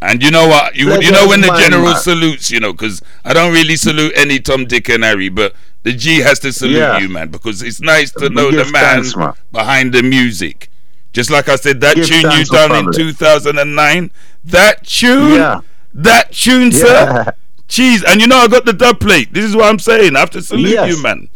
And 0.00 0.22
you 0.22 0.30
know 0.30 0.46
what? 0.46 0.76
You 0.76 0.92
you 1.00 1.10
know 1.10 1.26
when 1.28 1.40
the 1.40 1.48
general 1.58 1.86
man. 1.92 1.96
salutes, 1.96 2.50
you 2.50 2.60
know, 2.60 2.72
because 2.72 3.02
I 3.24 3.32
don't 3.32 3.52
really 3.52 3.76
salute 3.76 4.12
any 4.14 4.38
Tom, 4.38 4.64
Dick, 4.64 4.88
and 4.88 5.02
Harry, 5.02 5.28
but 5.28 5.54
the 5.82 5.92
G 5.92 6.18
has 6.20 6.38
to 6.40 6.52
salute 6.52 6.76
Yeah. 6.78 6.98
you, 6.98 7.08
man, 7.08 7.28
because 7.30 7.62
it's 7.62 7.80
nice 7.80 8.12
to 8.12 8.28
know 8.30 8.50
the 8.50 8.64
man 8.70 9.02
thanks, 9.02 9.16
man. 9.16 9.32
behind 9.50 9.92
the 9.92 10.02
music. 10.04 10.70
Just 11.12 11.30
like 11.30 11.48
I 11.48 11.56
said, 11.56 11.80
that 11.80 11.96
Give 11.96 12.06
tune 12.06 12.30
you 12.30 12.44
done 12.44 12.76
in 12.76 12.92
2009, 12.92 14.10
that 14.44 14.86
tune, 14.86 15.32
Yeah. 15.34 15.60
that 15.94 16.32
tune, 16.32 16.70
sir. 16.70 16.86
Yeah. 17.26 17.30
Jeez, 17.68 18.02
and 18.06 18.20
you 18.20 18.26
know 18.26 18.38
I 18.38 18.46
got 18.48 18.64
the 18.66 18.72
dub 18.72 19.00
plate. 19.00 19.34
This 19.34 19.44
is 19.44 19.54
what 19.56 19.66
I'm 19.66 19.78
saying. 19.78 20.16
I 20.16 20.20
have 20.20 20.30
to 20.30 20.42
salute 20.42 20.70
Yes. 20.70 20.88
you, 20.96 21.02
man. 21.02 21.28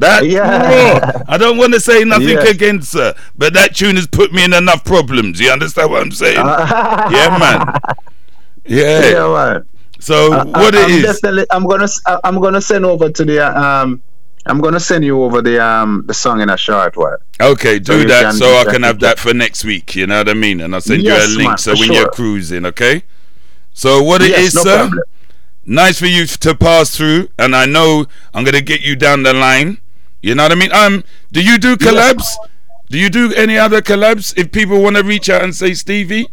That 0.00 0.26
Yeah. 0.26 1.22
I 1.28 1.36
don't 1.38 1.58
want 1.58 1.72
to 1.74 1.80
say 1.80 2.04
nothing 2.04 2.28
Yes. 2.40 2.48
against 2.50 2.94
her, 2.94 3.14
but 3.36 3.52
that 3.54 3.74
tune 3.76 3.96
has 3.96 4.06
put 4.06 4.32
me 4.32 4.44
in 4.44 4.52
enough 4.52 4.82
problems. 4.84 5.38
You 5.40 5.50
understand 5.50 5.90
what 5.90 6.02
I'm 6.02 6.10
saying? 6.10 6.36
yeah, 7.16 7.36
man. 7.38 7.60
Yeah. 8.64 9.10
Yeah, 9.10 9.28
man. 9.28 9.66
So 10.00 10.32
I- 10.32 10.44
what 10.44 10.74
I, 10.74 10.80
it 10.80 10.84
I'm 10.84 10.90
is? 10.90 11.02
Definitely, 11.04 11.46
I'm 11.50 11.66
gonna 11.66 11.88
I'm 12.24 12.40
gonna 12.40 12.60
send 12.60 12.84
over 12.86 13.10
to 13.10 13.24
the 13.24 13.38
um 13.46 14.02
I'm 14.46 14.60
gonna 14.62 14.80
send 14.80 15.04
you 15.04 15.22
over 15.22 15.42
the 15.42 15.62
um 15.62 16.04
the 16.06 16.14
song 16.14 16.40
in 16.40 16.48
a 16.48 16.56
short 16.56 16.96
while. 16.96 17.18
Okay, 17.40 17.78
do 17.78 17.98
you 18.00 18.08
that 18.08 18.22
can- 18.22 18.32
so 18.32 18.56
I 18.56 18.64
can 18.64 18.82
have 18.82 19.00
that 19.00 19.18
for 19.18 19.34
next 19.34 19.64
week. 19.64 19.94
You 19.96 20.06
know 20.06 20.18
what 20.18 20.28
I 20.30 20.34
mean? 20.34 20.62
And 20.62 20.74
I'll 20.74 20.80
send 20.80 21.02
Yes, 21.02 21.28
you 21.28 21.34
a 21.34 21.36
link 21.36 21.48
man, 21.50 21.58
so 21.58 21.74
when 21.74 21.92
you're 21.92 22.08
cruising, 22.10 22.64
okay? 22.66 23.02
So 23.74 24.02
what 24.02 24.22
it 24.22 24.30
Yes, 24.30 24.46
is, 24.48 24.54
no 24.54 24.62
sir? 24.62 24.76
problem. 24.78 25.02
Nice 25.66 25.98
for 25.98 26.06
you 26.06 26.24
to 26.26 26.54
pass 26.54 26.96
through, 26.96 27.28
and 27.38 27.54
I 27.54 27.66
know 27.66 28.06
I'm 28.32 28.44
gonna 28.44 28.62
get 28.62 28.80
you 28.80 28.96
down 28.96 29.22
the 29.24 29.34
line. 29.34 29.76
You 30.22 30.34
know 30.34 30.42
what 30.44 30.52
I 30.52 30.54
mean? 30.54 30.72
Um, 30.72 31.04
do 31.32 31.42
you 31.42 31.58
do 31.58 31.76
collabs? 31.76 32.36
Do 32.90 32.98
you 32.98 33.08
do 33.08 33.32
any 33.34 33.56
other 33.56 33.80
collabs? 33.80 34.36
If 34.36 34.52
people 34.52 34.82
want 34.82 34.96
to 34.96 35.02
reach 35.04 35.30
out 35.30 35.42
and 35.42 35.54
say, 35.54 35.74
Stevie, 35.74 36.28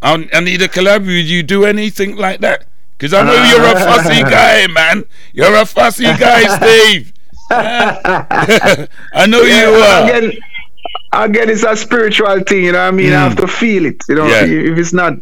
I, 0.00 0.28
I 0.32 0.40
need 0.40 0.62
a 0.62 0.68
collab, 0.68 1.00
would 1.06 1.28
you 1.28 1.42
do 1.42 1.64
anything 1.64 2.16
like 2.16 2.40
that? 2.40 2.66
Because 2.98 3.14
I 3.14 3.22
know 3.24 3.32
you're 3.32 3.64
a 3.64 3.80
fussy 3.80 4.22
guy, 4.22 4.66
man. 4.68 5.04
You're 5.32 5.56
a 5.56 5.64
fussy 5.66 6.04
guy, 6.24 6.42
Steve. 6.56 7.12
I 7.50 9.26
know 9.28 9.42
you 9.42 9.54
are. 9.74 10.04
Again, 10.04 10.32
again, 11.12 11.50
it's 11.50 11.64
a 11.64 11.76
spiritual 11.76 12.40
thing. 12.40 12.64
You 12.64 12.72
know 12.72 12.78
what 12.84 12.88
I 12.94 12.96
mean? 12.96 13.12
I 13.12 13.24
have 13.28 13.36
to 13.36 13.46
feel 13.48 13.86
it. 13.86 14.02
You 14.08 14.14
know, 14.16 14.26
Yeah. 14.26 14.44
if 14.44 14.78
it's 14.78 14.92
not, 14.92 15.14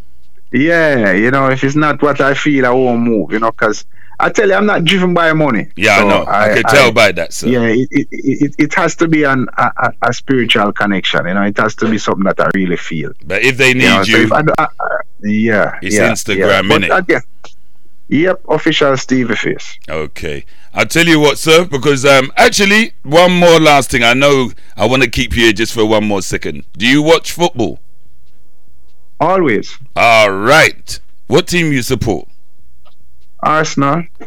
yeah, 0.53 1.13
you 1.13 1.31
know, 1.31 1.49
if 1.49 1.65
it's 1.65 1.77
not 1.77 2.03
what 2.03 2.21
I 2.21 2.35
feel, 2.35 2.67
I 2.67 2.71
won't 2.71 3.01
move. 3.03 3.33
You 3.33 3.39
know, 3.39 3.51
because 3.51 3.85
I 4.21 4.31
tell 4.31 4.49
you, 4.49 4.55
I'm 4.55 4.67
not 4.67 4.85
driven 4.85 5.15
by 5.15 5.33
money. 5.33 5.69
Yeah, 5.77 5.99
I 5.99 6.09
know. 6.09 6.25
I, 6.27 6.55
can 6.55 6.63
tell 6.65 6.93
by 6.93 7.13
that, 7.13 7.33
sir. 7.33 7.49
Yeah, 7.49 7.67
it, 7.67 7.89
it, 7.91 8.09
it, 8.11 8.55
it 8.59 8.75
has 8.75 8.95
to 8.97 9.09
be 9.09 9.25
an, 9.25 9.49
a, 9.57 9.93
a, 10.03 10.13
spiritual 10.13 10.73
connection. 10.73 11.27
You 11.27 11.35
know, 11.35 11.43
it 11.43 11.57
has 11.59 11.75
to 11.77 11.91
be 11.91 11.99
something 11.99 12.25
that 12.25 12.41
I 12.41 12.51
really 12.55 12.77
feel. 12.77 13.13
But 13.25 13.43
if 13.43 13.57
they 13.57 13.75
need 13.75 13.85
know, 13.85 14.03
you, 14.03 14.25
if 14.25 14.33
I 14.33 14.43
I- 14.59 14.65
I- 14.65 14.97
yeah, 15.23 15.79
It's 15.83 15.97
yeah, 15.97 16.11
Instagram, 16.11 16.39
yeah. 16.39 16.63
But 16.63 16.83
innit? 16.83 16.99
again, 16.99 17.21
Yep, 18.11 18.43
official 18.49 18.97
Stevie 18.97 19.37
Face. 19.37 19.79
Okay. 19.89 20.45
I'll 20.75 20.87
tell 20.87 21.07
you 21.07 21.21
what, 21.21 21.39
sir, 21.39 21.65
because 21.65 22.05
um 22.05 22.33
actually 22.37 22.95
one 23.05 23.31
more 23.33 23.61
last 23.61 23.93
thing. 23.93 24.03
I 24.03 24.15
know 24.15 24.51
I 24.77 24.87
want 24.87 25.05
to 25.05 25.09
keep 25.09 25.37
you 25.37 25.45
here 25.45 25.53
just 25.53 25.73
for 25.73 25.87
one 25.87 26.05
more 26.09 26.21
second. 26.21 26.65
Do 26.77 26.87
you 26.89 27.03
watch 27.03 27.31
football? 27.31 27.79
Always. 29.21 29.79
All 29.95 30.33
right. 30.33 30.99
What 31.29 31.47
team 31.47 31.73
you 31.73 31.83
support? 31.83 32.27
Arsenal. 33.43 34.05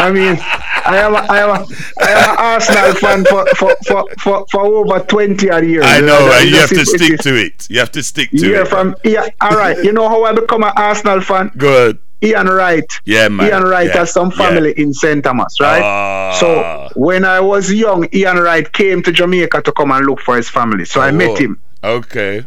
I 0.00 0.10
mean, 0.12 0.38
I 0.40 0.96
am 0.98 1.14
a, 1.14 1.18
I 1.18 1.38
am 1.40 1.50
a, 1.50 1.66
I 2.00 2.10
am 2.10 2.30
an 2.30 2.36
Arsenal 2.38 2.94
fan 2.94 3.24
for 3.24 3.46
for, 3.56 3.76
for, 3.86 4.04
for, 4.18 4.46
for 4.50 4.60
over 4.60 5.00
twenty 5.00 5.50
odd 5.50 5.64
years. 5.64 5.84
I 5.86 6.00
know, 6.00 6.30
and 6.32 6.48
you 6.48 6.56
have 6.56 6.68
to 6.70 6.80
it- 6.80 6.86
stick 6.88 7.10
it- 7.12 7.20
to 7.22 7.34
it. 7.36 7.66
You 7.70 7.78
have 7.80 7.90
to 7.92 8.02
stick 8.02 8.30
to 8.30 8.36
Yeah, 8.50 8.62
it. 8.62 8.68
from 8.68 8.94
yeah. 9.04 9.28
All 9.40 9.56
right. 9.56 9.82
You 9.82 9.92
know 9.92 10.08
how 10.08 10.24
I 10.24 10.32
become 10.32 10.62
an 10.64 10.72
Arsenal 10.76 11.20
fan? 11.20 11.50
Good. 11.56 11.98
Ian 12.22 12.46
Wright. 12.48 12.84
Yeah, 13.04 13.28
man. 13.28 13.46
Ian 13.48 13.62
Wright 13.64 13.86
Yeah, 13.88 13.98
has 13.98 14.12
some 14.12 14.30
yeah. 14.30 14.36
family 14.36 14.72
in 14.76 14.92
St. 14.92 15.22
Thomas, 15.22 15.54
right? 15.60 15.80
Ah. 15.82 16.36
so 16.40 16.88
when 16.96 17.24
I 17.24 17.38
was 17.38 17.72
young, 17.72 18.08
Ian 18.12 18.38
Wright 18.38 18.70
came 18.72 19.02
to 19.04 19.12
Jamaica 19.12 19.62
to 19.62 19.70
come 19.72 19.92
and 19.92 20.04
look 20.04 20.18
for 20.20 20.36
his 20.36 20.48
family. 20.48 20.84
So 20.84 21.00
I 21.00 21.10
Oh, 21.10 21.12
met 21.12 21.38
him, 21.38 21.60
Okay. 21.84 22.44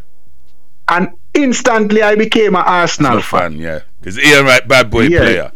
and 0.89 1.09
instantly 1.33 2.01
I 2.03 2.15
became 2.15 2.55
an 2.55 2.63
Arsenal 2.65 3.15
No 3.15 3.21
fan. 3.21 3.51
fan, 3.53 3.59
yeah. 3.59 3.79
Because 3.99 4.17
Ian 4.19 4.45
Wright, 4.45 4.67
bad 4.67 4.89
boy 4.89 5.03
Yeah. 5.03 5.19
player. 5.19 5.51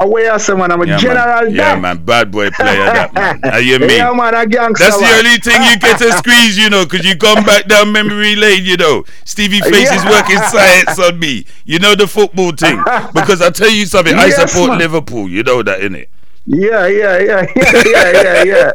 Away 0.00 0.26
as 0.28 0.44
someone, 0.44 0.72
I'm 0.72 0.80
a 0.82 0.86
Yeah, 0.86 0.96
general. 0.96 1.44
man. 1.44 1.54
Yeah, 1.54 1.76
man. 1.76 1.98
Bad 2.04 2.30
boy 2.32 2.50
player, 2.50 2.84
that 2.86 3.12
man. 3.14 3.40
How 3.44 3.58
you 3.58 3.78
mean? 3.78 3.90
Yeah, 3.90 4.12
man, 4.12 4.34
a 4.34 4.46
gangster. 4.46 4.84
That's 4.84 4.98
the 4.98 5.06
only 5.18 5.36
thing 5.38 5.62
you 5.62 5.78
get 5.78 5.98
to 5.98 6.10
squeeze, 6.18 6.58
you 6.58 6.70
know, 6.70 6.84
because 6.84 7.06
you 7.06 7.14
gone 7.14 7.44
back 7.44 7.66
down 7.68 7.92
memory 7.92 8.34
lane, 8.34 8.64
you 8.64 8.76
know. 8.76 9.04
Stevie 9.24 9.60
Face 9.60 9.92
is 9.92 10.02
Yeah. 10.04 10.10
working 10.10 10.38
science 10.38 10.98
on 10.98 11.18
me. 11.20 11.46
You 11.64 11.78
know 11.78 11.94
the 11.94 12.06
football 12.08 12.52
thing. 12.52 12.82
Because 13.14 13.40
I 13.42 13.50
tell 13.50 13.70
you 13.70 13.86
something, 13.86 14.14
I 14.16 14.30
support 14.30 14.70
man. 14.70 14.78
Liverpool. 14.78 15.28
You 15.28 15.42
know 15.44 15.62
that, 15.62 15.80
innit? 15.80 16.06
Yeah, 16.46 16.86
yeah, 16.88 17.18
yeah, 17.18 17.46
yeah, 17.54 17.82
yeah, 17.86 18.42
yeah, 18.44 18.72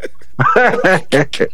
yeah. 1.12 1.45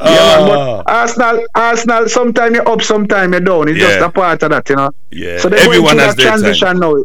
Yeah, 0.00 0.38
man, 0.38 0.48
but 0.48 0.90
Arsenal, 0.90 1.44
Arsenal. 1.54 2.08
Sometimes 2.08 2.54
you're 2.54 2.68
up, 2.68 2.82
sometimes 2.82 3.32
you're 3.32 3.40
down. 3.40 3.68
It's 3.68 3.78
just 3.78 3.96
Ah. 3.96 4.00
Yeah. 4.00 4.06
a 4.06 4.10
part 4.10 4.42
of 4.42 4.50
that, 4.50 4.68
you 4.68 4.76
know. 4.76 4.90
Yeah. 5.10 5.38
So 5.38 5.48
they're 5.48 5.60
Everyone 5.60 5.96
going 5.96 6.06
has 6.06 6.14
through 6.14 6.24
their 6.24 6.32
that 6.32 6.38
transition 6.38 6.68
time. 6.68 6.78
now. 6.80 7.04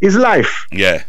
It's 0.00 0.16
life. 0.16 0.66
Yeah. 0.72 1.02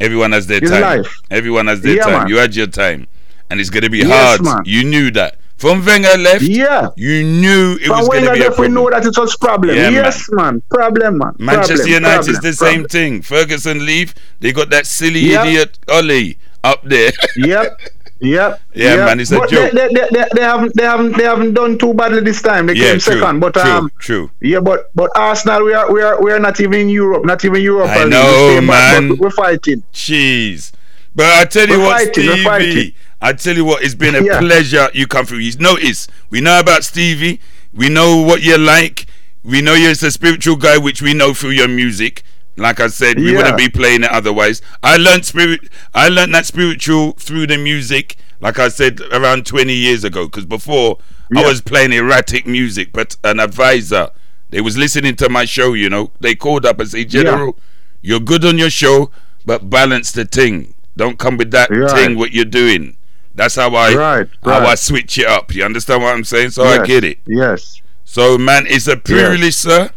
Everyone 0.00 0.32
has 0.32 0.46
their 0.46 0.58
It's 0.58 0.70
time. 0.70 0.80
life. 0.82 1.12
Everyone 1.30 1.66
has 1.66 1.80
their 1.80 1.96
Yeah, 1.96 2.04
time. 2.04 2.12
man. 2.20 2.28
You 2.28 2.36
had 2.36 2.54
your 2.54 2.66
time. 2.68 3.06
And 3.50 3.60
it's 3.60 3.70
going 3.70 3.82
to 3.84 3.90
be 3.90 3.98
Yes, 3.98 4.08
hard. 4.38 4.42
man. 4.44 4.62
You 4.66 4.84
knew 4.84 5.10
that. 5.12 5.36
From 5.56 5.84
Wenger 5.84 6.16
left, 6.18 6.42
Yeah. 6.42 6.90
you 6.96 7.24
knew 7.24 7.76
it 7.80 7.86
From 7.86 7.98
was 7.98 8.08
going 8.08 8.24
to 8.26 8.32
be 8.32 8.42
a 8.42 8.50
if 8.52 8.58
we 8.60 8.68
know 8.68 8.88
that 8.90 9.04
it 9.04 9.18
was 9.18 9.34
a 9.34 9.38
problem. 9.38 9.74
Yeah, 9.74 9.88
yes, 9.90 10.28
man. 10.30 10.62
Problem, 10.70 11.18
man. 11.18 11.32
Manchester 11.38 11.74
problem, 11.78 11.94
United 11.94 12.14
problem, 12.26 12.34
is 12.36 12.40
the 12.58 12.64
problem. 12.64 12.80
same 12.82 12.84
thing. 12.88 13.22
Ferguson 13.22 13.84
leave, 13.84 14.14
they 14.38 14.52
got 14.52 14.70
that 14.70 14.86
silly 14.86 15.20
Yep. 15.30 15.46
idiot 15.46 15.78
Ole 15.88 16.34
up 16.62 16.82
there. 16.84 17.10
Yep. 17.36 17.80
Yep. 18.20 18.60
Yeah, 18.74 18.94
yep. 18.94 19.06
man, 19.06 19.20
it's 19.20 19.30
a 19.30 19.38
but 19.38 19.48
joke. 19.48 19.72
They, 19.72 19.88
they, 19.88 20.08
they, 20.12 20.24
they 20.34 20.40
haven't 20.42 20.72
they 20.76 20.82
haven't 20.84 21.16
they 21.16 21.22
haven't 21.24 21.54
done 21.54 21.78
too 21.78 21.94
badly 21.94 22.20
this 22.20 22.42
time. 22.42 22.66
They 22.66 22.74
yeah, 22.74 22.90
came 22.90 22.98
true, 22.98 23.12
second. 23.20 23.40
But 23.40 23.54
true, 23.54 23.62
um 23.62 23.90
true. 23.98 24.30
yeah, 24.40 24.58
but 24.60 24.90
but 24.94 25.10
Arsenal 25.16 25.64
we 25.64 25.72
are 25.72 25.92
we 25.92 26.02
are 26.02 26.20
we 26.22 26.32
are 26.32 26.40
not 26.40 26.60
even 26.60 26.80
in 26.80 26.88
Europe, 26.88 27.24
not 27.24 27.44
even 27.44 27.62
Europe. 27.62 27.90
I 27.90 28.04
know, 28.04 28.56
stay 28.58 28.66
back, 28.66 29.00
man. 29.02 29.08
but 29.10 29.18
We're 29.18 29.30
fighting. 29.30 29.82
Jeez. 29.92 30.72
But 31.14 31.26
I 31.26 31.44
tell 31.44 31.68
you 31.68 31.78
We're 31.78 31.84
what, 31.84 31.96
fighting, 32.06 32.26
we're 32.26 32.32
Stevie. 32.32 32.44
fighting. 32.44 32.92
I 33.20 33.32
tell 33.32 33.56
you 33.56 33.64
what, 33.64 33.82
it's 33.82 33.94
been 33.94 34.14
a 34.14 34.22
Yeah. 34.24 34.38
pleasure 34.40 34.88
you 34.94 35.06
come 35.06 35.24
through. 35.26 35.38
You 35.38 35.52
notice, 35.58 36.06
we 36.30 36.40
know 36.40 36.58
about 36.60 36.84
Stevie. 36.84 37.40
We 37.72 37.88
know 37.88 38.16
what 38.22 38.42
you're 38.42 38.58
like. 38.58 39.06
We 39.44 39.60
know 39.62 39.74
you're 39.74 39.92
a 39.92 39.94
spiritual 39.94 40.56
guy, 40.56 40.76
which 40.78 41.02
we 41.02 41.14
know 41.14 41.34
through 41.34 41.50
your 41.50 41.68
music. 41.68 42.22
Like 42.58 42.80
I 42.80 42.88
said, 42.88 43.18
we 43.18 43.30
Yeah. 43.32 43.38
wouldn't 43.38 43.56
be 43.56 43.68
playing 43.68 44.04
it 44.04 44.10
otherwise. 44.10 44.60
I 44.82 44.96
learned 44.96 45.24
spirit. 45.24 45.60
I 45.94 46.08
learned 46.08 46.34
that 46.34 46.46
spiritual 46.46 47.12
through 47.12 47.46
the 47.46 47.56
music. 47.58 48.16
Like 48.40 48.58
I 48.58 48.68
said, 48.68 49.00
around 49.12 49.46
20 49.46 49.72
years 49.74 50.04
ago. 50.04 50.26
Because 50.26 50.44
before 50.44 50.98
I 51.36 51.42
was 51.46 51.60
playing 51.60 51.92
erratic 51.92 52.46
music, 52.46 52.90
but 52.92 53.16
an 53.24 53.40
advisor, 53.40 54.10
they 54.50 54.60
was 54.60 54.76
listening 54.76 55.16
to 55.16 55.28
my 55.28 55.44
show. 55.44 55.72
You 55.74 55.88
know, 55.90 56.10
they 56.20 56.34
called 56.34 56.64
up 56.66 56.80
and 56.80 56.88
said, 56.88 57.10
"General, 57.10 57.58
you're 58.02 58.20
good 58.20 58.44
on 58.44 58.58
your 58.58 58.70
show, 58.70 59.10
but 59.44 59.68
balance 59.70 60.12
the 60.12 60.24
thing. 60.24 60.74
Don't 60.96 61.18
come 61.18 61.36
with 61.36 61.50
that 61.52 61.70
Right. 61.70 61.90
thing 61.90 62.18
what 62.18 62.32
you're 62.32 62.44
doing." 62.44 62.96
That's 63.34 63.54
how 63.54 63.72
I 63.74 63.94
Right, 63.94 64.28
how 64.44 64.66
I 64.66 64.74
switch 64.74 65.16
it 65.18 65.26
up. 65.26 65.54
You 65.54 65.64
understand 65.64 66.02
what 66.02 66.12
I'm 66.14 66.24
saying? 66.24 66.50
So 66.50 66.64
I 66.64 66.84
get 66.84 67.04
it. 67.04 67.18
Yes. 67.26 67.80
So 68.04 68.36
man, 68.38 68.66
it's 68.66 68.88
a 68.88 68.96
privilege, 68.96 69.54
sir, 69.54 69.90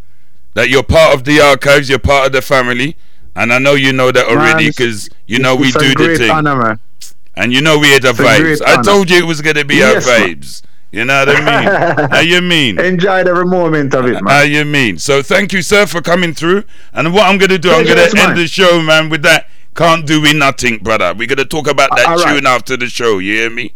that 0.53 0.69
you're 0.69 0.83
part 0.83 1.13
of 1.13 1.23
the 1.23 1.39
archives. 1.41 1.89
You're 1.89 1.99
part 1.99 2.27
of 2.27 2.31
the 2.33 2.41
family, 2.41 2.95
and 3.35 3.51
I 3.53 3.59
know 3.59 3.73
you 3.75 3.93
know 3.93 4.11
that 4.11 4.27
already 4.27 4.69
because 4.69 5.09
you 5.27 5.39
know 5.39 5.55
we 5.55 5.71
do 5.71 5.93
the 5.93 6.15
thing, 6.17 6.31
honor, 6.31 6.79
and 7.35 7.53
you 7.53 7.61
know 7.61 7.77
we 7.79 7.89
had 7.91 8.03
the 8.03 8.09
It's 8.09 8.19
a 8.19 8.23
vibes. 8.23 8.61
I 8.65 8.81
told 8.81 9.09
you 9.09 9.17
it 9.17 9.25
was 9.25 9.41
gonna 9.41 9.65
be 9.65 9.75
Yes, 9.75 10.07
our 10.07 10.19
man. 10.19 10.35
vibes. 10.35 10.61
You 10.91 11.05
know 11.05 11.23
what 11.25 11.29
I 11.29 11.39
mean? 11.39 12.09
how 12.11 12.19
you 12.19 12.41
mean? 12.41 12.77
Enjoyed 12.77 13.25
every 13.25 13.45
moment 13.45 13.93
of 13.93 14.05
it, 14.07 14.21
man. 14.21 14.23
How 14.27 14.41
you 14.41 14.65
mean? 14.65 14.97
So 14.97 15.21
thank 15.23 15.53
you, 15.53 15.61
sir, 15.61 15.85
for 15.85 16.01
coming 16.01 16.33
through. 16.33 16.65
And 16.91 17.13
what 17.13 17.23
I'm 17.23 17.37
gonna 17.37 17.57
do, 17.57 17.71
I'm 17.71 17.85
gonna 17.85 18.01
end 18.01 18.13
mine. 18.15 18.35
the 18.35 18.47
show, 18.47 18.81
man, 18.81 19.09
with 19.09 19.21
that. 19.23 19.47
Can't 19.73 20.05
do 20.05 20.21
we 20.21 20.33
nothing, 20.33 20.79
brother. 20.79 21.13
We're 21.17 21.29
gonna 21.29 21.45
talk 21.45 21.69
about 21.69 21.91
that 21.95 22.07
All 22.07 22.17
right. 22.17 22.35
tune 22.35 22.45
after 22.45 22.75
the 22.75 22.87
show. 22.87 23.19
You 23.19 23.35
hear 23.35 23.49
me? 23.49 23.73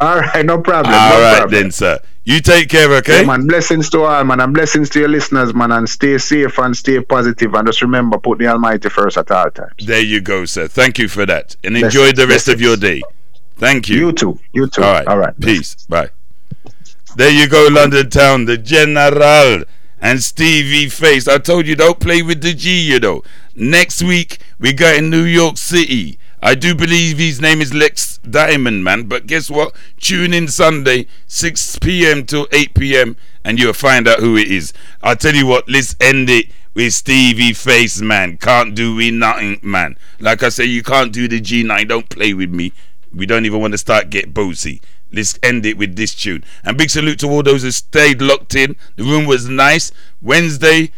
All 0.00 0.20
right, 0.20 0.46
no 0.46 0.60
problem. 0.60 0.94
All 0.94 1.10
no 1.10 1.20
right 1.20 1.38
problem. 1.40 1.60
then, 1.60 1.70
sir. 1.72 1.98
You 2.24 2.40
take 2.40 2.68
care, 2.68 2.92
okay? 2.96 3.20
Yeah, 3.20 3.26
man. 3.26 3.46
Blessings 3.46 3.90
to 3.90 4.02
all, 4.02 4.22
man, 4.24 4.40
and 4.40 4.54
blessings 4.54 4.88
to 4.90 5.00
your 5.00 5.08
listeners, 5.08 5.52
man, 5.52 5.72
and 5.72 5.88
stay 5.88 6.18
safe 6.18 6.56
and 6.58 6.76
stay 6.76 7.00
positive, 7.00 7.52
and 7.54 7.66
just 7.66 7.82
remember, 7.82 8.18
put 8.18 8.38
the 8.38 8.46
Almighty 8.46 8.88
first 8.88 9.18
at 9.18 9.30
all 9.30 9.50
times. 9.50 9.72
There 9.78 10.00
you 10.00 10.20
go, 10.20 10.44
sir. 10.44 10.68
Thank 10.68 10.98
you 10.98 11.08
for 11.08 11.26
that. 11.26 11.56
And 11.64 11.74
Blessings, 11.74 11.94
enjoy 11.94 12.12
the 12.12 12.28
rest 12.28 12.46
of 12.46 12.60
your 12.60 12.76
day. 12.76 13.02
Thank 13.56 13.88
you. 13.88 13.96
You 13.96 14.12
too. 14.12 14.38
You 14.52 14.68
too. 14.68 14.82
All 14.82 14.92
right. 14.92 15.06
All 15.08 15.18
right. 15.18 15.38
Peace. 15.40 15.74
Bye. 15.88 16.10
There 17.16 17.30
you 17.30 17.48
go, 17.48 17.68
London 17.70 18.08
Town, 18.08 18.44
the 18.44 18.56
General 18.56 19.64
and 20.00 20.22
Stevie 20.22 20.88
Face. 20.88 21.28
I 21.28 21.38
told 21.38 21.66
you 21.66 21.76
don't 21.76 22.00
play 22.00 22.22
with 22.22 22.40
the 22.40 22.54
G, 22.54 22.80
you 22.80 23.00
know. 23.00 23.22
Next 23.54 24.02
week 24.02 24.38
we 24.58 24.72
got 24.72 24.96
in 24.96 25.10
New 25.10 25.24
York 25.24 25.58
City. 25.58 26.18
I 26.44 26.56
do 26.56 26.74
believe 26.74 27.18
his 27.18 27.40
name 27.40 27.60
is 27.60 27.72
Lex 27.72 28.18
Diamond, 28.18 28.82
man. 28.82 29.04
But 29.04 29.28
guess 29.28 29.48
what? 29.48 29.76
Tune 30.00 30.34
in 30.34 30.48
Sunday, 30.48 31.06
6 31.28 31.78
p.m. 31.78 32.26
till 32.26 32.48
8 32.50 32.74
p.m. 32.74 33.16
and 33.44 33.60
you'll 33.60 33.72
find 33.72 34.08
out 34.08 34.18
who 34.18 34.36
it 34.36 34.48
is. 34.48 34.72
I'll 35.04 35.14
tell 35.14 35.36
you 35.36 35.46
what, 35.46 35.68
let's 35.68 35.94
end 36.00 36.28
it 36.28 36.46
with 36.74 36.94
Stevie 36.94 37.52
Face, 37.52 38.00
man. 38.00 38.38
Can't 38.38 38.74
do 38.74 38.96
we 38.96 39.12
nothing, 39.12 39.60
man. 39.62 39.96
Like 40.18 40.42
I 40.42 40.48
say, 40.48 40.64
you 40.64 40.82
can't 40.82 41.12
do 41.12 41.28
the 41.28 41.40
G9. 41.40 41.88
Don't 41.88 42.08
play 42.08 42.34
with 42.34 42.50
me. 42.50 42.72
We 43.14 43.24
don't 43.24 43.46
even 43.46 43.60
want 43.60 43.74
to 43.74 43.78
start 43.78 44.10
get 44.10 44.34
bossy. 44.34 44.82
Let's 45.12 45.38
end 45.44 45.64
it 45.64 45.76
with 45.76 45.94
this 45.94 46.12
tune. 46.12 46.42
And 46.64 46.76
big 46.76 46.90
salute 46.90 47.20
to 47.20 47.28
all 47.28 47.44
those 47.44 47.62
who 47.62 47.70
stayed 47.70 48.20
locked 48.20 48.56
in. 48.56 48.74
The 48.96 49.04
room 49.04 49.26
was 49.26 49.48
nice. 49.48 49.92
Wednesday, 50.20 50.90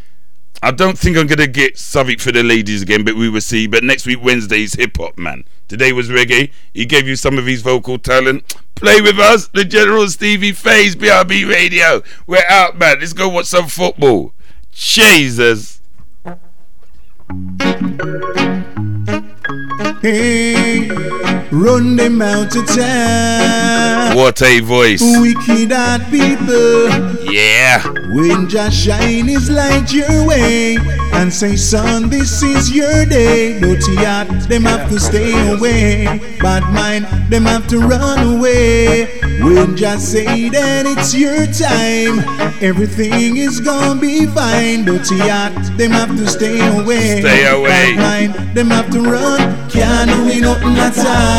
I 0.63 0.71
don't 0.71 0.99
think 0.99 1.17
I'm 1.17 1.27
gonna 1.27 1.47
get 1.47 1.79
something 1.79 2.19
for 2.19 2.33
the 2.33 2.43
ladies 2.43 2.83
again, 2.83 3.05
but 3.05 3.17
we 3.17 3.29
will 3.29 3.41
see. 3.41 3.67
But 3.67 3.85
next 3.85 4.07
week 4.07 4.23
Wednesday's 4.23 4.75
hip 4.75 4.97
hop, 4.97 5.19
man. 5.19 5.45
Today 5.69 5.93
was 5.93 6.09
reggae. 6.09 6.53
He 6.73 6.87
gave 6.87 7.07
you 7.09 7.17
some 7.17 7.39
of 7.39 7.47
his 7.47 7.63
vocal 7.63 7.99
talent. 7.99 8.55
Play 8.75 9.01
with 9.01 9.19
us, 9.19 9.49
the 9.49 9.65
General 9.65 10.09
Stevie 10.09 10.53
Face, 10.53 10.95
BRB 10.95 11.49
Radio. 11.49 12.03
We're 12.27 12.45
out, 12.49 12.79
man. 12.79 13.01
Let's 13.01 13.13
go 13.13 13.29
watch 13.29 13.47
some 13.47 13.69
football. 13.69 14.33
Jesus. 14.73 15.81
Hey, 20.03 20.89
run 21.51 21.97
them 21.97 22.23
out 22.23 22.55
of 22.57 22.67
town. 22.67 24.17
What 24.17 24.41
a 24.43 24.61
voice. 24.61 25.03
Wicked 25.03 25.73
hot 25.73 26.07
people. 26.11 27.33
Yeah. 27.33 27.83
When 28.15 28.49
just 28.49 28.77
shine 28.77 29.27
his 29.27 29.51
light 29.51 29.93
your 29.93 30.27
way 30.27 30.77
and 31.15 31.33
say, 31.33 31.57
son, 31.57 32.09
this 32.09 32.43
is 32.43 32.73
your 32.73 33.05
day. 33.07 33.59
Dirty 33.59 33.97
heart, 33.97 34.29
them 34.49 34.63
have 34.65 34.89
to 34.91 35.01
stay 35.01 35.33
away. 35.53 36.05
Bad 36.41 36.63
mind, 36.73 37.07
them 37.31 37.45
have 37.45 37.67
to 37.69 37.79
run 37.81 38.37
away. 38.37 39.07
When 39.43 39.77
just 39.77 40.13
say 40.13 40.49
that 40.49 40.87
it's 40.87 41.15
your 41.15 41.47
time, 41.47 42.21
everything 42.63 43.37
is 43.37 43.61
gonna 43.61 44.01
be 44.01 44.27
fine. 44.27 44.85
Dirty 44.85 45.19
heart, 45.19 45.55
them 45.77 45.91
have 45.91 46.17
to 46.17 46.27
stay 46.29 46.61
away. 46.79 47.21
Stay 47.21 47.47
away. 47.47 47.97
Bad 47.97 47.99
mind, 47.99 48.57
them 48.57 48.71
have 48.71 48.91
to 48.91 49.01
run. 49.01 49.41
Can't 49.71 50.11
do 50.11 50.41
nothing 50.41 50.77
at 50.79 50.99
all. 50.99 51.34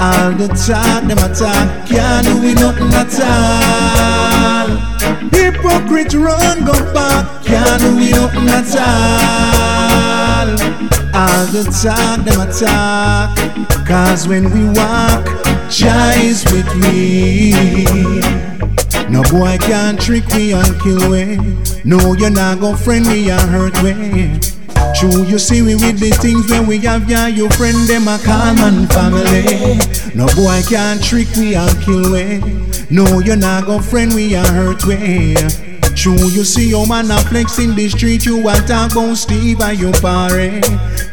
All 0.00 0.32
the 0.32 0.48
talk, 0.48 1.02
them 1.08 1.18
a 1.18 1.28
talk, 1.34 1.88
can't 1.88 2.24
do 2.24 2.40
we 2.40 2.54
nothing 2.54 2.92
at 2.94 3.20
all. 3.20 4.68
Hypocrite 5.30 6.14
run, 6.14 6.64
go 6.64 6.72
back, 6.94 7.44
can't 7.44 7.80
do 7.80 7.96
we 7.96 8.10
nothing 8.12 8.48
at 8.48 8.76
all. 8.78 10.48
All 11.14 11.46
the 11.46 11.64
talk, 11.82 12.24
them 12.24 12.40
a 12.40 12.46
talk, 12.52 13.36
cause 13.86 14.28
when 14.28 14.50
we 14.52 14.64
walk, 14.78 15.24
Jah 15.68 16.12
is 16.16 16.44
with 16.52 16.72
me. 16.76 18.20
No 19.10 19.22
boy 19.30 19.56
can 19.58 19.96
trick 19.96 20.26
me 20.34 20.52
and 20.52 20.80
kill 20.80 21.10
we. 21.10 21.36
No, 21.84 22.12
you're 22.14 22.30
not 22.30 22.60
gonna 22.60 22.76
friend 22.76 23.06
me 23.06 23.30
and 23.30 23.50
hurt 23.50 23.82
me. 23.82 24.57
True, 24.98 25.24
you 25.24 25.38
see 25.38 25.62
we 25.62 25.74
with 25.76 26.00
the 26.00 26.10
things 26.10 26.50
when 26.50 26.66
we 26.66 26.78
have 26.78 27.08
ya, 27.08 27.26
your 27.26 27.50
friend 27.52 27.86
them 27.86 28.08
a 28.08 28.18
calm 28.18 28.58
and 28.58 28.90
family. 28.92 29.78
No 30.14 30.26
boy 30.34 30.60
can 30.68 30.98
trick 31.00 31.28
we 31.36 31.54
and 31.54 31.80
kill 31.82 32.12
we. 32.12 32.40
No, 32.90 33.20
you're 33.20 33.36
not 33.36 33.66
gonna 33.66 33.82
friend 33.82 34.12
we 34.14 34.34
and 34.34 34.46
hurt 34.46 34.84
we. 34.84 35.36
True, 35.94 36.30
you 36.30 36.44
see 36.44 36.68
your 36.68 36.86
man 36.86 37.10
a 37.10 37.18
flex 37.18 37.58
in 37.58 37.74
the 37.74 37.88
street, 37.88 38.24
you 38.24 38.42
want 38.42 38.66
talk 38.68 38.92
about 38.92 39.16
Steve 39.16 39.60
and 39.60 39.78
your 39.78 39.92
parent. 39.94 40.64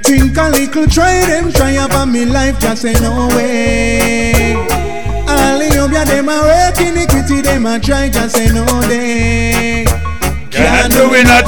Think 0.04 0.38
a 0.38 0.50
little, 0.50 0.88
try 0.88 1.26
them, 1.26 1.52
try 1.52 1.78
up 1.78 2.08
me 2.08 2.26
life, 2.26 2.60
just 2.60 2.84
say 2.84 2.94
no 2.94 3.28
way. 3.36 4.54
All 5.28 5.58
the 5.58 5.78
up 5.80 5.92
ya 5.92 6.06
them 6.06 6.30
a 6.30 6.42
work 6.42 6.80
iniquity, 6.82 7.42
them 7.42 7.66
a 7.66 7.80
try, 7.80 8.10
just 8.10 8.36
say 8.36 8.52
no 8.54 8.66
day. 8.82 10.05
Can't 10.66 10.92
do 10.92 11.14
it 11.14 11.28
at 11.28 11.46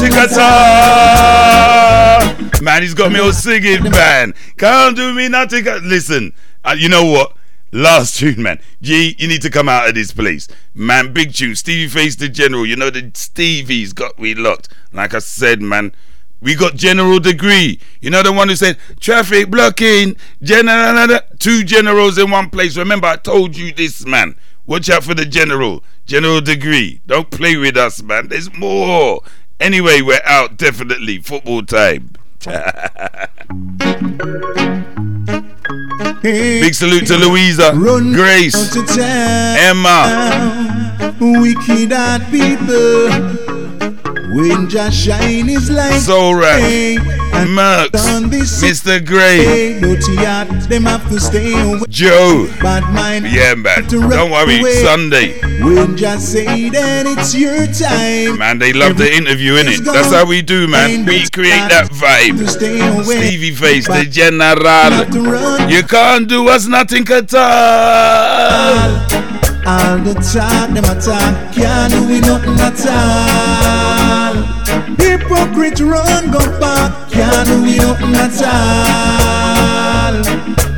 all. 2.38 2.62
Man, 2.62 2.84
he's 2.84 2.94
got 2.94 3.12
me 3.12 3.20
all 3.20 3.34
singing, 3.34 3.82
man. 3.90 4.36
Can't 4.58 4.96
do 4.96 5.12
me 5.14 5.28
nothing. 5.28 5.66
Listen, 5.84 6.34
uh, 6.64 6.76
you 6.78 6.88
know 6.88 7.04
what? 7.04 7.34
Last 7.72 8.20
tune, 8.20 8.44
man. 8.44 8.60
G, 8.82 9.16
you 9.18 9.28
need 9.28 9.42
to 9.42 9.50
come 9.50 9.68
out 9.68 9.90
of 9.90 9.96
this 9.96 10.12
place. 10.12 10.48
Man, 10.76 11.14
big 11.14 11.34
tune. 11.34 11.56
Stevie 11.56 11.88
Face 11.88 12.16
the 12.16 12.30
General. 12.30 12.64
You 12.66 12.76
know 12.76 12.92
that 12.92 13.18
Stevie's 13.18 13.92
got 13.92 14.20
me 14.20 14.36
locked. 14.36 14.70
Like 14.94 15.16
I 15.16 15.20
said, 15.20 15.62
man. 15.62 15.94
We 16.40 16.54
got 16.54 16.76
General 16.76 17.20
Degree. 17.20 17.80
You 18.00 18.12
know 18.12 18.22
the 18.22 18.32
one 18.32 18.50
who 18.50 18.56
said 18.56 18.78
traffic 19.00 19.50
blocking, 19.50 20.16
general, 20.44 21.20
two 21.40 21.64
generals 21.64 22.20
in 22.20 22.30
one 22.30 22.52
place. 22.52 22.78
Remember, 22.78 23.08
I 23.08 23.16
told 23.16 23.58
you 23.58 23.74
this, 23.74 24.06
man. 24.06 24.36
Watch 24.68 24.88
out 24.90 25.04
for 25.04 25.16
the 25.16 25.26
general, 25.26 25.84
General 26.08 26.40
Degree. 26.40 27.02
Don't 27.06 27.30
play 27.30 27.58
with 27.58 27.76
us, 27.76 28.02
man. 28.02 28.30
There's 28.30 28.52
more. 28.54 29.22
Anyway, 29.60 30.02
we're 30.02 30.22
out. 30.24 30.56
Definitely 30.56 31.20
football 31.20 31.64
time. 31.64 32.12
Big 36.22 36.74
salute 36.74 37.08
to 37.08 37.18
Louisa, 37.18 37.74
Grace, 37.74 38.78
Emma. 38.98 40.96
Wicked 41.20 41.92
people. 42.32 43.67
When 44.30 44.68
just 44.70 44.98
shine 44.98 45.48
his 45.48 45.70
light. 45.72 46.00
Soul 46.00 46.36
Rap, 46.36 46.60
Hey, 46.60 46.98
and 46.98 47.50
Merks, 47.56 48.06
on 48.14 48.30
this 48.30 48.62
Mr. 48.62 49.04
Gray, 49.04 49.38
Hey, 49.38 49.80
dirty 49.80 50.16
heart, 50.18 50.50
them 50.70 50.84
have 50.84 51.08
to 51.10 51.20
stay 51.20 51.54
away. 51.54 51.80
Joe. 51.88 52.48
Bad 52.62 52.84
mind. 52.94 53.26
Yeah, 53.32 53.56
man. 53.56 53.88
Don't 53.88 54.32
worry. 54.32 54.60
away. 54.60 54.84
Sunday. 54.84 55.40
When 55.64 55.96
just 55.96 56.32
say 56.32 56.70
that 56.70 57.06
it's 57.08 57.34
your 57.34 57.68
time. 57.68 58.38
Man, 58.38 58.60
they 58.60 58.74
love 58.74 58.98
the 58.98 59.10
interview, 59.12 59.54
innit? 59.54 59.86
That's 59.86 60.12
how 60.14 60.26
we 60.26 60.42
do, 60.42 60.68
man. 60.68 61.06
We 61.06 61.28
create 61.30 61.70
that 61.70 61.90
vibe. 61.92 62.48
Stevie 62.50 63.52
Face, 63.52 63.88
the 63.88 64.06
general. 64.06 65.70
You 65.70 65.84
can't 65.84 66.28
do 66.28 66.50
us 66.50 66.68
nothing 66.68 67.08
at 67.10 67.34
all. 67.34 69.18
All 69.68 69.98
the 70.00 70.14
talk, 70.14 70.70
them 70.72 70.86
a 70.86 70.96
talk, 71.02 71.54
can't 71.54 71.92
do 71.92 72.08
we 72.08 72.20
nothing 72.22 72.60
at 72.60 72.88
all. 72.88 73.57
Hypocrite 74.96 75.82
run, 75.82 76.32
go 76.32 76.40
back, 76.60 77.12
can't 77.12 77.48
do 77.48 77.62
we 77.64 77.78
nothing 77.78 78.16
at 78.16 78.42
all. 78.44 79.68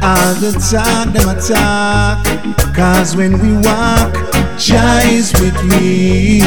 All 0.02 0.34
the 0.36 0.52
talk, 0.72 1.14
them 1.14 1.30
a 1.30 1.36
talk, 1.40 2.26
cause 2.76 3.15
when 3.15 3.34
we 3.40 3.53
walk, 3.57 4.14
Jah 4.57 5.02
is 5.06 5.31
with 5.40 5.64
me. 5.65 6.40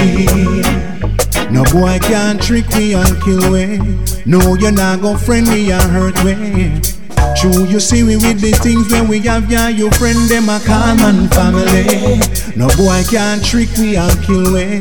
No 1.51 1.62
boy 1.64 1.98
can 2.01 2.39
trick 2.39 2.68
me 2.74 2.94
and 2.94 3.22
kill 3.22 3.51
me. 3.51 3.78
No, 4.26 4.55
you're 4.55 4.72
not 4.72 5.01
gonna 5.01 5.18
friend 5.18 5.47
me 5.47 5.70
and 5.70 5.82
hurt 5.82 6.24
me. 6.24 7.01
True, 7.36 7.64
you 7.64 7.80
see 7.80 8.02
we 8.02 8.16
with 8.16 8.40
the 8.40 8.52
things 8.62 8.90
when 8.92 9.08
we 9.08 9.20
have 9.20 9.50
ya, 9.50 9.68
your 9.68 9.90
friend 9.92 10.28
them 10.28 10.48
a 10.48 10.60
and 10.62 11.30
family. 11.34 12.20
No 12.54 12.68
boy 12.76 13.02
can 13.10 13.40
trick 13.42 13.70
me 13.78 13.96
and 13.96 14.22
kill 14.22 14.52
me. 14.52 14.80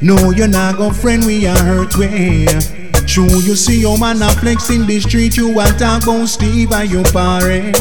No, 0.00 0.30
you're 0.30 0.48
not 0.48 0.76
gonna 0.76 0.92
friend 0.92 1.24
me 1.26 1.46
and 1.46 1.58
hurt 1.58 1.96
me. 1.96 2.46
True, 3.06 3.40
you 3.40 3.56
see 3.56 3.80
your 3.80 3.98
man 3.98 4.22
a 4.22 4.28
flex 4.30 4.70
in 4.70 4.86
the 4.86 5.00
street, 5.00 5.36
you 5.36 5.52
want 5.52 5.78
talk 5.78 6.04
about 6.04 6.26
Steve 6.26 6.72
and 6.72 6.90
your 6.90 7.04
parent. 7.04 7.76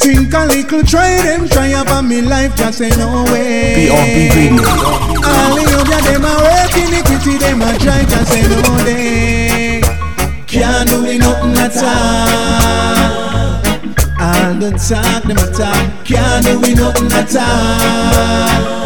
Think 0.00 0.34
a 0.34 0.44
little, 0.46 0.82
try 0.82 1.22
them, 1.22 1.48
try 1.48 1.72
up 1.74 1.88
on 1.90 2.08
me 2.08 2.20
life, 2.20 2.54
just 2.56 2.78
say 2.78 2.90
no 2.90 3.24
way. 3.32 3.88
BRB 3.88 4.34
Radio. 4.34 4.62
All 5.24 5.56
the 5.56 5.64
other 5.78 6.00
them 6.04 6.24
a 6.24 6.34
work 6.42 6.76
iniquity, 6.76 7.38
them 7.38 7.62
a 7.62 7.78
try 7.78 8.04
to 8.04 8.24
say 8.26 8.42
no 8.42 8.84
day. 8.84 9.80
Can't 10.46 10.88
do 10.88 11.18
nothing 11.18 11.56
at 11.58 11.76
all. 11.82 13.23
All 14.44 14.52
the 14.52 14.72
talk, 14.72 15.22
them 15.22 15.38
a 15.38 15.50
talk, 15.56 16.04
can't 16.04 16.44
do 16.44 16.60
me 16.60 16.74
nothing 16.74 17.10
at 17.12 17.34
all. 17.34 18.84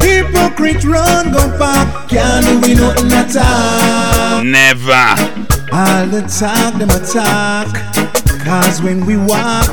Hypocrite 0.00 0.84
run, 0.84 1.32
go 1.32 1.58
back, 1.58 2.08
can't 2.08 2.46
do 2.46 2.58
me 2.66 2.72
nothing 2.72 3.12
at 3.12 3.36
all. 3.36 4.42
Never. 4.42 4.92
All 5.70 6.06
the 6.06 6.22
talk, 6.22 6.78
them 6.78 6.88
a 6.88 7.00
talk, 7.04 7.68
cause 8.42 8.80
when 8.80 9.04
we 9.04 9.18
walk, 9.18 9.68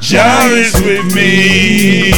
Jah 0.00 0.48
is 0.48 0.72
with 0.80 1.14
me. 1.14 2.12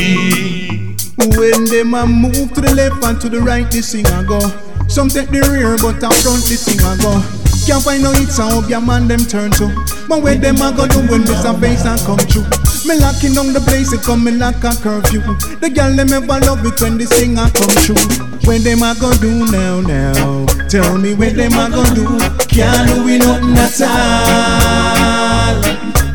When 1.37 1.65
them 1.65 1.95
a 1.95 2.07
move 2.07 2.53
to 2.55 2.61
the 2.61 2.73
left 2.73 3.03
and 3.03 3.21
to 3.21 3.29
the 3.29 3.41
right, 3.41 3.69
this 3.69 3.91
thing 3.91 4.07
a 4.07 4.23
go. 4.23 4.39
Some 4.87 5.09
take 5.09 5.29
the 5.31 5.41
rear, 5.51 5.77
but 5.79 6.01
up 6.05 6.15
front, 6.15 6.45
this 6.45 6.65
thing 6.67 6.79
a 6.79 6.97
go. 7.03 7.21
Can't 7.67 7.83
find 7.83 8.03
no 8.03 8.13
hits 8.13 8.39
and 8.39 8.53
hope 8.53 8.69
your 8.69 8.81
man 8.81 9.09
them 9.09 9.25
turn 9.25 9.51
to. 9.53 10.04
But 10.15 10.23
where 10.23 10.37
them 10.37 10.63
a 10.63 10.71
go 10.71 10.87
do 10.87 11.01
when 11.11 11.25
this 11.25 11.45
a 11.45 11.53
face 11.59 11.85
and 11.85 11.99
come 12.07 12.23
true? 12.31 12.47
Me 12.87 12.95
locking 13.03 13.35
down 13.35 13.53
the 13.53 13.59
place, 13.59 13.93
it 13.93 14.01
come 14.07 14.23
me 14.23 14.31
like 14.31 14.63
a 14.63 14.71
curfew. 14.79 15.19
The 15.59 15.67
girl 15.67 15.91
them 15.91 16.15
ever 16.15 16.39
love 16.47 16.65
it 16.65 16.81
when 16.81 16.99
this 16.99 17.11
thing 17.11 17.35
a 17.35 17.51
come 17.51 17.75
true. 17.83 17.99
When 18.47 18.63
them 18.63 18.87
a 18.87 18.95
go 18.95 19.11
do 19.19 19.43
now, 19.51 19.83
now? 19.83 20.47
Tell 20.71 20.97
me 20.99 21.15
where 21.19 21.35
them 21.35 21.59
a 21.59 21.67
go 21.67 21.83
do? 21.99 22.07
Can't 22.47 22.95
do 22.95 23.03
we 23.03 23.19
nothing 23.19 23.59
at 23.59 23.75
all. 23.83 25.59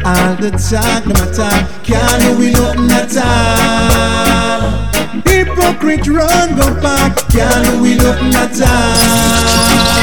All 0.08 0.32
the 0.40 0.56
talk, 0.56 1.04
no 1.04 1.20
talk, 1.36 1.68
can't 1.84 2.24
do 2.24 2.40
we 2.40 2.56
nothing 2.56 2.88
at 2.96 3.20
all. 3.20 4.80
Hypocrite 5.28 6.08
run, 6.08 6.56
go 6.56 6.72
back, 6.80 7.20
can't 7.28 7.84
we 7.84 8.00
nothing 8.00 8.32
at 8.32 8.64
all. 8.64 10.00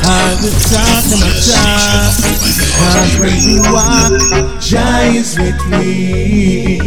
All 0.00 0.32
the 0.40 0.48
talk, 0.64 1.12
a 1.12 1.28
talk, 1.44 2.16
cause 2.78 3.18
when 3.20 3.36
we 3.46 3.58
walk, 3.72 4.60
Jah 4.60 5.00
is 5.12 5.38
with 5.38 5.60
me. 5.70 6.78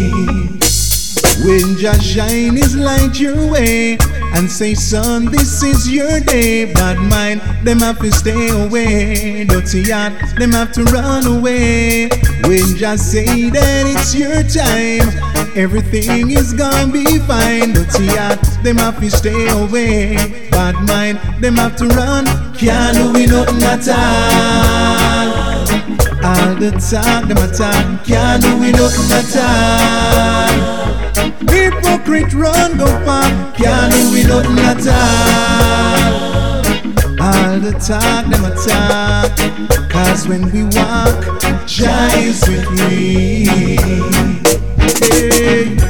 When 1.45 1.77
Jah 1.77 1.99
shine 2.01 2.55
his 2.55 2.75
light 2.75 3.19
your 3.19 3.51
way 3.51 3.97
and 4.33 4.49
say, 4.49 4.73
son, 4.73 5.25
this 5.25 5.61
is 5.63 5.87
your 5.91 6.19
day. 6.19 6.73
Bad 6.73 6.97
mind, 6.97 7.41
them 7.65 7.79
have 7.79 7.99
to 7.99 8.11
stay 8.11 8.49
away. 8.49 9.45
Dirty 9.45 9.83
heart, 9.83 10.13
them 10.37 10.51
have 10.53 10.71
to 10.73 10.83
run 10.85 11.27
away. 11.27 12.09
When 12.45 12.75
just 12.75 13.11
say 13.11 13.49
that 13.49 13.83
it's 13.85 14.15
your 14.15 14.41
time, 14.43 15.07
everything 15.55 16.31
is 16.31 16.53
gonna 16.53 16.91
be 16.91 17.19
fine. 17.19 17.73
Dirty 17.73 18.07
heart, 18.07 18.41
them 18.63 18.77
have 18.77 18.99
to 18.99 19.11
stay 19.11 19.47
away. 19.49 20.15
Bad 20.49 20.75
mind, 20.87 21.19
them 21.43 21.55
have 21.55 21.75
to 21.77 21.87
run. 21.89 22.25
Can't 22.55 22.97
do 22.97 23.13
we 23.13 23.27
nothing 23.27 23.63
at 23.63 23.87
all. 23.89 24.84
All 26.25 26.55
the 26.55 26.71
talk, 26.71 27.27
them 27.27 27.37
attack. 27.37 28.03
Can't 28.03 28.41
do 28.41 28.57
we 28.57 28.71
nothing 28.71 29.11
at 29.13 29.35
all. 29.45 30.49
Hypocrite 31.47 32.33
run 32.33 32.77
go 32.79 32.87
far, 33.05 33.29
can't 33.53 33.93
do 33.93 34.11
we 34.11 34.23
nothing 34.23 34.57
at 34.57 34.87
all. 34.87 36.15
All 37.21 37.59
the 37.59 37.73
talk, 37.73 38.25
them 38.25 38.43
attack. 38.43 39.37
Cause 39.91 40.27
when 40.27 40.51
we 40.51 40.63
walk, 40.63 41.23
Jah 41.67 42.09
is 42.17 42.41
with 42.47 42.71
me. 42.71 43.45
Hey. 44.99 45.84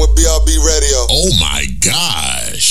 with 0.00 0.16
BRB 0.16 0.56
Radio. 0.64 0.98
Oh 1.10 1.30
my 1.38 1.66
gosh. 1.80 2.69